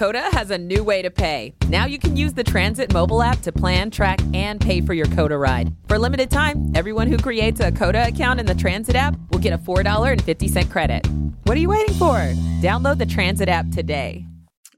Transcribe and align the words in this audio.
COTA 0.00 0.30
has 0.32 0.50
a 0.50 0.56
new 0.56 0.82
way 0.82 1.02
to 1.02 1.10
pay. 1.10 1.52
Now 1.68 1.84
you 1.84 1.98
can 1.98 2.16
use 2.16 2.32
the 2.32 2.42
Transit 2.42 2.90
mobile 2.90 3.22
app 3.22 3.42
to 3.42 3.52
plan, 3.52 3.90
track, 3.90 4.18
and 4.32 4.58
pay 4.58 4.80
for 4.80 4.94
your 4.94 5.04
COTA 5.04 5.36
ride. 5.36 5.76
For 5.88 5.96
a 5.96 5.98
limited 5.98 6.30
time, 6.30 6.72
everyone 6.74 7.06
who 7.06 7.18
creates 7.18 7.60
a 7.60 7.70
COTA 7.70 8.08
account 8.08 8.40
in 8.40 8.46
the 8.46 8.54
Transit 8.54 8.96
app 8.96 9.14
will 9.30 9.40
get 9.40 9.52
a 9.52 9.58
$4.50 9.58 10.70
credit. 10.70 11.06
What 11.44 11.54
are 11.54 11.60
you 11.60 11.68
waiting 11.68 11.94
for? 11.96 12.16
Download 12.62 12.96
the 12.96 13.04
Transit 13.04 13.50
app 13.50 13.68
today. 13.72 14.24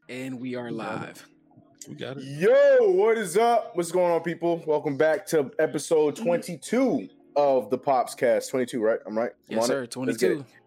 And 0.09 0.41
we 0.41 0.57
are 0.57 0.73
live. 0.73 1.25
We 1.89 1.95
got 1.95 2.17
it. 2.17 2.25
Yo, 2.25 2.91
what 2.91 3.17
is 3.17 3.37
up? 3.37 3.77
What's 3.77 3.93
going 3.93 4.11
on, 4.11 4.23
people? 4.23 4.61
Welcome 4.67 4.97
back 4.97 5.25
to 5.27 5.53
episode 5.61 6.17
22 6.17 7.09
of 7.37 7.71
the 7.71 7.79
Pops 7.79 8.17
Cast. 8.17 8.51
22, 8.51 8.83
right? 8.83 8.99
I'm 9.07 9.17
right? 9.17 9.31
I'm 9.49 9.57
Yes, 9.57 9.69
sir. 9.69 9.85
it? 9.85 9.97
Let's 9.97 10.19
get 10.19 10.33
it. 10.33 10.35
22. 10.35 10.62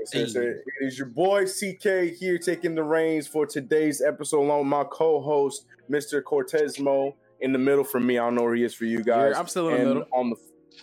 Yes, 0.00 0.10
sir, 0.12 0.26
sir. 0.26 0.62
It 0.80 0.86
is 0.86 0.98
your 0.98 1.08
boy 1.08 1.44
CK 1.44 2.14
here 2.18 2.38
taking 2.38 2.74
the 2.74 2.82
reins 2.82 3.26
for 3.26 3.46
today's 3.46 4.00
episode 4.00 4.40
along 4.40 4.60
with 4.60 4.68
my 4.68 4.84
co-host, 4.84 5.66
Mr. 5.90 6.22
Cortezmo, 6.22 7.14
in 7.40 7.52
the 7.52 7.58
middle 7.58 7.84
for 7.84 8.00
me. 8.00 8.18
I 8.18 8.24
don't 8.24 8.34
know 8.34 8.42
where 8.42 8.54
he 8.54 8.64
is 8.64 8.74
for 8.74 8.84
you 8.84 9.02
guys. 9.02 9.32
Yeah, 9.34 9.40
I'm 9.40 9.46
still 9.46 9.68
in 9.68 9.78
the 9.78 9.86
middle. 9.86 10.08
On 10.12 10.30
the 10.30 10.36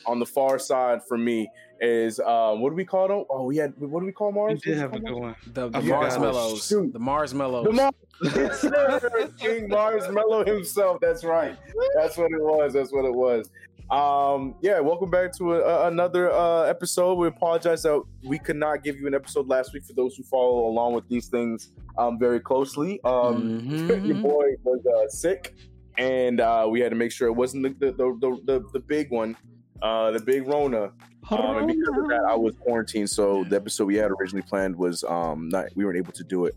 on 0.06 0.20
the 0.20 0.26
far 0.26 0.60
side 0.60 1.02
for 1.08 1.18
me 1.18 1.50
is 1.80 2.20
uh 2.20 2.54
what 2.56 2.70
do 2.70 2.76
we 2.76 2.86
call 2.86 3.08
them? 3.08 3.24
Oh, 3.30 3.44
we 3.46 3.58
had 3.58 3.74
what 3.78 4.02
do 4.02 4.06
we 4.06 4.12
call 4.12 4.32
Mars? 4.32 4.50
We 4.50 4.54
Mars? 4.54 4.62
did 4.62 4.78
have 4.78 4.94
a 4.94 5.00
good 5.00 5.14
one. 5.14 5.36
The, 5.48 5.70
the 5.70 5.78
I 5.78 5.82
forgot. 5.82 6.02
Marshmallows. 6.02 6.68
Shoot. 6.68 6.94
The 6.94 7.00
Marshmallows. 7.00 7.66
The 7.66 7.72
Mars, 7.72 7.94
yes, 8.22 8.62
sir. 8.62 9.32
King 9.40 9.70
Marshmallow 9.70 10.46
himself. 10.46 11.00
That's 11.02 11.24
right. 11.24 11.58
That's 11.96 12.18
what 12.18 12.32
it 12.32 12.42
was. 12.42 12.74
That's 12.74 12.92
what 12.92 13.06
it 13.06 13.14
was. 13.14 13.50
Um, 13.90 14.56
yeah, 14.62 14.80
welcome 14.82 15.10
back 15.10 15.32
to 15.38 15.54
a, 15.56 15.60
a- 15.62 15.88
another 15.88 16.30
uh, 16.32 16.64
episode. 16.64 17.16
We 17.16 17.28
apologize 17.28 17.84
that 17.84 18.04
we 18.24 18.38
could 18.38 18.58
not 18.58 18.84
give 18.84 18.98
you 19.00 19.08
an 19.08 19.14
episode 19.16 19.48
last 19.48 19.74
week 19.74 19.86
for 19.86 19.94
those 19.94 20.16
who 20.18 20.24
follow 20.24 20.68
along 20.68 20.94
with 20.94 21.08
these 21.08 21.28
things 21.28 21.72
um, 21.98 22.20
very 22.20 22.40
closely. 22.42 23.00
Um, 23.06 23.62
Mhm. 23.66 24.06
your 24.08 24.18
boy 24.18 24.44
was 24.64 24.86
uh, 24.86 25.08
sick, 25.10 25.56
and 25.98 26.42
uh, 26.42 26.68
we 26.70 26.82
had 26.82 26.90
to 26.90 26.98
make 26.98 27.12
sure 27.14 27.28
it 27.30 27.34
wasn't 27.34 27.64
the 27.80 27.92
the 27.92 27.92
the, 27.94 28.16
the, 28.20 28.42
the, 28.60 28.66
the 28.74 28.80
big 28.80 29.10
one, 29.10 29.38
uh, 29.82 30.12
the 30.12 30.20
big 30.20 30.46
Rona. 30.48 30.92
Um, 31.30 31.58
and 31.58 31.68
because 31.68 31.90
of 31.98 32.08
that, 32.10 32.26
I 32.30 32.36
was 32.36 32.56
quarantined, 32.58 33.10
so 33.10 33.44
the 33.46 33.56
episode 33.58 33.86
we 33.86 33.96
had 33.96 34.12
originally 34.12 34.46
planned 34.48 34.76
was 34.76 35.04
um 35.06 35.48
not 35.50 35.66
we 35.76 35.86
weren't 35.86 35.98
able 35.98 36.14
to 36.14 36.24
do 36.26 36.46
it. 36.46 36.56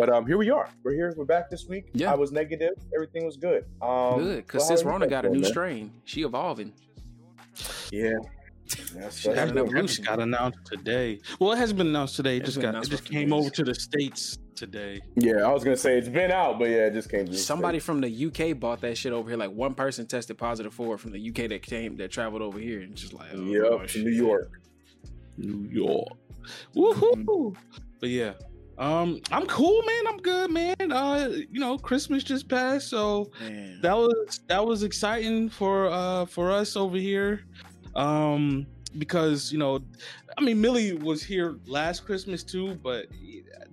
But 0.00 0.08
um, 0.08 0.26
here 0.26 0.38
we 0.38 0.48
are. 0.48 0.66
We're 0.82 0.94
here. 0.94 1.12
We're 1.14 1.26
back 1.26 1.50
this 1.50 1.66
week. 1.66 1.90
Yeah. 1.92 2.10
I 2.10 2.14
was 2.14 2.32
negative. 2.32 2.70
Everything 2.94 3.26
was 3.26 3.36
good. 3.36 3.66
Um, 3.82 4.18
Good, 4.20 4.46
because 4.46 4.60
well, 4.60 4.68
since 4.68 4.82
Rona 4.82 5.06
got 5.06 5.26
a 5.26 5.28
new 5.28 5.40
man? 5.40 5.50
strain, 5.50 5.92
she 6.06 6.22
evolving. 6.22 6.72
Yeah. 7.92 8.12
That's, 8.94 9.18
She 9.18 9.28
got 9.28 9.48
an 9.50 9.58
evolution. 9.58 10.06
got 10.06 10.18
announced 10.18 10.60
today. 10.64 11.20
Well, 11.38 11.52
it 11.52 11.58
hasn't 11.58 11.76
been 11.76 11.88
announced 11.88 12.16
today. 12.16 12.36
It 12.36 12.44
It's 12.44 12.54
just 12.54 12.62
got. 12.62 12.74
It 12.76 12.78
just 12.78 12.90
for 12.92 12.94
a 12.94 12.98
few 13.08 13.18
came 13.18 13.28
days. 13.28 13.38
over 13.40 13.50
to 13.50 13.62
the 13.62 13.74
states 13.74 14.38
today. 14.54 15.02
Yeah, 15.16 15.42
I 15.46 15.52
was 15.52 15.64
gonna 15.64 15.76
say 15.76 15.98
it's 15.98 16.08
been 16.08 16.30
out, 16.30 16.58
but 16.58 16.70
yeah, 16.70 16.86
it 16.86 16.94
just 16.94 17.10
came. 17.10 17.26
to 17.26 17.32
the 17.32 17.36
Somebody 17.36 17.78
States. 17.78 17.84
from 17.84 18.00
the 18.00 18.26
UK 18.52 18.58
bought 18.58 18.80
that 18.80 18.96
shit 18.96 19.12
over 19.12 19.28
here. 19.28 19.36
Like 19.36 19.50
one 19.50 19.74
person 19.74 20.06
tested 20.06 20.38
positive 20.38 20.72
for 20.72 20.94
it 20.94 20.98
from 20.98 21.12
the 21.12 21.28
UK 21.28 21.50
that 21.50 21.60
came 21.60 21.98
that 21.98 22.10
traveled 22.10 22.40
over 22.40 22.58
here 22.58 22.80
and 22.80 22.94
just 22.96 23.12
like, 23.12 23.28
oh, 23.34 23.42
Yep, 23.42 23.78
from 23.80 23.86
shit. 23.86 24.04
New 24.04 24.12
York. 24.12 24.50
New 25.36 25.68
York. 25.70 26.08
Woohoo! 26.74 27.54
But 28.00 28.08
yeah, 28.08 28.32
um, 28.80 29.20
I'm 29.30 29.46
cool, 29.46 29.82
man. 29.82 30.06
I'm 30.08 30.16
good, 30.16 30.50
man. 30.50 30.74
Uh, 30.90 31.28
you 31.50 31.60
know, 31.60 31.76
Christmas 31.76 32.24
just 32.24 32.48
passed, 32.48 32.88
so 32.88 33.30
Man. 33.40 33.78
that 33.82 33.94
was 33.94 34.40
that 34.46 34.64
was 34.64 34.82
exciting 34.82 35.50
for 35.50 35.88
uh 35.88 36.24
for 36.24 36.50
us 36.50 36.76
over 36.76 36.96
here. 36.96 37.44
Um, 37.94 38.66
because 38.96 39.52
you 39.52 39.58
know, 39.58 39.80
I 40.38 40.40
mean, 40.40 40.60
Millie 40.62 40.94
was 40.94 41.22
here 41.22 41.58
last 41.66 42.06
Christmas 42.06 42.42
too, 42.42 42.74
but 42.76 43.06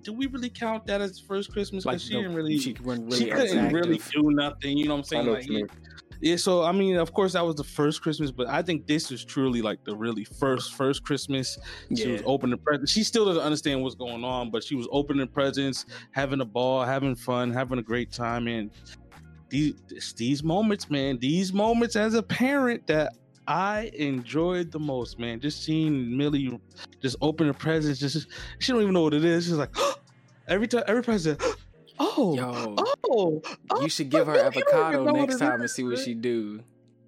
do 0.02 0.12
we 0.12 0.26
really 0.26 0.50
count 0.50 0.86
that 0.86 1.00
as 1.00 1.18
first 1.18 1.52
Christmas? 1.52 1.86
like 1.86 2.00
she 2.00 2.12
no, 2.12 2.22
didn't 2.22 2.36
really. 2.36 2.58
she 2.58 2.76
really 2.80 3.16
she 3.16 3.30
couldn't 3.30 3.72
really 3.72 4.00
do 4.12 4.30
nothing. 4.30 4.76
You 4.76 4.88
know 4.88 4.94
what 4.94 4.98
I'm 4.98 5.04
saying? 5.04 5.26
Like, 5.26 5.36
what 5.36 5.46
you 5.46 5.54
mean. 5.54 5.68
Yeah, 6.20 6.36
so 6.36 6.62
I 6.62 6.72
mean, 6.72 6.96
of 6.96 7.12
course, 7.12 7.32
that 7.34 7.44
was 7.44 7.54
the 7.56 7.64
first 7.64 8.02
Christmas, 8.02 8.30
but 8.32 8.48
I 8.48 8.62
think 8.62 8.86
this 8.86 9.10
is 9.10 9.24
truly 9.24 9.62
like 9.62 9.84
the 9.84 9.96
really 9.96 10.24
first 10.24 10.74
first 10.74 11.02
Christmas. 11.04 11.58
She 11.94 12.08
was 12.08 12.20
Yeah. 12.20 12.26
opening 12.26 12.58
presents. 12.64 12.92
She 12.92 13.04
still 13.04 13.24
doesn't 13.26 13.42
understand 13.42 13.82
what's 13.82 13.94
going 13.94 14.24
on, 14.24 14.50
but 14.50 14.64
she 14.64 14.74
was 14.74 14.88
opening 14.90 15.28
presents, 15.28 15.86
having 16.12 16.40
a 16.40 16.44
ball, 16.44 16.84
having 16.84 17.14
fun, 17.14 17.52
having 17.52 17.78
a 17.78 17.82
great 17.82 18.12
time. 18.12 18.48
And 18.48 18.70
these 19.50 19.74
these 20.16 20.42
moments, 20.42 20.90
man, 20.90 21.18
these 21.20 21.52
moments 21.52 21.96
as 21.96 22.14
a 22.14 22.22
parent 22.22 22.86
that 22.88 23.12
I 23.46 23.90
enjoyed 23.94 24.72
the 24.72 24.78
most, 24.80 25.18
man. 25.18 25.40
Just 25.40 25.62
seeing 25.64 26.16
Millie 26.16 26.58
just 27.02 27.16
open 27.22 27.46
the 27.48 27.54
presents, 27.54 27.98
just 28.00 28.26
she 28.58 28.72
don't 28.72 28.82
even 28.82 28.92
know 28.94 29.02
what 29.02 29.14
it 29.14 29.24
is. 29.24 29.44
She's 29.44 29.54
like, 29.54 29.74
every 30.48 30.68
time, 30.68 30.84
every 30.86 31.02
present. 31.02 31.42
Oh, 32.00 32.34
Yo, 32.36 32.74
oh, 33.10 33.42
oh, 33.70 33.80
you 33.82 33.88
should 33.88 34.10
give 34.10 34.26
her 34.26 34.34
you 34.34 34.40
don't 34.42 34.54
even 34.56 34.62
avocado 34.68 35.04
next 35.12 35.38
time 35.38 35.60
and 35.60 35.70
see 35.70 35.82
what 35.84 35.98
she 35.98 36.14
do. 36.14 36.60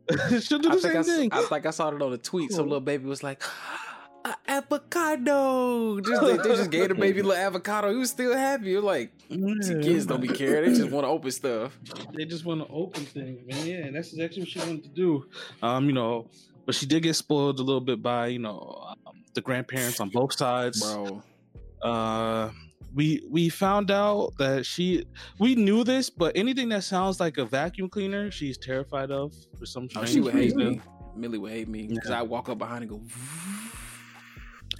She'll 0.40 0.58
do 0.58 0.70
I 0.70 0.76
the 0.76 0.78
I, 0.78 0.80
same 0.80 0.96
s- 0.96 1.06
thing. 1.06 1.28
I 1.32 1.42
think 1.42 1.66
I 1.66 1.70
saw 1.70 1.88
it 1.88 2.02
on 2.02 2.12
a 2.12 2.18
tweet. 2.18 2.50
Some 2.52 2.66
little 2.66 2.80
baby 2.80 3.06
was 3.06 3.22
like, 3.22 3.42
"A 4.24 4.34
avocado. 4.48 6.00
Just, 6.00 6.20
they, 6.22 6.36
they 6.36 6.56
just 6.56 6.70
gave 6.70 6.88
the 6.88 6.94
baby 6.94 7.20
a 7.20 7.22
little 7.24 7.40
avocado. 7.40 7.90
He 7.90 7.96
was 7.96 8.10
still 8.10 8.36
happy. 8.36 8.70
You're 8.70 8.82
like, 8.82 9.12
kids 9.28 10.06
don't 10.06 10.20
be 10.20 10.28
caring. 10.28 10.72
They 10.72 10.78
just 10.78 10.90
want 10.92 11.04
to 11.04 11.08
open 11.08 11.30
stuff. 11.30 11.78
They 12.16 12.24
just 12.24 12.44
want 12.44 12.66
to 12.66 12.72
open 12.72 13.04
things, 13.04 13.40
man. 13.46 13.66
Yeah, 13.66 13.86
and 13.86 13.94
that's 13.96 14.12
exactly 14.12 14.42
what 14.42 14.48
she 14.48 14.58
wanted 14.58 14.82
to 14.84 14.88
do. 14.90 15.26
Um, 15.62 15.86
you 15.86 15.92
know, 15.92 16.28
but 16.66 16.74
she 16.74 16.86
did 16.86 17.02
get 17.02 17.14
spoiled 17.14 17.60
a 17.60 17.62
little 17.62 17.80
bit 17.80 18.02
by 18.02 18.26
you 18.28 18.40
know 18.40 18.94
um, 19.06 19.22
the 19.34 19.40
grandparents 19.40 20.00
on 20.00 20.08
both 20.08 20.32
sides. 20.36 20.80
Bro, 20.82 21.22
Uh, 21.82 22.50
we 22.94 23.22
we 23.30 23.48
found 23.48 23.90
out 23.90 24.32
that 24.38 24.66
she 24.66 25.04
we 25.38 25.54
knew 25.54 25.84
this, 25.84 26.10
but 26.10 26.36
anything 26.36 26.68
that 26.70 26.84
sounds 26.84 27.20
like 27.20 27.38
a 27.38 27.44
vacuum 27.44 27.88
cleaner, 27.88 28.30
she's 28.30 28.58
terrified 28.58 29.10
of 29.10 29.32
for 29.58 29.66
some 29.66 29.84
oh, 29.84 29.88
strange 29.88 30.08
she 30.10 30.20
would 30.20 30.34
hate 30.34 30.54
reason. 30.56 30.58
me. 30.72 30.80
Millie 31.16 31.38
would 31.38 31.52
hate 31.52 31.68
me 31.68 31.86
because 31.86 32.10
Yeah. 32.10 32.20
I 32.20 32.22
walk 32.22 32.48
up 32.48 32.58
behind 32.58 32.82
and 32.82 32.90
go, 32.90 33.00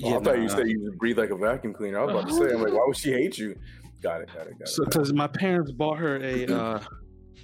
Oh, 0.03 0.19
I 0.19 0.23
thought 0.23 0.37
you 0.39 0.45
nah. 0.45 0.49
said 0.57 0.69
you 0.69 0.81
would 0.85 0.99
breathe 0.99 1.19
like 1.19 1.31
a 1.31 1.37
vacuum 1.37 1.75
cleaner. 1.75 1.99
I 2.01 2.05
was 2.05 2.15
about 2.15 2.29
to 2.29 2.35
say, 2.35 2.55
I'm 2.55 2.63
like, 2.63 2.73
why 2.73 2.85
would 2.87 2.97
she 2.97 3.13
hate 3.13 3.37
you? 3.37 3.55
Got 4.01 4.23
it. 4.23 4.29
Got 4.35 4.47
it. 4.47 4.53
Got 4.59 4.63
it. 4.63 4.69
So, 4.69 4.85
because 4.85 5.13
my 5.13 5.27
parents 5.27 5.73
bought 5.73 5.99
her 5.99 6.17
a 6.25 6.47
uh, 6.47 6.81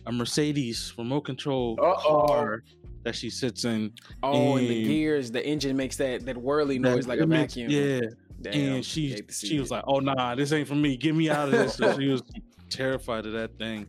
a 0.06 0.12
Mercedes 0.12 0.94
remote 0.96 1.22
control 1.22 1.78
Uh-oh. 1.82 2.26
car 2.26 2.62
that 3.02 3.14
she 3.14 3.28
sits 3.28 3.64
in. 3.64 3.92
oh, 4.22 4.56
and 4.56 4.66
the 4.68 4.84
gears, 4.84 5.30
the 5.30 5.44
engine 5.46 5.76
makes 5.76 5.96
that 5.96 6.24
that 6.24 6.36
whirly 6.36 6.78
noise 6.78 7.04
That- 7.04 7.10
like 7.10 7.18
a 7.20 7.24
it 7.24 7.28
makes- 7.28 7.54
vacuum. 7.54 7.70
Yeah, 7.70 8.00
Damn, 8.40 8.74
and 8.76 8.84
she 8.84 9.22
she 9.30 9.58
was 9.58 9.70
it. 9.70 9.74
like, 9.74 9.84
"Oh 9.86 9.98
nah, 10.00 10.34
this 10.34 10.52
ain't 10.52 10.68
for 10.68 10.74
me. 10.74 10.96
Get 10.96 11.14
me 11.14 11.30
out 11.30 11.48
of 11.48 11.52
this." 11.52 11.74
so 11.74 11.98
she 11.98 12.08
was 12.08 12.22
terrified 12.70 13.26
of 13.26 13.32
that 13.32 13.56
thing. 13.58 13.86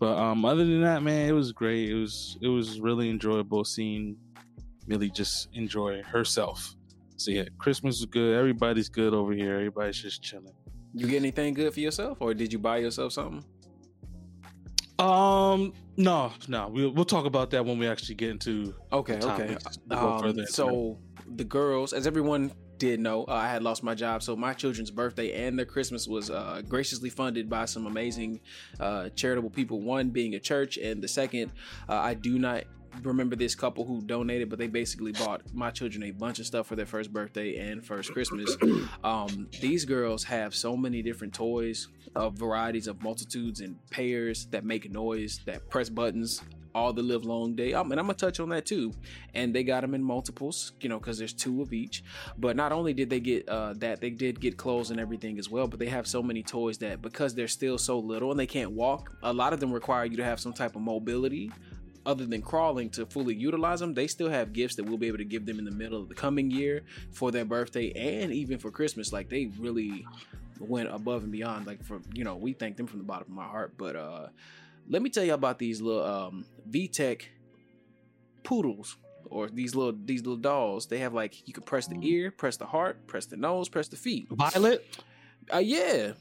But 0.00 0.16
um, 0.18 0.44
other 0.44 0.64
than 0.64 0.80
that, 0.82 1.02
man, 1.02 1.28
it 1.28 1.32
was 1.32 1.52
great. 1.52 1.90
It 1.90 1.94
was 1.94 2.36
it 2.40 2.48
was 2.48 2.80
really 2.80 3.10
enjoyable 3.10 3.64
seeing 3.64 4.16
Millie 4.86 5.10
just 5.10 5.48
enjoy 5.54 6.02
herself. 6.02 6.74
So 7.16 7.30
yeah, 7.30 7.44
Christmas 7.58 8.00
was 8.00 8.06
good. 8.06 8.36
Everybody's 8.36 8.88
good 8.88 9.14
over 9.14 9.32
here. 9.32 9.54
Everybody's 9.54 10.00
just 10.00 10.22
chilling. 10.22 10.54
You 10.94 11.06
get 11.06 11.16
anything 11.16 11.54
good 11.54 11.72
for 11.72 11.80
yourself, 11.80 12.18
or 12.20 12.34
did 12.34 12.52
you 12.52 12.58
buy 12.58 12.78
yourself 12.78 13.12
something? 13.12 13.44
Um, 14.98 15.72
no, 15.96 16.32
no, 16.48 16.68
we'll 16.68 16.90
we'll 16.90 17.04
talk 17.04 17.24
about 17.24 17.50
that 17.50 17.64
when 17.64 17.78
we 17.78 17.86
actually 17.86 18.14
get 18.14 18.30
into 18.30 18.74
Okay, 18.92 19.16
the 19.16 19.28
okay. 19.32 19.46
topics. 19.54 19.78
We'll 19.88 19.98
go 20.20 20.28
Um, 20.28 20.46
so 20.46 20.98
the 21.34 21.44
girls, 21.44 21.92
as 21.92 22.06
everyone 22.06 22.52
did 22.82 22.98
know, 22.98 23.22
uh, 23.28 23.34
I 23.34 23.46
had 23.46 23.62
lost 23.62 23.84
my 23.84 23.94
job. 23.94 24.24
So 24.24 24.34
my 24.34 24.52
children's 24.52 24.90
birthday 24.90 25.46
and 25.46 25.56
their 25.56 25.64
Christmas 25.64 26.08
was 26.08 26.30
uh, 26.30 26.62
graciously 26.68 27.10
funded 27.10 27.48
by 27.48 27.64
some 27.64 27.86
amazing 27.86 28.40
uh, 28.80 29.08
charitable 29.10 29.50
people. 29.50 29.80
One 29.80 30.10
being 30.10 30.34
a 30.34 30.40
church, 30.40 30.78
and 30.78 31.00
the 31.00 31.06
second, 31.06 31.52
uh, 31.88 31.94
I 31.94 32.14
do 32.14 32.40
not 32.40 32.64
remember 33.04 33.36
this 33.36 33.54
couple 33.54 33.84
who 33.84 34.00
donated, 34.00 34.50
but 34.50 34.58
they 34.58 34.66
basically 34.66 35.12
bought 35.12 35.42
my 35.54 35.70
children 35.70 36.02
a 36.02 36.10
bunch 36.10 36.40
of 36.40 36.46
stuff 36.46 36.66
for 36.66 36.74
their 36.74 36.84
first 36.84 37.12
birthday 37.12 37.56
and 37.70 37.86
first 37.86 38.12
Christmas. 38.12 38.56
um, 39.04 39.46
these 39.60 39.84
girls 39.84 40.24
have 40.24 40.52
so 40.52 40.76
many 40.76 41.02
different 41.02 41.32
toys 41.32 41.86
of 42.16 42.34
varieties 42.34 42.88
of 42.88 43.00
multitudes 43.00 43.60
and 43.60 43.76
pairs 43.90 44.46
that 44.46 44.64
make 44.64 44.90
noise, 44.90 45.38
that 45.46 45.70
press 45.70 45.88
buttons 45.88 46.42
all 46.74 46.92
the 46.92 47.02
live 47.02 47.24
long 47.24 47.54
day. 47.54 47.72
And 47.72 47.92
I'm 47.92 48.06
gonna 48.06 48.14
touch 48.14 48.40
on 48.40 48.48
that 48.50 48.66
too. 48.66 48.92
And 49.34 49.54
they 49.54 49.62
got 49.62 49.82
them 49.82 49.94
in 49.94 50.02
multiples, 50.02 50.72
you 50.80 50.88
know, 50.88 50.98
because 50.98 51.18
there's 51.18 51.32
two 51.32 51.62
of 51.62 51.72
each. 51.72 52.02
But 52.38 52.56
not 52.56 52.72
only 52.72 52.92
did 52.92 53.10
they 53.10 53.20
get 53.20 53.48
uh, 53.48 53.74
that, 53.78 54.00
they 54.00 54.10
did 54.10 54.40
get 54.40 54.56
clothes 54.56 54.90
and 54.90 55.00
everything 55.00 55.38
as 55.38 55.48
well. 55.50 55.66
But 55.66 55.78
they 55.78 55.86
have 55.86 56.06
so 56.06 56.22
many 56.22 56.42
toys 56.42 56.78
that 56.78 57.02
because 57.02 57.34
they're 57.34 57.48
still 57.48 57.78
so 57.78 57.98
little 57.98 58.30
and 58.30 58.38
they 58.38 58.46
can't 58.46 58.72
walk, 58.72 59.12
a 59.22 59.32
lot 59.32 59.52
of 59.52 59.60
them 59.60 59.72
require 59.72 60.04
you 60.04 60.16
to 60.16 60.24
have 60.24 60.40
some 60.40 60.52
type 60.52 60.76
of 60.76 60.82
mobility 60.82 61.50
other 62.04 62.26
than 62.26 62.42
crawling 62.42 62.90
to 62.90 63.06
fully 63.06 63.34
utilize 63.34 63.80
them, 63.80 63.94
they 63.94 64.06
still 64.06 64.28
have 64.28 64.52
gifts 64.52 64.76
that 64.76 64.84
we'll 64.84 64.98
be 64.98 65.06
able 65.06 65.18
to 65.18 65.24
give 65.24 65.46
them 65.46 65.58
in 65.58 65.64
the 65.64 65.70
middle 65.70 66.00
of 66.00 66.08
the 66.08 66.14
coming 66.14 66.50
year 66.50 66.82
for 67.12 67.30
their 67.30 67.44
birthday 67.44 67.92
and 67.92 68.32
even 68.32 68.58
for 68.58 68.70
Christmas. 68.70 69.12
Like 69.12 69.28
they 69.28 69.50
really 69.58 70.04
went 70.58 70.92
above 70.92 71.22
and 71.22 71.32
beyond. 71.32 71.66
Like 71.66 71.82
for 71.84 72.00
you 72.12 72.24
know, 72.24 72.36
we 72.36 72.52
thank 72.52 72.76
them 72.76 72.86
from 72.86 72.98
the 72.98 73.04
bottom 73.04 73.28
of 73.28 73.34
my 73.34 73.44
heart. 73.44 73.74
But 73.76 73.96
uh 73.96 74.28
let 74.88 75.02
me 75.02 75.10
tell 75.10 75.24
you 75.24 75.34
about 75.34 75.58
these 75.58 75.80
little 75.80 76.04
um 76.04 76.44
VTech 76.70 77.22
poodles 78.42 78.96
or 79.26 79.48
these 79.48 79.74
little 79.74 79.94
these 80.04 80.20
little 80.22 80.36
dolls. 80.36 80.86
They 80.86 80.98
have 80.98 81.14
like 81.14 81.46
you 81.46 81.54
can 81.54 81.62
press 81.62 81.86
the 81.86 81.98
ear, 82.02 82.30
press 82.30 82.56
the 82.56 82.66
heart, 82.66 83.06
press 83.06 83.26
the 83.26 83.36
nose, 83.36 83.68
press 83.68 83.88
the 83.88 83.96
feet. 83.96 84.28
Violet. 84.30 84.84
Uh 85.52 85.58
yeah. 85.58 86.12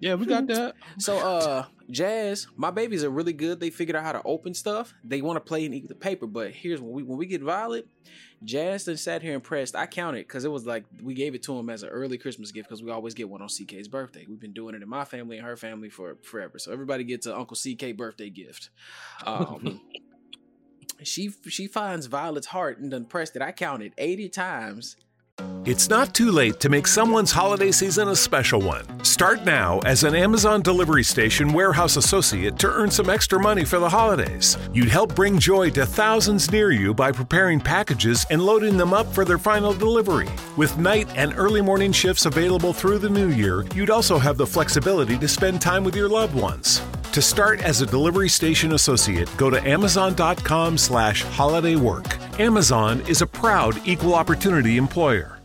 Yeah, 0.00 0.14
we 0.14 0.26
got 0.26 0.46
that. 0.48 0.74
So, 0.98 1.18
uh, 1.18 1.66
Jazz, 1.90 2.48
my 2.56 2.70
babies 2.70 3.04
are 3.04 3.10
really 3.10 3.32
good. 3.32 3.60
They 3.60 3.70
figured 3.70 3.96
out 3.96 4.04
how 4.04 4.12
to 4.12 4.22
open 4.24 4.54
stuff. 4.54 4.94
They 5.04 5.20
want 5.20 5.36
to 5.36 5.40
play 5.40 5.64
and 5.64 5.74
eat 5.74 5.88
the 5.88 5.94
paper. 5.94 6.26
But 6.26 6.52
here's 6.52 6.80
when 6.80 6.92
we 6.92 7.02
when 7.02 7.18
we 7.18 7.26
get 7.26 7.42
Violet, 7.42 7.86
Jazz 8.42 8.84
then 8.86 8.96
sat 8.96 9.22
here 9.22 9.34
impressed. 9.34 9.76
I 9.76 9.86
counted 9.86 10.26
because 10.26 10.44
it 10.44 10.50
was 10.50 10.66
like 10.66 10.84
we 11.02 11.14
gave 11.14 11.34
it 11.34 11.42
to 11.44 11.58
him 11.58 11.70
as 11.70 11.82
an 11.82 11.90
early 11.90 12.18
Christmas 12.18 12.50
gift 12.50 12.68
because 12.68 12.82
we 12.82 12.90
always 12.90 13.14
get 13.14 13.28
one 13.28 13.42
on 13.42 13.48
CK's 13.48 13.88
birthday. 13.88 14.24
We've 14.28 14.40
been 14.40 14.52
doing 14.52 14.74
it 14.74 14.82
in 14.82 14.88
my 14.88 15.04
family 15.04 15.38
and 15.38 15.46
her 15.46 15.56
family 15.56 15.88
for 15.88 16.16
forever. 16.22 16.58
So 16.58 16.72
everybody 16.72 17.04
gets 17.04 17.26
an 17.26 17.32
Uncle 17.32 17.56
CK 17.56 17.96
birthday 17.96 18.30
gift. 18.30 18.70
Um, 19.24 19.80
she 21.02 21.30
she 21.48 21.66
finds 21.66 22.06
Violet's 22.06 22.48
heart 22.48 22.78
and 22.78 22.90
done 22.90 23.04
pressed 23.04 23.36
it. 23.36 23.42
I 23.42 23.52
counted 23.52 23.92
eighty 23.98 24.28
times 24.28 24.96
It's 25.66 25.88
not 25.88 26.14
too 26.14 26.30
late 26.30 26.60
to 26.60 26.68
make 26.68 26.86
someone's 26.86 27.32
holiday 27.32 27.72
season 27.72 28.06
a 28.08 28.14
special 28.14 28.60
one. 28.60 28.84
Start 29.04 29.44
now 29.44 29.80
as 29.80 30.04
an 30.04 30.14
Amazon 30.14 30.62
Delivery 30.62 31.02
Station 31.02 31.52
warehouse 31.52 31.96
associate 31.96 32.56
to 32.60 32.68
earn 32.68 32.88
some 32.88 33.10
extra 33.10 33.40
money 33.40 33.64
for 33.64 33.80
the 33.80 33.88
holidays. 33.88 34.56
You'd 34.72 34.88
help 34.88 35.16
bring 35.16 35.40
joy 35.40 35.70
to 35.70 35.84
thousands 35.84 36.52
near 36.52 36.70
you 36.70 36.94
by 36.94 37.10
preparing 37.10 37.58
packages 37.58 38.24
and 38.30 38.46
loading 38.46 38.76
them 38.76 38.94
up 38.94 39.12
for 39.12 39.24
their 39.24 39.38
final 39.38 39.74
delivery. 39.74 40.28
With 40.56 40.78
night 40.78 41.08
and 41.16 41.34
early 41.36 41.62
morning 41.62 41.90
shifts 41.90 42.26
available 42.26 42.72
through 42.72 43.00
the 43.00 43.10
new 43.10 43.30
year, 43.30 43.64
you'd 43.74 43.90
also 43.90 44.18
have 44.18 44.36
the 44.36 44.46
flexibility 44.46 45.18
to 45.18 45.26
spend 45.26 45.60
time 45.60 45.82
with 45.82 45.96
your 45.96 46.08
loved 46.08 46.36
ones. 46.36 46.80
To 47.12 47.22
start 47.22 47.62
as 47.62 47.80
a 47.80 47.86
delivery 47.86 48.28
station 48.28 48.72
associate, 48.72 49.30
go 49.38 49.48
to 49.48 49.66
amazon.com 49.66 50.76
slash 50.76 51.22
holiday 51.22 51.76
work. 51.76 52.18
Amazon 52.38 53.00
is 53.08 53.22
a 53.22 53.26
proud 53.26 53.80
equal 53.86 54.14
opportunity 54.14 54.76
employer. 54.76 55.38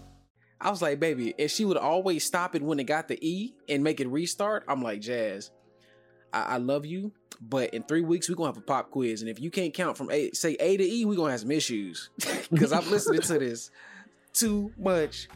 I 0.60 0.70
was 0.70 0.82
like, 0.82 1.00
baby, 1.00 1.34
if 1.38 1.50
she 1.50 1.66
would 1.66 1.78
always 1.78 2.24
stop 2.26 2.56
it 2.56 2.62
when 2.62 2.80
it 2.80 2.84
got 2.84 3.08
the 3.08 3.18
E 3.26 3.56
and 3.70 3.84
make 3.84 4.00
it 4.00 4.08
restart, 4.08 4.64
I'm 4.68 4.84
like, 4.84 5.02
Jazz, 5.02 5.50
I, 6.34 6.42
I 6.42 6.58
love 6.58 6.86
you, 6.86 7.14
but 7.40 7.74
in 7.74 7.84
three 7.84 8.02
weeks 8.02 8.30
we're 8.30 8.36
gonna 8.36 8.50
have 8.50 8.58
a 8.58 8.62
pop 8.62 8.92
quiz, 8.92 9.22
and 9.22 9.30
if 9.30 9.40
you 9.40 9.50
can't 9.50 9.74
count 9.74 9.98
from 9.98 10.12
A, 10.12 10.30
say 10.32 10.56
A 10.60 10.78
to 10.78 10.84
E, 10.84 11.06
we're 11.06 11.16
gonna 11.16 11.32
have 11.32 11.40
some 11.40 11.52
issues 11.52 12.10
because 12.52 12.72
I'm 12.74 12.90
listening 12.92 13.22
to 13.22 13.40
this 13.40 13.72
too 14.34 14.72
much. 14.78 15.28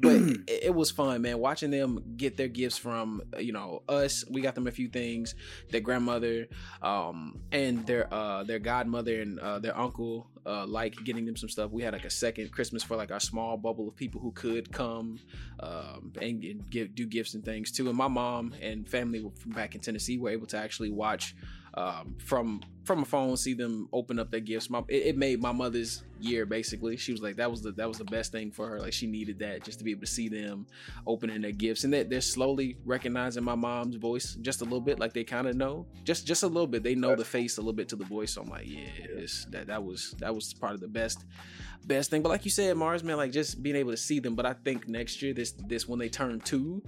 But 0.00 0.12
it, 0.12 0.64
it 0.64 0.74
was 0.74 0.90
fun, 0.90 1.22
man, 1.22 1.38
watching 1.38 1.70
them 1.70 2.02
get 2.16 2.36
their 2.36 2.48
gifts 2.48 2.78
from 2.78 3.22
you 3.38 3.52
know 3.52 3.82
us. 3.88 4.24
We 4.30 4.40
got 4.40 4.54
them 4.54 4.66
a 4.66 4.70
few 4.70 4.88
things. 4.88 5.34
Their 5.70 5.80
grandmother, 5.80 6.46
um, 6.82 7.40
and 7.52 7.86
their 7.86 8.12
uh 8.12 8.44
their 8.44 8.58
godmother 8.58 9.20
and 9.20 9.38
uh, 9.40 9.58
their 9.58 9.76
uncle 9.76 10.28
uh, 10.48 10.66
like 10.66 10.96
getting 11.04 11.26
them 11.26 11.36
some 11.36 11.48
stuff. 11.48 11.70
We 11.70 11.82
had 11.82 11.92
like 11.92 12.04
a 12.04 12.10
second 12.10 12.52
Christmas 12.52 12.82
for 12.82 12.96
like 12.96 13.10
our 13.10 13.20
small 13.20 13.56
bubble 13.56 13.88
of 13.88 13.94
people 13.96 14.20
who 14.20 14.32
could 14.32 14.72
come 14.72 15.18
um, 15.60 16.12
and, 16.20 16.42
and 16.42 16.70
give 16.70 16.94
do 16.94 17.06
gifts 17.06 17.34
and 17.34 17.44
things 17.44 17.70
too. 17.70 17.88
And 17.88 17.96
my 17.96 18.08
mom 18.08 18.54
and 18.60 18.88
family 18.88 19.30
from 19.38 19.52
back 19.52 19.74
in 19.74 19.80
Tennessee 19.80 20.18
were 20.18 20.30
able 20.30 20.46
to 20.46 20.56
actually 20.56 20.90
watch 20.90 21.36
um, 21.74 22.16
from 22.18 22.62
from 22.84 23.02
a 23.02 23.04
phone, 23.04 23.36
see 23.36 23.52
them 23.52 23.88
open 23.92 24.18
up 24.18 24.30
their 24.30 24.40
gifts. 24.40 24.70
My, 24.70 24.82
it, 24.88 25.08
it 25.08 25.16
made 25.18 25.42
my 25.42 25.52
mother's 25.52 26.02
year 26.20 26.46
basically. 26.46 26.96
She 26.96 27.12
was 27.12 27.20
like 27.20 27.36
that 27.36 27.50
was 27.50 27.62
the 27.62 27.72
that 27.72 27.88
was 27.88 27.98
the 27.98 28.04
best 28.04 28.32
thing 28.32 28.50
for 28.50 28.68
her. 28.68 28.80
Like 28.80 28.92
she 28.92 29.06
needed 29.06 29.38
that 29.40 29.64
just 29.64 29.78
to 29.78 29.84
be 29.84 29.90
able 29.92 30.02
to 30.02 30.06
see 30.06 30.28
them 30.28 30.66
opening 31.06 31.40
their 31.42 31.52
gifts, 31.52 31.84
and 31.84 31.92
that 31.92 32.10
they're 32.10 32.20
slowly 32.20 32.76
recognizing 32.84 33.44
my 33.44 33.54
mom's 33.54 33.96
voice 33.96 34.36
just 34.40 34.60
a 34.60 34.64
little 34.64 34.80
bit, 34.80 34.98
like 34.98 35.12
they 35.12 35.24
kind 35.24 35.46
of 35.46 35.56
know 35.56 35.86
just 36.04 36.26
just 36.26 36.42
a 36.42 36.46
little 36.46 36.66
bit. 36.66 36.82
They 36.82 36.94
know 36.94 37.16
the 37.16 37.24
face 37.24 37.58
a 37.58 37.60
little 37.60 37.72
bit 37.72 37.88
to 37.90 37.96
the 37.96 38.04
voice. 38.04 38.32
So 38.34 38.42
I'm 38.42 38.48
like, 38.48 38.66
yeah, 38.66 38.88
it's, 38.98 39.44
that 39.46 39.66
that 39.68 39.82
was 39.82 40.14
that 40.18 40.34
was 40.34 40.52
part 40.54 40.74
of 40.74 40.80
the 40.80 40.88
best 40.88 41.24
best 41.86 42.10
thing. 42.10 42.22
But 42.22 42.28
like 42.28 42.44
you 42.44 42.50
said, 42.50 42.76
Mars, 42.76 43.02
man, 43.02 43.16
like 43.16 43.32
just 43.32 43.62
being 43.62 43.76
able 43.76 43.90
to 43.90 43.96
see 43.96 44.20
them. 44.20 44.34
But 44.34 44.46
I 44.46 44.52
think 44.52 44.88
next 44.88 45.20
year, 45.22 45.32
this 45.32 45.52
this 45.66 45.88
when 45.88 45.98
they 45.98 46.08
turn 46.08 46.40
two, 46.40 46.82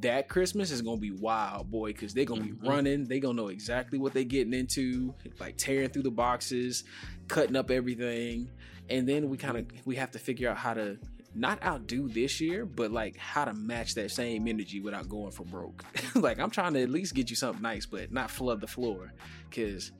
that 0.00 0.28
Christmas 0.28 0.70
is 0.70 0.82
gonna 0.82 0.98
be 0.98 1.12
wild, 1.12 1.70
boy, 1.70 1.92
because 1.92 2.12
they're 2.12 2.24
gonna 2.24 2.42
be 2.42 2.50
mm-hmm. 2.50 2.68
running. 2.68 3.04
they're 3.04 3.20
gonna 3.20 3.34
know 3.34 3.48
exactly 3.48 3.98
what 3.98 4.12
they're 4.12 4.24
getting 4.24 4.52
into, 4.52 5.14
like 5.38 5.56
tearing 5.56 5.88
through 5.88 6.02
the 6.02 6.10
boxes, 6.10 6.84
cutting 7.30 7.56
up 7.56 7.70
everything, 7.70 8.50
and 8.90 9.08
then 9.08 9.28
we 9.30 9.36
kind 9.38 9.56
of 9.56 9.66
we 9.86 9.96
have 9.96 10.10
to 10.12 10.18
figure 10.18 10.50
out 10.50 10.56
how 10.58 10.74
to 10.74 10.98
not 11.34 11.62
outdo 11.62 12.08
this 12.08 12.40
year, 12.40 12.66
but 12.66 12.90
like 12.90 13.16
how 13.16 13.44
to 13.44 13.54
match 13.54 13.94
that 13.94 14.10
same 14.10 14.48
energy 14.48 14.80
without 14.80 15.08
going 15.08 15.30
for 15.30 15.44
broke. 15.44 15.84
like 16.16 16.38
I'm 16.40 16.50
trying 16.50 16.74
to 16.74 16.82
at 16.82 16.90
least 16.90 17.14
get 17.14 17.30
you 17.30 17.36
something 17.36 17.62
nice, 17.62 17.86
but 17.86 18.12
not 18.12 18.30
flood 18.30 18.60
the 18.60 18.66
floor, 18.66 19.12
because 19.48 19.92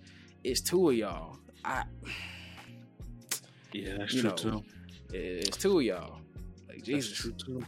it's 0.44 0.60
two 0.60 0.90
of 0.90 0.96
y'all. 0.96 1.38
I 1.64 1.84
Yeah, 3.72 3.96
that's 3.98 4.12
You 4.12 4.22
true 4.22 4.30
know, 4.30 4.36
too. 4.36 4.64
it's 5.12 5.56
two 5.56 5.78
of 5.78 5.84
y'all. 5.84 6.18
Like 6.68 6.78
That's 6.78 6.86
Jesus. 6.86 7.18
true 7.18 7.32
too. 7.32 7.64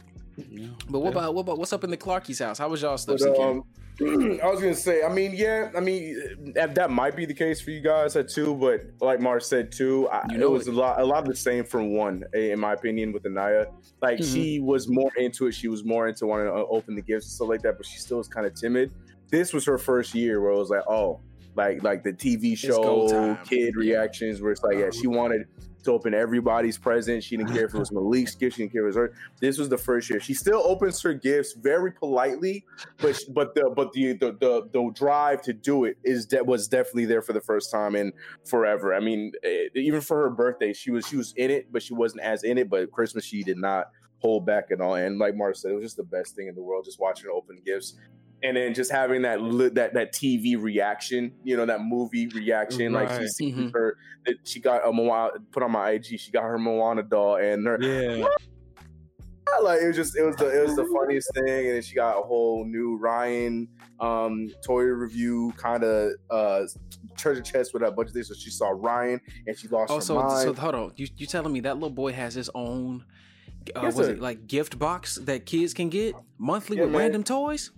Yeah. 0.49 0.67
But 0.89 0.99
what 0.99 1.13
Yeah. 1.13 1.19
about 1.19 1.35
what 1.35 1.41
about 1.41 1.57
what's 1.59 1.73
up 1.73 1.83
in 1.83 1.89
the 1.91 1.97
Clarkies 1.97 2.43
house? 2.43 2.57
How 2.57 2.67
was 2.69 2.81
y'all 2.81 2.97
stuff? 2.97 3.19
But, 3.19 3.39
um, 3.39 3.63
I 4.01 4.47
was 4.49 4.59
gonna 4.59 4.73
say, 4.73 5.03
I 5.03 5.09
mean, 5.13 5.33
yeah, 5.35 5.69
I 5.77 5.79
mean 5.79 6.53
that, 6.55 6.73
that 6.75 6.89
might 6.89 7.15
be 7.15 7.25
the 7.25 7.33
case 7.33 7.61
for 7.61 7.69
you 7.71 7.79
guys 7.81 8.15
at 8.15 8.27
two, 8.27 8.55
but 8.55 8.81
like 9.01 9.19
Mark 9.19 9.43
said 9.43 9.71
too, 9.71 10.07
I, 10.09 10.23
You 10.31 10.39
know 10.39 10.47
it 10.47 10.51
was 10.51 10.67
it. 10.67 10.73
a 10.73 10.77
lot, 10.77 10.99
a 10.99 11.05
lot 11.05 11.19
of 11.19 11.29
the 11.29 11.35
same 11.35 11.63
from 11.63 11.93
one, 11.95 12.23
in 12.33 12.59
my 12.59 12.73
opinion, 12.73 13.11
with 13.11 13.25
Anaya. 13.25 13.67
Like 14.01 14.19
Mhm. 14.19 14.33
she 14.33 14.59
was 14.59 14.87
more 14.89 15.11
into 15.17 15.45
it, 15.47 15.53
she 15.53 15.67
was 15.67 15.83
more 15.83 16.07
into 16.07 16.25
wanting 16.25 16.47
to 16.47 16.53
uh, 16.53 16.65
open 16.69 16.95
the 16.95 17.01
gifts 17.03 17.25
and 17.27 17.31
stuff 17.33 17.49
like 17.49 17.61
that, 17.61 17.77
but 17.77 17.85
she 17.85 17.99
still 17.99 18.17
was 18.17 18.27
kind 18.27 18.47
of 18.47 18.55
timid. 18.55 18.91
This 19.29 19.53
was 19.53 19.63
her 19.65 19.77
first 19.77 20.13
year 20.15 20.41
where 20.41 20.51
it 20.51 20.57
was 20.57 20.69
like, 20.69 20.83
oh, 20.87 21.19
like 21.55 21.83
like 21.83 22.03
the 22.03 22.13
TV 22.13 22.57
show, 22.57 23.37
kid 23.45 23.75
Yeah. 23.77 23.79
reactions, 23.95 24.41
where 24.41 24.51
it's 24.51 24.63
like, 24.63 24.77
yeah, 24.77 24.89
she 24.89 25.05
wanted 25.07 25.45
to 25.83 25.91
open 25.91 26.13
everybody's 26.13 26.77
present. 26.77 27.23
She 27.23 27.37
didn't 27.37 27.53
care 27.53 27.65
if 27.65 27.73
it 27.73 27.79
was 27.79 27.91
Malik's 27.91 28.35
gift, 28.35 28.55
she 28.55 28.63
didn't 28.63 28.73
care 28.73 28.81
if 28.81 28.95
it 28.95 28.99
was 28.99 29.11
her. 29.11 29.13
This 29.39 29.57
was 29.57 29.69
the 29.69 29.77
first 29.77 30.09
year. 30.09 30.19
She 30.19 30.33
still 30.33 30.61
opens 30.65 31.01
her 31.01 31.13
gifts 31.13 31.53
very 31.53 31.91
politely, 31.91 32.65
but 32.97 33.19
but 33.29 33.55
the 33.55 33.71
but 33.75 33.93
the 33.93 34.13
the 34.13 34.31
the, 34.39 34.69
the 34.71 34.91
drive 34.93 35.41
to 35.43 35.53
do 35.53 35.85
it 35.85 35.97
is 36.03 36.27
that 36.27 36.45
was 36.45 36.67
definitely 36.67 37.05
there 37.05 37.21
for 37.21 37.33
the 37.33 37.41
first 37.41 37.71
time 37.71 37.95
in 37.95 38.13
forever. 38.45 38.93
I 38.93 38.99
mean, 38.99 39.31
eh, 39.43 39.67
even 39.75 40.01
for 40.01 40.17
her 40.23 40.29
birthday, 40.29 40.73
she 40.73 40.91
was 40.91 41.07
she 41.07 41.17
was 41.17 41.33
in 41.37 41.51
it, 41.51 41.71
but 41.71 41.83
she 41.83 41.93
wasn't 41.93 42.23
as 42.23 42.43
in 42.43 42.57
it. 42.57 42.69
But 42.69 42.91
Christmas, 42.91 43.25
she 43.25 43.43
did 43.43 43.57
not 43.57 43.87
hold 44.19 44.45
back 44.45 44.71
at 44.71 44.79
all. 44.79 44.95
And 44.95 45.19
like 45.19 45.35
Mark 45.35 45.55
said, 45.55 45.71
it 45.71 45.75
was 45.75 45.83
just 45.83 45.97
the 45.97 46.03
best 46.03 46.35
thing 46.35 46.47
in 46.47 46.55
the 46.55 46.63
world, 46.63 46.85
just 46.85 46.99
watching 46.99 47.25
her 47.25 47.31
open 47.31 47.57
gifts. 47.65 47.95
And 48.43 48.57
then 48.57 48.73
just 48.73 48.91
having 48.91 49.21
that 49.21 49.41
li- 49.41 49.69
that 49.69 49.93
that 49.93 50.13
TV 50.13 50.61
reaction, 50.61 51.33
you 51.43 51.55
know, 51.55 51.65
that 51.65 51.81
movie 51.81 52.27
reaction, 52.27 52.91
like 52.91 53.09
she 53.09 53.15
Right. 53.19 53.29
sees 53.29 53.55
Mhm. 53.55 53.73
her, 53.73 53.95
that 54.25 54.35
she 54.43 54.59
got 54.59 54.85
a 54.87 54.91
Moana 54.91 55.31
put 55.51 55.63
on 55.63 55.71
my 55.71 55.91
IG. 55.91 56.17
She 56.19 56.29
got 56.31 56.43
her 56.43 56.57
Moana 56.59 57.03
doll, 57.03 57.37
and 57.37 57.65
her 57.65 57.77
Yeah. 57.81 58.25
like 59.61 59.81
it 59.81 59.87
was 59.87 59.95
just 59.95 60.17
it 60.17 60.23
was 60.23 60.35
the 60.37 60.47
it 60.47 60.63
was 60.65 60.75
the 60.75 60.85
funniest 60.85 61.29
thing 61.35 61.67
and 61.67 61.75
then 61.75 61.81
she 61.81 61.93
got 61.93 62.17
a 62.17 62.21
whole 62.23 62.65
new 62.65 62.97
ryan 62.97 63.67
um 63.99 64.49
toy 64.65 64.81
review 64.81 65.53
kind 65.57 65.83
of 65.83 66.11
uh 66.31 66.63
treasure 67.17 67.41
chest 67.41 67.71
with 67.71 67.83
a 67.83 67.91
bunch 67.91 68.07
of 68.07 68.13
things 68.15 68.29
so 68.29 68.33
she 68.33 68.49
saw 68.49 68.69
ryan 68.75 69.21
and 69.45 69.55
she 69.57 69.67
lost 69.67 69.91
oh, 69.91 69.95
her 69.97 70.01
so 70.01 70.15
mind 70.15 70.41
so 70.41 70.53
hold 70.55 70.73
on. 70.75 70.91
You 70.95 71.07
you 71.17 71.27
telling 71.27 71.53
me 71.53 71.59
that 71.61 71.75
little 71.75 71.91
boy 71.91 72.13
has 72.13 72.33
his 72.33 72.49
own? 72.55 73.05
Uh, 73.75 73.81
Yes, 73.83 73.95
was 73.95 74.07
sir. 74.07 74.13
it 74.13 74.19
like 74.19 74.47
gift 74.47 74.79
box 74.79 75.15
that 75.17 75.45
kids 75.45 75.73
can 75.73 75.89
get 75.89 76.15
monthly 76.39 76.77
Yeah, 76.77 76.83
with 76.83 76.91
man. 76.93 77.01
random 77.01 77.23
toys? 77.23 77.71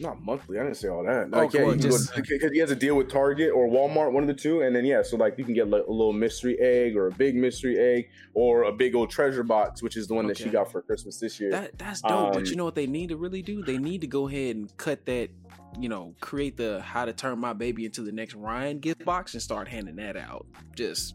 Not 0.00 0.22
monthly 0.22 0.58
i 0.58 0.62
didn't 0.62 0.76
say 0.76 0.88
all 0.88 1.02
that 1.04 1.28
Oh, 1.32 1.48
yeah 1.52 1.62
well, 1.64 1.74
you 1.74 1.80
can 1.80 1.90
just- 1.90 2.14
because 2.14 2.52
he 2.52 2.58
has 2.58 2.70
a 2.70 2.76
deal 2.76 2.94
with 2.96 3.08
target 3.10 3.50
or 3.52 3.66
walmart 3.68 4.12
one 4.12 4.22
of 4.22 4.28
the 4.28 4.34
two 4.34 4.62
and 4.62 4.74
then 4.74 4.84
yeah 4.84 5.02
so 5.02 5.16
like 5.16 5.36
you 5.38 5.44
can 5.44 5.54
get 5.54 5.68
like 5.68 5.84
a 5.86 5.90
little 5.90 6.12
mystery 6.12 6.58
egg 6.60 6.96
or 6.96 7.08
a 7.08 7.10
big 7.12 7.34
mystery 7.34 7.78
egg 7.78 8.08
or 8.34 8.64
a 8.64 8.72
big 8.72 8.94
old 8.94 9.10
treasure 9.10 9.42
box 9.42 9.82
which 9.82 9.96
is 9.96 10.06
the 10.06 10.14
one 10.14 10.26
that 10.26 10.36
she 10.38 10.48
got 10.48 10.70
for 10.70 10.82
christmas 10.82 11.18
this 11.18 11.40
year 11.40 11.50
That 11.50 11.78
that's 11.78 12.00
dope. 12.02 12.32
but 12.32 12.38
Um, 12.38 12.44
you 12.46 12.56
know 12.56 12.64
what 12.64 12.74
they 12.74 12.86
need 12.86 13.08
to 13.08 13.16
really 13.16 13.42
do? 13.42 13.62
They 13.62 13.78
need 13.78 14.00
to 14.02 14.06
go 14.06 14.28
ahead 14.28 14.56
and 14.56 14.76
cut 14.76 15.04
that. 15.06 15.30
You 15.78 15.88
know, 15.90 16.14
create 16.20 16.56
the 16.56 16.80
how 16.80 17.04
to 17.04 17.12
turn 17.12 17.38
my 17.38 17.52
baby 17.52 17.84
into 17.84 18.00
the 18.02 18.10
next 18.10 18.34
Ryan 18.34 18.78
gift 18.78 19.04
box 19.04 19.34
and 19.34 19.42
start 19.42 19.68
handing 19.68 19.96
that 19.96 20.16
out. 20.16 20.46
Just 20.74 21.14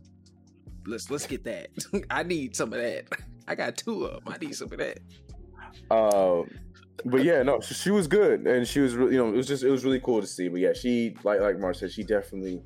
let's 0.85 1.09
let's 1.09 1.25
get 1.25 1.43
that. 1.45 1.69
I 2.11 2.21
need 2.23 2.55
some 2.55 2.71
of 2.71 2.79
that. 2.79 3.05
I 3.47 3.55
got 3.55 3.75
two 3.77 4.05
of 4.05 4.23
them. 4.23 4.33
I 4.33 4.37
need 4.37 4.53
some 4.55 4.71
of 4.71 4.77
that. 4.77 4.99
Um, 5.89 6.49
but 7.05 7.23
yeah, 7.23 7.43
no, 7.43 7.59
she, 7.61 7.73
she 7.73 7.91
was 7.91 8.07
good, 8.07 8.45
and 8.47 8.67
she 8.67 8.79
was, 8.79 8.95
really, 8.95 9.13
you 9.13 9.17
know, 9.17 9.29
it 9.29 9.35
was 9.35 9.47
just, 9.47 9.63
it 9.63 9.69
was 9.69 9.83
really 9.83 9.99
cool 9.99 10.21
to 10.21 10.27
see. 10.27 10.47
But 10.47 10.61
yeah, 10.61 10.73
she, 10.73 11.15
like, 11.23 11.39
like 11.41 11.59
Mark 11.59 11.75
said, 11.75 11.91
she 11.91 12.03
definitely 12.03 12.61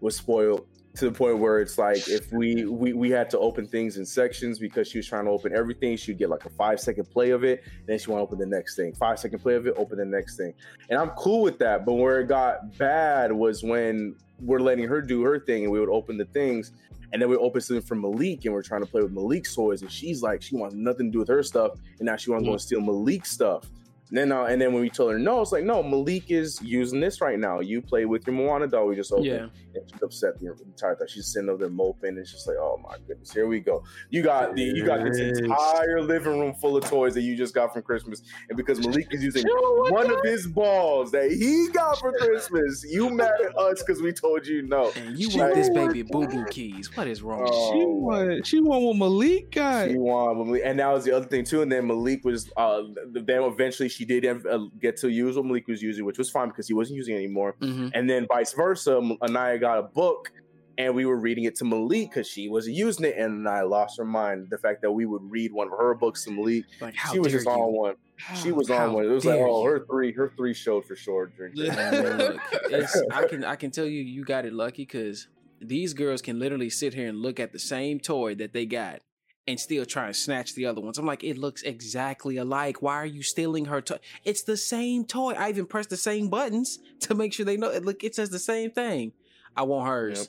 was 0.00 0.16
spoiled 0.16 0.66
to 0.96 1.04
the 1.04 1.12
point 1.12 1.38
where 1.38 1.60
it's 1.60 1.76
like 1.76 2.08
if 2.08 2.32
we, 2.32 2.64
we, 2.64 2.94
we 2.94 3.10
had 3.10 3.28
to 3.28 3.38
open 3.38 3.66
things 3.66 3.98
in 3.98 4.06
sections 4.06 4.58
because 4.58 4.88
she 4.88 4.98
was 4.98 5.06
trying 5.06 5.26
to 5.26 5.30
open 5.30 5.54
everything, 5.54 5.96
she'd 5.96 6.18
get 6.18 6.30
like 6.30 6.46
a 6.46 6.50
five 6.50 6.80
second 6.80 7.04
play 7.10 7.30
of 7.30 7.44
it, 7.44 7.64
then 7.86 7.98
she 7.98 8.10
want 8.10 8.20
to 8.20 8.22
open 8.22 8.38
the 8.38 8.46
next 8.46 8.76
thing, 8.76 8.94
five 8.94 9.18
second 9.18 9.40
play 9.40 9.54
of 9.54 9.66
it, 9.66 9.74
open 9.76 9.98
the 9.98 10.06
next 10.06 10.36
thing, 10.36 10.54
and 10.88 10.98
I'm 10.98 11.10
cool 11.10 11.42
with 11.42 11.58
that. 11.58 11.84
But 11.84 11.94
where 11.94 12.20
it 12.20 12.28
got 12.28 12.76
bad 12.78 13.30
was 13.30 13.62
when 13.62 14.16
we're 14.40 14.60
letting 14.60 14.86
her 14.88 15.02
do 15.02 15.22
her 15.22 15.38
thing, 15.38 15.64
and 15.64 15.72
we 15.72 15.80
would 15.80 15.90
open 15.90 16.16
the 16.16 16.24
things. 16.26 16.72
And 17.12 17.20
then 17.20 17.28
we 17.28 17.36
open 17.36 17.60
something 17.60 17.84
for 17.84 17.94
Malik, 17.94 18.44
and 18.44 18.54
we're 18.54 18.62
trying 18.62 18.82
to 18.82 18.86
play 18.86 19.02
with 19.02 19.12
Malik's 19.12 19.54
toys, 19.54 19.82
and 19.82 19.90
she's 19.90 20.22
like, 20.22 20.42
she 20.42 20.56
wants 20.56 20.74
nothing 20.74 21.06
to 21.06 21.12
do 21.12 21.18
with 21.20 21.28
her 21.28 21.42
stuff, 21.42 21.72
and 21.98 22.06
now 22.06 22.16
she 22.16 22.30
want 22.30 22.42
to 22.42 22.46
go 22.46 22.50
mm. 22.50 22.54
and 22.54 22.60
steal 22.60 22.80
Malik's 22.80 23.30
stuff. 23.30 23.64
And 24.08 24.16
then, 24.18 24.30
uh, 24.32 24.44
and 24.44 24.60
then 24.60 24.72
when 24.72 24.82
we 24.82 24.88
told 24.90 25.12
her 25.12 25.18
no, 25.18 25.40
it's 25.42 25.50
like 25.50 25.64
no, 25.64 25.82
Malik 25.82 26.30
is 26.30 26.60
using 26.62 27.00
this 27.00 27.20
right 27.20 27.38
now. 27.38 27.58
You 27.60 27.82
play 27.82 28.04
with 28.04 28.24
your 28.26 28.36
Moana 28.36 28.68
doll. 28.68 28.86
We 28.86 28.94
just 28.94 29.12
opened. 29.12 29.26
Yeah. 29.26 29.46
And 29.74 29.90
she's 29.90 30.02
upset 30.02 30.40
the 30.40 30.52
entire 30.64 30.94
time. 30.94 31.08
She's 31.08 31.26
sitting 31.26 31.48
over 31.48 31.58
there 31.58 31.68
moping. 31.68 32.16
It's 32.16 32.30
just 32.30 32.46
like, 32.46 32.56
oh 32.58 32.80
my 32.82 32.96
goodness, 33.08 33.32
here 33.32 33.48
we 33.48 33.58
go. 33.60 33.82
You 34.10 34.22
got 34.22 34.54
the 34.54 34.62
you 34.62 34.84
got 34.84 35.02
this 35.02 35.18
entire 35.18 36.02
living 36.02 36.38
room 36.38 36.54
full 36.54 36.76
of 36.76 36.84
toys 36.84 37.14
that 37.14 37.22
you 37.22 37.36
just 37.36 37.52
got 37.52 37.72
from 37.72 37.82
Christmas, 37.82 38.22
and 38.48 38.56
because 38.56 38.78
Malik 38.78 39.08
is 39.10 39.24
using 39.24 39.44
one 39.90 40.08
of 40.10 40.22
his 40.22 40.46
balls 40.46 41.10
that 41.10 41.30
he 41.32 41.68
got 41.72 41.98
for 41.98 42.12
Christmas, 42.12 42.84
you 42.88 43.10
mad 43.10 43.32
at 43.44 43.56
us 43.58 43.82
because 43.82 44.00
we 44.00 44.12
told 44.12 44.46
you 44.46 44.62
no. 44.62 44.92
And 44.94 45.18
you 45.18 45.30
She 45.30 45.38
want 45.38 45.54
this 45.54 45.68
baby 45.70 46.02
boo 46.02 46.28
boo 46.28 46.44
keys. 46.46 46.96
What 46.96 47.08
is 47.08 47.22
wrong? 47.22 47.46
Oh, 47.50 47.72
She 47.72 47.84
want 47.84 48.46
she 48.46 48.60
want 48.60 48.82
what 48.84 48.96
Malik 48.96 49.50
got. 49.50 49.88
She 49.88 49.96
won, 49.96 50.38
Malik- 50.46 50.62
and 50.64 50.78
that 50.78 50.92
was 50.92 51.04
the 51.04 51.12
other 51.12 51.26
thing 51.26 51.44
too. 51.44 51.62
And 51.62 51.72
then 51.72 51.86
Malik 51.88 52.24
was, 52.24 52.50
uh, 52.56 52.82
then 53.10 53.42
eventually 53.42 53.88
she 53.96 54.04
did 54.04 54.24
uh, 54.26 54.58
get 54.80 54.96
to 54.98 55.08
use 55.08 55.36
what 55.36 55.46
Malik 55.46 55.66
was 55.68 55.82
using, 55.82 56.04
which 56.04 56.18
was 56.18 56.30
fine 56.30 56.48
because 56.48 56.68
he 56.68 56.74
wasn't 56.74 56.96
using 56.96 57.14
it 57.14 57.18
anymore. 57.18 57.56
hmm 57.60 57.88
And 57.94 58.08
then 58.10 58.26
vice 58.28 58.52
versa, 58.52 59.00
Anaya 59.22 59.58
got 59.58 59.78
a 59.78 59.82
book, 59.82 60.30
and 60.78 60.94
we 60.94 61.06
were 61.06 61.18
reading 61.18 61.44
it 61.44 61.54
to 61.56 61.64
Malik 61.64 62.10
because 62.10 62.28
she 62.28 62.48
wasn't 62.48 62.76
using 62.76 63.06
it, 63.06 63.16
and 63.16 63.48
I 63.48 63.62
lost 63.62 63.96
her 63.98 64.04
mind. 64.04 64.48
The 64.50 64.58
fact 64.58 64.82
that 64.82 64.92
we 64.92 65.06
would 65.06 65.22
read 65.30 65.50
one 65.52 65.68
of 65.68 65.78
her 65.78 65.94
books 65.94 66.24
to 66.24 66.30
Malik, 66.30 66.64
Like 66.80 66.94
how 66.94 67.12
she 67.12 67.18
was 67.18 67.32
just 67.32 67.46
you? 67.46 67.52
on 67.52 67.72
one. 67.72 67.94
She 68.42 68.52
was 68.52 68.70
on 68.70 68.92
one. 68.92 69.04
It 69.04 69.08
was 69.08 69.24
like, 69.24 69.38
oh, 69.38 69.62
you. 69.62 69.70
her 69.70 69.86
three, 69.90 70.12
her 70.12 70.32
three 70.36 70.54
showed 70.54 70.84
for 70.86 70.96
sure 70.96 71.32
during. 71.36 71.52
Man, 71.54 72.18
look, 72.18 72.40
it's, 72.70 73.02
I 73.10 73.26
can 73.26 73.44
I 73.44 73.56
can 73.56 73.70
tell 73.70 73.86
you 73.86 74.02
you 74.02 74.24
got 74.24 74.44
it 74.46 74.52
lucky 74.52 74.82
because 74.82 75.28
these 75.60 75.94
girls 75.94 76.20
can 76.22 76.38
literally 76.38 76.70
sit 76.70 76.94
here 76.94 77.08
and 77.08 77.18
look 77.20 77.38
at 77.40 77.52
the 77.52 77.58
same 77.58 78.00
toy 78.00 78.34
that 78.34 78.52
they 78.52 78.66
got 78.66 79.00
and 79.46 79.60
still 79.60 79.84
try 79.84 80.06
and 80.06 80.16
snatch 80.16 80.54
the 80.54 80.66
other 80.66 80.80
ones. 80.80 80.98
I'm 80.98 81.06
like, 81.06 81.22
it 81.22 81.38
looks 81.38 81.62
exactly 81.62 82.36
alike. 82.36 82.82
Why 82.82 82.96
are 82.96 83.06
you 83.06 83.22
stealing 83.22 83.66
her 83.66 83.80
toy? 83.80 83.98
It's 84.24 84.42
the 84.42 84.56
same 84.56 85.04
toy. 85.04 85.32
I 85.32 85.48
even 85.48 85.66
pressed 85.66 85.90
the 85.90 85.96
same 85.96 86.28
buttons 86.28 86.78
to 87.00 87.14
make 87.14 87.32
sure 87.32 87.46
they 87.46 87.56
know. 87.56 87.70
It 87.70 87.84
look, 87.84 88.02
it 88.02 88.14
says 88.14 88.30
the 88.30 88.38
same 88.38 88.70
thing. 88.70 89.12
I 89.56 89.62
want 89.62 89.88
hers. 89.88 90.18
Yep. 90.18 90.28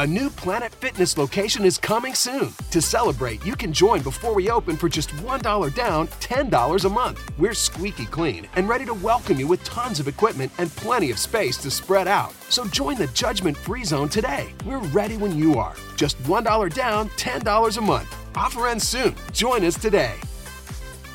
A 0.00 0.04
new 0.04 0.28
Planet 0.28 0.74
Fitness 0.74 1.16
location 1.16 1.64
is 1.64 1.78
coming 1.78 2.14
soon. 2.14 2.52
To 2.72 2.82
celebrate, 2.82 3.46
you 3.46 3.54
can 3.54 3.72
join 3.72 4.02
before 4.02 4.34
we 4.34 4.50
open 4.50 4.76
for 4.76 4.88
just 4.88 5.10
$1 5.10 5.72
down, 5.72 6.08
$10 6.08 6.84
a 6.84 6.88
month. 6.88 7.38
We're 7.38 7.54
squeaky 7.54 8.06
clean 8.06 8.48
and 8.56 8.68
ready 8.68 8.84
to 8.86 8.94
welcome 8.94 9.38
you 9.38 9.46
with 9.46 9.62
tons 9.62 10.00
of 10.00 10.08
equipment 10.08 10.50
and 10.58 10.68
plenty 10.74 11.12
of 11.12 11.18
space 11.20 11.56
to 11.58 11.70
spread 11.70 12.08
out. 12.08 12.32
So 12.50 12.64
join 12.64 12.96
the 12.96 13.06
judgment 13.14 13.56
free 13.56 13.84
zone 13.84 14.08
today. 14.08 14.52
We're 14.66 14.82
ready 14.88 15.16
when 15.16 15.38
you 15.38 15.54
are. 15.60 15.76
Just 15.94 16.20
$1 16.24 16.74
down, 16.74 17.08
$10 17.10 17.76
a 17.76 17.80
month. 17.80 18.36
Offer 18.36 18.66
ends 18.66 18.88
soon. 18.88 19.14
Join 19.32 19.64
us 19.64 19.78
today. 19.78 20.16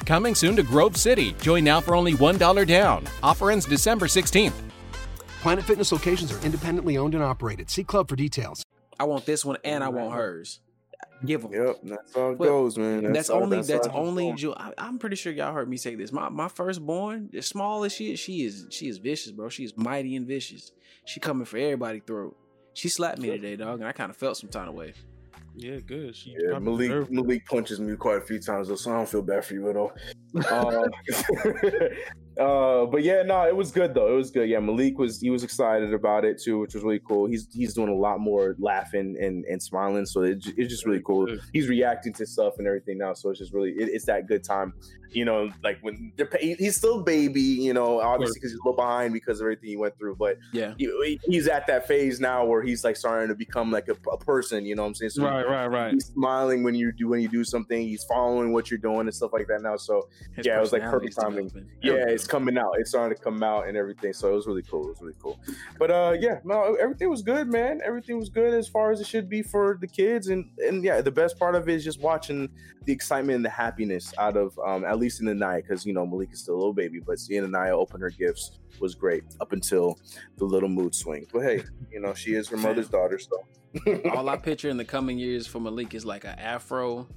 Coming 0.05 0.33
soon 0.33 0.55
to 0.55 0.63
Grove 0.63 0.95
City. 0.95 1.33
Join 1.41 1.65
now 1.65 1.81
for 1.81 1.95
only 1.95 2.13
$1 2.13 2.65
down. 2.65 3.03
Offer 3.24 3.51
ends 3.51 3.65
December 3.65 4.05
16th. 4.07 4.68
Planet 5.41 5.63
Fitness 5.65 5.91
locations 5.91 6.31
are 6.31 6.39
independently 6.46 6.98
owned 6.98 7.15
and 7.15 7.24
operated. 7.24 7.69
See 7.69 7.84
Club 7.84 8.10
for 8.10 8.15
details. 8.15 8.63
I 9.00 9.05
want 9.05 9.25
this 9.25 9.46
one 9.46 9.58
and 9.63 9.84
I 9.84 9.89
want 9.89 10.13
hers. 10.13 10.60
Give 11.25 11.41
them. 11.41 11.53
Yep, 11.53 11.75
that's 11.84 12.15
how 12.15 12.31
it 12.31 12.38
Well, 12.39 12.50
goes, 12.50 12.77
man. 12.77 13.12
That's, 13.13 13.29
how- 13.29 13.36
only 13.41 13.58
how 13.58 13.63
that's 13.63 13.88
it 13.88 13.93
only. 13.93 14.31
goes. 14.31 14.39
Ju- 14.41 14.53
I, 14.55 14.74
I'm 14.77 15.00
pretty 15.00 15.15
sure 15.15 15.31
y'all 15.31 15.53
heard 15.53 15.69
me 15.69 15.77
say 15.77 15.96
this. 15.96 16.12
My 16.12 16.29
my 16.29 16.48
firstborn, 16.50 17.29
as 17.38 17.46
small 17.46 17.84
as 17.86 17.93
she 17.93 18.12
is, 18.13 18.19
she 18.19 18.43
is 18.43 18.67
she 18.69 18.88
is 18.88 18.98
vicious, 18.98 19.31
bro. 19.31 19.50
She 19.50 19.63
is 19.63 19.75
mighty 19.77 20.15
and 20.15 20.25
vicious. 20.27 20.72
She 21.05 21.19
coming 21.19 21.46
for 21.46 21.58
everybody 21.58 22.00
throat. 22.01 22.38
She 22.74 22.88
slapped 22.89 23.19
me 23.19 23.29
today, 23.29 23.55
dog, 23.58 23.79
and 23.79 23.88
I 23.88 23.91
kind 23.91 24.10
of 24.10 24.17
felt 24.17 24.38
some 24.38 24.50
kind 24.50 24.69
of 24.69 24.75
way. 24.75 24.93
Yeah, 25.55 25.77
good. 25.79 26.15
She 26.15 26.36
Yeah, 26.38 26.60
Malik 26.60 26.88
deserved. 26.89 27.12
Malik 27.12 27.46
punches 27.46 27.79
me 27.81 27.96
quite 27.98 28.17
a 28.17 28.22
few 28.22 28.39
times, 28.39 28.69
though, 28.69 28.75
so 28.75 28.91
I 28.91 28.98
don't 28.98 29.10
feel 29.10 29.22
bad 29.22 29.43
for 29.43 29.53
you 29.55 29.69
at 29.69 29.75
all. 29.75 29.91
uh, 30.50 30.88
uh, 32.39 32.86
but 32.86 33.03
yeah, 33.03 33.22
no, 33.24 33.46
it 33.46 33.55
was 33.55 33.72
good 33.72 33.93
though. 33.93 34.12
It 34.13 34.15
was 34.15 34.31
good. 34.31 34.50
Yeah, 34.50 34.60
Malik 34.60 34.98
was 34.98 35.19
he 35.19 35.29
was 35.29 35.43
excited 35.43 35.93
about 35.93 36.24
it 36.24 36.41
too, 36.41 36.60
which 36.60 36.74
was 36.74 36.84
really 36.84 37.00
cool. 37.00 37.25
He's 37.25 37.48
he's 37.51 37.74
doing 37.74 37.89
a 37.89 37.96
lot 37.96 38.19
more 38.19 38.55
laughing 38.60 39.17
and, 39.19 39.43
and 39.46 39.62
smiling, 39.62 40.05
so 40.05 40.22
it, 40.24 40.46
it's 40.58 40.69
just 40.69 40.86
really 40.86 41.01
cool. 41.05 41.27
He's 41.51 41.67
reacting 41.67 42.13
to 42.13 42.25
stuff 42.25 42.53
and 42.58 42.67
everything 42.67 42.98
now, 42.98 43.13
so 43.13 43.29
it's 43.29 43.39
just 43.39 43.53
really 43.53 43.72
it, 43.72 43.89
it's 43.89 44.05
that 44.05 44.27
good 44.27 44.43
time. 44.43 44.74
You 45.11 45.25
know, 45.25 45.49
like 45.63 45.79
when 45.81 46.13
they're, 46.17 46.29
he's 46.39 46.75
still 46.75 47.01
a 47.01 47.03
baby, 47.03 47.41
you 47.41 47.73
know, 47.73 47.99
obviously 47.99 48.35
because 48.35 48.51
he's 48.51 48.59
a 48.59 48.63
little 48.63 48.75
behind 48.75 49.13
because 49.13 49.39
of 49.39 49.45
everything 49.45 49.69
he 49.69 49.77
went 49.77 49.97
through, 49.97 50.15
but 50.17 50.37
Yeah, 50.53 50.73
he, 50.77 51.19
he's 51.25 51.47
at 51.47 51.65
that 51.67 51.87
phase 51.87 52.19
now 52.19 52.45
where 52.45 52.61
he's 52.61 52.83
like 52.83 52.95
starting 52.95 53.27
to 53.29 53.35
become 53.35 53.71
like 53.71 53.87
a, 53.87 53.95
a 54.11 54.17
person. 54.17 54.65
You 54.65 54.75
know 54.75 54.83
what 54.83 54.89
I'm 54.89 54.95
saying? 54.95 55.11
So 55.11 55.23
Right, 55.23 55.47
right, 55.47 55.67
right. 55.67 55.93
he's 55.93 56.05
smiling 56.05 56.63
when 56.63 56.75
you 56.75 56.91
do 56.91 57.07
when 57.07 57.21
you 57.21 57.27
do 57.27 57.43
something. 57.43 57.81
He's 57.81 58.03
following 58.03 58.53
what 58.53 58.69
you're 58.69 58.77
doing 58.77 59.01
and 59.01 59.13
stuff 59.13 59.33
like 59.33 59.47
that 59.47 59.61
now. 59.61 59.77
So 59.77 60.07
His 60.35 60.45
Yeah, 60.45 60.57
it 60.57 60.61
was, 60.61 60.71
like, 60.73 60.83
perfect 60.83 61.15
timing. 61.19 61.47
developing. 61.47 61.71
yeah, 61.81 62.05
it's 62.07 62.27
coming 62.27 62.57
out. 62.57 62.73
It's 62.77 62.91
starting 62.91 63.17
to 63.17 63.23
come 63.23 63.41
out 63.43 63.67
and 63.67 63.75
everything. 63.75 64.13
So 64.13 64.31
it 64.31 64.35
was 64.35 64.47
really 64.47 64.63
cool. 64.63 64.85
It 64.85 64.89
was 64.89 65.01
really 65.01 65.15
cool. 65.21 65.39
But 65.77 65.91
uh, 65.91 66.15
yeah, 66.19 66.39
no, 66.43 66.75
everything 66.75 67.09
was 67.09 67.21
good, 67.21 67.47
man. 67.51 67.81
Everything 67.83 68.19
was 68.19 68.29
good 68.29 68.53
as 68.53 68.67
far 68.67 68.91
as 68.91 68.99
it 69.01 69.07
should 69.07 69.29
be 69.29 69.41
for 69.41 69.77
the 69.81 69.87
kids. 69.87 70.27
And 70.27 70.49
and 70.59 70.83
yeah, 70.83 71.01
the 71.01 71.11
best 71.11 71.39
part 71.39 71.55
of 71.55 71.67
it 71.67 71.73
is 71.75 71.83
just 71.83 71.99
watching 71.99 72.49
the 72.85 72.93
excitement 72.93 73.35
and 73.37 73.45
the 73.45 73.49
happiness 73.49 74.13
out 74.17 74.37
of 74.37 74.57
um 74.65 74.83
at 74.85 74.99
least 75.00 75.20
in 75.20 75.25
the 75.25 75.34
night 75.36 75.63
because 75.68 75.86
you 75.86 75.94
know 75.94 76.06
Malik 76.06 76.29
is 76.32 76.39
still 76.41 76.56
a 76.56 76.58
little 76.58 76.74
baby, 76.74 77.00
but 77.00 77.20
seeing 77.20 77.44
Anaya 77.44 77.75
open 77.77 78.01
her 78.01 78.10
gifts 78.10 78.60
was 78.79 78.96
great 78.96 79.24
up 79.41 79.51
until 79.51 79.98
the 80.38 80.46
little 80.46 80.70
mood 80.70 80.94
swing. 80.96 81.25
But 81.34 81.41
hey, 81.44 81.63
you 81.91 82.00
know 82.00 82.13
she 82.13 82.34
is 82.34 82.48
her 82.50 82.58
mother's 82.58 82.89
daughter, 82.89 83.20
so. 83.20 83.44
All 84.15 84.27
I 84.29 84.38
picture 84.50 84.70
in 84.70 84.77
the 84.77 84.86
coming 84.86 85.20
years 85.20 85.46
for 85.48 85.60
Malik 85.60 85.94
is 85.94 86.06
like 86.06 86.24
an 86.24 86.38
afro 86.39 87.08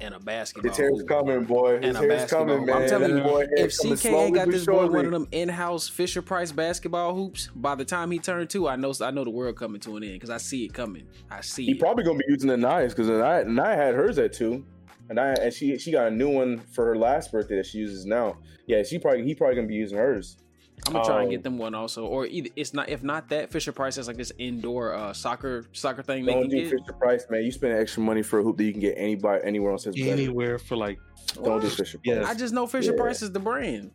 and 0.00 0.12
a 0.12 0.18
basketball. 0.18 0.70
His 0.70 0.76
hair's 0.78 1.02
coming, 1.06 1.44
boy. 1.44 1.76
His 1.80 1.84
And 1.90 1.96
hair's 1.96 2.22
basketball. 2.22 2.46
coming, 2.46 2.66
man. 2.66 2.82
I'm 2.82 2.88
telling 2.88 3.16
you, 3.16 3.22
Boy, 3.22 3.46
if 3.52 3.76
CK 3.78 4.06
ain't 4.06 4.34
got 4.34 4.48
this 4.48 4.66
boy 4.66 4.88
one 4.88 5.06
of 5.06 5.12
them 5.12 5.28
in-house 5.30 5.88
Fisher 5.88 6.20
Price 6.20 6.50
basketball 6.50 7.14
hoops, 7.14 7.48
by 7.54 7.76
the 7.76 7.84
time 7.84 8.10
he 8.10 8.18
turned 8.18 8.50
two, 8.50 8.66
I 8.66 8.74
know 8.74 8.92
I 9.00 9.12
know 9.12 9.22
the 9.22 9.30
world 9.30 9.54
coming 9.56 9.80
to 9.82 9.96
an 9.96 10.02
end 10.02 10.14
because 10.14 10.30
I 10.30 10.38
see 10.38 10.64
it 10.64 10.74
coming. 10.74 11.06
I 11.30 11.42
see 11.42 11.66
He 11.66 11.72
it. 11.72 11.78
probably 11.78 12.02
gonna 12.02 12.18
be 12.18 12.24
using 12.26 12.48
the 12.48 12.56
knives 12.56 12.92
because 12.92 13.08
I 13.08 13.42
I 13.42 13.74
had 13.76 13.94
hers 13.94 14.18
at 14.18 14.32
two, 14.32 14.64
and 15.08 15.20
I 15.20 15.32
and 15.34 15.52
she 15.52 15.78
she 15.78 15.90
got 15.92 16.08
a 16.08 16.10
new 16.10 16.28
one 16.28 16.58
for 16.58 16.84
her 16.86 16.96
last 16.96 17.32
birthday 17.32 17.56
that 17.56 17.66
she 17.66 17.78
uses 17.78 18.06
now. 18.06 18.38
Yeah, 18.66 18.82
she 18.82 18.98
probably 18.98 19.24
he 19.24 19.34
probably 19.34 19.56
gonna 19.56 19.68
be 19.68 19.74
using 19.74 19.98
hers. 19.98 20.38
I'm 20.86 20.92
gonna 20.92 21.04
try 21.04 21.16
and 21.18 21.24
um, 21.26 21.30
get 21.30 21.42
them 21.42 21.56
one 21.56 21.74
also, 21.74 22.04
or 22.04 22.26
either 22.26 22.50
it's 22.56 22.74
not 22.74 22.88
if 22.88 23.02
not 23.02 23.28
that 23.28 23.50
Fisher 23.50 23.72
Price 23.72 23.96
has 23.96 24.08
like 24.08 24.16
this 24.16 24.32
indoor 24.38 24.92
uh, 24.92 25.12
soccer 25.12 25.66
soccer 25.72 26.02
thing 26.02 26.24
they 26.24 26.32
Don't 26.32 26.42
can 26.42 26.50
do 26.50 26.60
get. 26.62 26.70
Fisher 26.70 26.92
Price, 26.98 27.26
man. 27.30 27.44
You 27.44 27.52
spend 27.52 27.74
extra 27.74 28.02
money 28.02 28.22
for 28.22 28.40
a 28.40 28.42
hoop 28.42 28.56
that 28.56 28.64
you 28.64 28.72
can 28.72 28.80
get 28.80 28.94
anybody 28.96 29.42
anywhere 29.44 29.72
else. 29.72 29.84
That's 29.84 29.96
better. 29.96 30.10
Anywhere 30.10 30.58
for 30.58 30.76
like 30.76 30.98
Don't 31.42 31.60
do 31.60 31.68
Fisher 31.68 31.98
Price. 31.98 32.16
Yes. 32.16 32.26
I 32.28 32.34
just 32.34 32.52
know 32.52 32.66
Fisher 32.66 32.92
Yeah. 32.92 33.00
Price 33.02 33.22
is 33.22 33.30
the 33.32 33.40
brand. 33.40 33.92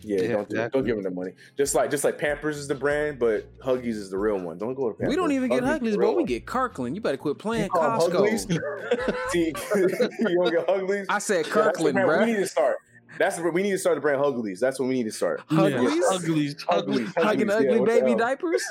Yeah, 0.00 0.20
Yeah, 0.20 0.28
don't 0.28 0.48
do 0.48 0.54
exactly. 0.56 0.78
don't 0.80 0.86
give 0.86 0.96
them 0.96 1.04
the 1.04 1.10
money. 1.10 1.32
Just 1.56 1.74
like 1.74 1.90
just 1.90 2.04
like 2.04 2.18
Pampers 2.18 2.58
is 2.58 2.68
the 2.68 2.74
brand, 2.74 3.18
but 3.18 3.46
Huggies 3.60 3.94
is 3.96 4.10
the 4.10 4.18
real 4.18 4.38
one. 4.38 4.58
Don't 4.58 4.74
go 4.74 4.88
to 4.90 4.94
Pampers. 4.94 5.08
We 5.08 5.16
don't 5.16 5.32
even 5.32 5.48
get 5.48 5.62
Huggies 5.62 5.78
Huglies, 5.80 5.96
bro. 5.96 6.08
real 6.08 6.16
We 6.16 6.24
get 6.24 6.46
Kirkland. 6.46 6.94
You 6.96 7.00
better 7.02 7.16
quit 7.16 7.38
playing 7.38 7.64
You 7.64 7.70
call 7.70 7.84
'em 7.84 7.98
Costco. 8.00 8.28
Hugglies? 8.28 9.30
See, 9.30 9.46
you 10.30 10.36
don't 10.42 10.50
get 10.52 10.66
Hugglies. 10.66 11.06
I 11.08 11.18
said 11.18 11.46
Yeah, 11.46 11.54
that's 11.54 11.78
the 11.78 11.84
Kirkland, 11.84 11.94
brand 11.94 12.08
bro. 12.08 12.20
We 12.20 12.26
need 12.32 12.38
to 12.38 12.46
start. 12.46 12.76
That's 13.18 13.38
what 13.40 13.54
we 13.54 13.62
need 13.62 13.70
to 13.72 13.78
start 13.78 13.94
the 13.96 14.02
brand 14.02 14.20
Hugglies. 14.20 14.58
That's 14.60 14.78
what 14.78 14.88
we 14.88 14.94
need 14.94 15.04
to 15.04 15.12
start. 15.12 15.40
Huglies? 15.48 15.74
Uglies, 15.74 16.04
Uglies. 16.10 16.64
uglies. 16.68 17.14
Hugging 17.16 17.46
Hugglies, 17.46 17.62
yeah, 17.64 17.70
ugly 17.80 17.84
baby 17.86 18.14
diapers. 18.14 18.62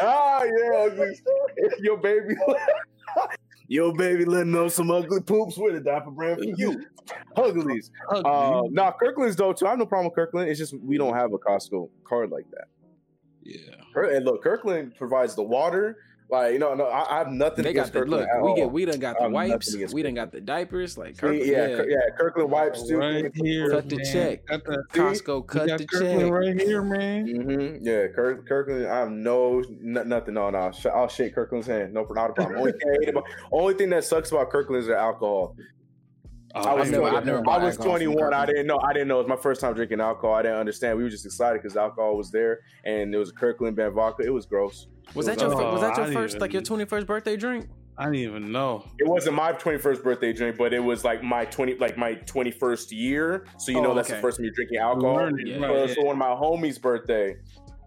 ah, 0.00 0.42
yeah, 0.44 0.76
ugly. 0.86 1.18
Your 1.80 1.96
baby. 1.96 2.36
Your 3.68 3.94
baby 3.94 4.24
letting 4.24 4.50
know 4.50 4.68
some 4.68 4.90
ugly 4.90 5.20
poops 5.20 5.58
with 5.58 5.76
a 5.76 5.80
diaper 5.80 6.10
brand 6.10 6.38
for 6.38 6.44
you. 6.44 6.82
Uglies. 7.36 7.90
Uh, 8.10 8.62
nah, 8.70 8.92
Kirkland's 8.92 9.36
though 9.36 9.52
too. 9.52 9.66
I 9.66 9.70
have 9.70 9.78
no 9.78 9.86
problem 9.86 10.06
with 10.06 10.14
Kirkland. 10.14 10.48
It's 10.48 10.58
just 10.58 10.74
we 10.80 10.96
don't 10.96 11.14
have 11.14 11.32
a 11.34 11.38
Costco 11.38 11.90
card 12.04 12.30
like 12.30 12.46
that. 12.50 12.68
Yeah. 13.42 13.74
And 13.94 14.24
look, 14.24 14.42
Kirkland 14.42 14.94
provides 14.96 15.34
the 15.34 15.42
water. 15.42 15.98
Like 16.30 16.52
you 16.52 16.58
know, 16.58 16.74
no, 16.74 16.84
I, 16.84 17.14
I 17.14 17.18
have 17.18 17.28
nothing 17.28 17.64
They 17.64 17.70
against 17.70 17.94
got 17.94 18.00
the 18.00 18.04
Kirkland. 18.04 18.20
look. 18.22 18.28
at 18.28 18.42
We 18.42 18.48
all. 18.50 18.56
get 18.56 18.70
we 18.70 18.84
done 18.84 18.98
got 19.00 19.18
the 19.18 19.30
wipes. 19.30 19.72
against 19.72 19.94
We 19.94 20.02
done 20.02 20.12
got 20.12 20.30
the 20.30 20.42
diapers. 20.42 20.98
Like 20.98 21.14
See, 21.14 21.20
Kirkland, 21.20 21.46
yeah, 21.46 21.68
yeah, 21.68 21.82
yeah, 21.88 21.96
Kirkland 22.18 22.50
wipes 22.50 22.86
too. 22.86 22.98
Right 22.98 23.30
here. 23.34 23.70
Cut 23.70 23.88
the 23.88 23.96
man. 23.96 24.04
check. 24.12 24.46
Got 24.46 24.64
the, 24.64 24.84
Costco 24.92 25.36
you 25.36 25.42
cut 25.44 25.66
got 25.68 25.78
the 25.78 25.86
Kirkland 25.86 26.20
check. 26.20 26.30
right 26.30 26.60
here, 26.60 26.82
man. 26.82 27.26
hmm 27.28 27.76
Yeah, 27.80 28.08
Kirk, 28.08 28.46
Kirkland. 28.46 28.86
I 28.86 28.98
have 28.98 29.10
no 29.10 29.60
n- 29.60 30.02
nothing. 30.06 30.34
No, 30.34 30.50
no. 30.50 30.70
Sh- 30.70 30.84
I'll 30.94 31.08
shake 31.08 31.34
Kirkland's 31.34 31.66
hand. 31.66 31.94
No, 31.94 32.06
not 32.10 32.30
a 32.30 32.32
problem. 32.34 32.58
Only 32.58 32.72
thing, 32.72 33.08
about, 33.08 33.24
only 33.50 33.72
thing 33.74 33.88
that 33.90 34.04
sucks 34.04 34.30
about 34.30 34.50
Kirkland 34.50 34.80
is 34.82 34.86
their 34.88 34.98
alcohol. 34.98 35.56
I 36.54 36.74
was, 36.74 36.86
I've 36.88 36.92
never- 36.92 37.04
I've 37.16 37.26
never 37.26 37.48
I 37.48 37.58
was 37.64 37.76
21. 37.78 38.34
I 38.34 38.44
didn't 38.46 38.66
know. 38.66 38.78
I 38.80 38.92
didn't 38.92 39.08
know. 39.08 39.20
It 39.20 39.28
was 39.28 39.28
my 39.28 39.36
first 39.42 39.60
time 39.62 39.74
drinking 39.74 40.00
alcohol. 40.00 40.34
I 40.34 40.42
didn't 40.42 40.58
understand. 40.58 40.96
We 40.98 41.04
were 41.04 41.10
just 41.10 41.24
excited 41.26 41.62
because 41.62 41.76
alcohol 41.76 42.16
was 42.16 42.30
there, 42.30 42.60
and 42.84 43.14
it 43.14 43.18
was 43.18 43.30
a 43.30 43.34
Kirkland 43.34 43.76
band 43.76 43.94
vodka. 43.94 44.24
It 44.24 44.32
was 44.32 44.44
gross. 44.46 44.88
Was 45.14 45.26
that 45.26 45.40
your 45.40 45.52
Oh, 45.54 45.72
was 45.72 45.80
that 45.80 45.96
your 45.96 46.06
didn't 46.06 46.20
first 46.20 46.40
like 46.40 46.52
your 46.52 46.62
twenty 46.62 46.84
first 46.84 47.06
birthday 47.06 47.36
drink? 47.36 47.68
I 47.96 48.04
didn't 48.04 48.16
even 48.20 48.52
know. 48.52 48.84
It 49.00 49.08
wasn't 49.08 49.34
my 49.34 49.52
21st 49.52 50.04
birthday 50.04 50.32
drink, 50.32 50.56
but 50.56 50.72
it 50.72 50.78
was 50.78 51.04
like 51.04 51.20
my 51.20 51.44
20, 51.46 51.78
like 51.78 51.98
my 51.98 52.14
21st 52.14 52.92
year. 52.92 53.44
So 53.58 53.72
you 53.72 53.78
Oh, 53.78 53.82
know 53.82 53.94
that's 53.94 54.08
okay. 54.08 54.14
the 54.18 54.22
first 54.22 54.36
time 54.36 54.44
you're 54.44 54.54
drinking 54.54 54.78
alcohol. 54.78 55.16
Learning, 55.16 55.48
Yeah. 55.48 55.58
So 55.58 55.66
right, 55.66 55.76
it's 55.78 55.94
for 55.94 56.04
one 56.04 56.12
of 56.14 56.18
my 56.18 56.26
homies' 56.28 56.80
birthday. 56.80 57.34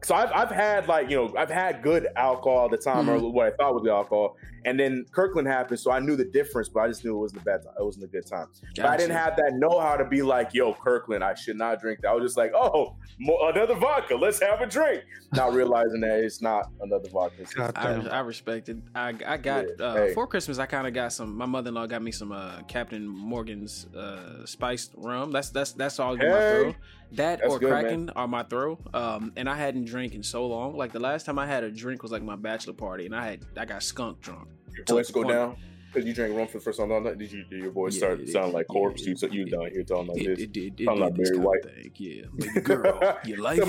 So 0.04 0.14
I've, 0.16 0.30
I've 0.34 0.50
had 0.52 0.90
like 0.90 1.10
you 1.10 1.16
know 1.16 1.34
I've 1.38 1.50
had 1.50 1.82
good 1.82 2.08
alcohol 2.18 2.66
at 2.66 2.72
the 2.72 2.78
time 2.78 3.06
Mm-hmm. 3.06 3.24
or 3.26 3.32
what 3.32 3.54
I 3.54 3.56
thought 3.56 3.74
was 3.74 3.84
the 3.84 3.92
alcohol, 3.92 4.36
and 4.66 4.80
then 4.80 5.06
Kirkland 5.12 5.48
happened, 5.48 5.80
so 5.80 5.92
I 5.92 6.00
knew 6.00 6.16
the 6.16 6.26
difference, 6.26 6.70
but 6.70 6.82
I 6.82 6.88
just 6.88 7.04
knew 7.04 7.16
it 7.16 7.20
wasn't 7.20 7.42
a 7.42 7.46
bad 7.46 7.64
time. 7.64 7.74
It 7.80 7.84
wasn't 7.86 8.06
a 8.06 8.08
good 8.08 8.26
time. 8.26 8.48
But 8.76 8.86
I 8.86 8.98
didn't 8.98 9.16
have 9.16 9.36
that 9.38 9.54
know 9.56 9.80
how 9.80 9.96
to 9.98 10.06
be 10.06 10.22
like, 10.22 10.54
yo, 10.54 10.74
Kirkland, 10.74 11.24
I 11.24 11.34
should 11.34 11.58
not 11.58 11.80
drink 11.82 12.02
that. 12.02 12.10
I 12.10 12.14
was 12.14 12.24
just 12.24 12.38
like, 12.38 12.52
oh, 12.56 12.96
more, 13.20 13.50
another 13.52 13.76
vodka, 13.76 14.16
let's 14.16 14.42
have 14.42 14.62
a 14.62 14.66
drink. 14.68 15.04
Not 15.34 15.54
realizing 15.54 16.02
that 16.02 16.20
it's 16.20 16.42
not 16.42 16.70
another 16.82 17.10
vodka. 17.10 17.42
It's 17.42 17.54
just- 17.54 17.74
God 17.74 17.74
I, 17.76 17.94
damn. 17.94 18.12
I 18.12 18.20
respected. 18.20 18.82
I 18.94 19.14
I 19.26 19.38
got 19.38 19.66
Yeah, 19.80 19.86
uh, 19.86 19.96
hey. 19.96 20.14
for 20.14 20.28
Christmas. 20.28 20.60
I 20.60 20.66
kind 20.66 20.88
of 20.88 20.94
got 20.94 21.14
some. 21.14 21.36
My 21.38 21.46
mother 21.46 21.70
in 21.70 21.76
law 21.76 21.86
got 21.88 22.02
me 22.02 22.12
some 22.12 22.32
uh, 22.32 22.62
Captain 22.68 23.08
Morgan's 23.08 23.88
uh, 23.96 24.46
spiced 24.46 24.92
rum. 24.98 25.32
That's 25.32 25.50
that's 25.50 25.72
that's 25.74 26.00
all 26.00 26.14
in 26.14 26.20
my 26.20 26.26
Hey. 26.26 26.62
throw. 26.64 26.76
That 27.14 27.40
That's 27.42 27.52
or 27.54 27.60
good, 27.60 27.70
man. 27.72 27.82
Kraken 27.82 28.10
are 28.12 28.28
my 28.28 28.44
throw. 28.44 28.80
Um, 28.94 29.34
and 29.36 29.50
I 29.50 29.56
hadn't 29.56 29.84
drank 29.84 30.16
in 30.16 30.24
so 30.24 30.48
long. 30.48 30.78
Like 30.78 30.94
the 30.94 31.00
last 31.02 31.26
time 31.26 31.38
I 31.40 31.46
had 31.46 31.64
a 31.66 31.70
drink 31.70 32.04
was 32.04 32.12
like 32.12 32.24
my 32.24 32.38
bachelor 32.38 32.72
party, 32.74 33.06
and 33.06 33.14
I 33.14 33.26
had 33.26 33.46
I 33.58 33.66
got 33.66 33.84
skunk 33.84 34.22
drunk. 34.22 34.48
Your 34.76 34.86
voice 34.86 35.12
go 35.12 35.24
point- 35.24 35.34
down 35.34 35.56
because 35.94 36.08
you 36.08 36.14
drank 36.14 36.36
rum 36.38 36.48
for 36.48 36.58
the 36.60 36.64
first 36.64 36.80
time. 36.80 36.92
all 36.92 37.02
night? 37.02 37.18
Did 37.18 37.32
you? 37.32 37.44
Did 37.50 37.60
your 37.64 37.72
voice 37.72 37.94
Yeah, 37.96 38.00
start 38.00 38.20
it- 38.22 38.30
sounding 38.30 38.54
like 38.54 38.68
corpse? 38.68 39.02
it- 39.06 39.22
you 39.22 39.30
you 39.32 39.46
it- 39.46 39.52
down 39.52 39.70
here 39.72 39.84
talking 39.84 40.08
like 40.14 40.22
It, 40.22 40.28
this? 40.28 40.40
it 40.40 40.52
did. 40.54 40.80
It 40.82 40.88
I'm 40.88 41.00
not 41.00 41.14
very 41.14 41.38
white. 41.38 41.64
thing. 41.64 41.92
Yeah, 41.96 42.22
baby 42.38 42.62
girl, 42.62 43.18
your 43.26 43.38
life. 43.48 43.60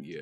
yeah, 0.00 0.20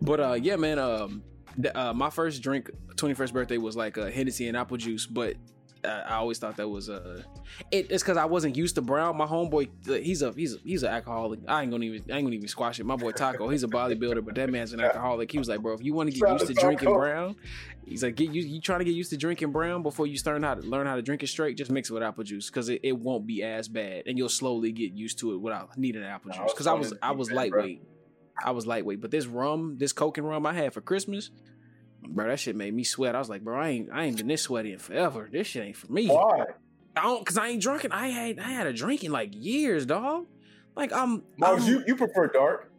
but 0.00 0.20
uh, 0.20 0.32
yeah, 0.40 0.56
man. 0.56 0.78
Um, 0.78 1.22
the, 1.56 1.76
uh, 1.78 1.92
my 1.92 2.10
first 2.10 2.42
drink, 2.42 2.70
twenty 2.96 3.14
first 3.14 3.32
birthday 3.34 3.58
was 3.58 3.76
like 3.76 3.96
a 3.96 4.10
Hennessy 4.10 4.48
and 4.48 4.56
apple 4.56 4.76
juice, 4.76 5.06
but. 5.06 5.36
I 5.84 6.14
always 6.14 6.38
thought 6.38 6.56
that 6.56 6.68
was 6.68 6.88
uh, 6.90 7.22
it, 7.70 7.90
it's 7.90 8.02
because 8.02 8.16
I 8.16 8.24
wasn't 8.24 8.56
used 8.56 8.74
to 8.76 8.82
brown. 8.82 9.16
My 9.16 9.26
homeboy, 9.26 9.68
he's 10.02 10.22
a 10.22 10.32
he's 10.32 10.54
a, 10.54 10.58
he's 10.64 10.82
an 10.82 10.90
alcoholic. 10.90 11.40
I 11.46 11.62
ain't 11.62 11.70
gonna 11.70 11.84
even 11.84 12.10
I 12.10 12.16
ain't 12.16 12.26
gonna 12.26 12.36
even 12.36 12.48
squash 12.48 12.80
it. 12.80 12.86
My 12.86 12.96
boy 12.96 13.12
Taco, 13.12 13.48
he's 13.48 13.62
a 13.62 13.68
bodybuilder, 13.68 14.24
but 14.24 14.34
that 14.34 14.50
man's 14.50 14.72
an 14.72 14.80
alcoholic. 14.80 15.30
He 15.30 15.38
was 15.38 15.48
like, 15.48 15.60
bro, 15.60 15.74
if 15.74 15.82
you 15.82 15.94
want 15.94 16.12
to 16.12 16.18
get 16.18 16.28
used 16.30 16.46
to 16.46 16.54
to 16.54 16.60
drinking 16.60 16.92
brown, 16.92 17.36
he's 17.86 18.02
like, 18.02 18.16
get 18.16 18.30
you 18.30 18.42
you 18.42 18.60
trying 18.60 18.80
to 18.80 18.84
get 18.84 18.94
used 18.94 19.10
to 19.10 19.16
drinking 19.16 19.52
brown 19.52 19.82
before 19.82 20.06
you 20.06 20.18
learn 20.26 20.42
how 20.42 20.54
to 20.54 20.62
learn 20.62 20.86
how 20.86 20.96
to 20.96 21.02
drink 21.02 21.22
it 21.22 21.28
straight. 21.28 21.56
Just 21.56 21.70
mix 21.70 21.90
it 21.90 21.94
with 21.94 22.02
apple 22.02 22.24
juice 22.24 22.50
because 22.50 22.68
it, 22.68 22.80
it 22.82 22.98
won't 22.98 23.26
be 23.26 23.42
as 23.42 23.68
bad, 23.68 24.04
and 24.06 24.18
you'll 24.18 24.28
slowly 24.28 24.72
get 24.72 24.92
used 24.92 25.18
to 25.20 25.34
it 25.34 25.38
without 25.38 25.76
needing 25.78 26.02
apple 26.02 26.30
juice. 26.30 26.52
Because 26.52 26.66
I 26.66 26.74
was 26.74 26.94
I 27.02 27.12
was 27.12 27.30
lightweight. 27.30 27.82
I 28.44 28.52
was 28.52 28.66
lightweight, 28.66 29.00
but 29.00 29.10
this 29.10 29.26
rum, 29.26 29.78
this 29.78 29.92
Coke 29.92 30.18
and 30.18 30.28
rum 30.28 30.46
I 30.46 30.52
had 30.52 30.72
for 30.72 30.80
Christmas, 30.80 31.30
bro, 32.02 32.28
that 32.28 32.40
shit 32.40 32.56
made 32.56 32.74
me 32.74 32.84
sweat. 32.84 33.14
I 33.14 33.18
was 33.18 33.28
like, 33.28 33.42
bro, 33.42 33.58
I 33.60 33.68
ain't 33.68 33.90
I 33.92 34.04
ain't 34.04 34.16
been 34.16 34.28
this 34.28 34.42
sweaty 34.42 34.72
in 34.72 34.78
forever. 34.78 35.28
This 35.30 35.46
shit 35.46 35.64
ain't 35.64 35.76
for 35.76 35.90
me. 35.92 36.08
Why? 36.08 36.44
I 36.96 37.02
don't, 37.02 37.24
cause 37.24 37.38
I 37.38 37.48
ain't 37.48 37.62
drinking. 37.62 37.92
I 37.92 38.08
had 38.08 38.38
I 38.38 38.50
had 38.50 38.66
a 38.66 38.72
drink 38.72 39.04
in 39.04 39.12
like 39.12 39.30
years, 39.32 39.86
dog. 39.86 40.26
Like 40.74 40.92
I'm, 40.92 41.22
Mars, 41.36 41.62
I'm- 41.62 41.68
you 41.72 41.84
you 41.86 41.96
prefer 41.96 42.28
dark? 42.28 42.70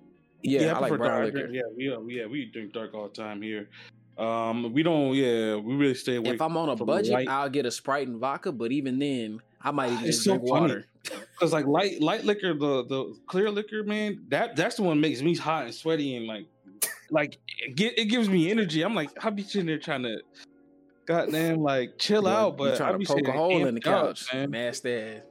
yeah, 0.41 0.73
I, 0.75 0.79
like 0.79 0.89
brown 0.97 1.21
dark. 1.21 1.33
liquor. 1.33 1.49
Yeah, 1.49 1.63
we 1.75 1.91
uh, 1.91 1.99
yeah 2.01 2.25
we 2.25 2.45
drink 2.45 2.73
dark 2.73 2.93
all 2.93 3.07
the 3.07 3.13
time 3.13 3.41
here. 3.41 3.69
Um, 4.17 4.73
we 4.73 4.83
don't. 4.83 5.13
Yeah, 5.15 5.55
we 5.55 5.75
really 5.75 5.93
stay 5.93 6.15
away. 6.15 6.31
If 6.31 6.41
I'm 6.41 6.57
on 6.57 6.69
a 6.69 6.75
budget, 6.75 7.13
light. 7.13 7.29
I'll 7.29 7.49
get 7.49 7.65
a 7.65 7.71
Sprite 7.71 8.07
and 8.07 8.19
vodka. 8.19 8.51
But 8.51 8.71
even 8.73 8.99
then, 8.99 9.39
I 9.61 9.71
might 9.71 9.91
even 9.93 10.05
just 10.05 10.23
so 10.23 10.35
drink 10.35 10.49
funny. 10.49 10.61
water. 10.61 10.85
Cause 11.39 11.53
like 11.53 11.65
light 11.65 12.01
light 12.01 12.25
liquor, 12.25 12.53
the 12.53 12.85
the 12.85 13.15
clear 13.27 13.49
liquor, 13.49 13.83
man, 13.83 14.25
that 14.27 14.57
that's 14.57 14.75
the 14.75 14.83
one 14.83 14.97
that 14.97 15.07
makes 15.07 15.21
me 15.21 15.35
hot 15.35 15.65
and 15.65 15.73
sweaty 15.73 16.17
and 16.17 16.27
like 16.27 16.47
like 17.11 17.37
it, 17.59 17.75
get, 17.75 17.97
it 17.97 18.05
gives 18.05 18.29
me 18.29 18.49
energy. 18.51 18.81
I'm 18.81 18.95
like, 18.95 19.09
I'll 19.23 19.31
be 19.31 19.43
sitting 19.43 19.65
there 19.67 19.79
trying 19.79 20.03
to 20.03 20.17
goddamn 21.05 21.61
like 21.61 21.97
chill 21.97 22.23
You 22.23 22.29
out, 22.29 22.57
but 22.57 22.77
trying 22.77 22.95
I 22.95 22.97
be 22.97 23.05
to 23.05 23.13
poke 23.13 23.27
a 23.27 23.31
hole 23.31 23.65
in 23.65 23.75
the 23.75 23.81
amped 23.81 23.87
up, 23.87 24.05
couch, 24.07 24.33
man. 24.33 24.51
mash 24.51 24.79
that. 24.81 25.25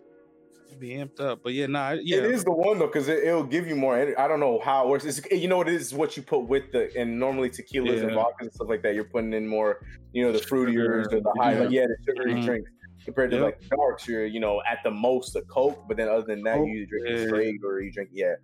Be 0.79 0.91
amped 0.91 1.19
up. 1.19 1.41
But 1.43 1.55
yeah, 1.55 1.67
nah, 1.67 1.97
yeah. 2.01 2.19
It 2.19 2.27
is 2.27 2.45
the 2.45 2.53
one 2.53 2.79
though, 2.79 2.87
because 2.87 3.09
it, 3.09 3.25
it'll 3.25 3.43
give 3.43 3.67
you 3.67 3.75
more. 3.75 3.97
Energy. 3.99 4.17
I 4.17 4.29
don't 4.29 4.39
know 4.39 4.61
how 4.61 4.85
it 4.85 4.89
works. 4.91 5.05
It's, 5.05 5.21
you 5.33 5.49
know 5.49 5.61
it 5.61 5.67
is? 5.69 5.93
What 5.93 6.17
you 6.17 6.23
put 6.23 6.41
with 6.41 6.71
the 6.71 6.97
and 6.97 7.19
normally 7.19 7.51
tequilas 7.51 8.01
and 8.03 8.11
Yeah. 8.11 8.17
vodkas 8.17 8.43
and 8.43 8.53
stuff 8.53 8.69
like 8.69 8.83
that. 8.83 8.95
You're 8.95 9.05
putting 9.05 9.33
in 9.33 9.49
more, 9.49 9.81
you 10.13 10.25
know, 10.25 10.31
the 10.31 10.39
fruitiers 10.39 11.13
or 11.13 11.21
the 11.21 11.33
high, 11.41 11.55
Yeah. 11.55 11.59
like, 11.61 11.71
yeah, 11.71 11.87
the 11.87 11.97
sugary 12.07 12.35
Mhm. 12.35 12.45
drinks 12.45 12.71
compared 13.05 13.31
to 13.33 13.39
Yep. 13.39 13.45
like 13.45 13.69
darks. 13.71 14.07
You're, 14.07 14.27
you 14.27 14.39
know, 14.39 14.63
at 14.71 14.79
the 14.85 14.91
most 14.93 15.35
a 15.35 15.43
Coke, 15.43 15.83
but 15.89 15.97
then 15.97 16.09
other 16.09 16.23
than 16.23 16.45
that, 16.45 16.59
Coke, 16.59 16.69
you 16.69 16.87
drink 16.87 17.07
yeah. 17.09 17.15
it 17.15 17.27
straight 17.29 17.57
or 17.65 17.81
you 17.81 17.91
drink 17.91 18.11
yeah. 18.13 18.35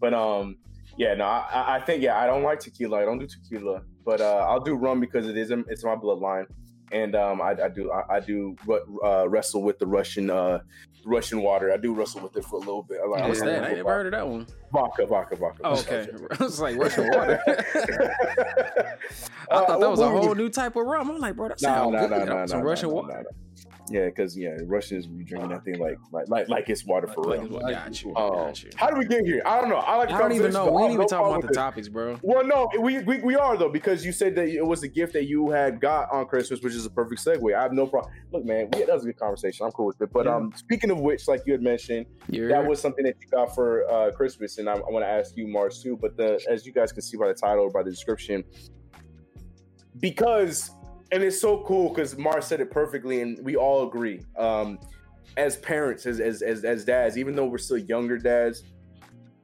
But 0.00 0.14
um, 0.14 0.56
yeah, 0.96 1.14
no, 1.14 1.24
I- 1.24 1.76
I, 1.76 1.80
think 1.80 2.02
yeah, 2.02 2.18
I 2.18 2.26
don't 2.26 2.42
like 2.42 2.60
tequila. 2.60 3.02
I 3.02 3.04
don't 3.04 3.18
do 3.18 3.26
tequila, 3.26 3.82
but 4.04 4.20
uh, 4.20 4.46
I'll 4.48 4.60
do 4.60 4.74
rum 4.74 5.00
because 5.00 5.26
it 5.28 5.36
is 5.36 5.50
it's 5.50 5.84
my 5.84 5.94
bloodline, 5.96 6.46
and 6.92 7.14
um, 7.14 7.40
I, 7.40 7.50
I 7.62 7.68
do 7.68 7.90
I, 7.92 8.16
I 8.16 8.20
do 8.20 8.56
uh, 9.04 9.28
wrestle 9.28 9.62
with 9.62 9.78
the 9.78 9.86
Russian 9.86 10.30
uh 10.30 10.60
Russian 11.04 11.42
water. 11.42 11.72
I 11.72 11.76
do 11.78 11.92
wrestle 11.94 12.20
with 12.20 12.36
it 12.36 12.44
for 12.44 12.56
a 12.56 12.60
little 12.60 12.82
bit. 12.84 12.98
I 13.04 13.08
like- 13.08 13.28
What's 13.28 13.40
that? 13.40 13.64
I 13.64 13.68
ain't 13.68 13.76
never 13.78 13.88
heard 13.90 14.06
of 14.06 14.12
that 14.12 14.28
one. 14.28 14.46
Vodka, 14.72 15.06
vodka, 15.06 15.36
vodka. 15.36 15.60
Oh, 15.64 15.78
okay, 15.80 16.08
I 16.40 16.44
was 16.44 16.60
like 16.60 16.76
Russian 16.76 17.08
water. 17.10 17.40
I 17.46 19.54
Uh, 19.54 19.66
thought 19.66 19.80
that 19.80 19.90
was 19.90 20.00
a 20.00 20.08
whole 20.08 20.34
new 20.34 20.48
type 20.48 20.76
of 20.76 20.86
rum. 20.86 21.10
I'm 21.10 21.18
like, 21.18 21.36
bro, 21.36 21.48
that 21.48 21.60
sounds 21.60 21.92
no, 21.92 22.08
good. 22.08 22.26
no, 22.26 22.34
no, 22.36 22.46
Some 22.46 22.60
no, 22.60 22.64
Russian 22.66 22.90
water. 22.90 23.24
Yeah, 23.90 24.06
because 24.06 24.38
yeah, 24.38 24.56
Russians 24.66 25.06
be 25.08 25.24
drinking 25.24 25.50
that 25.50 25.64
thing 25.64 25.78
like 25.78 25.98
like 26.12 26.28
like, 26.28 26.48
like 26.48 26.70
it's 26.70 26.86
water 26.86 27.08
for 27.08 27.24
Like, 27.24 27.40
real. 27.42 27.56
it's- 27.56 27.72
got 27.72 28.02
you, 28.02 28.16
Um, 28.16 28.30
got 28.34 28.62
you. 28.62 28.70
how 28.76 28.88
do 28.88 28.96
we 28.96 29.04
get 29.04 29.26
here? 29.26 29.42
I 29.44 29.60
don't 29.60 29.68
know. 29.70 29.76
I 29.76 29.96
like. 29.96 30.10
I 30.10 30.18
don't 30.18 30.32
even 30.32 30.52
know. 30.52 30.70
We 30.72 30.82
ain't 30.84 30.92
even 30.92 31.06
talking 31.08 31.26
about 31.30 31.42
the 31.42 31.48
it. 31.48 31.54
topics, 31.54 31.88
bro. 31.88 32.16
Well, 32.22 32.46
no, 32.46 32.70
we, 32.80 33.00
we 33.02 33.18
we 33.18 33.34
are 33.34 33.56
though 33.56 33.68
because 33.68 34.06
you 34.06 34.12
said 34.12 34.36
that 34.36 34.48
it 34.48 34.64
was 34.64 34.84
a 34.84 34.88
gift 34.88 35.12
that 35.14 35.26
you 35.26 35.50
had 35.50 35.80
got 35.80 36.10
on 36.12 36.26
Christmas, 36.26 36.62
which 36.62 36.74
is 36.74 36.86
a 36.86 36.90
perfect 36.90 37.24
segue. 37.24 37.54
I 37.54 37.60
have 37.62 37.72
no 37.72 37.86
problem. 37.88 38.12
Look, 38.32 38.44
man, 38.44 38.68
yeah, 38.76 38.86
that 38.86 38.94
was 38.94 39.02
a 39.02 39.06
good 39.06 39.18
conversation. 39.18 39.66
I'm 39.66 39.72
cool 39.72 39.86
with 39.86 40.00
it. 40.00 40.12
But 40.12 40.26
Yeah. 40.26 40.36
um, 40.36 40.52
speaking 40.54 40.90
of 40.92 41.00
which, 41.00 41.26
like 41.26 41.42
you 41.44 41.52
had 41.52 41.62
mentioned, 41.62 42.06
You're, 42.30 42.48
that 42.50 42.64
was 42.64 42.80
something 42.80 43.04
that 43.04 43.16
you 43.20 43.26
got 43.28 43.52
for 43.54 43.90
uh, 43.90 44.12
Christmas, 44.12 44.58
and 44.58 44.70
I, 44.70 44.74
I 44.74 44.90
want 44.90 45.04
to 45.04 45.08
ask 45.08 45.36
you, 45.36 45.48
Mars, 45.48 45.82
too. 45.82 45.98
But 46.00 46.16
the 46.16 46.40
as 46.48 46.64
you 46.64 46.72
guys 46.72 46.92
can 46.92 47.02
see 47.02 47.16
by 47.16 47.26
the 47.28 47.34
title 47.34 47.64
or 47.64 47.70
by 47.70 47.82
the 47.82 47.90
description, 47.90 48.44
because 50.00 50.70
and 51.12 51.22
it's 51.22 51.40
so 51.40 51.62
cool 51.66 51.90
because 51.90 52.16
Mars 52.16 52.46
said 52.46 52.60
it 52.60 52.70
perfectly, 52.70 53.20
and 53.20 53.38
we 53.44 53.54
all 53.54 53.86
agree. 53.86 54.20
Um, 54.36 54.78
as 55.36 55.56
parents, 55.56 56.06
as 56.06 56.20
as 56.20 56.42
as, 56.42 56.64
as 56.64 56.84
dads, 56.84 57.16
even 57.18 57.36
though 57.36 57.46
we're 57.46 57.58
still 57.58 57.78
younger 57.78 58.18
dads, 58.18 58.64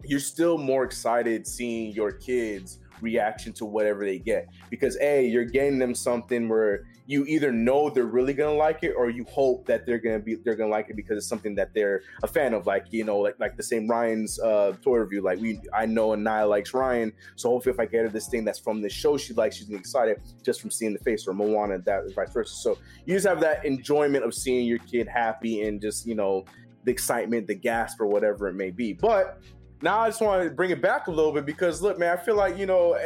you're 0.05 0.19
still 0.19 0.59
more 0.59 0.85
excited 0.85 1.47
seeing 1.47 1.93
your 1.93 2.13
kids 2.13 2.79
reaction 3.01 3.53
to 3.53 3.65
whatever 3.65 4.05
they 4.05 4.19
get 4.19 4.49
because 4.71 4.99
a 5.01 5.25
you're 5.25 5.45
getting 5.45 5.79
them 5.79 5.95
something 5.95 6.49
where 6.49 6.85
you 7.09 7.25
either 7.25 7.51
know 7.51 7.91
they're 7.91 8.05
really 8.05 8.35
gonna 8.35 8.55
like 8.55 8.85
it 8.85 8.93
or 8.97 9.11
you 9.11 9.25
hope 9.25 9.67
that 9.67 9.85
they're 9.87 9.99
gonna 9.99 10.21
be 10.21 10.37
they're 10.37 10.55
gonna 10.55 10.71
like 10.71 10.89
it 10.91 10.95
because 10.95 11.19
it's 11.19 11.27
something 11.27 11.57
that 11.57 11.75
they're 11.75 12.03
a 12.23 12.29
fan 12.29 12.55
of 12.55 12.67
like 12.67 12.85
you 12.91 13.03
know 13.03 13.19
like 13.19 13.35
like 13.41 13.57
the 13.57 13.63
same 13.63 13.89
ryan's 13.89 14.39
uh 14.41 14.73
toy 14.83 14.99
review 14.99 15.21
like 15.23 15.41
we 15.41 15.59
i 15.75 15.87
know 15.87 16.13
Anaya 16.13 16.47
likes 16.47 16.73
ryan 16.75 17.13
so 17.35 17.49
hopefully 17.49 17.73
if 17.73 17.81
i 17.81 17.87
get 17.87 18.03
her 18.03 18.09
this 18.09 18.29
thing 18.29 18.45
that's 18.45 18.59
from 18.59 18.81
this 18.81 18.93
show 18.93 19.17
she 19.17 19.33
likes 19.35 19.57
she's 19.57 19.71
excited 19.71 20.21
just 20.45 20.61
from 20.61 20.71
seeing 20.71 20.93
the 20.93 20.99
face 21.01 21.27
or 21.27 21.33
moana 21.33 21.79
that 21.89 22.15
vice 22.15 22.33
versa. 22.33 22.55
So 22.55 22.79
you 23.07 23.15
just 23.15 23.27
have 23.27 23.41
that 23.41 23.65
enjoyment 23.65 24.25
of 24.25 24.35
seeing 24.35 24.67
your 24.67 24.79
kid 24.79 25.09
happy 25.09 25.63
and 25.63 25.81
just 25.81 26.07
you 26.07 26.15
know 26.15 26.45
the 26.85 26.91
excitement 26.91 27.47
the 27.47 27.55
gasp 27.55 28.01
or 28.01 28.07
whatever 28.07 28.49
it 28.49 28.55
may 28.55 28.71
be. 28.71 28.93
But 28.93 29.41
now 29.83 30.01
I 30.01 30.09
just 30.09 30.21
want 30.21 30.43
to 30.43 30.51
bring 30.51 30.71
it 30.71 30.83
back 30.83 31.07
a 31.07 31.11
little 31.11 31.33
bit 31.33 31.47
because 31.47 31.81
look, 31.83 31.99
man, 31.99 32.17
I 32.17 32.21
feel 32.21 32.37
like 32.37 32.59
you 32.59 32.67
know, 32.67 32.99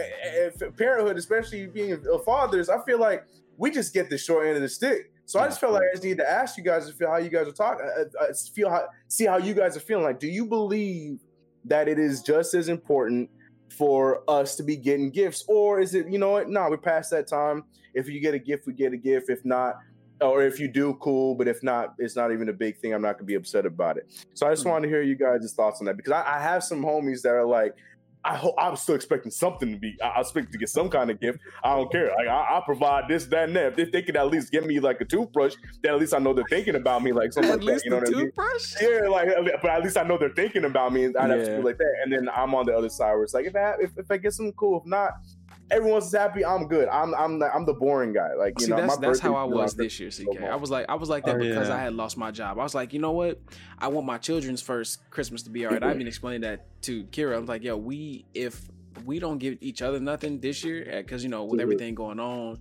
parenthood, 0.76 1.16
especially 1.16 1.66
being 1.66 1.92
a 1.92 2.18
fathers, 2.20 2.68
I 2.68 2.82
feel 2.84 2.98
like 2.98 3.24
we 3.62 3.70
just 3.70 3.94
get 3.94 4.10
the 4.10 4.18
short 4.18 4.44
end 4.48 4.56
of 4.56 4.62
the 4.62 4.68
stick. 4.68 5.12
So 5.24 5.38
I 5.38 5.46
just 5.46 5.60
felt 5.60 5.72
like 5.72 5.82
I 5.82 5.94
just 5.94 6.02
need 6.02 6.16
to 6.16 6.28
ask 6.28 6.58
you 6.58 6.64
guys 6.64 6.88
to 6.88 6.92
feel 6.92 7.08
how 7.08 7.18
you 7.18 7.30
guys 7.30 7.46
are 7.46 7.52
talking, 7.52 7.86
uh, 7.86 8.24
uh, 8.24 8.34
feel 8.52 8.68
how, 8.68 8.88
see 9.06 9.24
how 9.24 9.36
you 9.36 9.54
guys 9.54 9.76
are 9.76 9.80
feeling. 9.80 10.02
Like, 10.02 10.18
do 10.18 10.26
you 10.26 10.46
believe 10.46 11.20
that 11.66 11.86
it 11.86 11.96
is 11.96 12.22
just 12.22 12.54
as 12.54 12.68
important 12.68 13.30
for 13.70 14.28
us 14.28 14.56
to 14.56 14.64
be 14.64 14.76
getting 14.76 15.10
gifts, 15.10 15.44
or 15.46 15.78
is 15.78 15.94
it, 15.94 16.08
you 16.08 16.18
know 16.18 16.32
what? 16.32 16.48
No, 16.48 16.68
we're 16.68 16.76
past 16.76 17.12
that 17.12 17.28
time. 17.28 17.62
If 17.94 18.08
you 18.08 18.18
get 18.18 18.34
a 18.34 18.38
gift, 18.40 18.66
we 18.66 18.72
get 18.72 18.92
a 18.92 18.96
gift. 18.96 19.30
If 19.30 19.44
not, 19.44 19.76
or 20.20 20.42
if 20.42 20.58
you 20.58 20.66
do, 20.66 20.94
cool. 20.94 21.36
But 21.36 21.46
if 21.46 21.62
not, 21.62 21.94
it's 21.98 22.16
not 22.16 22.32
even 22.32 22.48
a 22.48 22.52
big 22.52 22.78
thing. 22.78 22.92
I'm 22.92 23.00
not 23.00 23.12
gonna 23.12 23.26
be 23.26 23.36
upset 23.36 23.64
about 23.64 23.96
it. 23.96 24.26
So 24.34 24.44
I 24.44 24.50
just 24.50 24.66
wanted 24.66 24.88
to 24.88 24.92
hear 24.92 25.02
you 25.02 25.14
guys' 25.14 25.54
thoughts 25.54 25.80
on 25.80 25.86
that 25.86 25.96
because 25.96 26.12
I, 26.12 26.36
I 26.36 26.40
have 26.40 26.64
some 26.64 26.82
homies 26.82 27.22
that 27.22 27.30
are 27.30 27.46
like, 27.46 27.76
I 28.24 28.36
hope 28.36 28.54
I'm 28.56 28.76
still 28.76 28.94
expecting 28.94 29.30
something 29.32 29.72
to 29.72 29.78
be. 29.78 29.96
I, 30.02 30.08
I 30.08 30.20
expect 30.20 30.52
to 30.52 30.58
get 30.58 30.68
some 30.68 30.88
kind 30.88 31.10
of 31.10 31.18
gift. 31.20 31.40
I 31.64 31.74
don't 31.74 31.90
care. 31.90 32.06
Like 32.16 32.28
I, 32.28 32.46
I'll 32.50 32.62
provide 32.62 33.08
this, 33.08 33.26
that, 33.26 33.48
and 33.48 33.56
that. 33.56 33.78
If 33.78 33.90
they 33.90 34.02
could 34.02 34.16
at 34.16 34.28
least 34.28 34.52
give 34.52 34.64
me 34.64 34.78
like 34.80 35.00
a 35.00 35.04
toothbrush, 35.04 35.54
then 35.82 35.94
at 35.94 36.00
least 36.00 36.14
I 36.14 36.18
know 36.18 36.32
they're 36.32 36.44
thinking 36.48 36.76
about 36.76 37.02
me. 37.02 37.12
Like 37.12 37.32
something 37.32 37.50
At 37.52 37.58
like 37.64 37.66
least 37.66 37.84
that. 37.84 37.84
You 37.84 37.90
know 37.90 38.00
the 38.00 38.10
what 38.12 38.14
I 38.14 38.18
mean? 38.18 38.26
toothbrush. 38.26 38.74
Yeah, 38.80 39.08
like, 39.08 39.28
but 39.60 39.70
at 39.70 39.82
least 39.82 39.96
I 39.96 40.04
know 40.04 40.18
they're 40.18 40.30
thinking 40.34 40.64
about 40.64 40.92
me. 40.92 41.04
and 41.04 41.16
I'd 41.16 41.30
have 41.30 41.44
to 41.46 41.56
be 41.56 41.62
like 41.62 41.78
that. 41.78 41.94
And 42.04 42.12
then 42.12 42.28
I'm 42.28 42.54
on 42.54 42.66
the 42.66 42.76
other 42.76 42.88
side 42.88 43.12
where 43.14 43.24
it's 43.24 43.34
like, 43.34 43.46
if 43.46 43.56
I 43.56 43.74
if, 43.80 43.90
if 43.98 44.10
I 44.10 44.16
get 44.18 44.32
something 44.32 44.52
cool, 44.54 44.80
if 44.80 44.86
not, 44.86 45.12
everyone's 45.72 46.12
happy, 46.12 46.44
I'm 46.44 46.68
good. 46.68 46.88
I'm 46.88 47.14
I'm 47.14 47.38
the, 47.38 47.52
I'm 47.54 47.64
the 47.64 47.72
boring 47.74 48.12
guy. 48.12 48.34
Like 48.34 48.60
you 48.60 48.66
See, 48.66 48.70
know, 48.70 48.76
that's 48.76 49.00
my 49.00 49.06
that's 49.08 49.18
how 49.18 49.34
I 49.34 49.44
was 49.44 49.74
this 49.74 49.98
year, 49.98 50.10
so 50.10 50.24
I 50.46 50.54
was 50.56 50.70
like 50.70 50.86
I 50.88 50.94
was 50.94 51.08
like 51.08 51.24
that 51.24 51.36
Oh, 51.36 51.38
because 51.38 51.68
yeah. 51.68 51.74
I 51.76 51.78
had 51.78 51.94
lost 51.94 52.16
my 52.16 52.30
job. 52.30 52.58
I 52.58 52.62
was 52.62 52.74
like, 52.74 52.92
you 52.92 52.98
know 53.00 53.12
what? 53.12 53.40
I 53.78 53.88
want 53.88 54.06
my 54.06 54.18
children's 54.18 54.62
first 54.62 55.08
Christmas 55.10 55.42
to 55.44 55.50
be 55.50 55.66
all 55.66 55.72
right. 55.72 55.82
I 55.82 55.92
even 55.94 56.06
explained 56.06 56.44
that 56.44 56.66
to 56.82 57.04
Kira. 57.04 57.36
I'm 57.36 57.46
like, 57.46 57.62
yo, 57.64 57.76
we 57.76 58.24
if 58.34 58.60
we 59.06 59.18
don't 59.18 59.38
give 59.38 59.56
each 59.62 59.80
other 59.80 59.98
nothing 59.98 60.38
this 60.38 60.62
year, 60.62 60.84
because 60.98 61.22
you 61.24 61.30
know 61.30 61.44
with 61.44 61.58
Mhm. 61.58 61.62
everything 61.62 61.94
going 61.94 62.20
on, 62.20 62.58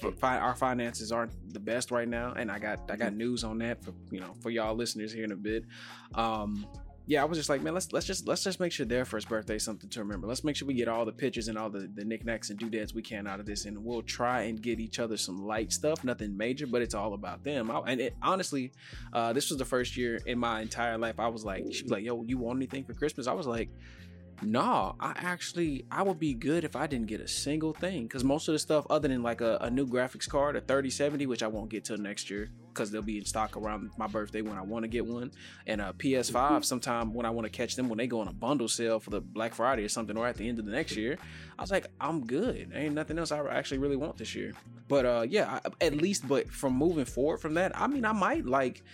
fi- 0.00 0.10
fi- 0.10 0.38
our 0.38 0.56
finances 0.56 1.12
aren't 1.12 1.30
the 1.54 1.60
best 1.60 1.90
right 1.92 2.08
now, 2.08 2.32
and 2.36 2.50
I 2.50 2.58
got 2.58 2.90
I 2.90 2.96
got 2.96 3.14
news 3.14 3.44
on 3.44 3.58
that 3.58 3.82
for 3.84 3.92
you 4.10 4.18
know 4.20 4.34
for 4.42 4.50
y'all 4.50 4.74
listeners 4.74 5.12
here 5.12 5.24
in 5.24 5.30
a 5.32 5.36
bit. 5.36 5.64
Um, 6.14 6.66
yeah, 7.08 7.22
I 7.22 7.24
was 7.24 7.38
just 7.38 7.48
like, 7.48 7.62
man, 7.62 7.72
let's 7.72 7.90
let's 7.90 8.04
just 8.04 8.28
let's 8.28 8.44
just 8.44 8.60
make 8.60 8.70
sure 8.70 8.84
their 8.84 9.06
first 9.06 9.30
birthday 9.30 9.56
is 9.56 9.64
something 9.64 9.88
to 9.88 10.00
remember. 10.00 10.26
Let's 10.26 10.44
make 10.44 10.56
sure 10.56 10.68
we 10.68 10.74
get 10.74 10.88
all 10.88 11.06
the 11.06 11.12
pictures 11.12 11.48
and 11.48 11.56
all 11.56 11.70
the, 11.70 11.90
the 11.94 12.04
knickknacks 12.04 12.50
and 12.50 12.58
doodads 12.58 12.92
we 12.92 13.00
can 13.00 13.26
out 13.26 13.40
of 13.40 13.46
this, 13.46 13.64
and 13.64 13.82
we'll 13.82 14.02
try 14.02 14.42
and 14.42 14.60
get 14.60 14.78
each 14.78 14.98
other 14.98 15.16
some 15.16 15.46
light 15.46 15.72
stuff, 15.72 16.04
nothing 16.04 16.36
major, 16.36 16.66
but 16.66 16.82
it's 16.82 16.94
all 16.94 17.14
about 17.14 17.42
them. 17.42 17.70
I, 17.70 17.80
and 17.86 17.98
it, 17.98 18.14
honestly, 18.20 18.72
uh, 19.14 19.32
this 19.32 19.48
was 19.48 19.58
the 19.58 19.64
first 19.64 19.96
year 19.96 20.20
in 20.26 20.38
my 20.38 20.60
entire 20.60 20.98
life 20.98 21.18
I 21.18 21.28
was 21.28 21.46
like, 21.46 21.64
she 21.72 21.82
was 21.82 21.90
like, 21.90 22.04
yo, 22.04 22.22
you 22.24 22.36
want 22.36 22.58
anything 22.58 22.84
for 22.84 22.92
Christmas? 22.92 23.26
I 23.26 23.32
was 23.32 23.46
like. 23.46 23.70
No, 24.40 24.94
I 25.00 25.14
actually 25.16 25.84
I 25.90 26.04
would 26.04 26.20
be 26.20 26.32
good 26.32 26.62
if 26.62 26.76
I 26.76 26.86
didn't 26.86 27.08
get 27.08 27.20
a 27.20 27.26
single 27.26 27.72
thing 27.72 28.04
because 28.04 28.22
most 28.22 28.46
of 28.46 28.52
the 28.52 28.60
stuff 28.60 28.86
other 28.88 29.08
than 29.08 29.20
like 29.20 29.40
a, 29.40 29.58
a 29.62 29.68
new 29.68 29.84
graphics 29.84 30.28
card, 30.28 30.54
a 30.54 30.60
3070, 30.60 31.26
which 31.26 31.42
I 31.42 31.48
won't 31.48 31.70
get 31.70 31.84
till 31.84 31.98
next 31.98 32.30
year 32.30 32.48
because 32.78 32.92
they'll 32.92 33.02
be 33.02 33.18
in 33.18 33.24
stock 33.24 33.56
around 33.56 33.90
my 33.96 34.06
birthday 34.06 34.40
when 34.40 34.56
I 34.56 34.62
want 34.62 34.84
to 34.84 34.88
get 34.88 35.04
one, 35.04 35.32
and 35.66 35.80
a 35.80 35.92
PS5 35.92 36.64
sometime 36.64 37.12
when 37.12 37.26
I 37.26 37.30
want 37.30 37.44
to 37.44 37.50
catch 37.50 37.74
them 37.74 37.88
when 37.88 37.98
they 37.98 38.06
go 38.06 38.20
on 38.20 38.28
a 38.28 38.32
bundle 38.32 38.68
sale 38.68 39.00
for 39.00 39.10
the 39.10 39.20
Black 39.20 39.52
Friday 39.52 39.82
or 39.82 39.88
something, 39.88 40.16
or 40.16 40.28
at 40.28 40.36
the 40.36 40.48
end 40.48 40.60
of 40.60 40.64
the 40.64 40.70
next 40.70 40.96
year. 40.96 41.18
I 41.58 41.62
was 41.62 41.72
like, 41.72 41.88
I'm 42.00 42.24
good. 42.24 42.70
Ain't 42.72 42.94
nothing 42.94 43.18
else 43.18 43.32
I 43.32 43.44
actually 43.48 43.78
really 43.78 43.96
want 43.96 44.16
this 44.16 44.36
year. 44.36 44.52
But 44.86 45.06
uh, 45.06 45.26
yeah, 45.28 45.58
I, 45.64 45.84
at 45.84 45.96
least. 45.96 46.28
But 46.28 46.48
from 46.48 46.74
moving 46.74 47.04
forward 47.04 47.38
from 47.38 47.54
that, 47.54 47.78
I 47.78 47.88
mean, 47.88 48.04
I 48.04 48.12
might 48.12 48.46
like 48.46 48.84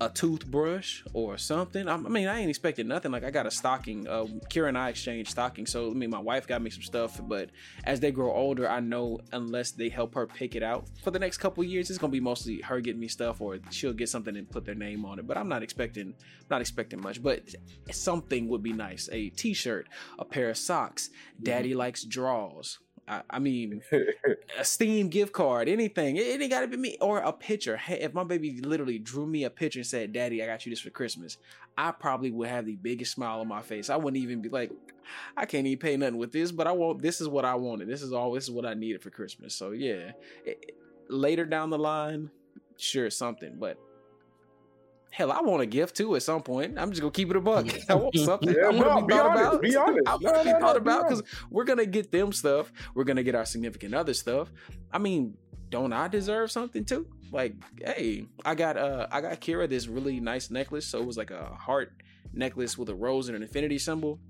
a 0.00 0.08
toothbrush 0.08 1.02
or 1.12 1.36
something. 1.36 1.86
I, 1.86 1.96
mean, 1.96 2.26
I 2.26 2.40
ain't 2.40 2.48
expecting 2.48 2.88
nothing. 2.88 3.12
Like 3.12 3.24
I 3.24 3.30
got 3.30 3.46
a 3.46 3.50
stocking. 3.50 4.08
Uh, 4.08 4.24
Kira 4.48 4.68
and 4.68 4.78
I 4.78 4.88
exchanged 4.88 5.30
stockings. 5.30 5.70
So 5.70 5.90
I 5.90 5.94
mean, 5.94 6.10
my 6.10 6.18
wife 6.18 6.46
got 6.46 6.62
me 6.62 6.70
some 6.70 6.82
stuff. 6.82 7.20
But 7.22 7.50
as 7.84 8.00
they 8.00 8.10
grow 8.10 8.32
older, 8.32 8.68
I 8.68 8.80
know 8.80 9.20
unless 9.32 9.72
they 9.72 9.88
help 9.90 10.14
her 10.14 10.26
pick 10.26 10.56
it 10.56 10.62
out 10.62 10.86
for 11.02 11.10
the 11.10 11.18
next 11.18 11.38
couple 11.38 11.62
years, 11.64 11.90
it's 11.90 11.98
gonna 11.98 12.10
be 12.10 12.20
mostly 12.20 12.60
her 12.62 12.80
getting 12.80 13.00
me 13.00 13.08
stuff, 13.08 13.40
or 13.40 13.58
she'll 13.70 13.92
get 13.92 14.08
something 14.08 14.36
and 14.36 14.48
put 14.50 14.64
their 14.64 14.74
name 14.74 15.04
on 15.04 15.18
it. 15.18 15.26
But 15.26 15.36
I'm 15.36 15.48
not 15.48 15.62
expecting, 15.62 16.14
not 16.48 16.60
expecting 16.60 17.00
much. 17.00 17.22
But 17.22 17.54
something 17.90 18.48
would 18.48 18.62
be 18.62 18.72
nice. 18.72 19.08
A 19.12 19.28
T-shirt, 19.28 19.88
a 20.18 20.24
pair 20.24 20.50
of 20.50 20.56
socks. 20.56 21.10
Daddy 21.42 21.74
likes 21.74 22.04
draws. 22.04 22.78
I, 23.10 23.22
I 23.28 23.38
mean, 23.40 23.82
a 24.58 24.64
Steam 24.64 25.08
gift 25.08 25.32
card, 25.32 25.68
anything. 25.68 26.16
It, 26.16 26.26
it 26.28 26.40
ain't 26.40 26.50
gotta 26.50 26.68
be 26.68 26.76
me 26.76 26.96
or 27.00 27.18
a 27.18 27.32
picture. 27.32 27.76
Hey, 27.76 28.00
if 28.00 28.14
my 28.14 28.22
baby 28.22 28.60
literally 28.60 29.00
drew 29.00 29.26
me 29.26 29.42
a 29.44 29.50
picture 29.50 29.80
and 29.80 29.86
said, 29.86 30.12
"Daddy, 30.12 30.42
I 30.42 30.46
got 30.46 30.64
you 30.64 30.70
this 30.70 30.80
for 30.80 30.90
Christmas," 30.90 31.36
I 31.76 31.90
probably 31.90 32.30
would 32.30 32.48
have 32.48 32.66
the 32.66 32.76
biggest 32.76 33.12
smile 33.12 33.40
on 33.40 33.48
my 33.48 33.62
face. 33.62 33.90
I 33.90 33.96
wouldn't 33.96 34.22
even 34.22 34.40
be 34.40 34.48
like, 34.48 34.70
"I 35.36 35.44
can't 35.44 35.66
even 35.66 35.80
pay 35.80 35.96
nothing 35.96 36.18
with 36.18 36.30
this," 36.30 36.52
but 36.52 36.68
I 36.68 36.72
want. 36.72 37.02
This 37.02 37.20
is 37.20 37.26
what 37.28 37.44
I 37.44 37.56
wanted. 37.56 37.88
This 37.88 38.02
is 38.02 38.12
all. 38.12 38.32
This 38.32 38.44
is 38.44 38.52
what 38.52 38.64
I 38.64 38.74
needed 38.74 39.02
for 39.02 39.10
Christmas. 39.10 39.54
So 39.56 39.72
yeah, 39.72 40.12
It- 40.44 40.76
later 41.08 41.44
down 41.44 41.70
the 41.70 41.78
line, 41.78 42.30
sure 42.76 43.10
something, 43.10 43.56
but. 43.58 43.76
Hell, 45.12 45.32
I 45.32 45.40
want 45.40 45.60
a 45.62 45.66
gift 45.66 45.96
too 45.96 46.14
at 46.14 46.22
some 46.22 46.42
point. 46.42 46.78
I'm 46.78 46.90
just 46.90 47.00
gonna 47.00 47.10
keep 47.10 47.30
it 47.30 47.36
a 47.36 47.40
buck. 47.40 47.66
I 47.88 47.94
want 47.94 48.16
something. 48.16 48.48
Yeah, 48.54 48.66
I 48.66 48.70
want 48.70 48.78
no, 48.78 49.00
to 49.00 49.06
be 49.06 49.06
be 49.08 49.14
thought 49.14 49.26
honest, 49.26 49.42
about. 49.50 49.62
be 49.62 49.76
honest. 49.76 50.06
I 50.06 50.10
want 50.12 50.22
No, 50.22 50.32
to 50.38 50.44
be 50.44 50.52
no, 50.52 50.58
thought 50.60 50.76
about 50.76 51.08
because 51.08 51.22
we're 51.50 51.64
gonna 51.64 51.86
get 51.86 52.12
them 52.12 52.32
stuff. 52.32 52.72
We're 52.94 53.04
gonna 53.04 53.22
get 53.24 53.34
our 53.34 53.44
significant 53.44 53.94
other 53.94 54.14
stuff. 54.14 54.52
I 54.92 54.98
mean, 54.98 55.36
don't 55.68 55.92
I 55.92 56.06
deserve 56.08 56.50
something 56.52 56.84
too? 56.84 57.06
Like, 57.32 57.54
hey, 57.84 58.26
I 58.44 58.54
got 58.54 58.76
uh 58.76 59.08
I 59.10 59.20
got 59.20 59.40
Kira 59.40 59.68
this 59.68 59.88
really 59.88 60.20
nice 60.20 60.50
necklace. 60.50 60.86
So 60.86 60.98
it 61.00 61.06
was 61.06 61.16
like 61.16 61.30
a 61.32 61.44
heart 61.46 61.92
necklace 62.32 62.78
with 62.78 62.88
a 62.88 62.94
rose 62.94 63.28
and 63.28 63.36
an 63.36 63.42
infinity 63.42 63.78
symbol. 63.78 64.20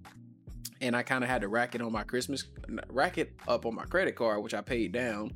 And 0.80 0.96
I 0.96 1.02
kind 1.02 1.22
of 1.22 1.28
had 1.28 1.42
to 1.42 1.48
rack 1.48 1.74
it 1.74 1.82
on 1.82 1.92
my 1.92 2.04
Christmas 2.04 2.44
rack 2.88 3.18
it 3.18 3.34
up 3.46 3.66
on 3.66 3.74
my 3.74 3.84
credit 3.84 4.16
card, 4.16 4.42
which 4.42 4.54
I 4.54 4.62
paid 4.62 4.92
down. 4.92 5.34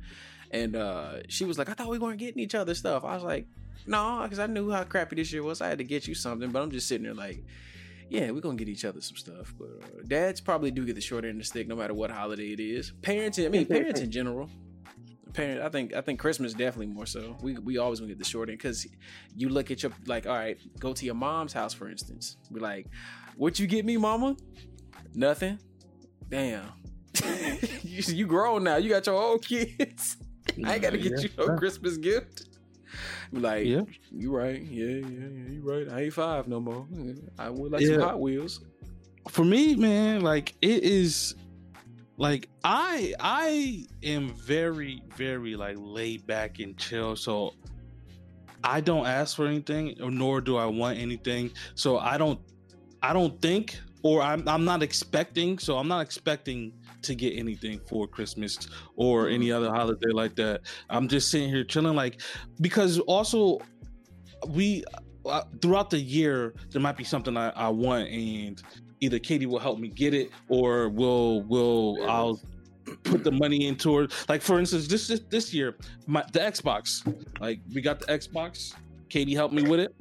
And 0.49 0.75
uh 0.75 1.17
she 1.29 1.45
was 1.45 1.57
like, 1.59 1.69
I 1.69 1.73
thought 1.73 1.89
we 1.89 1.99
weren't 1.99 2.17
getting 2.19 2.39
each 2.39 2.55
other 2.55 2.73
stuff. 2.73 3.03
I 3.03 3.13
was 3.13 3.23
like, 3.23 3.45
no, 3.87 4.21
because 4.23 4.39
I 4.39 4.47
knew 4.47 4.71
how 4.71 4.83
crappy 4.83 5.15
this 5.15 5.31
year 5.31 5.43
was. 5.43 5.61
I 5.61 5.67
had 5.67 5.77
to 5.77 5.83
get 5.83 6.07
you 6.07 6.15
something, 6.15 6.49
but 6.49 6.61
I'm 6.61 6.71
just 6.71 6.87
sitting 6.87 7.03
there 7.03 7.13
like, 7.13 7.43
yeah, 8.09 8.31
we're 8.31 8.41
gonna 8.41 8.57
get 8.57 8.69
each 8.69 8.85
other 8.85 9.01
some 9.01 9.17
stuff. 9.17 9.53
But 9.57 9.69
uh, 9.83 10.03
dads 10.07 10.41
probably 10.41 10.71
do 10.71 10.85
get 10.85 10.95
the 10.95 11.01
short 11.01 11.23
end 11.25 11.33
of 11.33 11.39
the 11.39 11.43
stick, 11.45 11.67
no 11.67 11.75
matter 11.75 11.93
what 11.93 12.11
holiday 12.11 12.51
it 12.51 12.59
is. 12.59 12.91
Parents, 13.01 13.39
I 13.39 13.47
mean, 13.47 13.65
parents 13.65 14.01
in 14.01 14.11
general. 14.11 14.49
Parent, 15.33 15.61
I 15.61 15.69
think 15.69 15.93
I 15.93 16.01
think 16.01 16.19
Christmas 16.19 16.53
definitely 16.53 16.93
more 16.93 17.05
so. 17.05 17.35
We 17.41 17.57
we 17.57 17.77
always 17.77 17.99
gonna 17.99 18.09
get 18.09 18.19
the 18.19 18.25
short 18.25 18.49
end 18.49 18.59
because 18.59 18.87
you 19.35 19.49
look 19.49 19.71
at 19.71 19.83
your 19.83 19.91
like, 20.05 20.27
all 20.27 20.35
right, 20.35 20.57
go 20.79 20.93
to 20.93 21.05
your 21.05 21.15
mom's 21.15 21.53
house 21.53 21.73
for 21.73 21.89
instance. 21.89 22.37
Be 22.53 22.59
like, 22.59 22.87
what 23.35 23.59
you 23.59 23.67
get 23.67 23.85
me, 23.85 23.97
mama? 23.97 24.37
Nothing. 25.13 25.59
Damn. 26.29 26.71
you, 27.83 28.01
you 28.07 28.27
grown 28.27 28.63
now. 28.63 28.77
You 28.77 28.89
got 28.89 29.05
your 29.05 29.21
own 29.21 29.39
kids. 29.39 30.17
I 30.63 30.73
ain't 30.73 30.81
gotta 30.81 30.97
get 30.97 31.21
you 31.21 31.29
no 31.37 31.57
Christmas 31.57 31.97
gift. 31.97 32.44
Like, 33.35 33.65
Yeah. 33.65 33.81
you 34.11 34.31
right. 34.35 34.61
Yeah, 34.61 34.85
yeah, 34.85 35.27
yeah. 35.27 35.49
You 35.51 35.61
right. 35.63 35.89
I 35.91 36.01
ain't 36.03 36.13
five 36.13 36.47
no 36.47 36.59
more. 36.59 36.87
I 37.37 37.49
would 37.49 37.71
like 37.71 37.85
some 37.85 37.99
Hot 37.99 38.19
Wheels. 38.19 38.61
for 39.29 39.43
me, 39.43 39.75
man, 39.75 40.21
like 40.21 40.55
it 40.61 40.83
is 40.83 41.35
like 42.17 42.47
I 42.63 43.13
I 43.19 43.85
am 44.03 44.29
very, 44.29 45.01
very 45.15 45.55
like 45.55 45.75
laid 45.79 46.25
back 46.25 46.59
and 46.59 46.77
chill. 46.77 47.15
So 47.15 47.53
I 48.63 48.81
don't 48.81 49.05
ask 49.05 49.35
for 49.35 49.45
anything, 49.47 49.95
nor 49.99 50.41
do 50.41 50.57
I 50.57 50.65
want 50.65 50.97
anything. 50.97 51.51
So 51.75 51.97
I 51.97 52.17
don't 52.17 52.39
I 53.03 53.13
don't 53.13 53.39
think 53.41 53.79
or 54.01 54.21
I'm 54.21 54.47
I'm 54.47 54.63
not 54.63 54.81
expecting, 54.81 55.57
so 55.59 55.77
I'm 55.77 55.87
not 55.87 56.01
expecting 56.01 56.71
to 57.05 57.15
get 57.15 57.37
anything 57.37 57.79
for 57.87 58.07
Christmas 58.07 58.57
or 58.95 59.29
any 59.29 59.51
other 59.51 59.69
holiday 59.69 60.11
like 60.11 60.35
that. 60.35 60.61
I'm 60.89 61.07
just 61.07 61.31
sitting 61.31 61.49
here 61.49 61.63
chilling 61.63 61.95
like 61.95 62.21
because 62.61 62.99
also 62.99 63.59
we 64.49 64.83
uh, 65.25 65.43
throughout 65.61 65.89
the 65.89 65.99
year 65.99 66.53
there 66.69 66.81
might 66.81 66.97
be 66.97 67.03
something 67.03 67.35
I, 67.35 67.49
I 67.49 67.69
want 67.69 68.09
and 68.09 68.61
either 69.01 69.19
Katie 69.19 69.45
will 69.45 69.59
help 69.59 69.79
me 69.79 69.87
get 69.87 70.13
it 70.13 70.29
or 70.49 70.89
will 70.89 71.41
will 71.43 71.97
I'll 72.09 72.39
put 73.03 73.23
the 73.23 73.31
money 73.31 73.67
into 73.67 73.99
it. 73.99 74.13
Like 74.29 74.41
for 74.41 74.59
instance, 74.59 74.87
this 74.87 75.07
this, 75.07 75.21
this 75.29 75.53
year, 75.53 75.75
my 76.07 76.23
the 76.33 76.39
Xbox. 76.39 77.05
Like 77.39 77.59
we 77.73 77.81
got 77.81 77.99
the 77.99 78.05
Xbox. 78.05 78.73
Katie 79.09 79.35
helped 79.35 79.53
me 79.53 79.63
with 79.63 79.79
it. 79.79 79.95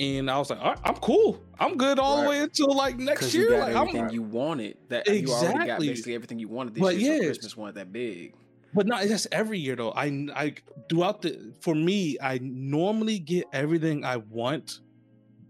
And 0.00 0.30
I 0.30 0.38
was 0.38 0.50
like, 0.50 0.58
all 0.60 0.70
right, 0.70 0.78
I'm 0.84 0.96
cool. 0.96 1.40
I'm 1.58 1.76
good 1.76 1.98
all 1.98 2.22
the 2.22 2.28
way 2.28 2.40
until 2.40 2.74
like 2.74 2.98
next 2.98 3.32
year. 3.34 3.44
you 3.44 3.50
got 3.50 3.68
Like, 3.72 3.76
everything 3.76 4.04
I'm, 4.06 4.10
you 4.14 4.22
wanted. 4.22 4.76
That 4.88 5.06
you 5.06 5.28
already 5.28 5.52
got 5.54 5.62
Exactly. 5.62 5.88
basically 5.88 6.14
everything 6.14 6.38
you 6.38 6.48
wanted 6.48 6.74
this 6.74 6.80
But 6.82 6.96
year. 6.96 7.18
So. 7.18 7.24
Christmas 7.26 7.56
wasn't 7.56 7.76
that 7.76 7.92
big. 7.92 8.34
but 8.74 8.86
not 8.86 9.04
that's 9.06 9.26
every 9.30 9.58
year 9.58 9.76
though. 9.76 9.92
I 9.92 10.06
I 10.34 10.54
throughout 10.88 11.22
the 11.22 11.52
for 11.60 11.74
me, 11.74 12.16
I 12.20 12.38
normally 12.42 13.18
get 13.20 13.44
everything 13.52 14.04
I 14.04 14.16
want 14.16 14.80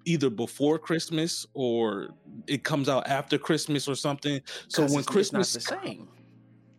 either 0.05 0.29
before 0.29 0.79
Christmas 0.79 1.47
or 1.55 2.11
it 2.47 2.63
comes 2.63 2.91
out 2.91 3.07
after 3.09 3.39
Christmas 3.39 3.89
or 3.89 3.95
something. 3.95 4.43
So 4.69 4.83
when 4.83 4.91
it's- 4.91 5.07
Christmas 5.07 5.57
it's 5.57 5.71
not 5.71 5.83
the 5.83 5.89
same. 5.89 6.09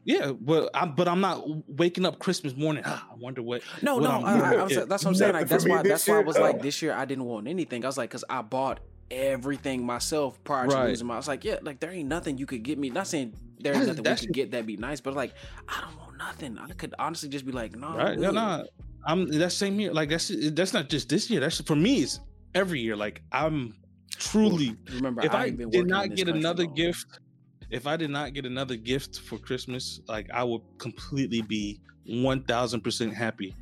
Yeah, 0.05 0.33
but 0.33 0.69
I'm 0.73 0.93
but 0.93 1.07
I'm 1.07 1.19
not 1.19 1.43
waking 1.67 2.05
up 2.05 2.19
Christmas 2.19 2.55
morning. 2.55 2.83
Ah, 2.85 3.07
I 3.11 3.15
wonder 3.15 3.41
what. 3.41 3.63
No, 3.81 3.95
what 3.95 4.03
no, 4.03 4.11
I'm 4.11 4.25
I, 4.25 4.55
I 4.55 4.63
was, 4.63 4.75
that's 4.75 4.89
what 5.03 5.07
I'm 5.07 5.15
saying. 5.15 5.33
Like 5.33 5.47
that's 5.47 5.67
why 5.67 5.81
this 5.81 5.89
that's 5.89 6.07
why 6.07 6.19
I 6.19 6.23
was 6.23 6.35
no. 6.35 6.43
like 6.43 6.61
this 6.61 6.81
year 6.81 6.93
I 6.93 7.05
didn't 7.05 7.25
want 7.25 7.47
anything. 7.47 7.83
I 7.83 7.87
was 7.87 7.97
like, 7.97 8.11
because 8.11 8.23
I 8.29 8.43
bought 8.43 8.79
everything 9.09 9.85
myself 9.85 10.41
prior 10.43 10.67
to 10.67 10.75
Right. 10.75 10.89
losing 10.89 11.07
my. 11.07 11.15
I 11.15 11.17
was 11.17 11.27
like, 11.27 11.43
yeah, 11.43 11.57
like 11.63 11.79
there 11.79 11.91
ain't 11.91 12.07
nothing 12.07 12.37
you 12.37 12.45
could 12.45 12.61
get 12.61 12.77
me. 12.77 12.91
Not 12.91 13.07
saying 13.07 13.33
there 13.59 13.73
ain't 13.73 13.87
nothing 13.87 14.03
we 14.03 14.15
could 14.15 14.33
get 14.33 14.51
that'd 14.51 14.67
be 14.67 14.77
nice, 14.77 15.01
but 15.01 15.15
like 15.15 15.33
I 15.67 15.81
don't 15.81 15.97
want 15.99 16.17
nothing. 16.17 16.57
I 16.59 16.67
could 16.73 16.93
honestly 16.99 17.29
just 17.29 17.45
be 17.45 17.51
like, 17.51 17.75
no, 17.75 17.95
right? 17.95 18.17
No, 18.17 18.31
no. 18.31 18.65
I'm 19.07 19.27
that 19.39 19.51
same 19.51 19.79
year. 19.79 19.93
Like 19.93 20.09
that's 20.09 20.31
that's 20.51 20.73
not 20.73 20.89
just 20.89 21.09
this 21.09 21.29
year. 21.29 21.39
That's 21.39 21.61
for 21.61 21.75
me. 21.75 22.03
It's 22.03 22.19
every 22.53 22.79
year. 22.79 22.95
Like 22.95 23.21
I'm 23.31 23.75
truly. 24.17 24.75
Remember, 24.93 25.23
if 25.25 25.33
I 25.33 25.45
ain't 25.45 25.57
been 25.57 25.69
did 25.69 25.87
not 25.87 26.09
get 26.09 26.25
country 26.25 26.39
another 26.39 26.65
long. 26.65 26.75
gift, 26.75 27.19
if 27.69 27.87
I 27.87 27.97
did 27.97 28.09
not 28.09 28.33
get 28.33 28.45
another 28.45 28.75
gift 28.75 29.19
for 29.19 29.37
Christmas, 29.37 29.99
like 30.07 30.29
I 30.31 30.43
would 30.43 30.61
completely 30.77 31.41
be 31.41 31.79
one 32.07 32.43
thousand 32.43 32.81
percent 32.81 33.13
happy. 33.13 33.55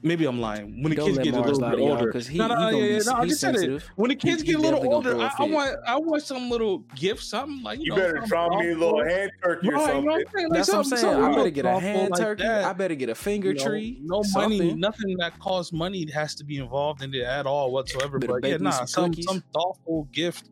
Maybe 0.00 0.26
I'm 0.26 0.40
lying. 0.40 0.80
When 0.80 0.90
the 0.90 0.94
Don't 0.96 1.06
kids 1.06 1.16
let 1.18 1.24
get 1.24 1.34
a 1.34 1.40
little 1.40 1.58
lie 1.60 1.70
bit 1.70 1.76
to 1.78 1.82
y'all, 1.82 1.90
older, 1.96 2.12
'cause 2.12 2.28
he- 2.28 2.38
no, 2.38 2.46
no, 2.46 2.54
he 2.54 2.62
yeah, 2.62 2.70
be- 2.70 2.92
yeah, 2.94 3.00
no, 3.04 3.12
I 3.14 3.22
he's 3.24 3.30
just 3.30 3.40
said 3.40 3.54
it. 3.56 3.58
sensitive. 3.58 3.90
When 3.96 4.10
the 4.10 4.14
kids 4.14 4.42
he 4.42 4.46
get 4.46 4.56
a 4.56 4.60
little 4.60 4.94
older, 4.94 5.10
throw 5.10 5.20
a 5.20 5.24
I, 5.24 5.26
I 5.26 5.36
fit. 5.36 5.50
want, 5.50 5.76
I 5.88 5.96
want 5.96 6.22
some 6.22 6.48
little 6.50 6.78
gift, 6.94 7.24
something 7.24 7.64
like 7.64 7.78
you, 7.80 7.86
You 7.86 7.90
know, 7.90 7.96
better 7.96 8.12
something 8.18 8.28
try 8.28 8.48
me 8.60 8.70
a 8.70 8.76
little 8.78 9.04
hand 9.04 9.30
turkey 9.42 9.68
or 9.68 9.72
Right, 9.72 9.72
you 9.72 9.72
know 9.72 9.86
something. 9.86 10.04
what 10.04 10.14
I'm? 10.14 10.42
Like 10.44 10.52
That's 10.52 10.68
what 10.68 10.76
I'm 10.78 10.84
saying. 10.84 11.14
I 11.16 11.34
better 11.34 11.50
get 11.50 11.66
a 11.66 11.80
hand 11.80 12.10
like 12.12 12.20
turkey. 12.20 12.42
that. 12.44 12.64
I 12.64 12.72
better 12.74 12.94
get 12.94 13.08
a 13.08 13.14
finger 13.16 13.48
You 13.48 13.54
know, 13.56 13.64
tree. 13.66 13.98
No 14.02 14.22
money, 14.34 14.72
nothing 14.74 15.16
that 15.18 15.36
costs 15.40 15.72
money 15.72 16.08
has 16.12 16.36
to 16.36 16.44
be 16.44 16.58
involved 16.58 17.02
in 17.02 17.12
it 17.12 17.22
at 17.24 17.46
all 17.46 17.72
whatsoever. 17.72 18.20
But 18.20 18.44
yeah, 18.46 18.58
nah, 18.58 18.70
some 18.84 19.12
some 19.12 19.22
some 19.24 19.42
thoughtful 19.52 20.04
gift 20.12 20.48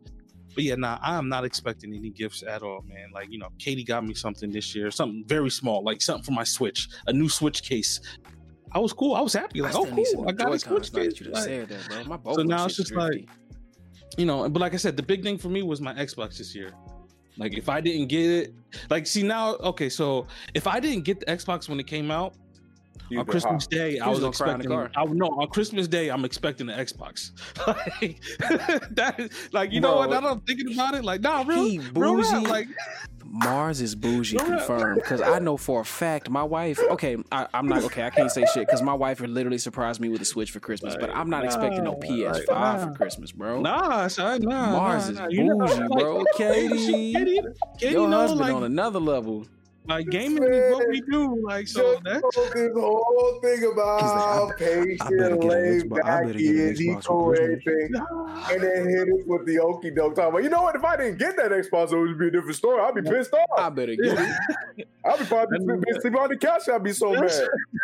But 0.57 0.63
yeah, 0.63 0.73
nah, 0.73 0.97
I'm 1.03 1.29
not 1.29 1.45
expecting 1.45 1.93
any 1.93 2.09
gifts 2.09 2.41
at 2.41 2.63
all, 2.63 2.83
man. 2.87 3.11
Like 3.13 3.27
you 3.29 3.37
know, 3.37 3.49
Katie 3.59 3.83
got 3.83 4.03
me 4.03 4.15
something 4.15 4.49
this 4.49 4.73
year, 4.73 4.89
something 4.89 5.23
very 5.27 5.51
small, 5.51 5.83
like 5.83 6.01
something 6.01 6.23
for 6.23 6.31
my 6.31 6.43
Switch, 6.43 6.89
a 7.05 7.13
new 7.13 7.29
Switch 7.29 7.61
case. 7.61 8.01
I 8.71 8.79
was 8.79 8.91
cool. 8.91 9.13
I 9.13 9.21
was 9.21 9.33
happy. 9.33 9.61
Like, 9.61 9.75
oh, 9.75 9.83
still 9.83 9.95
need 9.95 10.07
some 10.07 10.21
cool. 10.21 10.29
I 10.29 10.31
got 10.31 10.51
a 10.51 10.57
Switch 10.57 10.91
case. 10.91 11.19
you 11.21 11.29
Like, 11.29 11.43
said 11.43 11.69
that, 11.69 11.87
bro. 11.87 12.03
My 12.05 12.33
So 12.33 12.41
now 12.41 12.65
it's 12.65 12.75
just 12.75 12.91
like- 12.95 13.29
you 14.17 14.25
know, 14.25 14.49
but 14.49 14.59
like 14.59 14.73
I 14.73 14.77
said, 14.77 14.97
the 14.97 15.03
big 15.03 15.21
thing 15.21 15.37
for 15.37 15.49
me 15.49 15.61
was 15.61 15.79
my 15.79 15.93
Xbox 15.93 16.39
this 16.39 16.55
year. 16.55 16.71
Like 17.37 17.55
if 17.55 17.69
I 17.69 17.79
didn't 17.79 18.07
get 18.07 18.25
it, 18.25 18.55
like 18.89 19.05
see 19.05 19.21
now, 19.21 19.57
okay, 19.57 19.89
so 19.89 20.25
if 20.55 20.65
I 20.65 20.79
didn't 20.79 21.03
get 21.03 21.19
the 21.19 21.27
Xbox 21.27 21.69
when 21.69 21.79
it 21.79 21.85
came 21.85 22.09
out 22.09 22.33
You've 23.09 23.21
on 23.21 23.25
Christmas 23.25 23.63
hot. 23.63 23.69
Day, 23.71 23.99
I 23.99 24.07
was 24.09 24.19
was 24.21 24.37
gonna 24.37 24.49
cry 24.49 24.53
in 24.55 24.69
the 24.69 24.75
expecting. 24.75 25.09
I 25.09 25.13
no 25.13 25.27
on 25.27 25.47
Christmas 25.47 25.87
Day, 25.87 26.09
I'm 26.09 26.25
expecting 26.25 26.67
the 26.67 26.73
Xbox. 26.73 27.31
like 27.67 28.21
that 28.95 29.19
is 29.19 29.49
like 29.51 29.71
you 29.71 29.79
know 29.79 29.97
what? 29.97 30.09
Now 30.09 30.21
that 30.21 30.31
I'm 30.31 30.41
thinking 30.41 30.73
about 30.73 30.95
it, 30.95 31.03
like 31.03 31.21
nah, 31.21 31.43
real, 31.47 31.63
He 31.63 31.79
real 31.93 32.15
rap, 32.15 32.47
like 32.47 32.67
Mars 33.29 33.81
is 33.81 33.95
bougie 33.95 34.37
No, 34.37 34.43
no. 34.43 34.57
confirmed 34.57 35.01
because 35.01 35.21
I 35.21 35.39
know 35.39 35.57
for 35.57 35.81
a 35.81 35.85
fact 35.85 36.29
my 36.29 36.43
wife. 36.43 36.79
Okay, 36.91 37.17
I, 37.31 37.47
I'm 37.53 37.67
not 37.67 37.83
okay. 37.85 38.03
I 38.03 38.09
can't 38.09 38.31
say 38.31 38.45
shit 38.53 38.65
because 38.65 38.81
my 38.81 38.93
wife 38.93 39.19
literally 39.19 39.57
surprised 39.57 39.99
me 39.99 40.09
with 40.09 40.21
a 40.21 40.25
Switch 40.25 40.51
for 40.51 40.59
Christmas, 40.59 40.95
but 40.99 41.09
I'm 41.15 41.29
not 41.29 41.45
expecting 41.45 41.83
no 41.83 41.95
PS5 41.95 42.47
nah. 42.47 42.85
for 42.85 42.93
Christmas, 42.93 43.31
bro. 43.31 43.61
nah, 43.61 44.07
son, 44.07 44.41
nah. 44.41 44.71
Mars 44.71 45.05
nah, 45.05 45.11
is 45.11 45.19
nah. 45.19 45.27
You 45.27 45.43
know, 45.43 45.57
bougie, 45.57 45.79
like, 45.81 45.89
bro. 45.89 46.25
Katie, 46.37 47.13
Katie, 47.13 47.41
Katie, 47.79 47.93
Your 47.93 48.07
know, 48.07 48.17
husband 48.17 48.41
like, 48.41 48.53
on 48.53 48.63
another 48.63 48.99
level. 48.99 49.45
Like 49.87 50.09
gaming 50.09 50.43
is 50.43 50.73
what 50.73 50.87
we 50.89 51.01
do. 51.01 51.41
Like 51.43 51.67
so 51.67 51.93
Just 51.93 52.03
that 52.03 52.53
this 52.53 52.71
whole 52.75 53.39
thing 53.41 53.71
about 53.71 54.01
like, 54.01 54.11
how 54.11 54.51
patient, 54.57 55.17
better 55.17 55.37
get 55.37 55.43
laid 55.43 55.89
back 55.89 56.25
he 56.27 56.31
get 56.31 56.55
is. 56.55 56.79
He 56.79 56.95
cool 57.03 57.33
everything. 57.33 57.91
And 58.51 58.61
then 58.63 58.89
hit 58.89 59.07
us 59.07 59.25
with 59.25 59.45
the 59.45 59.57
okie 59.57 59.95
doke 59.95 60.15
talking 60.15 60.29
about, 60.29 60.43
you 60.43 60.49
know 60.49 60.61
what? 60.61 60.75
If 60.75 60.83
I 60.83 60.97
didn't 60.97 61.17
get 61.17 61.37
that 61.37 61.51
Xbox, 61.51 61.91
it 61.91 61.97
would 61.97 62.19
be 62.19 62.27
a 62.27 62.31
different 62.31 62.55
story. 62.55 62.81
I'd 62.81 62.95
be 62.95 63.01
pissed 63.01 63.33
off. 63.33 63.49
I 63.57 63.69
better 63.69 63.95
get 63.95 64.19
it. 64.19 64.87
I'd 65.05 65.19
be 65.19 65.25
probably 65.25 65.59
been 65.59 66.01
sleeping 66.01 66.19
on 66.19 66.29
the 66.29 66.37
couch. 66.37 66.67
I'd 66.69 66.83
be 66.83 66.93
so 66.93 67.13
mad. 67.13 67.31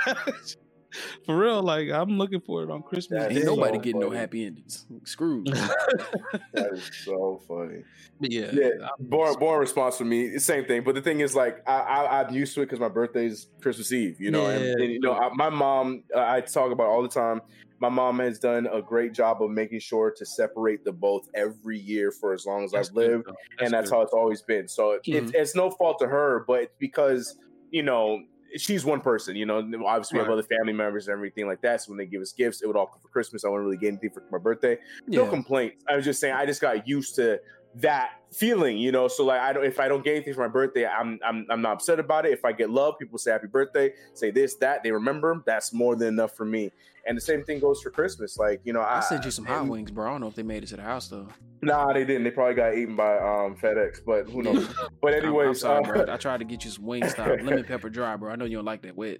For 1.26 1.38
real, 1.38 1.62
like 1.64 1.90
I'm 1.90 2.18
looking 2.18 2.42
for 2.42 2.64
it 2.64 2.70
on 2.70 2.84
Christmas. 2.84 3.24
That 3.24 3.32
Ain't 3.32 3.46
nobody 3.46 3.78
so 3.78 3.82
getting 3.82 4.00
no 4.02 4.10
happy 4.12 4.46
endings. 4.46 4.86
Screwed. 5.06 5.48
That 6.54 6.74
is 6.74 6.90
so 7.04 7.42
funny. 7.48 7.84
But 8.20 8.32
yeah, 8.32 8.52
Yeah, 8.54 8.68
I'm- 8.82 8.90
born, 9.00 9.36
born 9.40 9.60
response 9.60 9.98
for 9.98 10.06
me, 10.06 10.38
same 10.40 10.66
thing. 10.66 10.84
But 10.84 10.96
the 10.96 11.02
thing 11.02 11.20
is, 11.20 11.36
like, 11.36 11.68
I, 11.68 11.80
I 11.80 12.22
I'm 12.24 12.34
used 12.34 12.54
to 12.56 12.62
it 12.62 12.66
because 12.66 12.80
my 12.80 12.90
birthday's 12.90 13.48
Christmas 13.62 13.92
Eve. 13.92 14.20
You 14.20 14.32
know, 14.32 14.46
and, 14.48 14.64
Yeah. 14.64 14.72
and, 14.84 14.92
you 14.94 15.00
know, 15.00 15.14
I, 15.14 15.30
my 15.34 15.50
mom, 15.50 16.04
uh, 16.16 16.20
I 16.20 16.42
talk 16.42 16.72
about 16.72 16.88
all 16.88 17.02
the 17.02 17.08
time. 17.10 17.42
My 17.80 17.90
mom 17.90 18.20
has 18.20 18.40
done 18.40 18.68
a 18.72 18.82
great 18.82 19.14
job 19.14 19.42
of 19.44 19.50
making 19.52 19.80
sure 19.80 20.14
to 20.16 20.26
separate 20.26 20.86
the 20.86 20.94
both 20.94 21.28
every 21.34 21.78
year 21.80 22.12
for 22.12 22.34
as 22.34 22.46
long 22.46 22.64
as 22.64 22.72
That's 22.72 22.90
I've 22.90 22.96
good, 22.96 23.12
lived, 23.12 23.26
though. 23.28 23.36
and 23.66 23.74
that's 23.74 23.90
good. 23.90 23.96
how 23.98 24.02
it's 24.04 24.14
always 24.14 24.42
been. 24.42 24.68
So 24.70 24.92
it's, 24.92 25.08
Mhm. 25.10 25.34
it's 25.34 25.56
no 25.56 25.70
fault 25.72 26.00
to 26.00 26.08
her, 26.08 26.46
but 26.48 26.62
it's 26.64 26.76
because 26.80 27.36
you 27.72 27.84
know 27.84 28.22
she's 28.58 28.86
one 28.86 29.02
person. 29.02 29.36
You 29.36 29.46
know, 29.46 29.58
obviously 29.86 30.18
we 30.18 30.24
have 30.24 30.32
other 30.32 30.44
family 30.44 30.74
members 30.74 31.08
and 31.08 31.14
everything 31.14 31.48
like 31.48 31.62
that. 31.62 31.82
So 31.82 31.92
when 31.92 31.98
they 31.98 32.06
give 32.06 32.22
us 32.22 32.32
gifts, 32.34 32.62
it 32.62 32.68
would 32.68 32.76
all 32.76 32.88
come 32.88 33.00
for 33.02 33.08
Christmas. 33.10 33.46
I 33.46 33.50
wouldn't 33.50 33.66
really 33.66 33.78
get 33.78 33.88
anything 33.90 34.12
for 34.12 34.24
my 34.32 34.38
birthday 34.38 34.78
no 35.08 35.24
Yeah. 35.24 35.30
complaints. 35.30 35.84
I 35.90 35.96
was 35.96 36.06
just 36.06 36.20
saying 36.20 36.34
I 36.36 36.46
just 36.46 36.62
got 36.62 36.88
used 36.88 37.16
to 37.16 37.40
that 37.76 38.12
feeling, 38.32 38.78
you 38.78 38.92
know. 38.92 39.08
So 39.08 39.26
like 39.26 39.42
I 39.42 39.52
don't 39.54 39.66
if 39.66 39.80
I 39.80 39.88
don't 39.88 40.04
get 40.04 40.16
anything 40.16 40.34
for 40.36 40.42
my 40.42 40.48
birthday, 40.48 40.86
I'm 40.86 41.20
I'm 41.26 41.46
I'm 41.50 41.62
not 41.62 41.74
upset 41.74 42.00
about 42.00 42.26
it. 42.26 42.32
If 42.34 42.46
I 42.46 42.52
get 42.52 42.70
love, 42.70 42.96
people 43.00 43.18
say 43.18 43.32
happy 43.32 43.48
birthday, 43.48 43.92
say 44.14 44.30
this, 44.32 44.56
that, 44.58 44.84
they 44.84 44.92
remember, 44.92 45.42
that's 45.46 45.74
more 45.74 45.96
than 45.96 46.10
enough 46.10 46.36
for 46.36 46.46
me. 46.46 46.72
And 47.06 47.18
the 47.18 47.22
same 47.22 47.44
thing 47.44 47.60
goes 47.60 47.82
for 47.82 47.90
Christmas. 47.90 48.38
Like, 48.38 48.62
you 48.64 48.72
know, 48.72 48.80
I, 48.80 48.98
I 48.98 49.00
sent 49.02 49.26
you 49.26 49.32
some 49.32 49.46
hot 49.46 49.68
wings, 49.68 49.92
bro. 49.92 50.08
I 50.08 50.12
don't 50.12 50.22
know 50.22 50.28
if 50.28 50.36
they 50.36 50.44
made 50.44 50.64
it 50.64 50.68
to 50.68 50.78
the 50.78 50.84
house 50.84 51.10
though. 51.10 51.28
Nah, 51.62 51.92
they 51.94 52.06
didn't. 52.06 52.24
They 52.24 52.32
probably 52.32 52.56
got 52.56 52.76
eaten 52.76 52.96
by 52.96 53.18
um 53.18 53.56
FedEx, 53.56 54.00
but 54.06 54.30
who 54.30 54.42
knows. 54.44 54.68
but 55.02 55.14
I'm- 55.14 55.36
I'm, 55.36 55.54
sorry, 55.56 55.84
uh, 55.84 56.06
bro. 56.06 56.14
I 56.14 56.18
tried 56.18 56.38
to 56.40 56.46
get 56.46 56.64
you 56.64 56.72
some 56.72 56.86
wing 56.86 57.08
stop 57.10 57.28
lemon 57.42 57.64
pepper 57.66 57.90
dry, 57.90 58.16
bro. 58.16 58.32
I 58.32 58.36
know 58.36 58.46
you 58.46 58.58
don't 58.58 58.66
like 58.66 58.82
that 58.84 58.96
wet. 58.96 59.20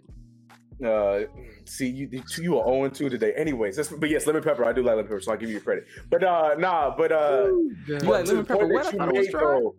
Uh, 0.84 1.22
see, 1.66 1.88
you 1.88 2.10
you 2.38 2.58
are 2.58 2.66
0 2.66 2.90
2 2.90 3.10
today. 3.10 3.34
Anyways, 3.36 3.76
that's, 3.76 3.90
but 3.90 4.10
yes, 4.10 4.26
lemon 4.28 4.44
pepper. 4.44 4.66
I 4.66 4.74
do 4.74 4.82
like 4.82 4.96
lemon 4.96 5.06
pepper, 5.06 5.22
so 5.22 5.32
I'll 5.32 5.38
give 5.38 5.50
you 5.50 5.60
credit. 5.62 5.86
But 6.10 6.24
uh, 6.24 6.56
nah, 6.58 6.96
but 6.96 7.12
uh, 7.12 7.48
You 7.48 7.76
but 7.88 8.04
like 8.04 8.28
lemon 8.28 8.46
pepper 8.46 8.60
point 8.68 8.74
wet? 8.74 8.86
I 8.88 8.90
that 8.90 8.94
you 8.94 9.00
thought 9.00 9.10
it 9.10 9.14
was 9.18 9.26
made, 9.28 9.32
dry. 9.32 9.42
though, 9.42 9.76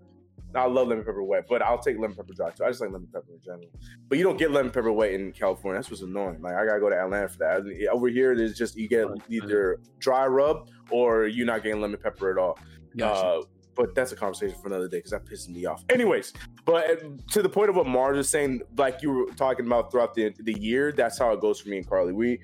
I 0.57 0.67
love 0.67 0.89
lemon 0.89 1.05
pepper 1.05 1.23
wet, 1.23 1.47
but 1.49 1.63
I'll 1.63 1.79
take 1.79 1.99
lemon 1.99 2.17
pepper 2.17 2.33
dry 2.35 2.51
too. 2.51 2.65
I 2.65 2.69
just 2.69 2.81
like 2.81 2.91
lemon 2.91 3.09
pepper 3.13 3.33
in 3.33 3.41
general. 3.41 3.69
But 4.09 4.19
you 4.19 4.25
don't 4.25 4.37
get 4.37 4.51
lemon 4.51 4.71
pepper 4.73 4.93
wet 4.93 5.13
in 5.13 5.33
California. 5.33 5.79
That's 5.79 5.91
what's 5.91 6.03
annoying. 6.03 6.41
Like 6.43 6.55
I 6.55 6.67
gotta 6.67 6.81
go 6.81 6.91
to 6.91 6.97
Atlanta 6.97 7.29
for 7.29 7.39
that. 7.39 7.89
Over 7.91 8.09
here, 8.09 8.37
there's 8.37 8.57
just 8.57 8.77
you 8.77 8.89
get 8.89 9.09
either 9.29 9.81
dry 9.99 10.27
rub 10.27 10.69
or 10.91 11.27
you're 11.27 11.47
not 11.47 11.63
getting 11.63 11.81
lemon 11.81 12.01
pepper 12.01 12.31
at 12.31 12.39
all. 12.39 12.59
Gotcha. 12.97 13.27
Uh, 13.27 13.43
but 13.77 13.95
that's 13.95 14.13
a 14.13 14.17
conversation 14.17 14.57
for 14.61 14.69
another 14.69 14.89
day 14.89 14.99
because 14.99 15.11
that 15.11 15.25
pisses 15.25 15.49
me 15.49 15.67
off. 15.67 15.85
Anyways, 15.91 16.33
but 16.65 16.91
uh, 16.91 16.97
to 17.33 17.43
the 17.43 17.49
point 17.49 17.71
of 17.71 17.77
what 17.77 17.87
Mars 17.87 18.17
was 18.17 18.29
saying, 18.29 18.63
like 18.77 19.03
you 19.03 19.11
were 19.11 19.27
talking 19.35 19.67
about 19.67 19.91
throughout 19.91 20.15
the 20.15 20.33
the 20.41 20.59
year, 20.61 20.93
that's 20.93 21.19
how 21.19 21.33
it 21.33 21.41
goes 21.41 21.61
for 21.61 21.69
me 21.69 21.79
and 21.79 21.89
Carly. 21.89 22.13
We 22.13 22.41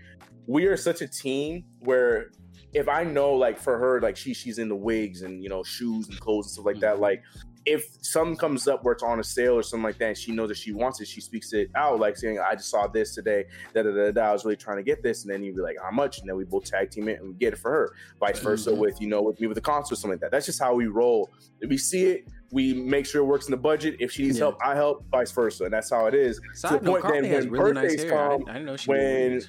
we 0.47 0.67
are 0.67 0.77
such 0.77 1.01
a 1.01 1.09
team 1.09 1.65
where 1.81 2.31
if 2.73 2.89
I 2.89 3.05
know 3.05 3.33
like 3.33 3.59
for 3.59 3.79
her, 3.79 4.01
like 4.01 4.17
she 4.17 4.35
she's 4.35 4.59
into 4.59 4.77
wigs 4.77 5.23
and 5.23 5.43
you 5.43 5.49
know 5.49 5.63
shoes 5.63 6.09
and 6.09 6.19
clothes 6.21 6.47
and 6.47 6.53
stuff 6.53 6.67
like 6.67 6.81
that, 6.81 7.01
like 7.01 7.23
if 7.67 7.85
something 8.01 8.37
comes 8.37 8.67
up 8.69 8.85
where 8.85 8.93
it's 8.93 9.03
on 9.03 9.21
a 9.21 9.25
sale 9.25 9.55
or 9.55 9.63
something 9.63 9.85
like 9.85 9.99
that, 9.99 10.09
and 10.09 10.17
she 10.17 10.33
knows 10.33 10.49
that 10.49 10.57
she 10.57 10.73
wants 10.73 11.01
it, 11.01 11.07
she 11.09 11.21
speaks 11.21 11.53
it 11.53 11.71
out, 11.75 12.01
like 12.01 12.17
saying, 12.17 12.39
"I 12.39 12.55
just 12.55 12.71
saw 12.71 12.87
this 12.87 13.15
today. 13.15 13.45
Da 13.75 13.83
da 13.83 13.91
da 13.93 14.11
da. 14.13 14.21
I 14.23 14.33
was 14.33 14.45
really 14.45 14.57
trying 14.57 14.79
to 14.79 14.83
get 14.83 15.03
this," 15.03 15.25
and 15.25 15.33
then 15.33 15.43
you'd 15.43 15.57
be 15.57 15.63
like, 15.63 15.77
"How 15.83 15.91
much?" 15.91 16.21
And 16.21 16.29
then 16.29 16.37
we 16.37 16.45
both 16.45 16.65
tag 16.65 16.91
team 16.91 17.09
it 17.09 17.21
and 17.21 17.29
we 17.29 17.35
get 17.35 17.53
it 17.53 17.59
for 17.59 17.71
her. 17.71 17.93
Vice 18.19 18.39
versa 18.41 18.71
Mhm. 18.71 18.79
with 18.79 19.01
you 19.01 19.09
know 19.09 19.21
with 19.23 19.41
me 19.41 19.47
with 19.47 19.57
the 19.57 19.61
concert 19.61 19.93
or 19.93 19.97
something 19.97 20.13
like 20.17 20.21
that. 20.21 20.31
That's 20.31 20.47
just 20.47 20.61
how 20.61 20.75
we 20.75 20.87
roll. 20.87 21.31
If 21.61 21.69
we 21.69 21.77
see 21.77 22.07
it, 22.07 22.29
we 22.51 22.73
make 22.75 23.05
sure 23.07 23.21
it 23.23 23.27
works 23.27 23.47
in 23.47 23.51
the 23.51 23.57
budget. 23.59 23.97
If 24.01 24.11
she 24.13 24.23
needs 24.25 24.39
Yeah. 24.39 24.45
help, 24.47 24.59
I 24.65 24.75
help. 24.75 25.05
Vice 25.11 25.31
versa, 25.33 25.65
and 25.65 25.73
that's 25.73 25.91
how 25.91 26.07
it 26.07 26.15
is. 26.15 26.41
Side 26.55 26.79
to 26.79 26.85
the 26.85 26.91
point 26.91 27.05
then 27.05 27.23
when 27.31 27.51
really 27.51 27.73
nice 27.73 27.83
birthdays 27.95 28.03
hair. 28.11 28.19
I 28.19 28.37
didn't, 28.37 28.49
I 28.49 28.53
didn't 28.55 28.67
know 28.67 28.77
she 28.77 28.89
when. 28.91 29.43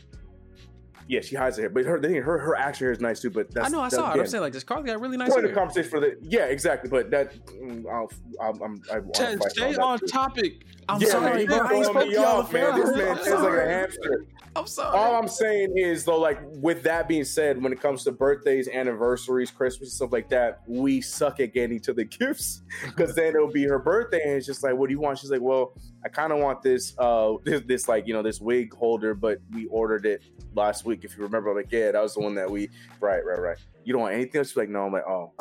Yeah, 1.12 1.20
she 1.20 1.36
hides 1.36 1.58
her 1.58 1.64
hair, 1.64 1.70
but 1.70 1.84
her 1.84 2.00
thing, 2.00 2.16
her 2.16 2.38
her 2.38 2.56
actual 2.56 2.86
hair 2.86 2.94
is 2.94 3.02
nice 3.02 3.20
too. 3.20 3.30
But 3.30 3.54
that's 3.54 3.68
I 3.68 3.70
know, 3.70 3.82
I 3.82 3.90
that- 3.90 3.96
saw 3.98 4.14
it. 4.14 4.20
I'm 4.22 4.28
saying 4.28 4.42
like 4.42 4.54
this. 4.54 4.64
Carly 4.64 4.86
got 4.86 5.02
really 5.02 5.18
nice 5.18 5.30
point 5.30 5.46
of 5.46 5.54
conversation 5.54 5.90
for 5.90 6.00
the 6.00 6.18
yeah, 6.22 6.46
exactly. 6.46 6.90
But 6.90 7.12
that 7.12 7.34
mm, 7.48 7.86
I'll, 7.92 8.10
I'll, 8.42 8.64
I'm 8.64 8.82
I 8.90 9.00
wanna 9.00 9.50
stay 9.50 9.74
that 9.74 9.80
on 9.80 10.00
too. 10.00 10.08
topic. 10.08 10.64
I'm 10.88 11.02
yeah, 11.02 11.08
sorry, 11.10 11.46
man, 11.46 11.46
bro. 11.48 11.56
you're 11.58 11.68
I 11.68 11.74
ain't 11.74 11.84
throwing 11.84 11.84
spoke 11.84 12.08
me 12.08 12.14
to 12.16 12.22
y'all 12.22 12.40
off, 12.40 12.54
man. 12.54 12.80
This 12.80 12.96
man 12.96 13.18
is 13.18 13.28
like 13.28 13.54
a 13.54 13.68
hamster. 13.68 14.26
I'm 14.56 14.68
sorry. 14.68 14.98
All 14.98 15.16
I'm 15.16 15.28
saying 15.28 15.78
is 15.78 16.04
though, 16.04 16.20
like 16.20 16.40
with 16.44 16.84
that 16.84 17.08
being 17.08 17.24
said, 17.24 17.62
when 17.62 17.72
it 17.72 17.80
comes 17.80 18.04
to 18.04 18.12
birthdays, 18.12 18.68
anniversaries, 18.68 19.50
Christmas, 19.50 19.94
stuff 19.94 20.12
like 20.12 20.28
that, 20.30 20.62
we 20.68 21.00
suck 21.00 21.40
at 21.40 21.54
getting 21.54 21.76
each 21.76 21.88
other 21.88 22.04
gifts 22.20 22.62
because 22.86 23.16
then 23.16 23.36
it'll 23.36 23.52
be 23.52 23.64
her 23.64 23.80
birthday 23.80 24.22
and 24.24 24.34
it's 24.34 24.46
just 24.46 24.64
like, 24.64 24.76
what 24.76 24.88
do 24.88 24.94
you 24.94 25.00
want? 25.00 25.20
She's 25.20 25.32
like, 25.32 25.42
well, 25.42 25.74
I 26.04 26.10
kind 26.10 26.34
of 26.34 26.40
want 26.40 26.62
this, 26.62 26.94
uh, 26.98 27.34
this, 27.44 27.62
this 27.66 27.88
like 27.88 28.08
you 28.08 28.14
know 28.14 28.24
this 28.24 28.42
wig 28.42 28.74
holder, 28.74 29.14
but 29.14 29.40
we 29.52 29.68
ordered 29.68 30.06
it 30.06 30.22
last 30.54 30.86
week. 30.86 31.04
If 31.04 31.18
you 31.18 31.24
remember, 31.24 31.50
I'm 31.50 31.56
like, 31.56 31.72
yeah, 31.72 31.92
that 31.92 32.02
was 32.02 32.16
the 32.16 32.22
one 32.22 32.36
that 32.36 32.50
we, 32.50 32.70
right, 33.00 33.24
right, 33.26 33.40
right. 33.40 33.58
You 33.84 33.94
don't 33.94 34.02
want 34.02 34.14
anything 34.14 34.40
else? 34.40 34.50
She's 34.50 34.58
like, 34.58 34.70
no. 34.70 34.86
I'm 34.86 34.92
like, 34.92 35.08
oh. 35.08 35.34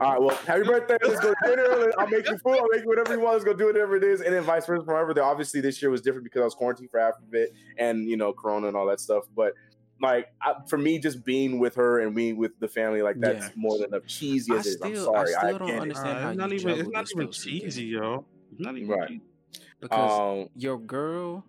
All 0.00 0.12
right, 0.12 0.20
well, 0.20 0.36
happy 0.46 0.62
birthday. 0.64 0.96
Let's 1.02 1.20
go 1.20 1.30
to 1.32 1.36
dinner. 1.44 1.92
I'll 1.98 2.06
make 2.08 2.28
you 2.28 2.38
food. 2.38 2.58
I'll 2.58 2.68
make 2.68 2.82
you 2.82 2.88
whatever 2.88 3.14
you 3.14 3.20
want. 3.20 3.34
Let's 3.34 3.44
go 3.44 3.52
do 3.54 3.66
whatever 3.66 3.96
it 3.96 4.04
is. 4.04 4.20
And 4.20 4.34
then 4.34 4.42
vice 4.42 4.66
versa. 4.66 4.84
However, 4.86 5.14
the- 5.14 5.22
obviously 5.22 5.60
this 5.60 5.80
year 5.82 5.90
was 5.90 6.00
different 6.00 6.24
because 6.24 6.40
I 6.40 6.44
was 6.44 6.54
quarantined 6.54 6.90
for 6.90 6.98
half 7.00 7.14
of 7.26 7.34
it 7.34 7.52
and, 7.78 8.08
you 8.08 8.16
know, 8.16 8.32
Corona 8.32 8.68
and 8.68 8.76
all 8.76 8.86
that 8.86 9.00
stuff. 9.00 9.24
But 9.34 9.54
like 10.00 10.28
I, 10.42 10.54
for 10.68 10.78
me, 10.78 10.98
just 10.98 11.24
being 11.24 11.58
with 11.60 11.76
her 11.76 12.00
and 12.00 12.14
being 12.14 12.36
with 12.36 12.58
the 12.58 12.68
family, 12.68 13.02
like 13.02 13.20
that's 13.20 13.46
Yeah. 13.46 13.52
more 13.56 13.78
than 13.78 13.94
a 13.94 14.00
Cheesy 14.00 14.52
I 14.52 14.56
as 14.56 14.66
it 14.66 14.70
is. 14.70 14.82
I'm 14.82 14.96
sorry. 14.96 15.34
I 15.34 15.40
sorry. 15.40 15.54
still 15.54 15.58
don't 15.58 15.66
get 15.68 15.76
it. 15.76 15.82
understand 15.82 16.18
Uh, 16.18 16.20
how 16.22 16.28
it's 16.30 16.38
not 16.38 16.52
even. 16.52 16.68
It's 16.70 16.88
not 16.88 17.10
even 17.12 17.32
stuff, 17.32 17.44
cheesy, 17.44 17.84
yo. 17.84 18.24
It's 18.50 18.60
not 18.60 18.76
even. 18.76 18.88
Right. 18.88 19.08
cheesy. 19.08 19.22
because 19.80 20.42
Um, 20.42 20.48
your 20.56 20.78
girl, 20.78 21.44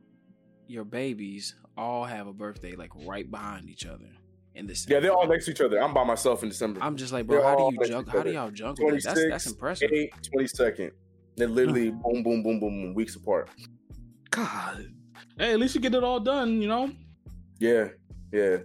your 0.68 0.84
babies 0.84 1.56
all 1.78 2.04
have 2.06 2.28
a 2.28 2.34
birthday 2.34 2.76
like 2.76 2.92
right 3.08 3.30
behind 3.30 3.70
each 3.70 3.86
other 3.86 4.10
in 4.56 4.68
this. 4.68 4.86
yeah, 4.88 5.00
they're 5.00 5.14
all 5.14 5.28
next 5.28 5.46
to 5.46 5.52
each 5.52 5.62
other. 5.62 5.82
I'm 5.82 5.94
by 5.94 6.04
myself 6.04 6.44
in 6.44 6.50
December. 6.50 6.80
I'm 6.82 6.96
just 6.96 7.14
like, 7.14 7.28
bro, 7.28 7.38
They're 7.38 7.50
how 7.50 7.56
do 7.58 7.64
you 7.64 7.72
next 7.80 7.90
juggle? 7.90 8.12
How 8.12 8.24
do 8.24 8.32
y'all 8.32 8.52
juggle? 8.52 8.92
that? 8.92 9.04
That's 9.04 9.24
that's 9.30 9.48
impressive. 9.48 9.90
8, 9.92 10.14
22nd. 10.36 10.92
They're 11.36 11.48
literally 11.48 11.90
boom, 12.04 12.24
boom, 12.24 12.44
boom, 12.44 12.60
boom, 12.60 12.82
boom, 12.82 12.94
weeks 12.94 13.16
apart. 13.16 13.50
God. 14.30 14.88
Hey, 15.38 15.54
at 15.54 15.60
least 15.60 15.76
you 15.76 15.82
get 15.82 15.96
it 15.96 16.04
all 16.04 16.20
done, 16.20 16.62
you 16.62 16.68
know. 16.68 16.92
Yeah, 17.60 17.90
yeah. 18.34 18.58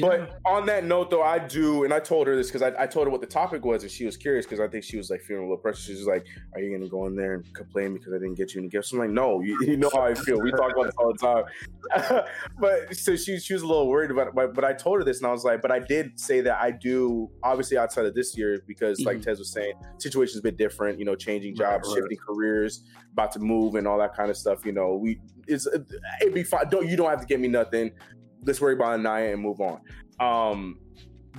But 0.00 0.38
on 0.44 0.66
that 0.66 0.84
note, 0.84 1.08
though, 1.08 1.22
I 1.22 1.38
do, 1.38 1.84
and 1.84 1.94
I 1.94 1.98
told 1.98 2.26
her 2.26 2.36
this 2.36 2.48
because 2.48 2.60
I, 2.60 2.82
I 2.82 2.86
told 2.86 3.06
her 3.06 3.10
what 3.10 3.22
the 3.22 3.26
topic 3.26 3.64
was, 3.64 3.82
and 3.82 3.90
she 3.90 4.04
was 4.04 4.18
curious 4.18 4.44
because 4.44 4.60
I 4.60 4.68
think 4.68 4.84
she 4.84 4.98
was 4.98 5.08
like 5.08 5.22
feeling 5.22 5.44
a 5.44 5.46
little 5.46 5.56
pressure. 5.56 5.80
She's 5.80 6.06
like, 6.06 6.26
"Are 6.52 6.60
you 6.60 6.76
gonna 6.76 6.90
go 6.90 7.06
in 7.06 7.16
there 7.16 7.34
and 7.34 7.54
complain 7.54 7.94
because 7.94 8.12
I 8.12 8.18
didn't 8.18 8.34
get 8.34 8.54
you 8.54 8.60
any 8.60 8.68
gifts?" 8.68 8.92
I'm 8.92 8.98
like, 8.98 9.10
"No, 9.10 9.40
you, 9.40 9.56
you 9.66 9.78
know 9.78 9.90
how 9.94 10.02
I 10.02 10.14
feel. 10.14 10.40
We 10.40 10.50
talk 10.50 10.72
about 10.72 10.86
this 10.86 10.94
all 10.98 11.12
the 11.12 11.18
time." 11.18 12.24
but 12.60 12.94
so 12.94 13.16
she 13.16 13.38
she 13.38 13.54
was 13.54 13.62
a 13.62 13.66
little 13.66 13.88
worried 13.88 14.10
about 14.10 14.28
it. 14.28 14.34
But, 14.34 14.52
but 14.52 14.64
I 14.64 14.74
told 14.74 14.98
her 14.98 15.04
this, 15.04 15.18
and 15.18 15.26
I 15.26 15.32
was 15.32 15.44
like, 15.44 15.62
"But 15.62 15.70
I 15.70 15.78
did 15.78 16.20
say 16.20 16.42
that 16.42 16.60
I 16.60 16.70
do, 16.70 17.30
obviously 17.42 17.78
outside 17.78 18.04
of 18.04 18.14
this 18.14 18.36
year, 18.36 18.62
because 18.66 19.00
like 19.00 19.18
Mhm. 19.18 19.24
Tez 19.24 19.38
was 19.38 19.50
saying, 19.52 19.72
situation's 19.98 20.40
a 20.40 20.42
bit 20.42 20.58
different. 20.58 20.98
You 20.98 21.06
know, 21.06 21.14
changing 21.14 21.56
jobs, 21.56 21.88
right. 21.88 21.96
shifting 21.96 22.18
careers, 22.18 22.84
about 23.12 23.32
to 23.32 23.38
move, 23.38 23.76
and 23.76 23.86
all 23.86 23.98
that 23.98 24.14
kind 24.14 24.30
of 24.30 24.36
stuff. 24.36 24.66
You 24.66 24.72
know, 24.72 24.96
we 24.96 25.20
it's 25.46 25.66
it'd 25.66 26.34
be 26.34 26.42
fine. 26.42 26.68
Don't 26.68 26.86
you 26.86 26.96
don't 26.96 27.08
have 27.08 27.20
to 27.20 27.26
get 27.26 27.40
me 27.40 27.48
nothing." 27.48 27.92
Let's 28.44 28.60
worry 28.60 28.74
about 28.74 28.94
Anaya 28.94 29.32
and 29.32 29.42
move 29.42 29.60
on. 29.60 29.80
Um, 30.20 30.78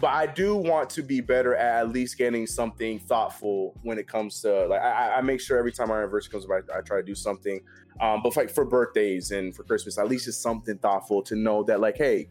but 0.02 0.08
I 0.08 0.26
do 0.28 0.58
want 0.58 0.90
to 0.92 1.02
be 1.04 1.22
better 1.22 1.56
at 1.56 1.86
at 1.86 1.90
least 1.90 2.18
getting 2.18 2.46
something 2.46 3.00
thoughtful 3.00 3.74
when 3.84 3.98
it 3.98 4.08
comes 4.08 4.42
to 4.42 4.68
like 4.68 4.82
I, 4.82 5.16
I 5.16 5.22
make 5.22 5.40
sure 5.40 5.58
every 5.58 5.72
time 5.72 5.90
our 5.90 6.02
anniversary 6.02 6.32
comes 6.32 6.46
by, 6.46 6.60
I 6.76 6.82
try 6.82 6.98
to 6.98 7.04
do 7.04 7.16
something. 7.16 7.62
Um, 8.02 8.22
but 8.22 8.36
like 8.36 8.50
for 8.50 8.66
birthdays 8.66 9.32
and 9.32 9.56
for 9.56 9.64
Christmas, 9.64 9.98
at 9.98 10.10
least 10.10 10.28
it's 10.28 10.38
something 10.38 10.78
thoughtful 10.80 11.24
to 11.24 11.36
know 11.36 11.64
that 11.64 11.80
like, 11.80 11.96
hey, 11.96 12.28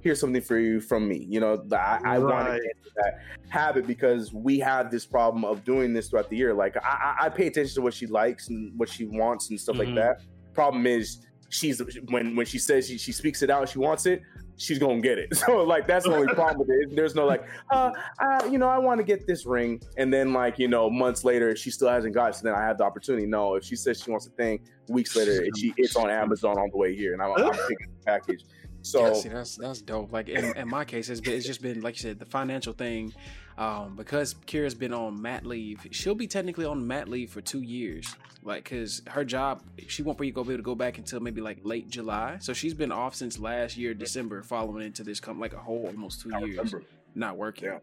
here's 0.00 0.20
something 0.20 0.40
for 0.42 0.58
you 0.58 0.80
from 0.80 1.08
me. 1.08 1.26
You 1.28 1.40
know, 1.40 1.66
I, 1.72 1.98
I 2.04 2.18
want 2.20 2.46
to 2.46 2.52
Right. 2.52 2.62
get 2.62 2.94
that 2.96 3.14
habit 3.48 3.84
because 3.88 4.32
we 4.32 4.60
have 4.60 4.92
this 4.92 5.04
problem 5.04 5.44
of 5.44 5.64
doing 5.64 5.92
this 5.92 6.08
throughout 6.08 6.30
the 6.30 6.36
year. 6.36 6.54
Like 6.54 6.76
I, 6.76 7.16
I 7.20 7.26
I 7.26 7.28
pay 7.30 7.48
attention 7.48 7.74
to 7.74 7.80
what 7.82 7.94
she 7.94 8.06
likes 8.06 8.48
and 8.48 8.78
what 8.78 8.88
she 8.88 9.06
wants 9.06 9.50
and 9.50 9.58
stuff 9.60 9.74
Mhm. 9.74 9.78
like 9.86 9.94
that. 9.96 10.22
Problem 10.54 10.86
is 10.86 11.26
she's 11.52 11.82
when 12.08 12.34
when 12.34 12.46
she 12.46 12.58
says 12.58 12.88
she, 12.88 12.98
she 12.98 13.12
speaks 13.12 13.42
it 13.42 13.50
out, 13.50 13.68
she 13.68 13.78
wants 13.78 14.06
it. 14.06 14.22
She's 14.56 14.78
gonna 14.78 15.00
get 15.00 15.18
it. 15.18 15.36
So 15.36 15.62
like 15.62 15.86
that's 15.86 16.06
the 16.06 16.14
only 16.14 16.32
problem 16.34 16.66
with 16.66 16.70
it. 16.70 16.96
There's 16.96 17.14
no 17.14 17.26
like, 17.26 17.44
uh, 17.70 17.92
uh 18.18 18.48
you 18.50 18.58
know, 18.58 18.68
I 18.68 18.78
want 18.78 18.98
to 18.98 19.04
get 19.04 19.26
this 19.26 19.44
ring, 19.44 19.80
and 19.96 20.12
then 20.12 20.32
like 20.32 20.58
you 20.58 20.68
know, 20.68 20.90
months 20.90 21.24
later 21.24 21.54
she 21.54 21.70
still 21.70 21.88
hasn't 21.88 22.14
got 22.14 22.30
it. 22.30 22.36
So 22.36 22.42
then 22.44 22.54
I 22.54 22.62
have 22.62 22.78
the 22.78 22.84
opportunity. 22.84 23.26
No, 23.26 23.54
if 23.54 23.64
she 23.64 23.76
says 23.76 24.02
she 24.02 24.10
wants 24.10 24.26
a 24.26 24.30
thing, 24.30 24.60
weeks 24.88 25.14
later 25.14 25.42
it, 25.42 25.56
she 25.56 25.74
it's 25.76 25.94
on 25.96 26.10
Amazon 26.10 26.58
on 26.58 26.70
the 26.70 26.76
way 26.76 26.96
here, 26.96 27.12
and 27.12 27.22
I'm, 27.22 27.32
I'm 27.32 27.50
picking 27.68 27.88
the 27.98 28.04
package. 28.04 28.44
So 28.82 29.06
Yeah, 29.06 29.12
see, 29.12 29.28
that's 29.28 29.56
that's 29.56 29.82
dope. 29.82 30.12
Like 30.12 30.28
in, 30.28 30.56
in 30.56 30.68
my 30.68 30.84
case, 30.84 31.08
it's 31.08 31.20
been, 31.20 31.34
it's 31.34 31.46
just 31.46 31.62
been 31.62 31.82
like 31.82 31.96
you 31.96 32.08
said, 32.08 32.18
the 32.18 32.26
financial 32.26 32.72
thing. 32.72 33.12
Um, 33.58 33.96
because 33.96 34.34
Kira's 34.46 34.74
been 34.74 34.94
on 34.94 35.20
mat 35.20 35.44
leave, 35.44 35.86
she'll 35.90 36.14
be 36.14 36.26
technically 36.26 36.64
on 36.64 36.86
mat 36.86 37.08
leave 37.08 37.30
for 37.30 37.40
two 37.40 37.60
years. 37.62 38.16
Like, 38.42 38.68
cause 38.68 39.02
her 39.08 39.24
job, 39.24 39.62
she 39.86 40.02
won't 40.02 40.18
be 40.18 40.28
able 40.28 40.44
to 40.44 40.62
go 40.62 40.74
back 40.74 40.98
until 40.98 41.20
maybe 41.20 41.40
like 41.40 41.58
late 41.62 41.88
July. 41.88 42.38
So 42.40 42.52
she's 42.52 42.74
been 42.74 42.90
off 42.90 43.14
since 43.14 43.38
last 43.38 43.76
year 43.76 43.94
December, 43.94 44.42
following 44.42 44.86
into 44.86 45.04
this 45.04 45.20
come 45.20 45.38
like 45.38 45.52
a 45.52 45.58
whole 45.58 45.86
almost 45.86 46.22
two 46.22 46.34
I 46.34 46.40
years, 46.40 46.56
remember. 46.56 46.82
not 47.14 47.36
working. 47.36 47.68
Yeah. 47.68 47.78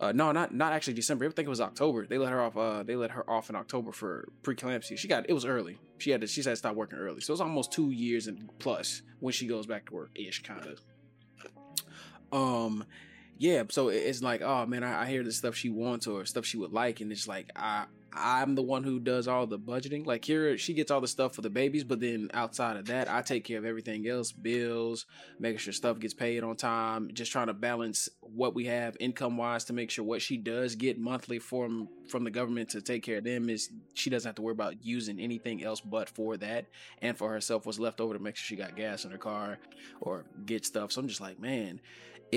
Uh, 0.00 0.10
no, 0.10 0.32
not 0.32 0.52
not 0.52 0.72
actually 0.72 0.94
December. 0.94 1.24
I 1.24 1.28
think 1.28 1.46
it 1.46 1.50
was 1.50 1.60
October. 1.60 2.06
They 2.06 2.18
let 2.18 2.32
her 2.32 2.40
off. 2.40 2.56
Uh, 2.56 2.82
they 2.82 2.96
let 2.96 3.12
her 3.12 3.28
off 3.30 3.48
in 3.48 3.54
October 3.56 3.92
for 3.92 4.28
preeclampsia. 4.42 4.98
She 4.98 5.06
got 5.06 5.30
it 5.30 5.32
was 5.32 5.44
early. 5.44 5.78
She 5.98 6.10
had 6.10 6.20
to. 6.22 6.26
She 6.26 6.42
had 6.42 6.50
to 6.50 6.56
stop 6.56 6.74
working 6.74 6.98
early. 6.98 7.20
So 7.20 7.32
it's 7.32 7.40
almost 7.40 7.72
two 7.72 7.90
years 7.90 8.26
and 8.26 8.50
plus 8.58 9.02
when 9.20 9.32
she 9.32 9.46
goes 9.46 9.66
back 9.66 9.86
to 9.86 9.94
work 9.94 10.10
ish, 10.16 10.42
kind 10.42 10.66
of. 10.66 10.80
Um, 12.32 12.84
yeah. 13.38 13.64
So 13.70 13.88
it's 13.88 14.22
like, 14.22 14.42
oh 14.42 14.66
man, 14.66 14.84
I, 14.84 15.02
I 15.02 15.06
hear 15.06 15.22
the 15.22 15.32
stuff 15.32 15.54
she 15.54 15.70
wants 15.70 16.06
or 16.06 16.24
stuff 16.24 16.46
she 16.46 16.56
would 16.56 16.72
like, 16.72 17.00
and 17.00 17.10
it's 17.10 17.28
like 17.28 17.50
I 17.56 17.86
I'm 18.16 18.54
the 18.54 18.62
one 18.62 18.84
who 18.84 19.00
does 19.00 19.26
all 19.26 19.46
the 19.46 19.58
budgeting. 19.58 20.06
Like 20.06 20.24
here, 20.24 20.56
she 20.56 20.72
gets 20.72 20.90
all 20.90 21.00
the 21.00 21.08
stuff 21.08 21.34
for 21.34 21.42
the 21.42 21.50
babies, 21.50 21.82
but 21.82 21.98
then 22.00 22.30
outside 22.32 22.76
of 22.76 22.86
that, 22.86 23.10
I 23.10 23.22
take 23.22 23.44
care 23.44 23.58
of 23.58 23.64
everything 23.64 24.06
else, 24.06 24.30
bills, 24.30 25.06
making 25.40 25.58
sure 25.58 25.72
stuff 25.72 25.98
gets 25.98 26.14
paid 26.14 26.44
on 26.44 26.54
time, 26.56 27.10
just 27.12 27.32
trying 27.32 27.48
to 27.48 27.54
balance 27.54 28.08
what 28.20 28.54
we 28.54 28.66
have 28.66 28.96
income 29.00 29.36
wise 29.36 29.64
to 29.64 29.72
make 29.72 29.90
sure 29.90 30.04
what 30.04 30.22
she 30.22 30.36
does 30.36 30.76
get 30.76 30.98
monthly 30.98 31.38
from 31.38 31.88
from 32.08 32.22
the 32.22 32.30
government 32.30 32.68
to 32.70 32.82
take 32.82 33.02
care 33.02 33.18
of 33.18 33.24
them 33.24 33.48
is 33.48 33.70
she 33.94 34.10
doesn't 34.10 34.28
have 34.28 34.34
to 34.34 34.42
worry 34.42 34.52
about 34.52 34.84
using 34.84 35.18
anything 35.18 35.64
else 35.64 35.80
but 35.80 36.08
for 36.08 36.36
that 36.36 36.66
and 37.00 37.16
for 37.16 37.30
herself 37.30 37.64
what's 37.64 37.78
left 37.78 37.98
over 38.00 38.12
to 38.12 38.20
make 38.20 38.36
sure 38.36 38.44
she 38.44 38.56
got 38.56 38.76
gas 38.76 39.04
in 39.04 39.10
her 39.10 39.18
car 39.18 39.58
or 40.00 40.24
get 40.44 40.64
stuff. 40.66 40.92
So 40.92 41.00
I'm 41.00 41.08
just 41.08 41.20
like, 41.20 41.40
man, 41.40 41.80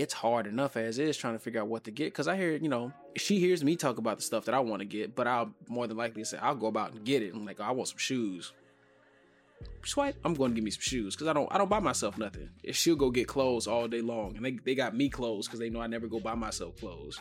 it's 0.01 0.13
hard 0.13 0.47
enough 0.47 0.77
as 0.77 0.99
is 0.99 1.17
trying 1.17 1.33
to 1.33 1.39
figure 1.39 1.61
out 1.61 1.67
what 1.67 1.83
to 1.85 1.91
get 1.91 2.05
because 2.05 2.27
I 2.27 2.35
hear, 2.35 2.55
you 2.55 2.69
know, 2.69 2.91
she 3.15 3.39
hears 3.39 3.63
me 3.63 3.75
talk 3.75 3.97
about 3.97 4.17
the 4.17 4.23
stuff 4.23 4.45
that 4.45 4.55
I 4.55 4.59
want 4.59 4.81
to 4.81 4.85
get, 4.85 5.15
but 5.15 5.27
I'll 5.27 5.51
more 5.67 5.87
than 5.87 5.97
likely 5.97 6.23
say 6.23 6.37
I'll 6.37 6.55
go 6.55 6.67
about 6.67 6.93
and 6.93 7.03
get 7.03 7.23
it. 7.23 7.33
I'm 7.33 7.45
like, 7.45 7.59
oh, 7.59 7.63
I 7.63 7.71
want 7.71 7.89
some 7.89 7.97
shoes. 7.97 8.53
Swipe, 9.83 10.15
I'm 10.23 10.35
going 10.35 10.51
to 10.51 10.55
give 10.55 10.63
me 10.63 10.71
some 10.71 10.81
shoes 10.81 11.15
because 11.15 11.27
I 11.27 11.33
don't 11.33 11.51
I 11.51 11.57
don't 11.57 11.69
buy 11.69 11.79
myself 11.79 12.17
nothing. 12.17 12.49
If 12.63 12.75
she'll 12.75 12.95
go 12.95 13.09
get 13.09 13.27
clothes 13.27 13.65
all 13.65 13.87
day 13.87 14.01
long, 14.01 14.35
and 14.35 14.45
they, 14.45 14.59
they 14.63 14.75
got 14.75 14.95
me 14.95 15.09
clothes 15.09 15.47
because 15.47 15.59
they 15.59 15.69
know 15.69 15.81
I 15.81 15.87
never 15.87 16.07
go 16.07 16.19
buy 16.19 16.35
myself 16.35 16.77
clothes. 16.77 17.19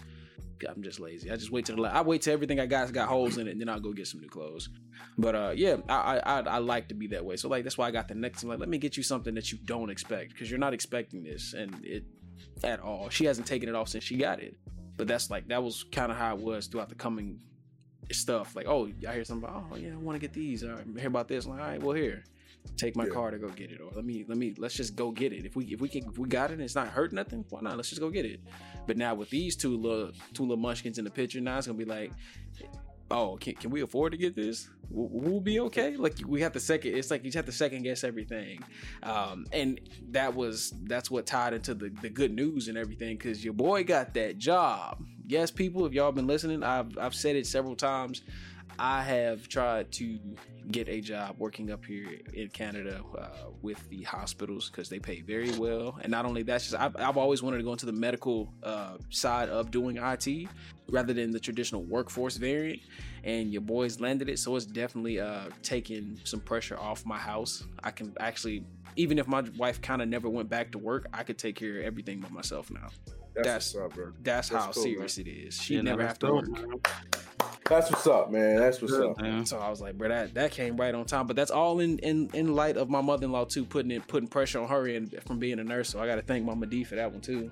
I'm 0.69 0.83
just 0.83 1.01
lazy. 1.01 1.31
I 1.31 1.37
just 1.37 1.51
wait 1.51 1.67
till 1.67 1.85
I 1.85 2.01
wait 2.01 2.23
till 2.23 2.33
everything 2.33 2.61
I 2.61 2.67
got 2.67 2.93
got 2.93 3.09
holes 3.09 3.39
in 3.39 3.47
it, 3.47 3.53
and 3.53 3.61
then 3.61 3.69
I'll 3.69 3.81
go 3.81 3.93
get 3.93 4.07
some 4.07 4.21
new 4.21 4.29
clothes. 4.29 4.69
But 5.19 5.35
uh, 5.35 5.53
yeah, 5.55 5.77
I, 5.89 6.19
I 6.19 6.41
I 6.41 6.59
like 6.59 6.89
to 6.89 6.95
be 6.95 7.07
that 7.09 7.25
way. 7.25 7.37
So 7.37 7.49
like 7.49 7.63
that's 7.63 7.79
why 7.79 7.89
I 7.89 7.91
got 7.91 8.09
the 8.09 8.15
next. 8.15 8.43
I'm 8.43 8.49
like, 8.49 8.59
let 8.59 8.69
me 8.69 8.79
get 8.79 8.97
you 8.97 9.03
something 9.03 9.35
that 9.35 9.53
you 9.53 9.59
don't 9.65 9.91
expect 9.91 10.33
because 10.33 10.51
you're 10.51 10.59
not 10.59 10.75
expecting 10.75 11.23
this, 11.23 11.55
and 11.55 11.85
it 11.85 12.05
at 12.65 12.81
all. 12.81 13.09
She 13.11 13.25
hasn't 13.25 13.47
taken 13.47 13.69
it 13.69 13.75
off 13.75 13.89
since 13.89 14.05
she 14.05 14.17
got 14.17 14.41
it. 14.41 14.57
But 14.97 15.07
that's 15.09 15.31
like 15.31 15.49
that 15.49 15.63
was 15.63 15.85
kind 15.93 16.11
of 16.11 16.17
how 16.19 16.35
it 16.37 16.41
was 16.41 16.67
throughout 16.67 16.89
the 16.89 16.95
coming 16.95 17.39
stuff. 18.13 18.57
Like, 18.57 18.67
oh, 18.67 18.89
I 19.07 19.13
hear 19.13 19.25
something. 19.25 19.49
About, 19.49 19.65
oh 19.73 19.77
yeah, 19.77 19.93
I 19.93 19.97
want 19.97 20.17
to 20.17 20.21
get 20.21 20.33
these. 20.33 20.65
I 20.65 20.69
hear 20.99 21.09
about 21.09 21.29
this. 21.29 21.45
I'm 21.45 21.53
like, 21.53 21.61
all 21.61 21.67
right, 21.67 21.83
well 21.83 21.95
here, 21.95 22.25
take 22.77 22.97
my 22.97 23.05
Yeah. 23.05 23.11
car 23.11 23.31
to 23.31 23.39
go 23.39 23.49
get 23.49 23.71
it, 23.71 23.81
or 23.81 23.91
let 23.95 24.05
me 24.05 24.25
let 24.27 24.39
me 24.39 24.55
let's 24.57 24.75
just 24.75 24.97
go 24.97 25.11
get 25.11 25.33
it. 25.35 25.45
If 25.45 25.55
we 25.55 25.67
if 25.67 25.81
we 25.81 25.89
can 25.89 26.05
if 26.09 26.19
we 26.19 26.29
got 26.29 26.51
it, 26.51 26.55
and 26.55 26.63
it's 26.63 26.75
not 26.75 26.89
hurt 26.89 27.13
nothing. 27.13 27.45
Why 27.51 27.61
not? 27.61 27.77
Let's 27.77 27.91
just 27.91 28.01
go 28.01 28.09
get 28.09 28.25
it. 28.25 28.41
But 28.87 28.97
now 28.97 29.15
with 29.15 29.29
these 29.29 29.55
two 29.55 29.77
little 29.77 30.13
two 30.33 30.45
little 30.45 30.57
munchkins 30.57 30.99
in 30.99 31.05
the 31.05 31.11
picture, 31.11 31.41
now 31.41 31.59
it's 31.59 31.67
gonna 31.67 31.79
be 31.79 31.85
like. 31.85 32.13
Oh, 33.11 33.37
can, 33.41 33.55
can 33.55 33.71
we 33.71 33.83
afford 33.83 34.13
to 34.13 34.19
get 34.19 34.35
this? 34.35 34.69
We'll 34.91 35.41
be 35.41 35.61
okay. 35.61 35.97
Like 35.97 36.15
we 36.27 36.41
have 36.41 36.53
to 36.53 36.61
second. 36.61 36.97
It's 36.97 37.11
like 37.11 37.25
you 37.25 37.31
have 37.35 37.47
to 37.47 37.53
second 37.53 37.83
guess 37.83 38.05
everything, 38.05 38.63
um, 39.03 39.47
and 39.53 39.81
that 40.11 40.35
was 40.35 40.73
that's 40.85 41.11
what 41.11 41.27
tied 41.27 41.55
into 41.55 41.75
the, 41.75 41.91
the 42.03 42.09
good 42.09 42.33
news 42.33 42.69
and 42.69 42.79
everything. 42.79 43.17
Because 43.17 43.45
your 43.45 43.55
boy 43.55 43.85
got 43.85 44.15
that 44.15 44.39
job. 44.39 45.05
Yes, 45.27 45.51
people, 45.51 45.87
if 45.87 45.93
y'all 45.93 46.13
been 46.13 46.27
listening, 46.27 46.63
I've 46.63 46.97
I've 46.99 47.15
said 47.15 47.37
it 47.37 47.47
several 47.47 47.75
times. 47.75 48.23
I 48.79 49.03
have 49.03 49.49
tried 49.49 49.91
to 49.93 50.19
get 50.71 50.89
a 50.89 51.01
job 51.01 51.37
working 51.39 51.71
up 51.71 51.85
here 51.85 52.09
in 52.33 52.49
Canada 52.49 53.01
uh, 53.17 53.51
with 53.63 53.89
the 53.89 54.03
hospitals 54.03 54.69
because 54.69 54.89
they 54.89 54.99
pay 54.99 55.21
very 55.21 55.51
well. 55.53 55.99
And 56.03 56.11
not 56.11 56.25
only 56.25 56.43
that, 56.45 56.61
just 56.61 56.75
I've, 56.75 56.97
I've 56.97 57.17
always 57.17 57.43
wanted 57.43 57.59
to 57.59 57.63
go 57.63 57.73
into 57.73 57.87
the 57.87 57.93
medical 57.93 58.53
uh, 58.63 58.97
side 59.11 59.49
of 59.49 59.71
doing 59.71 59.97
IT 59.97 60.49
rather 60.89 61.13
than 61.13 61.31
the 61.31 61.41
traditional 61.41 61.83
workforce 61.85 62.37
variant. 62.37 62.83
And 63.25 63.53
your 63.53 63.63
boys 63.63 64.01
landed 64.01 64.29
it, 64.29 64.39
so 64.39 64.55
it's 64.57 64.67
definitely 64.67 65.21
uh, 65.21 65.47
taking 65.63 66.19
some 66.25 66.41
pressure 66.41 66.79
off 66.79 67.05
my 67.05 67.19
house. 67.19 67.65
I 67.83 67.91
can 67.91 68.15
actually, 68.21 68.65
even 68.95 69.19
if 69.19 69.27
my 69.27 69.43
wife 69.57 69.81
kind 69.83 70.01
of 70.01 70.09
never 70.09 70.29
went 70.29 70.49
back 70.49 70.73
to 70.73 70.79
work, 70.79 71.07
I 71.13 71.25
could 71.25 71.39
take 71.39 71.57
care 71.57 71.79
of 71.79 71.85
everything 71.85 72.21
by 72.21 72.29
myself 72.29 72.71
now. 72.71 72.89
That's, 73.37 73.73
That's- 73.73 73.77
up, 73.77 73.95
bro. 73.95 74.13
That's, 74.23 74.49
That's 74.49 74.65
how 74.65 74.73
cool, 74.73 74.83
serious 74.83 75.19
it 75.19 75.29
is. 75.29 75.61
She 75.61 75.75
Yeah, 75.77 75.83
never 75.83 76.07
have 76.07 76.19
to 76.21 76.33
work. 76.33 76.49
man. 76.49 76.67
That's 77.69 77.91
what's 77.91 78.07
up, 78.07 78.31
man. 78.31 78.57
That's 78.59 78.81
what's 78.81 78.95
up. 78.95 79.21
Man. 79.21 79.45
So 79.45 79.59
I 79.59 79.69
was 79.69 79.81
like, 79.81 79.99
bro, 79.99 80.09
that, 80.09 80.35
that 80.35 80.53
came 80.53 80.77
right 80.77 80.95
on 80.95 81.05
time. 81.05 81.27
But 81.27 81.37
that's 81.37 81.51
all 81.51 81.81
in 81.81 81.99
in, 81.99 82.31
in 82.33 82.55
light 82.55 82.77
of 82.77 82.89
my 82.89 83.01
mother 83.01 83.25
in 83.27 83.33
law 83.33 83.45
too, 83.45 83.65
putting 83.65 83.91
in 83.91 84.03
putting 84.03 84.29
pressure 84.29 84.61
on 84.61 84.69
her 84.69 84.87
and 84.89 85.15
from 85.27 85.39
being 85.39 85.59
a 85.59 85.65
nurse. 85.65 85.89
So 85.91 86.01
I 86.01 86.07
got 86.07 86.15
to 86.17 86.23
thank 86.23 86.45
Mama 86.45 86.67
D 86.67 86.85
for 86.85 86.95
that 86.95 87.11
one 87.11 87.21
too. 87.21 87.51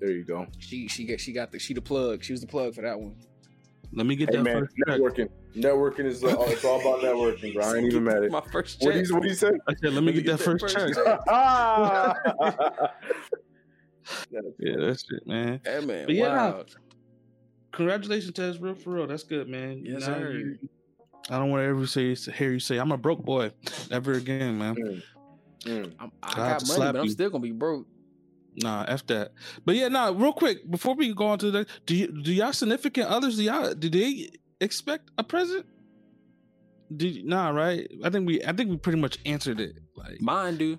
There 0.00 0.10
you 0.10 0.24
go. 0.24 0.46
She 0.58 0.88
she 0.88 1.04
got 1.04 1.20
she 1.20 1.32
got 1.32 1.52
the 1.52 1.58
she 1.58 1.74
the 1.74 1.82
plug. 1.82 2.24
She 2.24 2.32
was 2.32 2.40
the 2.40 2.46
plug 2.46 2.74
for 2.74 2.82
that 2.82 2.98
one. 2.98 3.14
Let 3.92 4.06
me 4.06 4.16
get 4.16 4.30
Hey 4.30 4.36
that 4.38 4.42
man, 4.42 4.60
first 4.60 4.74
check. 4.88 4.98
networking. 4.98 5.28
Networking 5.54 6.06
is 6.06 6.24
uh, 6.24 6.34
it's 6.48 6.64
all 6.64 6.80
about 6.80 7.00
networking, 7.00 7.54
bro. 7.54 7.64
I 7.64 7.76
ain't 7.76 7.86
even 7.86 8.04
mad 8.04 8.16
at 8.16 8.22
it. 8.24 8.30
My 8.32 8.40
first 8.40 8.80
What 8.80 8.94
check. 8.94 9.02
do 9.04 9.08
you 9.08 9.14
what 9.14 9.22
do 9.22 9.28
you 9.28 9.34
say? 9.34 9.50
I 9.68 9.74
said, 9.74 9.92
let 9.92 10.02
me 10.02 10.12
get 10.12 10.24
that 10.26 10.40
first 10.40 10.66
check. 10.74 10.92
Ah! 11.28 12.14
Yeah, 14.30 14.76
that's 14.78 15.04
it, 15.10 15.26
man. 15.26 15.60
Yeah, 15.64 15.80
man. 15.80 16.06
But 16.06 16.14
yeah, 16.14 16.28
wow. 16.50 16.64
Congratulations, 17.72 18.32
Tez, 18.34 18.58
real 18.60 18.74
for 18.74 18.90
real. 18.90 19.06
That's 19.06 19.22
good, 19.22 19.48
man. 19.48 19.82
Yes, 19.84 20.00
Now 20.00 20.14
sir. 20.18 20.32
you- 20.32 20.58
I 21.30 21.38
don't 21.38 21.50
want 21.50 21.62
to 21.62 21.68
ever 21.68 21.86
say 21.86 22.14
hear 22.32 22.50
you 22.52 22.58
say 22.58 22.78
I'm 22.78 22.90
a 22.90 22.96
broke 22.98 23.24
boy. 23.24 23.52
Never 23.90 24.14
again, 24.14 24.58
man. 24.58 24.74
Mm, 24.74 25.02
mm. 25.64 25.92
I'm, 26.00 26.10
I 26.22 26.32
I 26.32 26.34
got 26.34 26.46
money, 26.48 26.64
slap 26.64 26.94
but 26.94 26.98
I'm 26.98 27.04
you. 27.04 27.10
still 27.12 27.30
gonna 27.30 27.42
be 27.42 27.52
broke. 27.52 27.86
Nah, 28.56 28.84
f 28.88 29.06
that. 29.06 29.30
But 29.64 29.76
yeah, 29.76 29.86
nah. 29.88 30.08
Real 30.14 30.32
quick, 30.32 30.68
before 30.68 30.94
we 30.96 31.14
go 31.14 31.26
on 31.28 31.38
to 31.38 31.50
the, 31.52 31.66
do 31.86 31.94
you 31.94 32.08
do 32.08 32.32
y'all 32.32 32.52
significant 32.52 33.06
others? 33.08 33.36
Do 33.36 33.44
y'all 33.44 33.72
do 33.72 33.88
they 33.88 34.30
expect 34.60 35.10
a 35.16 35.22
present? 35.22 35.64
Do 36.94 37.06
you- 37.08 37.24
nah, 37.24 37.50
right? 37.50 37.88
I 38.04 38.10
think 38.10 38.26
we 38.26 38.44
I 38.44 38.52
think 38.52 38.68
we 38.70 38.76
pretty 38.76 38.98
much 39.00 39.18
answered 39.24 39.60
it. 39.60 39.76
Like, 39.96 40.20
Mine 40.20 40.56
do. 40.56 40.78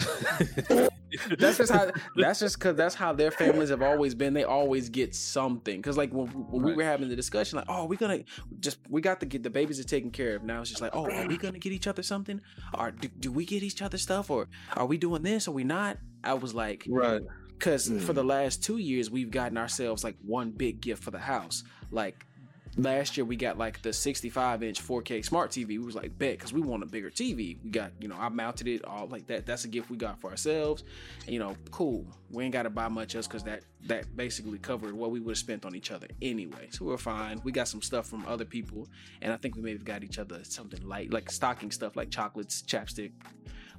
that's 1.38 1.58
just 1.58 1.72
how. 1.72 1.90
That's 2.16 2.40
just 2.40 2.58
because 2.58 2.76
that's 2.76 2.94
how 2.94 3.12
their 3.12 3.30
families 3.30 3.68
have 3.70 3.82
always 3.82 4.14
been. 4.14 4.34
They 4.34 4.44
always 4.44 4.88
get 4.88 5.14
something. 5.14 5.76
Because 5.76 5.96
like 5.96 6.12
when, 6.12 6.26
when 6.26 6.62
we 6.62 6.74
were 6.74 6.84
having 6.84 7.08
the 7.08 7.16
discussion, 7.16 7.56
like, 7.56 7.66
oh, 7.68 7.84
we're 7.84 7.98
gonna 7.98 8.24
just 8.60 8.78
we 8.88 9.00
got 9.00 9.20
to 9.20 9.26
get 9.26 9.42
the 9.42 9.50
babies 9.50 9.80
are 9.80 9.84
taken 9.84 10.10
care 10.10 10.36
of. 10.36 10.42
Now 10.42 10.60
it's 10.60 10.70
just 10.70 10.82
like, 10.82 10.94
oh, 10.94 11.10
are 11.10 11.26
we 11.26 11.36
gonna 11.36 11.58
get 11.58 11.72
each 11.72 11.86
other 11.86 12.02
something? 12.02 12.40
Or 12.76 12.90
do, 12.90 13.08
do 13.08 13.32
we 13.32 13.44
get 13.44 13.62
each 13.62 13.82
other 13.82 13.98
stuff? 13.98 14.30
Or 14.30 14.48
are 14.76 14.86
we 14.86 14.98
doing 14.98 15.22
this? 15.22 15.48
Or 15.48 15.52
we 15.52 15.64
not? 15.64 15.98
I 16.22 16.34
was 16.34 16.54
like, 16.54 16.86
right? 16.88 17.22
because 17.58 17.86
for 17.86 18.12
mm. 18.12 18.14
the 18.14 18.24
last 18.24 18.62
two 18.62 18.78
years 18.78 19.10
we've 19.10 19.30
gotten 19.30 19.56
ourselves 19.56 20.04
like 20.04 20.16
one 20.22 20.50
big 20.50 20.80
gift 20.80 21.02
for 21.02 21.10
the 21.10 21.18
house. 21.18 21.64
Like 21.90 22.26
last 22.76 23.16
year 23.16 23.24
we 23.24 23.36
got 23.36 23.58
like 23.58 23.82
the 23.82 23.92
65 23.92 24.62
inch 24.62 24.82
4K 24.82 25.24
smart 25.24 25.50
TV. 25.50 25.68
We 25.68 25.78
was 25.78 25.94
like 25.94 26.16
bet 26.18 26.38
because 26.38 26.52
we 26.52 26.60
want 26.60 26.82
a 26.82 26.86
bigger 26.86 27.10
TV. 27.10 27.56
We 27.62 27.70
got 27.70 27.92
you 28.00 28.08
know 28.08 28.16
I 28.18 28.28
mounted 28.28 28.68
it 28.68 28.84
all 28.84 29.06
like 29.06 29.26
that. 29.28 29.46
That's 29.46 29.64
a 29.64 29.68
gift 29.68 29.90
we 29.90 29.96
got 29.96 30.20
for 30.20 30.30
ourselves. 30.30 30.84
And, 31.24 31.32
you 31.34 31.38
know, 31.38 31.56
cool. 31.70 32.06
We 32.30 32.44
ain't 32.44 32.52
got 32.52 32.64
to 32.64 32.70
buy 32.70 32.88
much 32.88 33.14
else 33.14 33.26
because 33.26 33.44
that 33.44 33.62
that 33.86 34.16
basically 34.16 34.58
covered 34.58 34.94
what 34.94 35.10
we 35.10 35.20
would 35.20 35.32
have 35.32 35.38
spent 35.38 35.64
on 35.64 35.74
each 35.74 35.90
other 35.90 36.08
anyway. 36.22 36.68
So 36.70 36.84
we're 36.84 36.98
fine. 36.98 37.40
We 37.44 37.52
got 37.52 37.68
some 37.68 37.82
stuff 37.82 38.06
from 38.06 38.24
other 38.26 38.44
people, 38.44 38.88
and 39.22 39.32
I 39.32 39.36
think 39.36 39.56
we 39.56 39.62
may 39.62 39.72
have 39.72 39.84
got 39.84 40.02
each 40.02 40.18
other 40.18 40.42
something 40.44 40.86
light 40.86 41.12
like 41.12 41.30
stocking 41.30 41.70
stuff 41.70 41.96
like 41.96 42.10
chocolates, 42.10 42.62
chapstick 42.62 43.12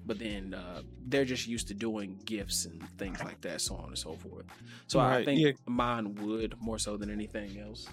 but 0.06 0.20
then 0.20 0.54
uh, 0.54 0.82
they're 1.08 1.26
just 1.26 1.48
used 1.48 1.68
to 1.68 1.74
doing 1.74 2.20
gifts 2.26 2.66
and 2.66 2.82
things 2.98 3.24
like 3.24 3.42
that, 3.42 3.60
so 3.60 3.76
on 3.76 3.88
and 3.88 3.98
so 3.98 4.14
forth. 4.14 4.46
So 4.88 5.00
I 5.00 5.26
think 5.26 5.42
yeah. 5.42 5.52
mine 5.66 6.14
would 6.16 6.56
more 6.62 6.78
so 6.78 6.96
than 6.96 7.10
anything 7.10 7.60
else. 7.60 7.88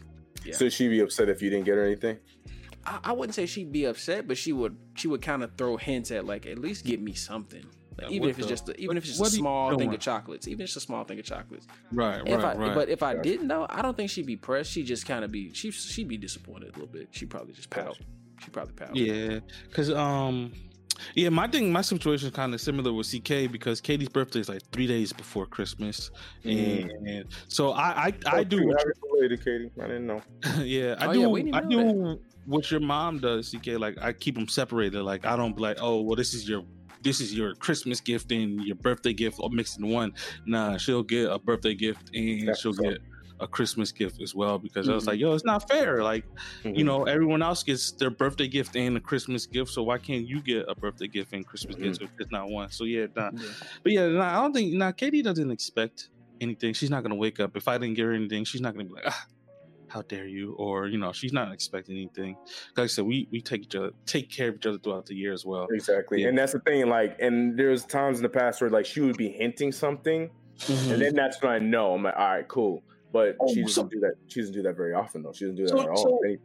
Yeah. 0.45 0.55
So 0.57 0.69
she'd 0.69 0.89
be 0.89 1.01
upset 1.01 1.29
if 1.29 1.41
you 1.43 1.51
didn't 1.51 1.65
get 1.67 1.77
her 1.77 1.85
anything. 1.85 2.19
I, 2.85 2.99
I 3.05 3.13
wouldn't 3.13 3.35
say 3.35 3.47
she'd 3.47 3.71
be 3.73 3.85
upset, 3.85 4.27
but 4.27 4.37
she 4.37 4.53
would 4.53 4.77
she 4.95 5.09
would 5.09 5.23
kind 5.23 5.43
of 5.43 5.53
throw 5.57 5.77
hints 5.77 6.11
at 6.11 6.25
like 6.27 6.47
at 6.47 6.59
least 6.59 6.85
get 6.85 7.01
me 7.01 7.15
something. 7.15 7.65
Like, 7.99 8.09
Yeah, 8.09 8.15
even 8.17 8.21
what 8.23 8.31
if 8.31 8.39
it's 8.39 8.47
the- 8.47 8.53
just 8.53 8.69
a, 8.71 8.81
even 8.81 8.97
if 8.97 9.05
it's 9.05 9.19
just 9.19 9.21
what 9.21 9.29
a 9.29 9.31
are 9.31 9.37
you 9.37 9.39
small 9.41 9.79
thing 9.79 9.95
of 9.95 10.01
chocolates, 10.01 10.49
even 10.49 10.63
if 10.63 10.69
it's 10.69 10.77
a 10.77 10.81
small 10.81 11.05
thing 11.05 11.19
of 11.19 11.25
chocolates. 11.27 11.67
Right, 11.93 12.23
If 12.27 12.43
right, 12.43 12.57
I, 12.57 12.59
right. 12.59 12.75
But 12.75 12.89
if 12.89 13.03
I 13.03 13.15
Gotcha. 13.15 13.29
didn't 13.29 13.47
know, 13.47 13.67
I 13.69 13.83
don't 13.83 13.97
think 13.97 14.09
she'd 14.11 14.27
be 14.27 14.37
pressed. 14.37 14.71
She'd 14.73 14.87
just 14.87 15.07
kind 15.07 15.25
of 15.25 15.31
be 15.31 15.53
she 15.53 15.71
she'd 15.71 16.09
be 16.09 16.17
disappointed 16.17 16.71
a 16.71 16.73
little 16.73 16.87
bit. 16.87 17.09
She'd 17.13 17.31
probably 17.31 17.53
just 17.53 17.71
pout. 17.71 17.99
She'd 18.43 18.53
probably 18.53 18.73
pout. 18.75 18.97
Yeah, 18.97 19.41
because 19.69 19.91
um, 19.91 20.53
yeah, 21.15 21.29
my 21.29 21.47
thing, 21.47 21.73
my 21.73 21.81
situation 21.83 22.29
is 22.29 22.35
kind 22.35 22.55
of 22.55 22.61
similar 22.61 22.93
with 22.93 23.11
CK 23.11 23.51
because 23.51 23.81
Katie's 23.81 24.09
birthday 24.09 24.41
is 24.41 24.49
like 24.49 24.63
three 24.73 24.87
days 24.87 25.13
before 25.13 25.47
Christmas, 25.47 26.11
mm. 26.45 26.89
and 27.07 27.27
so 27.49 27.73
I 27.73 28.07
I, 28.07 28.15
I 28.39 28.45
do 28.45 28.67
what 28.67 28.79
Happy 28.79 28.91
belated, 29.11 29.45
Katie. 29.45 29.71
I 29.81 29.87
didn't 29.87 30.07
know. 30.07 30.23
yeah, 30.63 30.95
I 30.99 31.07
Oh, 31.07 31.13
do. 31.13 31.21
yeah, 31.21 31.57
I 31.57 31.61
know 31.61 32.15
do 32.17 32.21
what 32.47 32.71
your 32.71 32.81
mom 32.81 33.19
does, 33.19 33.51
CK. 33.55 33.79
Like 33.79 33.99
I 34.01 34.13
keep 34.13 34.35
them 34.35 34.49
separated. 34.49 35.03
Like 35.03 35.25
I 35.27 35.37
don't 35.37 35.55
be 35.57 35.63
like, 35.63 35.79
oh, 35.81 36.01
well, 36.03 36.17
this 36.17 36.35
is 36.35 36.49
your 36.49 36.65
this 37.03 37.21
is 37.21 37.35
your 37.35 37.55
Christmas 37.57 38.01
gift 38.01 38.31
and 38.33 38.63
your 38.65 38.77
birthday 38.77 39.13
gift 39.13 39.39
all 39.41 39.49
mixed 39.51 39.79
in 39.79 39.89
one. 39.89 40.13
Nah, 40.47 40.77
she'll 40.77 41.03
get 41.03 41.31
a 41.31 41.39
birthday 41.39 41.75
gift 41.75 42.11
and 42.15 42.49
That's 42.49 42.61
she'll 42.61 42.71
what's 42.73 42.79
up. 42.81 42.85
get 42.85 43.01
a 43.43 43.47
Christmas 43.49 43.91
gift 43.93 44.23
as 44.23 44.35
well 44.35 44.59
because 44.59 44.89
I 44.89 44.95
was 44.95 45.07
like, 45.07 45.19
yo, 45.19 45.35
it's 45.35 45.45
not 45.45 45.69
fair. 45.69 46.03
Like 46.03 46.25
Mm-hmm. 46.65 46.77
you 46.77 46.85
know, 46.85 47.05
everyone 47.05 47.43
else 47.43 47.63
gets 47.63 47.93
their 47.93 48.11
birthday 48.11 48.47
gift 48.49 48.77
and 48.77 48.97
a 48.97 49.01
Christmas 49.01 49.47
gift, 49.47 49.71
so 49.73 49.83
why 49.83 49.99
can't 49.99 50.27
you 50.27 50.41
get 50.41 50.65
a 50.69 50.75
birthday 50.75 51.09
gift 51.09 51.33
and 51.33 51.45
Christmas 51.47 51.77
Mhm. 51.77 51.83
gift 51.83 52.03
if 52.03 52.11
it's 52.21 52.31
not 52.31 52.49
one? 52.49 52.71
So 52.71 52.85
yeah, 52.85 53.07
nah. 53.17 53.31
Yeah. 53.35 53.49
but 53.83 53.93
yeah, 53.93 54.07
nah, 54.09 54.39
I 54.39 54.43
don't 54.43 54.53
think 54.53 54.73
nah, 54.75 54.93
Katie 54.93 55.23
doesn't 55.23 55.51
expect 55.51 56.09
anything. 56.41 56.73
She's 56.75 56.91
not 56.91 57.03
gonna 57.03 57.17
wake 57.17 57.41
up 57.41 57.57
if 57.57 57.67
I 57.69 57.79
didn't 57.79 57.95
give 57.95 58.07
her 58.07 58.13
anything. 58.13 58.45
She's 58.45 58.61
not 58.61 58.75
gonna 58.75 58.85
be 58.85 58.93
like, 58.95 59.05
ah, 59.07 59.27
how 59.89 60.03
dare 60.03 60.27
you? 60.27 60.53
Or 60.55 60.87
you 60.87 60.99
know, 60.99 61.13
she's 61.13 61.33
not 61.33 61.53
expecting 61.53 61.97
anything. 61.97 62.37
Like 62.77 62.85
I 62.85 62.87
said, 62.87 63.05
we 63.07 63.29
we 63.33 63.41
take 63.41 63.63
each 63.63 63.75
other 63.75 63.91
take 64.07 64.31
care 64.31 64.49
of 64.51 64.55
each 64.57 64.67
other 64.67 64.79
throughout 64.79 65.07
the 65.07 65.15
year 65.17 65.33
as 65.33 65.45
well. 65.45 65.67
Exactly, 65.71 66.23
Yeah. 66.23 66.29
and 66.29 66.39
that's 66.39 66.53
the 66.53 66.61
thing. 66.61 66.89
Like, 66.89 67.17
and 67.21 67.59
there's 67.59 67.85
times 67.85 68.19
in 68.19 68.23
the 68.23 68.29
past 68.29 68.61
where 68.61 68.71
like 68.71 68.87
she 68.87 69.01
would 69.01 69.17
be 69.17 69.29
hinting 69.31 69.73
something, 69.73 70.31
Mhm. 70.59 70.93
and 70.93 71.03
then 71.03 71.15
that's 71.15 71.43
when 71.43 71.51
I 71.53 71.59
know 71.59 71.95
I'm 71.95 72.03
like, 72.05 72.15
all 72.17 72.29
right, 72.29 72.47
cool. 72.49 72.85
But 73.13 73.37
Oh, 73.41 73.49
she 73.53 73.63
doesn't 73.63 73.75
so- 73.75 73.89
do 73.89 74.01
that. 74.01 74.15
She 74.29 74.41
doesn't 74.41 74.55
do 74.55 74.63
that 74.63 74.77
very 74.77 74.95
often, 74.95 75.23
though. 75.23 75.33
She 75.33 75.45
doesn't 75.45 75.57
do 75.57 75.65
that 75.65 75.71
So- 75.71 75.81
at 75.83 75.89
all. 75.89 75.97
so- 75.97 76.21
Any- 76.25 76.39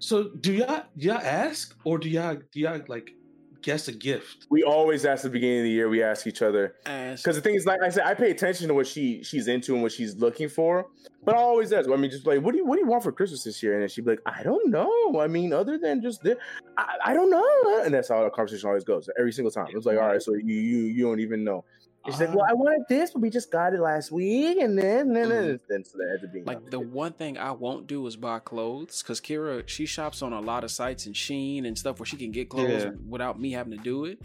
So 0.00 0.28
do 0.28 0.52
y'all 0.52 0.84
do 0.96 1.08
y'all 1.08 1.16
ask 1.18 1.76
or 1.84 1.98
do 1.98 2.08
y'all 2.08 2.36
do 2.52 2.60
y'all 2.60 2.80
like 2.86 3.14
guess 3.62 3.88
a 3.88 3.92
gift? 3.92 4.46
we 4.48 4.62
always 4.62 5.04
ask 5.04 5.24
at 5.24 5.30
the 5.32 5.36
beginning 5.38 5.58
of 5.58 5.64
the 5.64 5.70
year. 5.70 5.88
We 5.88 6.04
ask 6.04 6.28
each 6.28 6.40
other 6.40 6.76
because 6.84 7.34
the 7.34 7.40
thing 7.42 7.56
is, 7.56 7.66
like 7.66 7.82
I 7.82 7.88
said, 7.88 8.04
I 8.04 8.14
pay 8.14 8.30
attention 8.30 8.68
to 8.68 8.74
what 8.74 8.86
she 8.86 9.24
she's 9.24 9.48
into 9.48 9.74
and 9.74 9.82
what 9.82 9.90
she's 9.90 10.14
looking 10.16 10.48
for. 10.48 10.86
But 11.24 11.34
I 11.34 11.38
always 11.38 11.72
ask. 11.72 11.90
I 11.90 11.96
mean, 11.96 12.12
just 12.12 12.24
like, 12.28 12.40
what 12.42 12.52
do 12.52 12.58
you 12.58 12.64
what 12.64 12.76
do 12.76 12.82
you 12.82 12.86
want 12.86 13.02
for 13.02 13.10
Christmas 13.10 13.42
this 13.42 13.60
year? 13.60 13.72
And 13.72 13.82
then 13.82 13.88
she'd 13.88 14.04
be 14.04 14.12
like, 14.12 14.20
I 14.24 14.44
don't 14.44 14.70
know. 14.70 15.18
I 15.20 15.26
mean, 15.26 15.52
other 15.52 15.76
than 15.78 16.00
just 16.00 16.22
this, 16.22 16.36
I, 16.76 16.94
I 17.06 17.12
don't 17.14 17.28
know. 17.28 17.82
And 17.84 17.92
that's 17.92 18.08
how 18.08 18.22
the 18.22 18.30
conversation 18.30 18.68
always 18.68 18.84
goes 18.84 19.10
every 19.18 19.32
single 19.32 19.50
time. 19.50 19.66
It's 19.74 19.84
like, 19.84 19.98
all 19.98 20.06
right, 20.06 20.22
so 20.22 20.34
you 20.34 20.44
you 20.54 20.78
you 20.84 21.02
don't 21.04 21.18
even 21.18 21.42
know. 21.42 21.64
And 22.04 22.14
she's 22.14 22.20
like, 22.20 22.34
well, 22.34 22.46
I 22.48 22.52
um, 22.52 22.58
wanted 22.58 22.82
this, 22.88 23.10
but 23.10 23.20
we 23.20 23.28
just 23.30 23.50
got 23.50 23.74
it 23.74 23.80
last 23.80 24.10
week, 24.10 24.58
and 24.58 24.78
then 24.78 25.12
then 25.12 25.28
then, 25.28 25.44
mm-hmm. 25.44 25.64
then 25.68 25.84
so 25.84 25.98
that 25.98 26.08
ends 26.12 26.24
up 26.24 26.32
being 26.32 26.44
Like 26.44 26.64
the 26.70 26.78
nothing. 26.78 26.92
one 26.92 27.12
thing 27.12 27.38
I 27.38 27.50
won't 27.52 27.86
do 27.86 28.06
is 28.06 28.16
buy 28.16 28.38
clothes 28.38 29.02
because 29.02 29.20
Kira 29.20 29.66
she 29.68 29.84
shops 29.84 30.22
on 30.22 30.32
a 30.32 30.40
lot 30.40 30.64
of 30.64 30.70
sites 30.70 31.06
and 31.06 31.14
Shein 31.14 31.66
and 31.66 31.76
stuff 31.78 31.98
where 31.98 32.06
she 32.06 32.16
can 32.16 32.30
get 32.30 32.48
clothes 32.48 32.84
Yeah. 32.84 32.90
without 33.08 33.40
me 33.40 33.52
having 33.52 33.76
to 33.76 33.82
do 33.82 34.04
it. 34.06 34.20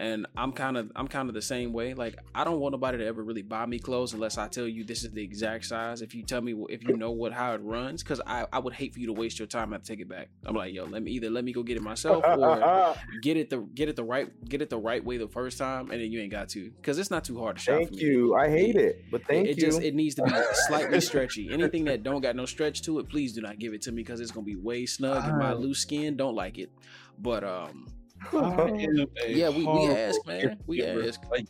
And 0.00 0.26
I'm 0.36 0.52
kind 0.52 0.76
of 0.76 0.92
I'm 0.94 1.08
kind 1.08 1.28
of 1.28 1.34
the 1.34 1.42
same 1.42 1.72
way. 1.72 1.92
Like 1.92 2.16
I 2.32 2.44
don't 2.44 2.60
want 2.60 2.70
nobody 2.72 2.98
to 2.98 3.04
ever 3.06 3.22
really 3.24 3.42
buy 3.42 3.66
me 3.66 3.80
clothes 3.80 4.14
unless 4.14 4.38
I 4.38 4.46
tell 4.46 4.68
you 4.68 4.84
this 4.84 5.02
is 5.02 5.10
the 5.10 5.22
exact 5.24 5.64
size. 5.64 6.02
If 6.02 6.14
you 6.14 6.22
tell 6.22 6.40
me 6.40 6.54
if 6.68 6.86
you 6.86 6.96
know 6.96 7.10
what 7.10 7.32
how 7.32 7.52
it 7.54 7.60
runs, 7.62 8.04
because 8.04 8.20
I 8.24 8.46
I 8.52 8.60
would 8.60 8.74
hate 8.74 8.94
for 8.94 9.00
you 9.00 9.08
to 9.08 9.12
waste 9.12 9.40
your 9.40 9.48
time 9.48 9.72
and 9.72 9.82
take 9.82 9.98
it 9.98 10.08
back. 10.08 10.28
I'm 10.46 10.54
like 10.54 10.72
yo, 10.72 10.84
let 10.84 11.02
me 11.02 11.10
either 11.10 11.30
let 11.30 11.42
me 11.44 11.52
go 11.52 11.64
get 11.64 11.76
it 11.76 11.82
myself 11.82 12.24
or 12.28 12.94
get 13.22 13.36
it 13.36 13.50
the 13.50 13.58
get 13.74 13.88
it 13.88 13.96
the 13.96 14.04
right 14.04 14.28
get 14.48 14.62
it 14.62 14.70
the 14.70 14.78
right 14.78 15.04
way 15.04 15.16
the 15.16 15.26
first 15.26 15.58
time, 15.58 15.90
and 15.90 16.00
then 16.00 16.12
you 16.12 16.20
ain't 16.20 16.30
got 16.30 16.48
to 16.50 16.70
because 16.70 16.96
it's 16.98 17.10
not 17.10 17.24
too 17.24 17.36
hard 17.38 17.56
to 17.56 17.62
shop. 17.62 17.74
Thank 17.78 17.88
for 17.88 17.94
me. 17.96 18.02
you. 18.02 18.36
I 18.36 18.48
hate 18.48 18.76
it, 18.76 19.04
but 19.10 19.24
thank 19.26 19.48
it, 19.48 19.50
it 19.50 19.56
you. 19.56 19.62
just 19.64 19.82
it 19.82 19.96
needs 19.96 20.14
to 20.14 20.22
be 20.22 20.30
slightly 20.68 21.00
stretchy. 21.10 21.50
Anything 21.52 21.84
that 21.86 22.04
don't 22.04 22.20
got 22.20 22.36
no 22.36 22.46
stretch 22.46 22.82
to 22.82 23.00
it, 23.00 23.08
please 23.08 23.32
do 23.32 23.40
not 23.40 23.58
give 23.58 23.74
it 23.74 23.82
to 23.82 23.90
me 23.90 24.02
because 24.04 24.20
it's 24.20 24.30
gonna 24.30 24.44
be 24.44 24.54
way 24.54 24.86
snug 24.86 25.24
and 25.28 25.38
my 25.38 25.50
Ah. 25.50 25.54
loose 25.54 25.80
skin 25.80 26.16
don't 26.16 26.36
like 26.36 26.58
it. 26.58 26.70
But 27.18 27.42
um, 27.42 27.48
I 27.48 27.72
am 27.72 27.86
a 27.86 27.97
Yeah, 28.32 29.48
we- 29.50 29.66
we 29.66 29.86
ask, 29.88 30.26
man. 30.26 30.58
We 30.66 30.76
giver. 30.78 31.02
ask. 31.06 31.20
Like 31.30 31.46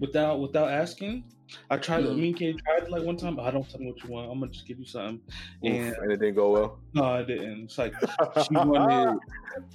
without 0.00 0.40
without 0.40 0.70
asking. 0.70 1.24
I 1.70 1.76
tried. 1.76 2.04
Mhm. 2.04 2.16
Me 2.16 2.28
and 2.28 2.36
Katie 2.38 2.58
tried 2.66 2.88
like 2.90 3.02
one 3.04 3.16
time. 3.16 3.36
But 3.36 3.42
I 3.44 3.50
don't 3.50 3.68
tell 3.68 3.78
me 3.78 3.86
what 3.92 4.02
you 4.02 4.10
want. 4.10 4.30
I'm 4.32 4.40
gonna 4.40 4.50
just 4.50 4.66
give 4.66 4.78
you 4.78 4.86
something. 4.86 5.20
And 5.62 5.90
Oof, 5.92 5.98
and 5.98 6.10
it 6.12 6.16
didn't 6.18 6.34
go 6.36 6.50
well. 6.50 6.80
no, 6.94 7.14
it 7.16 7.26
didn't. 7.26 7.64
It's 7.64 7.78
like 7.78 7.92
she 8.00 8.54
wanted 8.56 9.18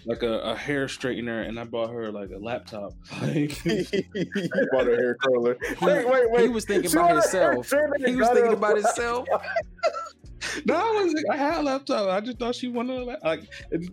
like 0.05 0.23
a, 0.23 0.39
a 0.39 0.55
hair 0.55 0.87
straightener, 0.87 1.47
and 1.47 1.59
I 1.59 1.63
bought 1.63 1.91
her 1.91 2.11
like 2.11 2.31
a 2.31 2.37
laptop. 2.37 2.93
Like, 3.21 3.63
you 3.65 4.67
bought 4.71 4.87
a 4.89 4.95
hair 4.95 5.15
curler. 5.15 5.55
Wait, 5.81 6.07
wait, 6.09 6.31
wait. 6.31 6.41
he 6.41 6.49
was 6.49 6.65
thinking 6.65 6.89
She 6.89 6.97
about 6.97 7.11
wanted 7.13 7.25
a 7.33 7.37
hair 7.37 7.53
himself. 7.53 7.97
He 8.05 8.15
was 8.15 8.29
thinking 8.29 8.53
about 8.53 8.75
himself. 8.77 9.27
no, 10.65 10.75
I 10.75 11.03
was 11.03 11.23
I 11.31 11.35
had 11.37 11.59
a 11.59 11.61
laptop. 11.63 12.09
I 12.09 12.19
just 12.21 12.39
thought 12.39 12.55
she 12.55 12.67
wanted 12.67 12.99
a 13.01 13.03
lap- 13.05 13.19
like 13.23 13.41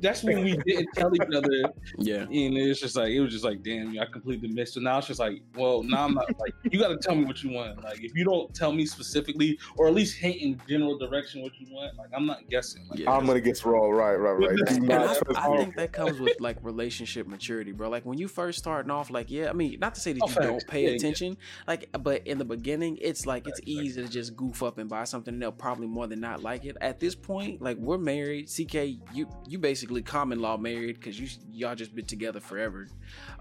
that's 0.00 0.22
when 0.22 0.44
we 0.44 0.56
didn't 0.56 0.88
tell 0.94 1.14
each 1.14 1.22
other, 1.34 1.72
Yeah. 1.98 2.22
and 2.22 2.56
it's 2.56 2.80
just 2.80 2.96
like 2.96 3.10
it 3.10 3.20
was 3.20 3.32
just 3.32 3.44
like 3.44 3.62
damn, 3.62 3.98
I 3.98 4.04
completely 4.06 4.48
missed. 4.48 4.74
So 4.74 4.80
now 4.80 4.98
it's 4.98 5.06
just 5.06 5.20
like, 5.20 5.42
well, 5.56 5.82
now 5.82 6.04
I'm 6.04 6.14
not 6.14 6.26
like 6.40 6.52
you 6.70 6.78
got 6.78 6.88
to 6.88 6.96
tell 6.96 7.14
me 7.14 7.24
what 7.24 7.42
you 7.42 7.50
want. 7.50 7.82
Like 7.82 8.02
if 8.02 8.14
you 8.14 8.24
don't 8.24 8.54
tell 8.54 8.72
me 8.72 8.86
specifically, 8.86 9.58
or 9.76 9.88
at 9.88 9.94
least 9.94 10.16
hint 10.16 10.36
in 10.36 10.60
general 10.68 10.98
direction 10.98 11.42
what 11.42 11.52
you 11.58 11.66
want, 11.74 11.96
like 11.96 12.10
I'm 12.14 12.26
not 12.26 12.48
guessing. 12.48 12.86
Like, 12.88 13.00
Yeah. 13.00 13.10
I'm 13.12 13.26
gonna 13.26 13.40
guess 13.40 13.64
wrong. 13.64 13.90
Right, 13.90 14.14
right, 14.16 14.32
right. 14.32 14.56
don't 14.56 14.90
I, 15.36 15.52
I 15.52 15.56
think 15.58 15.76
that 15.76 15.92
comes 15.92 16.18
with 16.18 16.36
like 16.40 16.58
relationship 16.62 17.26
maturity, 17.26 17.72
bro. 17.72 17.88
Like 17.88 18.04
when 18.04 18.18
you 18.18 18.28
first 18.28 18.58
starting 18.58 18.90
off, 18.90 19.10
like 19.10 19.30
yeah, 19.30 19.48
I 19.50 19.52
mean, 19.52 19.78
not 19.80 19.94
to 19.94 20.00
say 20.00 20.12
that 20.12 20.20
Oh, 20.22 20.28
you 20.28 20.34
facts. 20.34 20.46
don't 20.46 20.66
pay 20.66 20.82
Yeah, 20.84 20.90
yeah. 20.90 20.96
attention, 20.96 21.36
like, 21.66 21.88
but 22.00 22.26
in 22.26 22.38
the 22.38 22.44
beginning, 22.44 22.98
it's 23.00 23.26
like 23.26 23.46
it's 23.46 23.60
easy 23.64 24.02
to 24.02 24.08
just 24.08 24.36
goof 24.36 24.62
up 24.62 24.78
and 24.78 24.88
buy 24.88 25.04
something, 25.04 25.34
and 25.34 25.42
they'll 25.42 25.52
probably 25.52 25.86
more 25.86 26.06
than 26.06 26.20
not 26.20 26.42
like 26.46 26.64
it. 26.64 26.76
At 26.80 27.00
this 27.00 27.16
point, 27.16 27.60
like 27.60 27.76
we're 27.76 27.98
married, 27.98 28.46
CK, 28.46 28.74
you 29.12 29.28
you 29.48 29.58
basically 29.58 30.00
common 30.00 30.38
law 30.40 30.56
married 30.56 30.94
because 30.94 31.18
you 31.18 31.28
y'all 31.50 31.74
just 31.74 31.94
been 31.94 32.06
together 32.06 32.38
forever. 32.38 32.86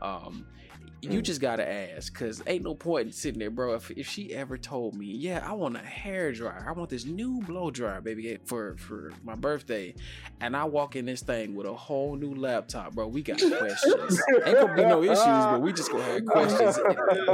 Um, 0.02 0.48
you 1.02 1.22
just 1.22 1.40
gotta 1.40 1.70
ask, 1.70 2.12
cause 2.18 2.42
ain't 2.48 2.64
no 2.64 2.74
point 2.74 3.06
in 3.06 3.12
sitting 3.14 3.38
there, 3.38 3.52
bro. 3.52 3.76
If, 3.76 3.92
if 3.92 4.10
she 4.10 4.34
ever 4.34 4.58
told 4.58 4.96
me, 4.96 5.06
yeah, 5.06 5.46
I 5.48 5.54
want 5.54 5.76
a 5.76 5.80
hair 5.80 6.32
dryer, 6.32 6.66
I 6.68 6.72
want 6.72 6.90
this 6.90 7.06
new 7.06 7.42
blow 7.44 7.70
dryer, 7.70 8.02
baby, 8.02 8.40
for 8.44 8.76
for 8.78 9.14
my 9.24 9.36
birthday, 9.36 9.94
and 10.42 10.58
I 10.58 10.64
walk 10.64 10.96
in 10.96 11.06
this 11.06 11.22
thing 11.22 11.54
with 11.54 11.68
a 11.68 11.74
whole 11.76 12.16
new 12.16 12.34
laptop, 12.34 12.96
bro. 12.96 13.08
We 13.08 13.22
got 13.22 13.38
questions. 13.38 14.20
ain't 14.48 14.60
gonna 14.60 14.74
be 14.76 14.82
no 14.82 15.04
issues, 15.04 15.46
but 15.52 15.62
we 15.62 15.74
just 15.74 15.92
gonna 15.92 16.04
have 16.06 16.26
questions. 16.38 16.80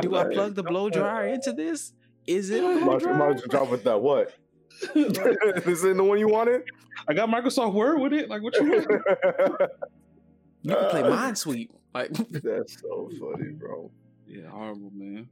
Do 0.01 0.17
I 0.17 0.25
plug 0.25 0.55
the 0.55 0.63
blow 0.63 0.89
dryer 0.89 1.27
into 1.27 1.53
this? 1.53 1.93
Is 2.27 2.49
it 2.49 2.59
blow 2.59 2.73
Might 2.73 2.85
might 2.85 2.99
dryer? 2.99 3.31
as 3.35 3.41
well 3.41 3.47
drop 3.47 3.69
with 3.71 3.85
that. 3.85 4.01
What? 4.01 4.33
this 4.93 5.85
ain't 5.85 5.97
the 5.97 6.03
one 6.03 6.19
you 6.19 6.27
wanted? 6.27 6.63
I 7.07 7.13
got 7.13 7.29
Microsoft 7.29 7.73
Word 7.73 7.99
with 7.99 8.13
it. 8.13 8.29
Like 8.29 8.41
what 8.41 8.55
you 8.57 8.69
want? 8.71 9.71
You 10.63 10.75
can 10.75 10.89
play 10.91 11.01
Minesweep. 11.01 11.69
Like 11.93 12.11
That's 12.29 12.79
so 12.79 13.09
funny, 13.19 13.49
bro. 13.53 13.89
yeah, 14.27 14.47
horrible 14.47 14.91
man. 14.93 15.27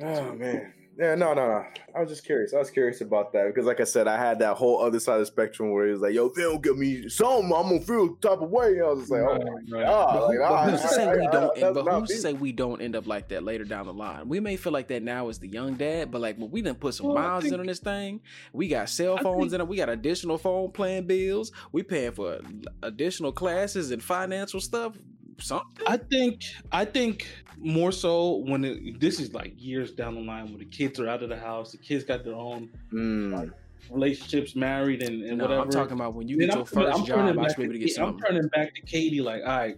Oh 0.00 0.32
man. 0.34 0.72
Yeah, 0.98 1.14
no, 1.14 1.32
no, 1.32 1.46
no. 1.46 1.64
I 1.96 2.00
was 2.00 2.10
just 2.10 2.24
curious. 2.24 2.52
I 2.52 2.58
was 2.58 2.70
curious 2.70 3.00
about 3.00 3.32
that 3.32 3.46
because, 3.46 3.64
like 3.64 3.80
I 3.80 3.84
said, 3.84 4.06
I 4.06 4.18
had 4.18 4.38
that 4.40 4.56
whole 4.56 4.82
other 4.82 5.00
side 5.00 5.14
of 5.14 5.20
the 5.20 5.26
spectrum 5.26 5.72
where 5.72 5.88
it 5.88 5.92
was 5.92 6.02
like, 6.02 6.12
"Yo, 6.12 6.26
if 6.26 6.34
they 6.34 6.42
don't 6.42 6.62
give 6.62 6.76
me 6.76 7.08
something, 7.08 7.44
I'm 7.46 7.68
gonna 7.70 7.80
feel 7.80 8.14
the 8.20 8.28
type 8.28 8.42
of 8.42 8.50
way." 8.50 8.74
And 8.74 8.82
I 8.82 8.88
was 8.90 8.98
just 9.00 9.10
like, 9.10 9.22
"Oh 9.22 9.38
my 9.38 9.38
Right, 9.38 9.54
right. 9.70 9.86
god!" 9.86 10.12
But, 10.12 10.22
Like, 10.28 10.36
who, 10.36 10.38
but 10.42 10.70
who's 10.70 10.80
to 10.82 10.88
say 10.88 11.08
I- 11.08 11.14
we 11.16 11.26
I- 11.26 11.30
don't? 11.30 11.54
that's 11.60 11.74
but 11.74 11.84
not 11.86 12.00
who's 12.00 12.08
to 12.10 12.16
say 12.16 12.32
we 12.34 12.52
don't 12.52 12.82
end 12.82 12.94
up 12.94 13.06
like 13.06 13.28
that 13.28 13.42
later 13.42 13.64
down 13.64 13.86
the 13.86 13.94
line? 13.94 14.28
We 14.28 14.38
may 14.40 14.56
feel 14.56 14.72
like 14.72 14.88
that 14.88 15.02
now 15.02 15.28
as 15.30 15.38
the 15.38 15.48
young 15.48 15.74
dad, 15.74 16.10
but 16.10 16.20
like 16.20 16.36
when 16.36 16.50
we 16.50 16.60
didn't 16.60 16.80
put 16.80 16.92
some 16.94 17.06
Well, 17.06 17.14
miles 17.14 17.44
think- 17.44 17.54
in 17.54 17.60
on 17.60 17.66
this 17.66 17.78
thing, 17.80 18.20
we 18.52 18.68
got 18.68 18.90
cell 18.90 19.16
phones 19.16 19.44
think- 19.44 19.54
in 19.54 19.60
it. 19.62 19.68
We 19.68 19.78
got 19.78 19.88
additional 19.88 20.36
phone 20.36 20.72
plan 20.72 21.06
bills. 21.06 21.52
We 21.72 21.82
paying 21.84 22.12
for 22.12 22.38
additional 22.82 23.32
classes 23.32 23.90
and 23.92 24.02
financial 24.02 24.60
stuff. 24.60 24.94
Something. 25.38 25.86
I 25.86 25.96
think 25.96 26.42
I 26.70 26.84
think 26.84 27.26
more 27.58 27.92
so 27.92 28.36
when 28.46 28.64
it, 28.64 29.00
this 29.00 29.18
is 29.20 29.32
like 29.34 29.54
years 29.56 29.92
down 29.92 30.14
the 30.14 30.20
line 30.20 30.46
when 30.46 30.58
the 30.58 30.64
kids 30.64 30.98
are 31.00 31.08
out 31.08 31.22
of 31.22 31.28
the 31.28 31.36
house, 31.38 31.72
the 31.72 31.78
kids 31.78 32.04
got 32.04 32.24
their 32.24 32.34
own 32.34 32.68
Mm. 32.92 33.52
relationships, 33.90 34.54
married 34.56 35.02
and, 35.02 35.22
and 35.24 35.38
no, 35.38 35.44
whatever. 35.44 35.62
I'm 35.62 35.70
talking 35.70 35.94
about 35.94 36.14
when 36.14 36.28
you 36.28 36.36
Then 36.38 36.48
get 36.48 36.52
I'm 36.54 36.58
your 36.60 36.66
first 36.66 36.98
I'm 36.98 37.04
job. 37.04 37.18
I 37.38 37.42
back 37.42 37.50
should 37.50 37.56
be 37.56 37.62
able 37.64 37.72
to 37.72 37.78
to 37.78 37.78
get 37.78 37.88
Katie- 37.88 38.00
I'm 38.00 38.08
something. 38.08 38.24
turning 38.26 38.48
back 38.48 38.74
to 38.74 38.80
Katie 38.82 39.20
like, 39.20 39.42
all 39.42 39.56
right, 39.56 39.76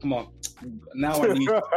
come 0.00 0.12
on, 0.12 0.28
now 0.94 1.20
I 1.22 1.32
need. 1.34 1.48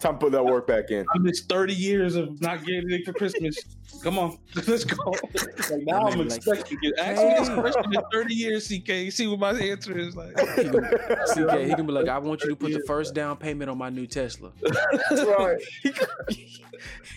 Time 0.00 0.14
to 0.14 0.18
put 0.18 0.32
that 0.32 0.44
work 0.44 0.66
back 0.66 0.90
in. 0.90 1.04
I 1.14 1.18
missed 1.18 1.48
30 1.48 1.74
years 1.74 2.14
of 2.16 2.40
not 2.40 2.64
getting 2.64 2.82
anything 2.90 3.04
for 3.04 3.12
Christmas. 3.12 3.56
Come 4.02 4.18
on, 4.18 4.38
let's 4.66 4.84
go. 4.84 5.10
Like 5.12 5.82
now 5.82 6.06
I'm 6.08 6.18
Like, 6.18 6.36
expecting 6.36 6.78
to 6.78 6.90
get 6.90 6.98
ask 6.98 7.22
me 7.22 7.34
this 7.38 7.48
question 7.48 7.94
in 7.94 8.00
30 8.12 8.34
years, 8.34 8.68
CK. 8.68 9.12
See 9.12 9.26
what 9.26 9.38
my 9.38 9.52
answer 9.58 9.96
is 9.96 10.14
like. 10.16 10.38
He 10.38 10.64
can, 10.64 10.82
CK, 10.82 11.60
he 11.60 11.74
can 11.74 11.86
be 11.86 11.92
like, 11.92 12.08
I 12.08 12.18
want 12.18 12.42
you 12.42 12.50
to 12.50 12.56
put 12.56 12.72
the 12.72 12.82
first 12.86 13.14
down 13.14 13.36
payment 13.36 13.70
on 13.70 13.78
my 13.78 13.90
new 13.90 14.06
Tesla. 14.06 14.52
That's 14.62 15.22
right. 15.38 15.60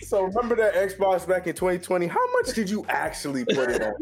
so 0.02 0.22
remember 0.22 0.56
that 0.56 0.74
Xbox 0.74 1.26
back 1.28 1.46
in 1.46 1.54
2020? 1.54 2.06
How 2.06 2.32
much 2.32 2.54
did 2.54 2.70
you 2.70 2.84
actually 2.88 3.44
put 3.44 3.70
it 3.70 3.82
on? 3.82 3.94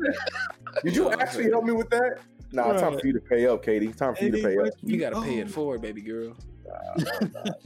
Did 0.84 0.94
you 0.94 1.10
actually 1.12 1.50
help 1.50 1.64
me 1.64 1.72
with 1.72 1.90
that? 1.90 2.18
Nah, 2.56 2.72
time 2.72 2.98
for 2.98 3.06
you 3.06 3.12
to 3.12 3.20
pay 3.20 3.46
up, 3.46 3.62
Katie. 3.62 3.92
Time 3.92 4.14
for 4.14 4.24
you 4.24 4.30
to 4.32 4.42
pay 4.42 4.56
up. 4.58 4.74
You 4.82 4.98
gotta 4.98 5.20
pay 5.20 5.38
it 5.38 5.50
forward, 5.50 5.82
baby 5.82 6.00
girl. 6.00 6.36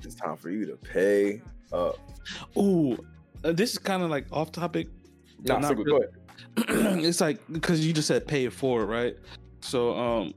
It's 0.02 0.14
time 0.14 0.36
for 0.36 0.50
you 0.50 0.66
to 0.66 0.76
pay 0.76 1.40
up. 1.72 1.98
Ooh, 2.56 2.98
uh, 3.44 3.52
this 3.52 3.72
is 3.72 3.78
kind 3.78 4.02
of 4.02 4.10
like 4.10 4.26
off 4.32 4.52
topic. 4.52 4.88
Nah, 5.44 5.58
not 5.58 5.68
so 5.68 5.74
go 5.74 5.82
really. 5.84 6.06
ahead. 6.06 6.98
it's 7.04 7.20
like 7.20 7.40
because 7.52 7.86
you 7.86 7.92
just 7.92 8.08
said 8.08 8.26
pay 8.26 8.44
it 8.44 8.52
forward, 8.52 8.86
right? 8.86 9.16
So 9.60 9.96
um 9.96 10.34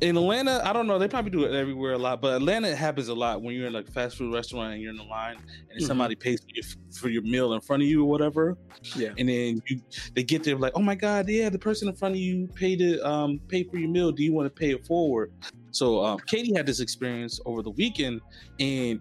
in 0.00 0.16
Atlanta, 0.16 0.60
I 0.64 0.72
don't 0.72 0.86
know, 0.86 0.98
they 0.98 1.08
probably 1.08 1.30
do 1.30 1.44
it 1.44 1.52
everywhere 1.52 1.92
a 1.94 1.98
lot, 1.98 2.20
but 2.20 2.36
Atlanta 2.36 2.74
happens 2.76 3.08
a 3.08 3.14
lot 3.14 3.42
when 3.42 3.54
you're 3.54 3.66
in 3.66 3.72
like 3.72 3.90
fast 3.90 4.16
food 4.16 4.32
restaurant 4.32 4.74
and 4.74 4.82
you're 4.82 4.92
in 4.92 4.96
the 4.96 5.02
line 5.02 5.38
and 5.70 5.80
Mhm. 5.82 5.86
somebody 5.86 6.14
pays 6.14 6.40
for 6.40 6.48
your, 6.54 6.64
for 6.92 7.08
your 7.08 7.22
meal 7.22 7.52
in 7.54 7.60
front 7.60 7.82
of 7.82 7.88
you 7.88 8.02
or 8.04 8.08
whatever, 8.08 8.56
Yeah. 8.96 9.12
and 9.18 9.28
then 9.28 9.60
you 9.66 9.80
they 10.14 10.22
get 10.22 10.44
there 10.44 10.56
like, 10.56 10.72
oh 10.76 10.82
my 10.82 10.94
god, 10.94 11.28
yeah, 11.28 11.48
the 11.48 11.58
person 11.58 11.88
in 11.88 11.94
front 11.96 12.14
of 12.14 12.20
you 12.20 12.46
paid 12.54 12.80
it, 12.80 13.00
um, 13.02 13.40
pay 13.48 13.64
for 13.64 13.76
your 13.76 13.90
meal. 13.90 14.12
Do 14.12 14.22
you 14.22 14.32
want 14.32 14.46
to 14.46 14.50
pay 14.60 14.70
it 14.70 14.86
forward? 14.86 15.32
So 15.72 16.04
um, 16.04 16.18
Katie 16.26 16.54
had 16.54 16.66
this 16.66 16.80
experience 16.80 17.40
over 17.44 17.62
the 17.62 17.70
weekend, 17.70 18.20
and 18.60 19.00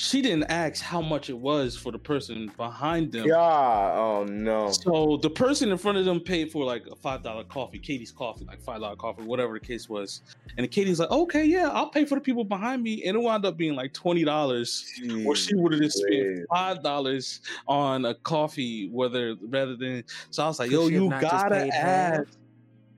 she 0.00 0.22
didn't 0.22 0.44
ask 0.44 0.82
how 0.82 1.02
much 1.02 1.28
it 1.28 1.36
was 1.36 1.76
for 1.76 1.92
the 1.92 1.98
person 1.98 2.50
behind 2.56 3.12
them. 3.12 3.26
Yeah. 3.26 3.36
Oh 3.36 4.24
no. 4.26 4.70
So 4.72 5.18
the 5.20 5.28
person 5.28 5.70
in 5.70 5.76
front 5.76 5.98
of 5.98 6.06
them 6.06 6.20
paid 6.20 6.50
for 6.50 6.64
like 6.64 6.86
a 6.90 6.96
five 6.96 7.22
dollar 7.22 7.44
coffee, 7.44 7.78
Katie's 7.78 8.10
coffee, 8.10 8.46
like 8.46 8.62
five 8.62 8.80
dollar 8.80 8.96
coffee, 8.96 9.24
whatever 9.24 9.52
the 9.52 9.60
case 9.60 9.90
was. 9.90 10.22
And 10.56 10.68
Katie's 10.70 11.00
like, 11.00 11.10
okay, 11.10 11.44
yeah, 11.44 11.68
I'll 11.68 11.90
pay 11.90 12.06
for 12.06 12.14
the 12.14 12.22
people 12.22 12.44
behind 12.44 12.82
me, 12.82 13.04
and 13.04 13.14
it 13.14 13.20
wound 13.20 13.44
up 13.44 13.58
being 13.58 13.74
like 13.74 13.92
twenty 13.92 14.24
dollars, 14.24 14.90
or 15.26 15.36
she 15.36 15.54
would 15.54 15.72
have 15.72 15.82
just 15.82 15.98
spent 15.98 16.46
five 16.48 16.82
dollars 16.82 17.42
on 17.68 18.06
a 18.06 18.14
coffee, 18.14 18.88
whether 18.88 19.36
rather 19.42 19.76
than. 19.76 20.02
So 20.30 20.42
I 20.42 20.46
was 20.46 20.58
like, 20.58 20.70
yo, 20.70 20.86
you 20.86 21.10
gotta 21.10 21.54
paid 21.54 21.74
half? 21.74 22.20
ask. 22.20 22.38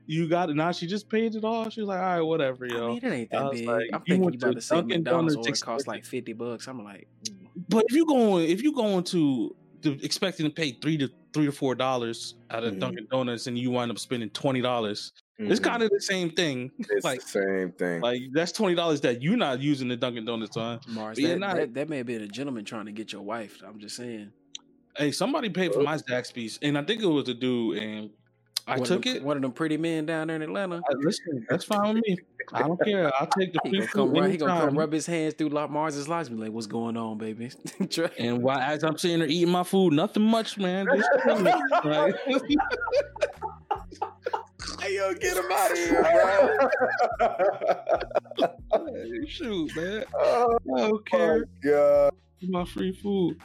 You 0.06 0.28
got 0.28 0.50
it. 0.50 0.56
Now 0.56 0.72
she 0.72 0.86
just 0.86 1.08
paid 1.08 1.34
it 1.34 1.44
all. 1.44 1.70
She 1.70 1.80
was 1.80 1.88
like, 1.88 2.00
all 2.00 2.04
right, 2.04 2.20
whatever, 2.20 2.66
yo. 2.66 2.74
I 2.74 2.78
yo. 2.80 2.88
mean, 2.88 2.96
it 3.04 3.12
ain't 3.12 3.30
that 3.30 3.44
was 3.44 3.60
big. 3.60 3.68
like, 3.68 3.84
I'm 3.92 4.02
you 4.06 4.14
thinking 4.14 4.22
went 4.24 4.34
you 4.34 4.38
about 4.40 4.48
to 4.48 4.54
to 4.54 4.60
say 4.60 4.74
Dunkin' 4.76 4.98
McDonald's 5.04 5.34
Donuts 5.36 5.48
order 5.62 5.64
costs 5.72 5.86
like 5.86 6.04
50 6.04 6.32
bucks. 6.32 6.66
I'm 6.66 6.82
like, 6.84 7.06
mm. 7.24 7.46
But 7.68 7.84
if 7.88 7.94
you 7.94 8.06
going, 8.06 8.48
if 8.48 8.62
you 8.62 8.72
going 8.74 9.04
to, 9.04 9.54
to 9.82 9.92
expecting 10.04 10.46
to 10.46 10.50
pay 10.52 10.72
three 10.72 10.96
to 10.98 11.08
three 11.32 11.46
to 11.46 11.52
four 11.52 11.74
dollars 11.74 12.34
out 12.50 12.62
of 12.64 12.74
Mhm. 12.74 12.80
Dunkin' 12.80 13.06
Donuts, 13.10 13.46
and 13.46 13.58
you 13.58 13.70
wind 13.70 13.90
up 13.90 13.98
spending 13.98 14.28
twenty 14.30 14.60
dollars, 14.60 15.12
it's 15.38 15.60
Mhm. 15.60 15.64
kind 15.64 15.82
of 15.82 15.90
the 15.90 16.00
same 16.00 16.30
thing. 16.30 16.70
It's 16.90 17.04
like- 17.04 17.20
the 17.22 17.26
same 17.28 17.72
thing. 17.72 18.00
Like 18.00 18.22
that's 18.32 18.52
twenty 18.52 18.74
dollars 18.74 19.00
that 19.02 19.22
you're 19.22 19.36
not 19.36 19.60
using 19.60 19.88
the 19.88 19.96
Dunkin' 19.96 20.24
Donuts 20.24 20.56
on. 20.56 20.80
Mars, 20.88 21.18
Yeah, 21.18 21.28
that, 21.30 21.38
nah. 21.38 21.54
that, 21.54 21.74
that 21.74 21.88
may 21.88 21.98
have 21.98 22.06
been 22.06 22.22
a 22.22 22.28
gentleman 22.28 22.64
trying 22.64 22.86
to 22.86 22.92
get 22.92 23.12
your 23.12 23.22
wife. 23.22 23.62
I'm 23.66 23.78
just 23.78 23.96
saying. 23.96 24.30
Hey, 24.96 25.10
somebody 25.10 25.48
paid 25.48 25.72
for 25.72 25.82
my 25.82 25.96
Zaxby's, 25.96 26.58
and 26.60 26.76
I 26.76 26.82
think 26.84 27.02
it 27.02 27.06
was 27.06 27.26
a 27.28 27.34
dude, 27.34 27.78
and 27.78 28.10
I 28.66 28.72
One 28.72 28.80
of 28.82 28.86
took 28.88 29.04
them- 29.04 29.16
it. 29.16 29.22
One 29.24 29.36
of 29.36 29.42
them 29.42 29.52
pretty 29.52 29.76
men 29.76 30.06
down 30.06 30.28
there 30.28 30.36
in 30.36 30.42
Atlanta. 30.42 30.76
I- 30.88 30.94
listen, 30.96 31.44
that's 31.48 31.64
fine 31.64 31.94
with 31.94 32.04
me. 32.06 32.16
I 32.52 32.60
don't 32.62 32.80
care. 32.84 33.10
I'll 33.20 33.26
take 33.26 33.52
the 33.52 33.60
He 33.64 33.70
free 33.70 33.78
gonna 33.80 33.88
come, 33.88 34.08
food 34.12 34.20
rub, 34.20 34.30
he 34.30 34.36
gonna 34.36 34.60
come 34.66 34.78
rub 34.78 34.92
his 34.92 35.06
hands 35.06 35.34
through 35.34 35.48
La- 35.50 35.66
Mars's 35.66 36.08
locks 36.08 36.28
and 36.28 36.36
be 36.36 36.44
like, 36.44 36.52
"What's 36.52 36.66
going 36.66 36.96
on, 36.96 37.18
baby?" 37.18 37.50
And 38.18 38.42
while 38.42 38.58
as 38.58 38.84
I'm 38.84 38.96
sitting 38.98 39.18
there 39.20 39.28
eating 39.28 39.50
my 39.50 39.62
food, 39.64 39.92
nothing 39.94 40.22
much, 40.24 40.58
man. 40.58 40.86
Just 40.94 41.08
chilling, 41.24 41.44
like- 41.84 42.14
Hey, 44.80 44.96
yo, 44.96 45.12
get 45.14 45.36
him 45.36 45.44
out 45.52 45.70
of 45.70 45.78
here, 45.78 46.68
bro. 48.78 49.26
Shoot, 49.28 49.76
man. 49.76 50.04
oh 50.14 50.58
I 50.76 50.80
don't 50.80 50.92
my 50.92 50.98
care. 51.06 51.44
god. 51.62 52.12
my 52.42 52.64
free 52.64 52.92
food. 52.92 53.38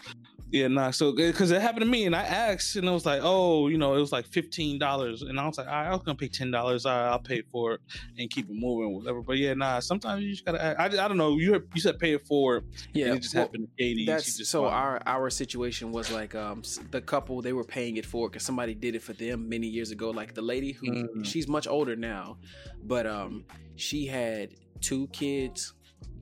Yeah, 0.49 0.67
nah. 0.69 0.91
So 0.91 1.11
because 1.11 1.51
it 1.51 1.61
happened 1.61 1.81
to 1.81 1.91
me, 1.91 2.05
and 2.05 2.15
I 2.15 2.23
asked, 2.23 2.77
and 2.77 2.87
it 2.87 2.91
was 2.91 3.05
like, 3.05 3.19
oh, 3.23 3.67
you 3.67 3.77
know, 3.77 3.95
it 3.95 3.99
was 3.99 4.11
like 4.13 4.25
fifteen 4.25 4.79
dollars, 4.79 5.21
and 5.21 5.37
I 5.39 5.45
was 5.45 5.57
like, 5.57 5.67
right, 5.67 5.87
I 5.87 5.91
was 5.91 6.03
gonna 6.03 6.17
pay 6.17 6.29
ten 6.29 6.51
dollars. 6.51 6.85
Right, 6.85 7.07
I'll 7.09 7.19
pay 7.19 7.41
for 7.51 7.73
it 7.73 7.81
and 8.17 8.29
keep 8.29 8.49
it 8.49 8.55
moving, 8.55 8.95
whatever. 8.95 9.21
But 9.21 9.37
yeah, 9.39 9.53
nah. 9.55 9.79
Sometimes 9.79 10.23
you 10.23 10.31
just 10.31 10.45
gotta. 10.45 10.63
Ask. 10.63 10.79
I, 10.79 10.85
I 11.03 11.07
don't 11.09 11.17
know. 11.17 11.37
You 11.37 11.61
you 11.73 11.81
said 11.81 11.99
pay 11.99 12.13
it 12.13 12.25
forward. 12.25 12.63
yeah, 12.93 13.07
and 13.07 13.17
it 13.17 13.21
just 13.23 13.35
well, 13.35 13.43
happened 13.43 13.67
to 13.67 13.83
Katie. 13.83 14.05
That's 14.05 14.47
so. 14.49 14.61
bought. 14.63 14.73
Our 14.73 15.01
our 15.05 15.29
situation 15.29 15.91
was 15.91 16.11
like 16.11 16.33
um 16.33 16.61
the 16.91 17.01
couple 17.01 17.41
they 17.41 17.53
were 17.53 17.65
paying 17.65 17.97
it 17.97 18.05
for 18.05 18.29
because 18.29 18.43
somebody 18.43 18.73
did 18.73 18.95
it 18.95 19.01
for 19.01 19.13
them 19.13 19.49
many 19.49 19.67
years 19.67 19.91
ago. 19.91 20.11
Like 20.11 20.33
the 20.33 20.41
lady 20.41 20.71
who 20.71 20.87
Mm. 20.87 21.25
she's 21.25 21.47
much 21.49 21.67
older 21.67 21.95
now, 21.97 22.37
but 22.83 23.05
um 23.05 23.43
she 23.75 24.05
had 24.05 24.51
two 24.79 25.07
kids, 25.07 25.73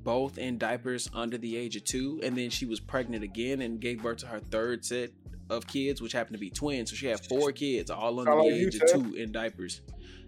both 0.05 0.37
in 0.37 0.57
diapers 0.57 1.09
under 1.13 1.37
the 1.37 1.57
age 1.57 1.75
of 1.75 1.83
two, 1.83 2.21
and 2.23 2.37
then 2.37 2.49
she 2.49 2.65
was 2.65 2.79
pregnant 2.79 3.23
again 3.23 3.61
and 3.61 3.81
gave 3.81 4.01
birth 4.01 4.19
to 4.19 4.27
her 4.27 4.39
third 4.39 4.85
set 4.85 5.09
of 5.49 5.67
kids, 5.67 6.01
which 6.01 6.13
happened 6.13 6.35
to 6.35 6.39
be 6.39 6.49
twins. 6.49 6.91
So 6.91 6.95
she 6.95 7.07
had 7.07 7.19
four 7.25 7.51
kids, 7.51 7.91
all 7.91 8.19
under 8.19 8.31
Sound 8.31 8.43
the 8.51 8.55
age 8.55 8.75
of 8.75 8.81
Ted. 8.81 8.89
two 8.89 9.15
in 9.15 9.31
diapers. 9.33 9.81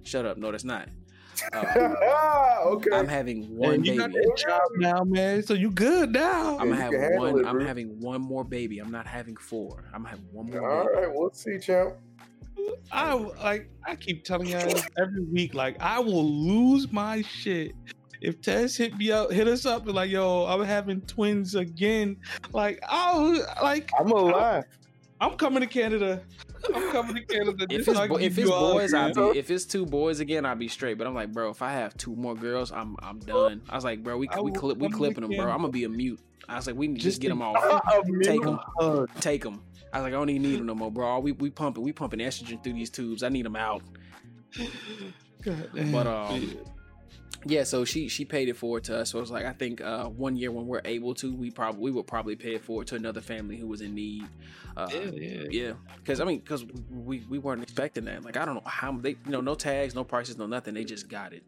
Shut 0.04 0.26
up! 0.26 0.38
No, 0.38 0.52
that's 0.52 0.64
not. 0.66 0.90
Uh, 1.54 1.60
okay. 2.66 2.90
I'm 2.92 3.08
having 3.08 3.56
one 3.56 3.82
Man, 3.82 3.84
you 3.86 3.92
baby. 4.02 4.14
that 4.14 4.38
job 4.38 4.62
now, 4.78 5.04
man. 5.04 5.44
So 5.44 5.54
you 5.54 5.70
good 5.70 6.12
now. 6.12 6.58
I'm 6.58 6.70
you 6.70 6.74
gonna 6.76 7.00
have 7.00 7.14
one. 7.20 7.40
it, 7.40 7.46
I'm 7.46 7.60
having 7.62 8.00
one 8.02 8.22
more 8.22 8.44
baby. 8.44 8.80
I'm 8.80 8.92
not 8.92 9.06
having 9.06 9.38
four. 9.38 9.86
I'm 9.94 10.04
having 10.04 10.26
one 10.32 10.50
more. 10.50 10.70
All 10.70 10.86
baby. 10.88 10.98
right, 11.06 11.10
we'll 11.14 11.32
see, 11.32 11.60
champ. 11.60 11.94
I 12.92 13.14
like. 13.14 13.70
I 13.86 13.96
keep 13.96 14.24
telling 14.24 14.48
you 14.48 14.58
every 14.98 15.24
week. 15.32 15.54
Like 15.54 15.80
I 15.80 16.00
will 16.00 16.26
lose 16.26 16.92
my 16.92 17.22
shit. 17.22 17.74
If 18.22 18.42
Tez 18.42 18.76
hit 18.76 18.98
me 18.98 19.12
up, 19.12 19.32
hit 19.32 19.48
us 19.48 19.66
up, 19.66 19.86
and 19.86 19.96
like, 19.96 20.10
yo, 20.10 20.46
I'm 20.46 20.64
having 20.64 21.02
twins 21.02 21.56
again. 21.56 22.18
Like, 22.54 22.80
I'll 22.88 23.34
like, 23.62 23.92
I'm 24.00 24.08
gonna 24.10 24.36
laugh. 24.36 24.66
I'm 25.20 25.36
coming 25.36 25.62
to 25.62 25.68
Canada. 25.68 26.22
I'm 26.74 26.92
coming 26.92 27.16
to 27.16 27.22
Canada. 27.22 27.66
If 27.70 27.88
it's 27.88 28.00
bo- 28.00 28.18
if 28.18 28.38
it's 28.38 28.50
boys, 28.50 28.94
I'll 28.94 29.14
be. 29.14 29.40
If 29.40 29.50
it's 29.50 29.66
two 29.66 29.86
boys 29.86 30.20
again, 30.20 30.46
I'll 30.46 30.56
be 30.56 30.68
straight. 30.68 30.98
But 30.98 31.08
I'm 31.08 31.16
like, 31.16 31.32
bro, 31.32 31.50
if 31.50 31.62
I 31.62 31.72
have 31.72 31.96
two 31.98 32.16
more 32.16 32.36
girls, 32.36 32.72
I'm 32.72 32.96
I'm 33.00 33.20
done. 33.20 33.62
I 33.70 33.76
was 33.76 33.84
like, 33.84 34.04
bro, 34.04 34.18
we 34.18 34.30
I 34.30 34.40
we 34.40 34.52
clip 34.52 34.78
we 34.78 34.90
clipping 34.90 35.28
them, 35.28 35.36
bro. 35.36 35.52
I'm 35.52 35.60
gonna 35.60 35.70
be 35.70 35.84
a 35.86 35.90
mute. 35.90 36.20
I 36.50 36.56
was 36.56 36.68
like, 36.68 36.76
we 36.76 36.88
need 36.88 36.96
to 36.98 37.02
Just 37.02 37.16
just 37.16 37.22
get 37.22 37.30
them 37.30 37.42
all. 37.42 37.56
Take 38.24 38.42
them, 38.42 38.60
take 39.20 39.44
them. 39.44 39.62
I 39.94 40.00
was 40.00 40.04
like, 40.04 40.14
I 40.14 40.18
don't 40.18 40.30
even 40.30 40.42
need 40.44 40.60
them 40.60 40.66
no 40.66 40.76
more, 40.76 40.92
bro. 40.92 41.20
We 41.20 41.32
we 41.34 41.50
pumping, 41.50 41.84
we 41.84 41.92
pumping 41.94 42.20
estrogen 42.20 42.64
through 42.64 42.74
these 42.74 42.90
tubes. 42.90 43.24
I 43.24 43.30
need 43.30 43.46
them 43.46 43.56
out. 43.56 43.82
God 45.44 45.70
damn. 45.74 45.92
But 45.92 46.08
um, 46.08 46.58
yeah. 47.46 47.64
So 47.64 47.86
she 47.86 48.08
she 48.08 48.26
paid 48.26 48.50
it 48.50 48.58
forward 48.58 48.84
to 48.86 49.00
us. 49.00 49.12
So 49.12 49.20
it's 49.20 49.32
like 49.32 49.46
I 49.46 49.54
think 49.54 49.82
uh, 49.82 50.06
one 50.06 50.36
year 50.36 50.52
when 50.52 50.68
we're 50.68 50.82
able 50.86 51.14
to, 51.16 51.34
we 51.34 51.52
probably 51.52 51.82
we 51.82 51.92
will 51.92 52.04
probably 52.04 52.36
pay 52.36 52.56
it 52.56 52.64
forward 52.64 52.88
to 52.88 52.96
another 52.96 53.22
family 53.22 53.58
who 53.58 53.68
was 53.68 53.82
in 53.82 53.96
need. 53.96 54.26
Uh, 54.76 54.88
yeah, 54.92 55.00
yeah. 55.14 55.48
Yeah, 55.50 55.74
because 55.98 56.20
I 56.20 56.26
mean, 56.26 56.40
because 56.40 56.66
we 56.90 57.24
we 57.30 57.40
weren't 57.40 57.64
expecting 57.64 58.06
that. 58.06 58.24
Like 58.24 58.38
I 58.38 58.46
don't 58.46 58.56
know 58.56 58.64
how 58.66 58.92
they, 58.92 59.12
you 59.12 59.32
know, 59.32 59.42
no 59.42 59.56
tags, 59.56 59.96
no 59.96 60.04
prices, 60.04 60.38
no 60.38 60.46
nothing. 60.46 60.74
They 60.74 60.84
just 60.84 61.08
got 61.08 61.34
it. 61.34 61.44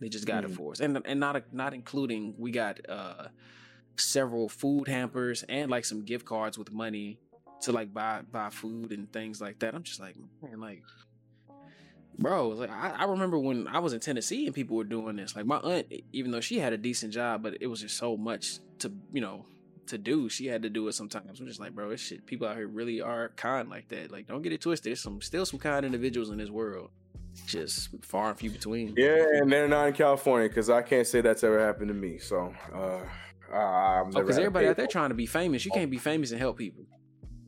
They 0.00 0.08
just 0.08 0.26
got 0.26 0.44
it 0.44 0.50
for 0.50 0.72
us, 0.72 0.80
and 0.80 1.00
and 1.04 1.20
not 1.20 1.42
not 1.52 1.74
including 1.74 2.34
we 2.36 2.50
got 2.50 2.80
uh 2.88 3.28
several 3.96 4.48
food 4.48 4.88
hampers 4.88 5.44
and 5.48 5.70
like 5.70 5.84
some 5.84 6.04
gift 6.04 6.24
cards 6.24 6.58
with 6.58 6.72
money 6.72 7.20
to 7.60 7.72
like 7.72 7.92
buy 7.94 8.22
buy 8.32 8.50
food 8.50 8.90
and 8.90 9.12
things 9.12 9.40
like 9.40 9.60
that. 9.60 9.74
I'm 9.74 9.82
just 9.84 10.00
like, 10.00 10.16
man, 10.42 10.60
like. 10.60 10.82
Bro, 12.18 12.48
like 12.50 12.70
I, 12.70 12.90
I 12.98 13.04
remember 13.04 13.38
when 13.38 13.66
I 13.68 13.78
was 13.78 13.92
in 13.92 14.00
Tennessee 14.00 14.46
and 14.46 14.54
people 14.54 14.76
were 14.76 14.84
doing 14.84 15.16
this. 15.16 15.34
Like 15.34 15.46
my 15.46 15.58
aunt, 15.58 15.86
even 16.12 16.30
though 16.30 16.40
she 16.40 16.58
had 16.58 16.72
a 16.72 16.76
decent 16.76 17.12
job, 17.12 17.42
but 17.42 17.58
it 17.60 17.66
was 17.66 17.80
just 17.80 17.96
so 17.96 18.16
much 18.16 18.58
to 18.80 18.92
you 19.12 19.20
know 19.20 19.46
to 19.86 19.98
do. 19.98 20.28
She 20.28 20.46
had 20.46 20.62
to 20.62 20.70
do 20.70 20.88
it 20.88 20.92
sometimes. 20.92 21.40
I'm 21.40 21.46
just 21.46 21.60
like, 21.60 21.74
bro, 21.74 21.90
this 21.90 22.00
shit. 22.00 22.26
People 22.26 22.46
out 22.46 22.56
here 22.56 22.66
really 22.66 23.00
are 23.00 23.30
kind 23.36 23.68
like 23.68 23.88
that. 23.88 24.10
Like, 24.10 24.26
don't 24.28 24.42
get 24.42 24.52
it 24.52 24.60
twisted. 24.60 24.90
There's 24.90 25.02
some 25.02 25.20
still 25.20 25.46
some 25.46 25.58
kind 25.58 25.86
individuals 25.86 26.30
in 26.30 26.38
this 26.38 26.50
world. 26.50 26.90
Just 27.46 27.88
far 28.02 28.28
and 28.28 28.38
few 28.38 28.50
between. 28.50 28.94
Yeah, 28.96 29.24
and 29.34 29.50
they're 29.50 29.66
not 29.66 29.88
in 29.88 29.94
California 29.94 30.48
because 30.48 30.68
I 30.68 30.82
can't 30.82 31.06
say 31.06 31.22
that's 31.22 31.42
ever 31.42 31.58
happened 31.58 31.88
to 31.88 31.94
me. 31.94 32.18
So, 32.18 32.52
uh, 32.74 33.00
I'm 33.56 34.08
Oh, 34.08 34.20
because 34.20 34.38
everybody 34.38 34.66
out 34.66 34.76
there 34.76 34.86
trying 34.86 35.08
to 35.08 35.14
be 35.14 35.26
famous. 35.26 35.64
You 35.64 35.70
can't 35.72 35.90
be 35.90 35.98
famous 35.98 36.30
and 36.30 36.40
help 36.40 36.58
people. 36.58 36.84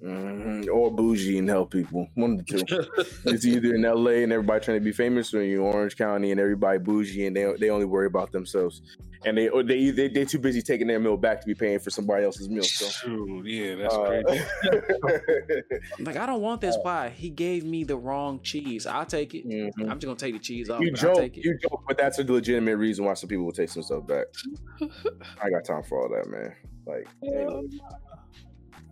Mhm. 0.05 0.69
Or 0.69 0.91
bougie 0.91 1.39
and 1.39 1.49
help 1.49 1.71
people. 1.71 2.09
One 2.15 2.33
of 2.33 2.45
the 2.45 2.45
two. 2.45 3.03
it's 3.33 3.47
either 3.47 3.75
in 3.75 3.83
LA 3.83 4.23
and 4.23 4.33
everybody 4.33 4.63
trying 4.65 4.79
to 4.79 4.85
be 4.85 4.93
famous, 4.93 5.33
or 5.33 5.43
you 5.43 5.63
Orange 5.63 5.97
County 5.97 6.31
and 6.31 6.39
everybody 6.39 6.79
bougie 6.79 7.27
and 7.27 7.35
they 7.35 7.51
they 7.59 7.71
only 7.71 7.87
worry 7.87 8.07
about 8.07 8.31
themselves. 8.31 8.83
And 9.27 9.39
they 9.39 9.49
or 9.49 9.63
they 9.63 9.89
they 9.91 10.09
they're 10.09 10.27
too 10.27 10.39
busy 10.39 10.61
taking 10.61 10.87
their 10.87 11.01
meal 11.01 11.17
back 11.17 11.41
to 11.41 11.47
be 11.47 11.55
paying 11.55 11.79
for 11.79 11.89
somebody 11.89 12.25
else's 12.27 12.51
meal. 12.51 12.63
So 12.65 12.87
Shoot, 12.87 13.47
yeah, 13.47 13.75
that's 13.77 13.95
uh, 13.95 14.23
crazy. 14.27 15.63
Like 16.01 16.17
I 16.17 16.27
don't 16.27 16.43
want 16.43 16.61
this 16.61 16.77
pie. 16.85 17.09
He 17.09 17.31
gave 17.31 17.65
me 17.65 17.85
the 17.85 17.97
wrong 17.97 18.41
cheese. 18.43 18.87
I'll 18.87 19.07
take 19.07 19.35
it. 19.35 19.49
mhm. 19.49 19.71
I'm 19.91 19.99
just 19.99 20.05
gonna 20.05 20.17
take 20.17 20.35
the 20.35 20.41
cheese 20.41 20.69
off. 20.69 20.83
You 20.83 20.91
joke, 20.93 21.17
take 21.17 21.39
it. 21.39 21.45
you 21.45 21.57
joke, 21.57 21.83
but 21.89 21.97
that's 21.97 22.19
a 22.19 22.25
legitimate 22.25 22.77
reason 22.77 23.07
why 23.07 23.15
some 23.15 23.29
people 23.31 23.47
will 23.47 23.53
take 23.53 23.71
some 23.71 23.83
stuff 23.83 24.07
back. 24.07 24.27
I 25.43 25.49
got 25.49 25.65
time 25.65 25.83
for 25.83 26.03
all 26.03 26.09
that, 26.11 26.29
man. 26.29 26.55
Like, 26.87 27.09
anyway. 27.23 27.63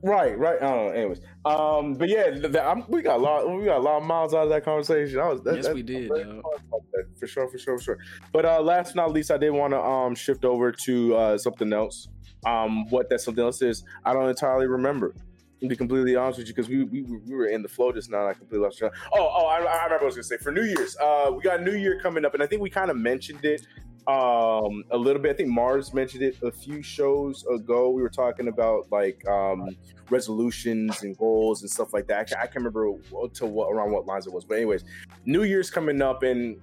Right, 0.02 0.38
right. 0.38 0.56
I 0.62 0.70
don't 0.70 0.86
know. 0.86 0.92
Anyways, 0.92 1.20
um, 1.44 1.94
but 1.94 2.08
yeah, 2.08 2.30
th- 2.30 2.42
th- 2.42 2.56
I'm, 2.56 2.84
we 2.88 3.02
got 3.02 3.16
a 3.16 3.22
lot. 3.22 3.48
We 3.50 3.64
got 3.64 3.78
a 3.78 3.80
lot 3.80 3.98
of 3.98 4.04
miles 4.04 4.34
out 4.34 4.44
of 4.44 4.48
that 4.50 4.64
conversation. 4.64 5.18
I 5.20 5.28
was, 5.28 5.42
that, 5.42 5.56
Yes, 5.56 5.66
that- 5.66 5.74
we 5.74 5.82
did, 5.82 6.10
I'm 6.10 6.16
very 6.16 6.24
dog. 6.24 6.38
excited 6.38 6.68
about 6.68 6.82
that, 6.92 7.04
for 7.18 7.26
sure, 7.26 7.48
for 7.48 7.58
sure, 7.58 7.78
for 7.78 7.84
sure. 7.84 7.98
But 8.32 8.44
uh, 8.44 8.60
last 8.60 8.94
but 8.94 9.02
not 9.02 9.12
least, 9.12 9.30
I 9.30 9.38
did 9.38 9.50
want 9.50 9.72
to 9.72 9.80
um 9.80 10.14
shift 10.14 10.44
over 10.44 10.72
to 10.72 11.14
uh, 11.16 11.38
something 11.38 11.72
else. 11.72 12.08
Um, 12.44 12.88
what 12.90 13.08
that 13.10 13.20
something 13.20 13.44
else 13.44 13.62
is, 13.62 13.84
I 14.04 14.12
don't 14.12 14.28
entirely 14.28 14.66
remember. 14.66 15.14
To 15.60 15.68
be 15.68 15.76
completely 15.76 16.16
honest 16.16 16.38
with 16.40 16.48
you, 16.48 16.54
because 16.54 16.68
we, 16.68 16.82
we 16.82 17.02
we 17.02 17.34
were 17.36 17.46
in 17.46 17.62
the 17.62 17.68
flow 17.68 17.92
just 17.92 18.10
now, 18.10 18.18
and 18.22 18.28
I 18.30 18.32
completely 18.34 18.64
lost 18.64 18.78
track. 18.78 18.90
Oh, 19.14 19.30
oh, 19.32 19.46
I, 19.46 19.58
I 19.58 19.84
remember 19.84 19.94
what 19.94 20.02
I 20.02 20.04
was 20.06 20.14
gonna 20.16 20.24
say 20.24 20.36
for 20.38 20.50
New 20.50 20.64
Year's. 20.64 20.96
Uh, 20.96 21.30
we 21.32 21.40
got 21.40 21.62
New 21.62 21.76
Year 21.76 22.00
coming 22.02 22.24
up, 22.24 22.34
and 22.34 22.42
I 22.42 22.46
think 22.48 22.62
we 22.62 22.68
kind 22.68 22.90
of 22.90 22.96
mentioned 22.96 23.44
it 23.44 23.64
um 24.06 24.82
a 24.90 24.96
little 24.96 25.22
bit. 25.22 25.32
I 25.32 25.34
think 25.34 25.48
Mars 25.48 25.94
mentioned 25.94 26.22
it 26.22 26.36
a 26.42 26.50
few 26.50 26.82
shows 26.82 27.44
ago. 27.46 27.90
We 27.90 28.02
were 28.02 28.08
talking 28.08 28.48
about 28.48 28.90
like 28.90 29.26
um 29.28 29.76
resolutions 30.10 31.02
and 31.02 31.16
goals 31.16 31.62
and 31.62 31.70
stuff 31.70 31.92
like 31.92 32.06
that. 32.08 32.18
Actually, 32.18 32.38
I 32.38 32.46
can't 32.46 32.56
remember 32.56 32.92
to 33.34 33.46
what 33.46 33.66
around 33.68 33.92
what 33.92 34.06
lines 34.06 34.26
it 34.26 34.32
was, 34.32 34.44
but 34.44 34.56
anyways, 34.56 34.84
New 35.24 35.44
Year's 35.44 35.70
coming 35.70 36.02
up, 36.02 36.22
and 36.22 36.60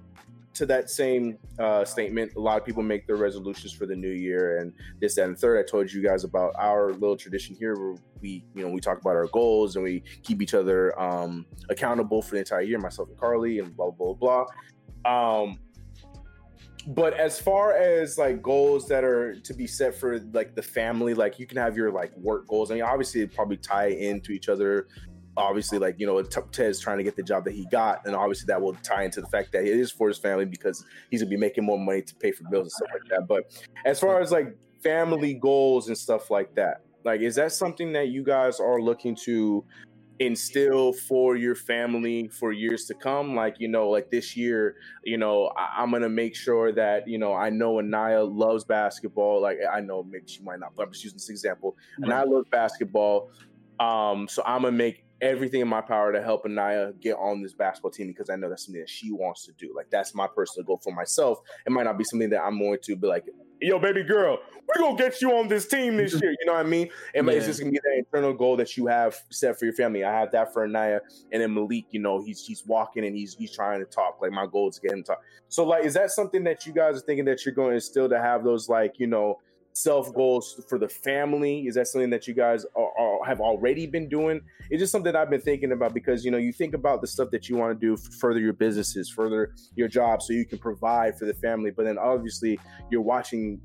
to 0.52 0.66
that 0.66 0.90
same 0.90 1.38
uh, 1.58 1.84
statement, 1.84 2.32
a 2.36 2.40
lot 2.40 2.58
of 2.58 2.66
people 2.66 2.82
make 2.82 3.06
their 3.06 3.16
resolutions 3.16 3.72
for 3.72 3.86
the 3.86 3.94
new 3.94 4.10
year 4.10 4.58
and 4.58 4.72
this, 5.00 5.14
that, 5.14 5.24
and 5.24 5.38
third. 5.38 5.58
I 5.58 5.68
told 5.68 5.92
you 5.92 6.02
guys 6.02 6.24
about 6.24 6.54
our 6.58 6.92
little 6.92 7.16
tradition 7.16 7.54
here 7.54 7.76
where 7.76 7.96
we, 8.20 8.44
you 8.54 8.62
know, 8.62 8.68
we 8.68 8.80
talk 8.80 9.00
about 9.00 9.16
our 9.16 9.28
goals 9.28 9.76
and 9.76 9.84
we 9.84 10.02
keep 10.22 10.42
each 10.42 10.54
other 10.54 10.98
um, 11.00 11.46
accountable 11.68 12.20
for 12.20 12.34
the 12.34 12.40
entire 12.40 12.62
year, 12.62 12.78
myself 12.78 13.08
and 13.08 13.18
Carly, 13.18 13.60
and 13.60 13.74
blah 13.76 13.90
blah 13.90 14.12
blah. 14.12 14.44
Um, 15.04 15.58
but 16.86 17.14
as 17.14 17.38
far 17.38 17.76
as 17.76 18.18
like 18.18 18.42
goals 18.42 18.88
that 18.88 19.04
are 19.04 19.34
to 19.40 19.54
be 19.54 19.66
set 19.66 19.94
for 19.94 20.20
like 20.32 20.54
the 20.54 20.62
family, 20.62 21.14
like 21.14 21.38
you 21.38 21.46
can 21.46 21.58
have 21.58 21.76
your 21.76 21.90
like 21.90 22.16
work 22.16 22.46
goals. 22.48 22.70
I 22.70 22.74
mean, 22.74 22.82
obviously, 22.82 23.26
probably 23.26 23.56
tie 23.56 23.88
into 23.88 24.32
each 24.32 24.48
other 24.48 24.86
obviously 25.36 25.78
like 25.78 25.94
you 25.98 26.06
know 26.06 26.20
Ted's 26.22 26.80
trying 26.80 26.98
to 26.98 27.04
get 27.04 27.16
the 27.16 27.22
job 27.22 27.44
that 27.44 27.54
he 27.54 27.66
got 27.70 28.04
and 28.06 28.14
obviously 28.14 28.46
that 28.46 28.60
will 28.60 28.74
tie 28.74 29.04
into 29.04 29.20
the 29.20 29.26
fact 29.28 29.52
that 29.52 29.62
it 29.62 29.78
is 29.78 29.90
for 29.90 30.08
his 30.08 30.18
family 30.18 30.44
because 30.44 30.84
he's 31.10 31.22
gonna 31.22 31.30
be 31.30 31.36
making 31.36 31.64
more 31.64 31.78
money 31.78 32.02
to 32.02 32.14
pay 32.16 32.32
for 32.32 32.44
bills 32.50 32.64
and 32.64 32.72
stuff 32.72 32.88
like 32.92 33.08
that 33.08 33.26
but 33.28 33.68
as 33.84 34.00
far 34.00 34.20
as 34.20 34.32
like 34.32 34.56
family 34.82 35.34
goals 35.34 35.88
and 35.88 35.96
stuff 35.96 36.30
like 36.30 36.54
that 36.54 36.82
like 37.04 37.20
is 37.20 37.36
that 37.36 37.52
something 37.52 37.92
that 37.92 38.08
you 38.08 38.24
guys 38.24 38.60
are 38.60 38.80
looking 38.80 39.14
to 39.14 39.64
instill 40.20 40.92
for 40.92 41.36
your 41.36 41.56
family 41.56 42.28
for 42.28 42.52
years 42.52 42.86
to 42.86 42.94
come 42.94 43.36
like 43.36 43.56
you 43.60 43.68
know 43.68 43.90
like 43.90 44.10
this 44.10 44.36
year 44.36 44.76
you 45.04 45.18
know 45.18 45.50
I- 45.58 45.82
i'm 45.82 45.92
gonna 45.92 46.10
make 46.10 46.36
sure 46.36 46.72
that 46.72 47.08
you 47.08 47.18
know 47.18 47.34
i 47.34 47.50
know 47.50 47.80
anaya 47.80 48.24
loves 48.24 48.64
basketball 48.64 49.42
like 49.42 49.58
i 49.72 49.80
know 49.80 50.04
maybe 50.04 50.26
she 50.28 50.42
might 50.42 50.60
not 50.60 50.72
but 50.76 50.86
i'm 50.86 50.92
just 50.92 51.04
using 51.04 51.16
this 51.18 51.30
example 51.30 51.76
and 52.02 52.12
i 52.12 52.24
love 52.24 52.46
basketball 52.50 53.30
um 53.80 54.28
so 54.28 54.42
i'm 54.46 54.62
gonna 54.62 54.76
make 54.76 55.04
everything 55.22 55.62
in 55.62 55.68
my 55.68 55.82
power 55.82 56.12
to 56.12 56.22
help 56.22 56.44
Anaya 56.46 56.92
get 57.00 57.14
on 57.16 57.42
this 57.42 57.54
basketball 57.54 57.92
team 57.92 58.08
because 58.08 58.30
I 58.30 58.36
know 58.36 58.48
that's 58.48 58.66
something 58.66 58.80
that 58.82 58.90
she 58.90 59.12
wants 59.12 59.46
to 59.46 59.52
do. 59.58 59.72
Like 59.76 59.90
that's 59.90 60.14
my 60.14 60.28
personal 60.34 60.66
goal 60.66 60.80
for 60.82 60.94
myself. 60.94 61.40
It 61.66 61.72
might 61.72 61.84
not 61.84 61.98
be 61.98 62.04
something 62.04 62.30
that 62.30 62.42
I'm 62.42 62.58
going 62.58 62.78
to 62.84 62.96
be 62.96 63.06
like, 63.06 63.26
yo, 63.60 63.78
baby 63.78 64.02
girl, 64.02 64.38
we're 64.66 64.82
gonna 64.82 64.96
get 64.96 65.20
you 65.20 65.32
on 65.32 65.48
this 65.48 65.66
team 65.66 65.96
this 65.96 66.12
year. 66.20 66.30
You 66.30 66.46
know 66.46 66.54
what 66.54 66.66
I 66.66 66.68
mean? 66.68 66.90
And 67.14 67.28
it's 67.28 67.46
just 67.46 67.60
gonna 67.60 67.72
be 67.72 67.80
that 67.82 67.98
internal 67.98 68.32
goal 68.32 68.56
that 68.56 68.76
you 68.76 68.86
have 68.86 69.16
set 69.30 69.58
for 69.58 69.64
your 69.64 69.74
family. 69.74 70.04
I 70.04 70.12
have 70.12 70.30
that 70.32 70.52
for 70.52 70.64
Anaya, 70.64 71.00
and 71.32 71.42
then 71.42 71.54
Malik. 71.54 71.86
You 71.90 72.00
know, 72.00 72.22
he's 72.22 72.44
he's 72.44 72.64
walking 72.66 73.04
and 73.04 73.16
he's 73.16 73.34
he's 73.34 73.52
trying 73.52 73.80
to 73.80 73.86
talk. 73.86 74.18
Like 74.20 74.32
my 74.32 74.46
goal 74.46 74.68
is 74.68 74.76
to 74.76 74.82
get 74.82 74.92
him 74.92 75.02
to 75.02 75.08
talk. 75.08 75.22
So 75.48 75.64
like, 75.64 75.84
is 75.84 75.94
that 75.94 76.10
something 76.10 76.44
that 76.44 76.66
you 76.66 76.72
guys 76.72 76.96
are 76.96 77.00
thinking 77.00 77.24
that 77.26 77.44
you're 77.44 77.54
going 77.54 77.74
to 77.74 77.80
still 77.80 78.08
to 78.08 78.20
have 78.20 78.44
those 78.44 78.68
like 78.68 78.98
you 78.98 79.06
know 79.06 79.40
self 79.72 80.12
goals 80.14 80.62
for 80.68 80.78
the 80.78 80.88
family? 80.88 81.66
Is 81.66 81.74
that 81.74 81.86
something 81.86 82.10
that 82.10 82.26
you 82.26 82.34
guys 82.34 82.64
are, 82.76 82.98
are, 82.98 83.24
have 83.24 83.40
already 83.40 83.86
been 83.86 84.08
doing? 84.08 84.40
It's 84.70 84.80
just 84.80 84.92
something 84.92 85.14
I've 85.14 85.30
been 85.30 85.40
thinking 85.40 85.72
about 85.72 85.94
because 85.94 86.24
you 86.24 86.30
know 86.30 86.38
you 86.38 86.52
think 86.52 86.74
about 86.74 87.00
the 87.00 87.06
stuff 87.06 87.30
that 87.30 87.48
you 87.48 87.56
want 87.56 87.78
to 87.78 87.86
do, 87.86 87.96
further 87.96 88.40
your 88.40 88.52
businesses, 88.52 89.08
further 89.10 89.54
your 89.74 89.88
job, 89.88 90.22
so 90.22 90.32
you 90.32 90.44
can 90.44 90.58
provide 90.58 91.18
for 91.18 91.24
the 91.24 91.34
family. 91.34 91.70
But 91.70 91.84
then 91.84 91.98
obviously 91.98 92.58
you're 92.90 93.02
watching 93.02 93.60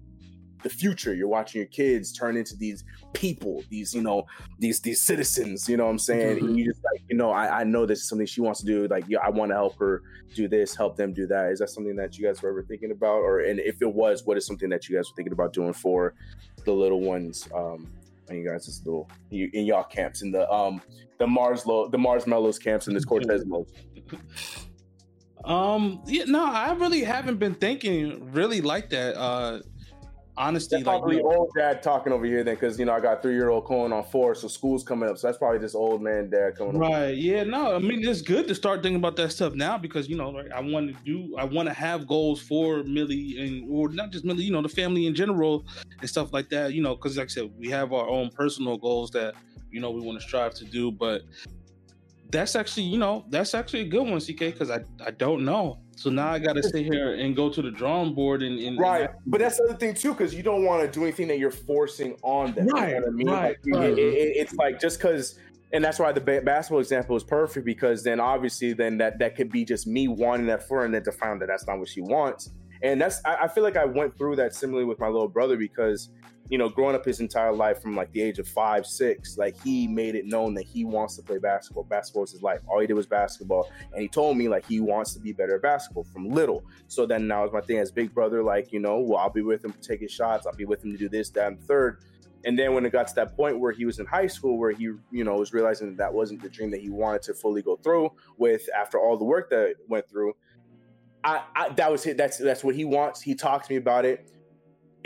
the 0.66 0.70
future. 0.70 1.14
You're 1.14 1.28
watching 1.28 1.60
your 1.60 1.68
kids 1.68 2.12
turn 2.12 2.36
into 2.36 2.56
these 2.58 2.84
people, 3.14 3.64
these 3.70 3.94
you 3.94 4.02
know 4.02 4.26
these 4.58 4.82
these 4.82 5.04
citizens. 5.04 5.70
You 5.70 5.78
know 5.78 5.86
what 5.86 5.92
I'm 5.92 6.00
saying? 6.00 6.40
And 6.40 6.58
you 6.58 6.66
just 6.66 6.84
like 6.92 7.04
you 7.08 7.16
know 7.16 7.30
I, 7.30 7.62
I 7.62 7.64
know 7.64 7.86
this 7.86 8.00
is 8.00 8.10
something 8.10 8.26
she 8.26 8.42
wants 8.42 8.62
to 8.62 8.66
do. 8.66 8.88
Like 8.88 9.06
yeah, 9.08 9.20
I 9.20 9.30
want 9.30 9.52
to 9.52 9.56
help 9.56 9.78
her 9.78 10.02
do 10.34 10.48
this, 10.48 10.76
help 10.76 10.98
them 10.98 11.14
do 11.14 11.28
that. 11.28 11.52
Is 11.52 11.60
that 11.60 11.70
something 11.70 11.96
that 11.98 12.18
you 12.18 12.26
guys 12.26 12.42
were 12.42 12.50
ever 12.50 12.64
thinking 12.64 12.92
about? 12.92 13.20
Or 13.20 13.42
and 13.42 13.60
if 13.60 13.80
it 13.80 13.94
was, 13.94 14.26
what 14.26 14.38
is 14.38 14.46
something 14.48 14.68
that 14.70 14.90
you 14.90 14.96
guys 14.96 15.08
were 15.10 15.16
thinking 15.16 15.34
about 15.34 15.54
doing 15.54 15.72
for 15.72 16.16
the 16.66 16.74
little 16.74 17.02
ones? 17.02 17.48
Um, 17.54 17.88
and 18.28 18.40
you 18.40 18.50
guys, 18.50 18.66
this 18.66 18.82
little 18.84 19.08
you, 19.30 19.52
in 19.54 19.66
y'all 19.66 19.84
camps 19.84 20.24
in 20.24 20.32
the 20.32 20.52
um 20.52 20.82
the 21.20 21.28
Mars 21.28 21.68
low 21.68 21.88
the 21.88 22.00
Mars 22.00 22.26
Mellows 22.26 22.58
camps 22.58 22.88
and 22.88 22.96
this 22.96 23.06
Cortez 23.06 23.46
lows. 23.48 23.72
Um, 25.44 26.02
yeah, 26.08 26.24
no, 26.26 26.44
I 26.44 26.74
really 26.74 27.04
haven't 27.04 27.38
been 27.38 27.54
thinking 27.54 28.32
really 28.32 28.62
like 28.62 28.90
that. 28.90 29.16
Uh, 29.16 29.60
honesty, 30.38 30.76
That's 30.78 30.88
like 30.88 31.00
probably 31.00 31.18
you 31.18 31.24
know, 31.24 31.32
old 31.32 31.52
dad 31.56 31.82
talking 31.82 32.12
over 32.12 32.26
here 32.26 32.44
then, 32.44 32.56
because 32.56 32.78
you 32.78 32.86
know 32.86 32.94
I 32.94 33.00
got 33.00 33.22
three 33.22 33.34
year 33.34 33.50
old 33.50 33.66
going 33.66 33.94
on 33.94 34.04
four, 34.04 34.36
so 34.36 34.48
school's 34.48 34.84
coming 34.84 35.10
up. 35.10 35.18
So 35.18 35.28
that's 35.28 35.38
probably 35.38 35.60
just 35.60 35.76
old 35.76 36.02
man 36.02 36.30
dad 36.30 36.56
coming. 36.58 36.76
Over. 36.76 36.80
Right. 36.80 37.18
Yeah. 37.18 37.44
No. 37.44 37.76
I 37.76 37.80
mean, 37.80 38.08
it's 38.08 38.22
good 38.22 38.48
to 38.48 38.56
start 38.56 38.84
thinking 38.84 38.98
about 38.98 39.16
that 39.18 39.32
stuff 39.32 39.54
now 39.54 39.78
because 39.78 40.10
you 40.10 40.18
know, 40.18 40.30
like, 40.30 40.52
I 40.52 40.60
want 40.60 40.96
to 40.96 41.04
do, 41.04 41.36
I 41.38 41.44
want 41.46 41.68
to 41.68 41.74
have 41.74 42.08
goals 42.08 42.42
for 42.42 42.84
Millie 42.84 43.38
and 43.40 43.70
or 43.70 43.90
not 43.90 44.12
just 44.12 44.26
Millie, 44.26 44.44
you 44.44 44.52
know, 44.52 44.62
the 44.62 44.70
family 44.70 45.08
in 45.08 45.16
general 45.16 45.66
and 46.02 46.10
stuff 46.10 46.34
like 46.34 46.50
that. 46.50 46.74
You 46.74 46.82
know, 46.82 46.96
because 46.96 47.18
like 47.18 47.26
I 47.26 47.30
said, 47.30 47.52
we 47.58 47.70
have 47.70 47.94
our 47.94 48.08
own 48.08 48.30
personal 48.30 48.78
goals 48.78 49.12
that 49.12 49.36
you 49.72 49.80
know 49.80 49.92
we 49.92 50.02
want 50.02 50.20
to 50.20 50.26
strive 50.26 50.54
to 50.56 50.66
do, 50.66 50.92
but 50.92 51.24
that's 52.30 52.56
actually, 52.56 52.84
you 52.84 52.98
know, 52.98 53.26
that's 53.30 53.54
actually 53.54 53.82
a 53.82 53.88
good 53.88 54.02
one, 54.02 54.20
CK, 54.20 54.40
because 54.40 54.70
I 54.70 54.84
I 55.06 55.12
don't 55.12 55.46
know. 55.46 55.80
So 55.96 56.10
now 56.10 56.30
I 56.32 56.40
got 56.40 56.54
to 56.54 56.64
sit 56.64 56.86
here 56.86 57.14
and 57.16 57.36
go 57.36 57.50
to 57.50 57.62
the 57.62 57.72
drawing 57.72 58.14
board 58.14 58.44
and, 58.44 58.60
and 58.60 58.78
Right, 58.78 59.10
but 59.26 59.40
that's 59.40 59.58
the 59.58 59.64
other 59.64 59.76
thing 59.76 59.94
too, 59.94 60.12
because 60.14 60.36
you 60.36 60.44
don't 60.44 60.66
want 60.66 60.82
to 60.84 60.92
do 60.92 61.04
anything 61.04 61.28
that 61.30 61.40
you're 61.40 61.52
forcing 61.52 62.18
on 62.22 62.54
them. 62.54 62.68
Right, 62.68 62.90
you 62.90 62.96
know 62.96 63.00
what 63.02 63.08
I 63.08 63.12
mean? 63.12 63.28
right, 63.30 63.58
Like, 63.66 63.80
right. 63.82 63.90
it- 63.92 64.00
it- 64.00 64.38
it's 64.38 64.54
like 64.56 64.80
just 64.82 65.00
because, 65.00 65.40
and 65.72 65.84
that's 65.84 65.98
why 65.98 66.12
the 66.12 66.20
ba- 66.22 66.42
basketball 66.42 66.80
example 66.82 67.16
is 67.16 67.24
perfect 67.24 67.66
because 67.66 68.04
then 68.04 68.20
obviously 68.20 68.74
then 68.74 68.98
that 68.98 69.20
that 69.20 69.36
could 69.36 69.50
be 69.52 69.64
just 69.66 69.88
me 69.88 70.08
wanting 70.10 70.48
that 70.48 70.68
for 70.68 70.80
her 70.80 70.86
and 70.86 70.94
then 70.94 71.04
to 71.04 71.12
find 71.14 71.42
that 71.42 71.48
that's 71.48 71.66
not 71.66 71.80
what 71.80 71.88
she 71.88 72.02
wants. 72.02 72.52
And 72.82 73.00
that's 73.02 73.22
I, 73.26 73.44
I 73.44 73.48
feel 73.48 73.64
like 73.64 73.78
I 73.78 73.86
went 73.86 74.18
through 74.18 74.36
that 74.36 74.54
similarly 74.54 74.86
with 74.86 75.00
my 75.00 75.08
little 75.08 75.30
brother 75.30 75.56
because 75.58 76.10
you 76.50 76.58
know 76.58 76.70
growing 76.70 76.96
up 76.96 77.04
his 77.04 77.20
entire 77.20 77.52
life 77.52 77.82
from 77.82 77.96
like 77.96 78.12
the 78.12 78.22
age 78.22 78.40
of 78.40 78.48
five 78.48 78.86
six 78.86 79.38
like 79.38 79.56
he 79.64 79.88
made 79.88 80.16
it 80.16 80.26
known 80.26 80.54
that 80.54 80.66
he 80.66 80.86
wants 80.86 81.16
to 81.16 81.22
play 81.22 81.38
basketball 81.38 81.84
basketball 81.84 82.24
is 82.24 82.32
his 82.32 82.42
life 82.42 82.60
all 82.68 82.80
he 82.80 82.88
did 82.88 82.94
was 82.94 83.08
basketball 83.08 83.70
and 83.94 84.02
he 84.02 84.08
told 84.08 84.38
me 84.38 84.48
like 84.48 84.66
he 84.66 84.80
wants 84.80 85.14
to 85.14 85.20
be 85.20 85.32
better 85.32 85.56
at 85.56 85.62
basketball 85.62 86.04
from 86.04 86.30
little 86.30 86.64
so 86.88 87.06
then 87.06 87.28
now 87.28 87.46
is 87.46 87.52
my 87.52 87.62
thing 87.62 87.80
as 87.80 87.92
big 87.92 88.14
brother 88.14 88.44
like 88.44 88.72
you 88.72 88.80
know 88.80 89.00
well 89.00 89.20
i'll 89.20 89.30
be 89.30 89.42
with 89.42 89.64
him 89.64 89.74
his 90.00 90.12
shots 90.12 90.46
i'll 90.46 90.54
be 90.54 90.66
with 90.66 90.84
him 90.84 90.92
to 90.92 90.98
do 90.98 91.10
this 91.10 91.30
that 91.30 91.48
and 91.48 91.64
third 91.64 92.00
and 92.44 92.60
then 92.60 92.76
when 92.76 92.86
it 92.86 92.92
got 92.92 93.08
to 93.08 93.16
that 93.16 93.36
point 93.36 93.60
where 93.60 93.72
he 93.72 93.86
was 93.86 93.98
in 93.98 94.06
high 94.06 94.28
school 94.28 94.58
where 94.60 94.72
he 94.72 94.84
you 95.12 95.24
know 95.24 95.36
was 95.36 95.54
realizing 95.54 95.88
that 95.88 95.98
that 95.98 96.14
wasn't 96.14 96.42
the 96.42 96.50
dream 96.50 96.70
that 96.70 96.82
he 96.82 96.90
wanted 96.90 97.22
to 97.22 97.34
fully 97.34 97.62
go 97.62 97.76
through 97.78 98.12
with 98.38 98.68
after 98.78 99.00
all 99.00 99.18
the 99.18 99.26
work 99.26 99.50
that 99.50 99.76
went 99.88 100.08
through 100.10 100.34
I, 101.26 101.42
I 101.56 101.70
that 101.70 101.92
was 101.92 102.06
it. 102.06 102.18
That's 102.18 102.38
that's 102.38 102.64
what 102.64 102.76
he 102.76 102.86
wants. 102.86 103.20
He 103.20 103.34
talked 103.34 103.66
to 103.66 103.74
me 103.74 103.78
about 103.78 104.06
it. 104.06 104.32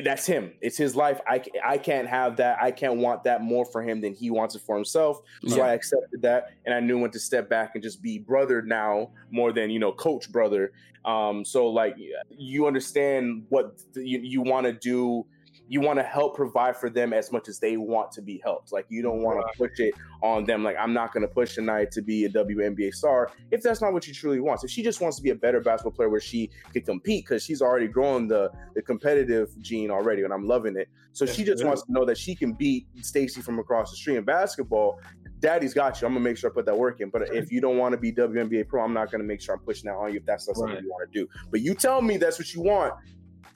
That's 0.04 0.26
him. 0.26 0.54
It's 0.62 0.78
his 0.78 0.96
life. 0.96 1.20
I, 1.28 1.44
I 1.66 1.78
can't 1.78 2.08
have 2.08 2.38
that. 2.38 2.58
I 2.62 2.72
can't 2.72 2.98
want 2.98 3.24
that 3.26 3.42
more 3.42 3.66
for 3.66 3.82
him 3.82 4.02
than 4.02 4.14
he 4.14 4.30
wants 4.30 4.56
it 4.56 4.62
for 4.62 4.76
himself. 4.76 5.22
So 5.48 5.58
Yeah. 5.58 5.64
I 5.64 5.74
accepted 5.74 6.22
that, 6.22 6.54
and 6.66 6.74
I 6.74 6.80
knew 6.80 6.98
when 7.00 7.12
to 7.12 7.20
step 7.20 7.50
back 7.50 7.72
and 7.74 7.84
just 7.84 8.02
be 8.02 8.18
brother 8.18 8.62
now 8.62 9.12
more 9.32 9.52
than 9.52 9.70
you 9.70 9.80
know 9.80 9.92
coach 9.92 10.32
brother. 10.32 10.72
Um, 11.06 11.46
so 11.46 11.68
like 11.68 11.96
you 12.30 12.68
understand 12.68 13.46
what 13.50 13.80
you, 13.96 14.20
you 14.20 14.42
want 14.42 14.66
to 14.68 14.74
do. 14.74 15.26
You 15.70 15.82
want 15.82 16.00
to 16.00 16.04
help 16.04 16.36
provide 16.36 16.76
for 16.76 16.90
them 16.90 17.14
as 17.14 17.32
much 17.32 17.48
as 17.48 17.60
they 17.60 17.78
want 17.78 18.12
to 18.14 18.22
be 18.24 18.42
helped. 18.44 18.72
Like 18.72 18.88
you 18.90 19.04
don't 19.04 19.22
want 19.22 19.40
to 19.40 19.58
push 19.58 19.80
it 19.80 19.94
on 20.24 20.44
them. 20.44 20.64
Like 20.64 20.76
I'm 20.80 20.94
not 20.94 21.14
going 21.14 21.22
to 21.22 21.28
push 21.28 21.54
tonight 21.54 21.92
to 21.92 22.02
be 22.02 22.26
a 22.26 22.30
WNBA 22.30 22.92
star 22.94 23.32
if 23.52 23.62
that's 23.62 23.80
not 23.80 23.94
what 23.94 24.04
she 24.04 24.12
truly 24.12 24.40
wants. 24.40 24.64
If 24.64 24.72
she 24.72 24.82
just 24.82 25.00
wants 25.00 25.18
to 25.18 25.24
be 25.24 25.30
a 25.30 25.36
better 25.36 25.62
basketball 25.62 25.92
player 25.92 26.10
where 26.10 26.20
she 26.20 26.50
could 26.74 26.86
compete 26.86 27.24
because 27.26 27.44
she's 27.44 27.62
already 27.62 27.88
grown 27.88 28.28
the 28.28 28.52
the 28.74 28.82
competitive 28.82 29.50
gene 29.62 29.92
already, 29.92 30.24
and 30.24 30.34
I'm 30.34 30.46
loving 30.48 30.76
it. 30.76 30.90
So 31.12 31.26
she 31.26 31.44
just 31.44 31.64
wants 31.64 31.84
to 31.84 31.92
know 31.92 32.06
that 32.06 32.18
she 32.18 32.34
can 32.36 32.54
beat 32.54 32.88
Stacy 33.02 33.42
from 33.42 33.60
across 33.60 33.92
the 33.92 33.98
street 33.98 34.18
in 34.18 34.24
basketball. 34.24 35.00
Daddy's 35.40 35.74
got 35.74 36.02
you. 36.02 36.08
I'm 36.08 36.14
gonna 36.14 36.24
make 36.24 36.38
sure 36.38 36.50
I 36.50 36.54
put 36.54 36.66
that 36.66 36.78
work 36.78 37.00
in. 37.02 37.10
But 37.10 37.34
if 37.34 37.52
you 37.52 37.62
don't 37.62 37.78
want 37.78 37.94
to 37.94 37.98
be 37.98 38.12
WNBA 38.12 38.68
pro, 38.68 38.84
I'm 38.84 38.94
not 38.94 39.12
gonna 39.12 39.24
make 39.24 39.42
sure 39.42 39.56
I'm 39.56 39.62
pushing 39.62 39.90
that 39.90 39.96
on 39.96 40.12
you 40.12 40.20
if 40.20 40.26
that's 40.26 40.48
not 40.48 40.58
something 40.58 40.76
Right. 40.76 40.84
you 40.84 40.90
want 40.90 41.12
to 41.12 41.20
do. 41.20 41.28
But 41.52 41.62
you 41.62 41.76
tell 41.76 42.02
me 42.02 42.18
that's 42.18 42.38
what 42.40 42.54
you 42.54 42.62
want. 42.62 42.94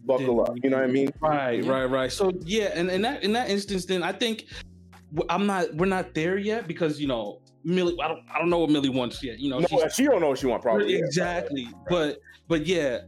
Buckle 0.05 0.41
up. 0.41 0.55
You 0.63 0.69
know 0.69 0.77
what 0.77 0.85
I 0.85 0.91
mean? 0.91 1.11
Right, 1.21 1.63
right, 1.65 1.85
right. 1.85 2.11
So 2.11 2.31
yeah, 2.41 2.71
and 2.73 2.89
in 2.89 3.01
that 3.03 3.23
in 3.23 3.33
that 3.33 3.49
instance, 3.49 3.85
then 3.85 4.03
I 4.03 4.11
think 4.11 4.45
I'm 5.29 5.45
not. 5.45 5.73
We're 5.75 5.85
not 5.85 6.13
there 6.13 6.37
yet 6.37 6.67
because 6.67 6.99
you 6.99 7.07
know 7.07 7.41
Millie. 7.63 7.95
I 8.01 8.07
don't. 8.07 8.23
I 8.33 8.39
don't 8.39 8.49
know 8.49 8.59
what 8.59 8.69
Millie 8.69 8.89
wants 8.89 9.23
yet. 9.23 9.39
You 9.39 9.49
know, 9.49 9.59
No, 9.59 9.67
she's- 9.67 9.95
she 9.95 10.05
don't 10.05 10.21
know 10.21 10.29
what 10.29 10.39
she 10.39 10.47
wants 10.47 10.63
Probably 10.63 10.93
yeah. 10.93 10.99
exactly. 10.99 11.69
But 11.89 12.19
but 12.47 12.65
yeah, 12.65 13.01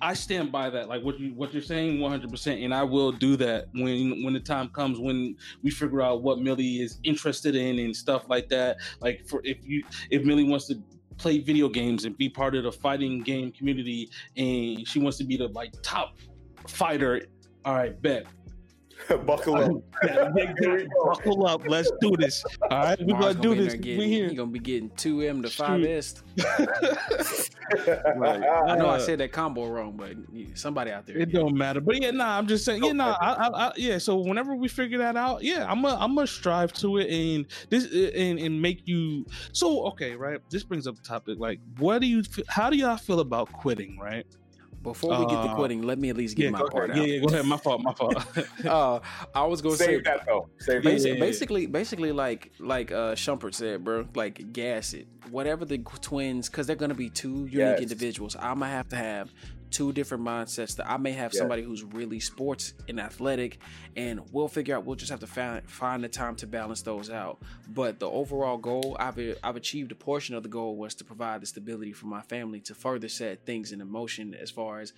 I 0.00 0.14
stand 0.14 0.52
by 0.52 0.70
that. 0.70 0.88
Like 0.88 1.02
what 1.02 1.18
you 1.18 1.32
what 1.34 1.52
you're 1.52 1.62
saying, 1.62 2.00
100. 2.00 2.30
percent 2.30 2.60
And 2.60 2.72
I 2.74 2.82
will 2.82 3.10
do 3.10 3.36
that 3.36 3.66
when 3.72 4.22
when 4.22 4.34
the 4.34 4.40
time 4.40 4.68
comes 4.68 4.98
when 5.00 5.36
we 5.62 5.70
figure 5.70 6.02
out 6.02 6.22
what 6.22 6.38
Millie 6.38 6.80
is 6.82 7.00
interested 7.02 7.56
in 7.56 7.78
and 7.78 7.96
stuff 7.96 8.28
like 8.28 8.48
that. 8.50 8.76
Like 9.00 9.26
for 9.26 9.40
if 9.44 9.58
you 9.66 9.82
if 10.10 10.22
Millie 10.22 10.44
wants 10.44 10.66
to 10.68 10.80
play 11.18 11.38
video 11.38 11.66
games 11.66 12.04
and 12.04 12.14
be 12.18 12.28
part 12.28 12.54
of 12.54 12.64
the 12.64 12.70
fighting 12.70 13.22
game 13.22 13.50
community 13.50 14.10
and 14.36 14.86
she 14.86 14.98
wants 14.98 15.16
to 15.16 15.24
be 15.24 15.38
the 15.38 15.48
like 15.48 15.72
top 15.82 16.18
fighter 16.68 17.22
all 17.64 17.74
right 17.74 18.00
bet 18.02 18.26
Buckle 19.26 19.56
up. 19.56 19.70
Bet. 20.02 20.32
Here 20.58 20.88
buckle 21.04 21.46
up 21.46 21.62
let's 21.68 21.90
do 22.00 22.12
this 22.16 22.42
all 22.70 22.78
right 22.78 22.98
we're 23.02 23.18
gonna 23.18 23.34
do 23.34 23.54
this 23.54 23.74
there 23.74 23.76
we 23.76 23.82
getting- 23.82 24.08
here 24.10 24.28
He 24.30 24.34
gonna 24.34 24.50
be 24.50 24.58
getting 24.58 24.90
two 24.96 25.20
M 25.22 25.42
to 25.42 25.48
Shoot. 25.48 25.64
five 25.64 25.84
S. 25.84 26.22
Right. 28.16 28.42
I 28.42 28.76
know 28.76 28.88
I 28.88 28.98
said 28.98 29.18
that 29.18 29.32
combo 29.32 29.66
wrong, 29.66 29.96
but 29.96 30.12
somebody 30.56 30.92
out 30.92 31.04
there. 31.06 31.18
It 31.18 31.32
don't 31.32 31.56
matter, 31.56 31.80
but 31.80 32.00
yeah, 32.00 32.12
nah. 32.12 32.38
I'm 32.38 32.46
just 32.46 32.64
saying, 32.64 32.84
yeah, 32.84 32.92
nah. 32.92 33.16
I, 33.20 33.32
I, 33.32 33.48
I, 33.68 33.72
yeah. 33.76 33.98
So 33.98 34.16
whenever 34.18 34.54
we 34.54 34.68
figure 34.68 34.98
that 34.98 35.16
out, 35.16 35.42
yeah, 35.42 35.66
I'm 35.68 35.82
gonna, 35.82 35.96
I'm 36.00 36.14
gonna 36.14 36.28
strive 36.28 36.72
to 36.74 36.98
it 36.98 37.10
and 37.10 37.44
this 37.68 37.86
and 38.14 38.38
and 38.38 38.62
make 38.62 38.86
you. 38.86 39.26
So 39.52 39.84
okay, 39.88 40.14
right. 40.14 40.38
This 40.48 40.62
brings 40.62 40.86
up 40.86 40.94
the 40.94 41.02
topic. 41.02 41.38
Like, 41.40 41.58
what 41.78 42.00
do 42.00 42.06
you? 42.06 42.22
How 42.48 42.70
do 42.70 42.76
y'all 42.76 42.96
feel 42.96 43.18
about 43.18 43.52
quitting? 43.52 43.98
Right. 43.98 44.26
Before 44.86 45.18
we 45.18 45.26
get 45.26 45.32
to 45.42 45.50
Uh, 45.50 45.54
quitting, 45.54 45.82
let 45.82 45.98
me 45.98 46.10
at 46.10 46.16
least 46.16 46.36
get 46.36 46.44
Yeah. 46.44 46.50
my 46.50 46.60
part 46.70 46.90
ahead. 46.90 47.02
out. 47.02 47.08
Yeah, 47.08 47.14
yeah. 47.14 47.20
Go 47.20 47.26
ahead. 47.28 47.44
My 47.46 47.56
fault. 47.58 47.80
My 47.82 47.92
fault. 47.92 48.16
Uh, 48.64 49.00
I 49.34 49.44
was 49.44 49.60
gonna 49.60 49.76
say 49.76 50.00
that 50.00 50.24
though. 50.26 50.48
Save 50.58 50.82
that. 50.84 51.00
Yeah, 51.00 51.14
basically, 51.20 51.66
basically, 51.66 52.12
like 52.12 52.52
like 52.58 52.90
uh 52.92 53.14
Shumpert 53.14 53.54
said, 53.54 53.84
bro, 53.84 54.06
like 54.14 54.52
gas 54.52 54.94
it. 54.94 55.06
Whatever 55.30 55.64
the 55.64 55.78
twins, 55.78 56.48
because 56.48 56.66
they're 56.66 56.76
gonna 56.76 56.94
be 56.94 57.10
two 57.10 57.46
unique 57.46 57.52
Yes. 57.52 57.80
individuals. 57.80 58.36
I'm 58.36 58.60
gonna 58.60 58.70
have 58.70 58.88
to 58.90 58.96
have 58.96 59.30
two 59.70 59.92
different 59.92 60.24
mindsets. 60.24 60.76
That 60.76 60.88
I 60.90 60.96
may 60.96 61.12
have 61.12 61.32
Yeah. 61.34 61.40
somebody 61.40 61.62
who's 61.62 61.82
really 61.82 62.20
sports 62.20 62.74
and 62.88 62.98
athletic, 63.00 63.58
and 63.96 64.20
we'll 64.32 64.48
figure 64.48 64.76
out. 64.76 64.84
We'll 64.84 64.96
just 64.96 65.10
have 65.10 65.20
to 65.20 65.26
find 65.26 65.68
find 65.68 66.02
the 66.02 66.08
time 66.08 66.36
to 66.36 66.46
balance 66.46 66.82
those 66.82 67.10
out. 67.10 67.38
But 67.68 67.98
the 68.00 68.08
overall 68.10 68.58
goal, 68.58 68.96
I've 68.98 69.18
I've 69.42 69.56
achieved 69.56 69.92
a 69.92 69.96
portion 69.96 70.34
of 70.34 70.42
the 70.42 70.48
goal 70.48 70.76
was 70.76 70.94
to 70.96 71.04
provide 71.04 71.42
the 71.42 71.46
stability 71.46 71.92
for 71.92 72.06
my 72.06 72.22
family 72.22 72.60
to 72.60 72.74
further 72.74 73.08
set 73.08 73.44
things 73.46 73.72
in 73.72 73.86
motion 73.86 74.34
as 74.34 74.50
far 74.50 74.80
as 74.80 74.92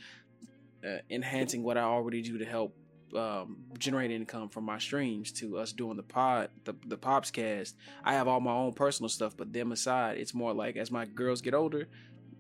uh, 0.85 0.99
enhancing 1.11 1.63
what 1.63 1.77
I 1.77 1.83
already 1.83 2.23
do 2.23 2.39
to 2.39 2.45
help 2.45 2.75
um, 3.17 3.57
generate 3.79 4.11
income 4.11 4.51
from 4.51 4.65
my 4.65 4.79
streams 4.79 5.33
to 5.33 5.57
us 5.57 5.73
doing 5.73 5.97
the 5.97 6.03
pod, 6.03 6.51
the 6.65 6.75
the 6.87 6.97
pops 6.99 7.31
cast. 7.31 7.75
I 8.05 8.13
have 8.13 8.29
all 8.29 8.39
my 8.41 8.53
own 8.53 8.75
personal 8.75 9.09
stuff, 9.09 9.35
but 9.37 9.53
them 9.53 9.73
aside, 9.73 10.19
it's 10.19 10.35
more 10.35 10.53
like 10.53 10.77
as 10.77 10.91
my 10.91 11.07
girls 11.07 11.41
get 11.41 11.55
older, 11.55 11.89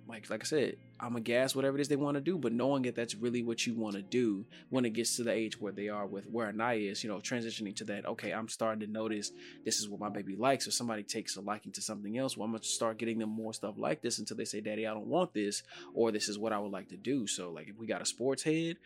like 0.08 0.30
like 0.30 0.42
I 0.42 0.44
said, 0.44 0.76
I'm 0.98 1.16
a 1.16 1.20
gas 1.20 1.54
whatever 1.54 1.76
it 1.76 1.82
is 1.82 1.88
they 1.88 1.96
want 1.96 2.16
to 2.16 2.20
do, 2.20 2.38
but 2.38 2.52
knowing 2.52 2.82
that 2.82 2.94
that's 2.94 3.14
really 3.14 3.42
what 3.42 3.66
you 3.66 3.74
want 3.74 3.94
to 3.96 4.02
do 4.02 4.46
when 4.70 4.84
it 4.84 4.94
gets 4.94 5.16
to 5.16 5.22
the 5.22 5.32
age 5.32 5.60
where 5.60 5.72
they 5.72 5.88
are 5.88 6.06
with 6.06 6.26
where 6.26 6.48
Anaya 6.48 6.90
is, 6.90 7.04
you 7.04 7.10
know, 7.10 7.18
transitioning 7.18 7.76
to 7.76 7.84
that. 7.84 8.06
Okay, 8.06 8.32
I'm 8.32 8.48
starting 8.48 8.80
to 8.80 8.92
notice 8.92 9.30
this 9.64 9.78
is 9.78 9.88
what 9.88 10.00
my 10.00 10.08
baby 10.08 10.34
likes. 10.34 10.66
Or 10.66 10.70
somebody 10.70 11.02
takes 11.02 11.36
a 11.36 11.40
liking 11.40 11.72
to 11.72 11.82
something 11.82 12.16
else, 12.16 12.36
well, 12.36 12.46
I'm 12.46 12.52
gonna 12.52 12.64
start 12.64 12.98
getting 12.98 13.18
them 13.18 13.30
more 13.30 13.52
stuff 13.52 13.74
like 13.76 14.00
this 14.00 14.18
until 14.18 14.36
they 14.36 14.46
say, 14.46 14.60
"Daddy, 14.60 14.86
I 14.86 14.94
don't 14.94 15.06
want 15.06 15.34
this," 15.34 15.62
or 15.94 16.10
"This 16.10 16.28
is 16.28 16.38
what 16.38 16.52
I 16.52 16.58
would 16.58 16.72
like 16.72 16.88
to 16.88 16.96
do." 16.96 17.26
So, 17.26 17.52
like, 17.52 17.68
if 17.68 17.76
we 17.76 17.86
got 17.86 18.02
a 18.02 18.06
sports 18.06 18.42
head, 18.42 18.78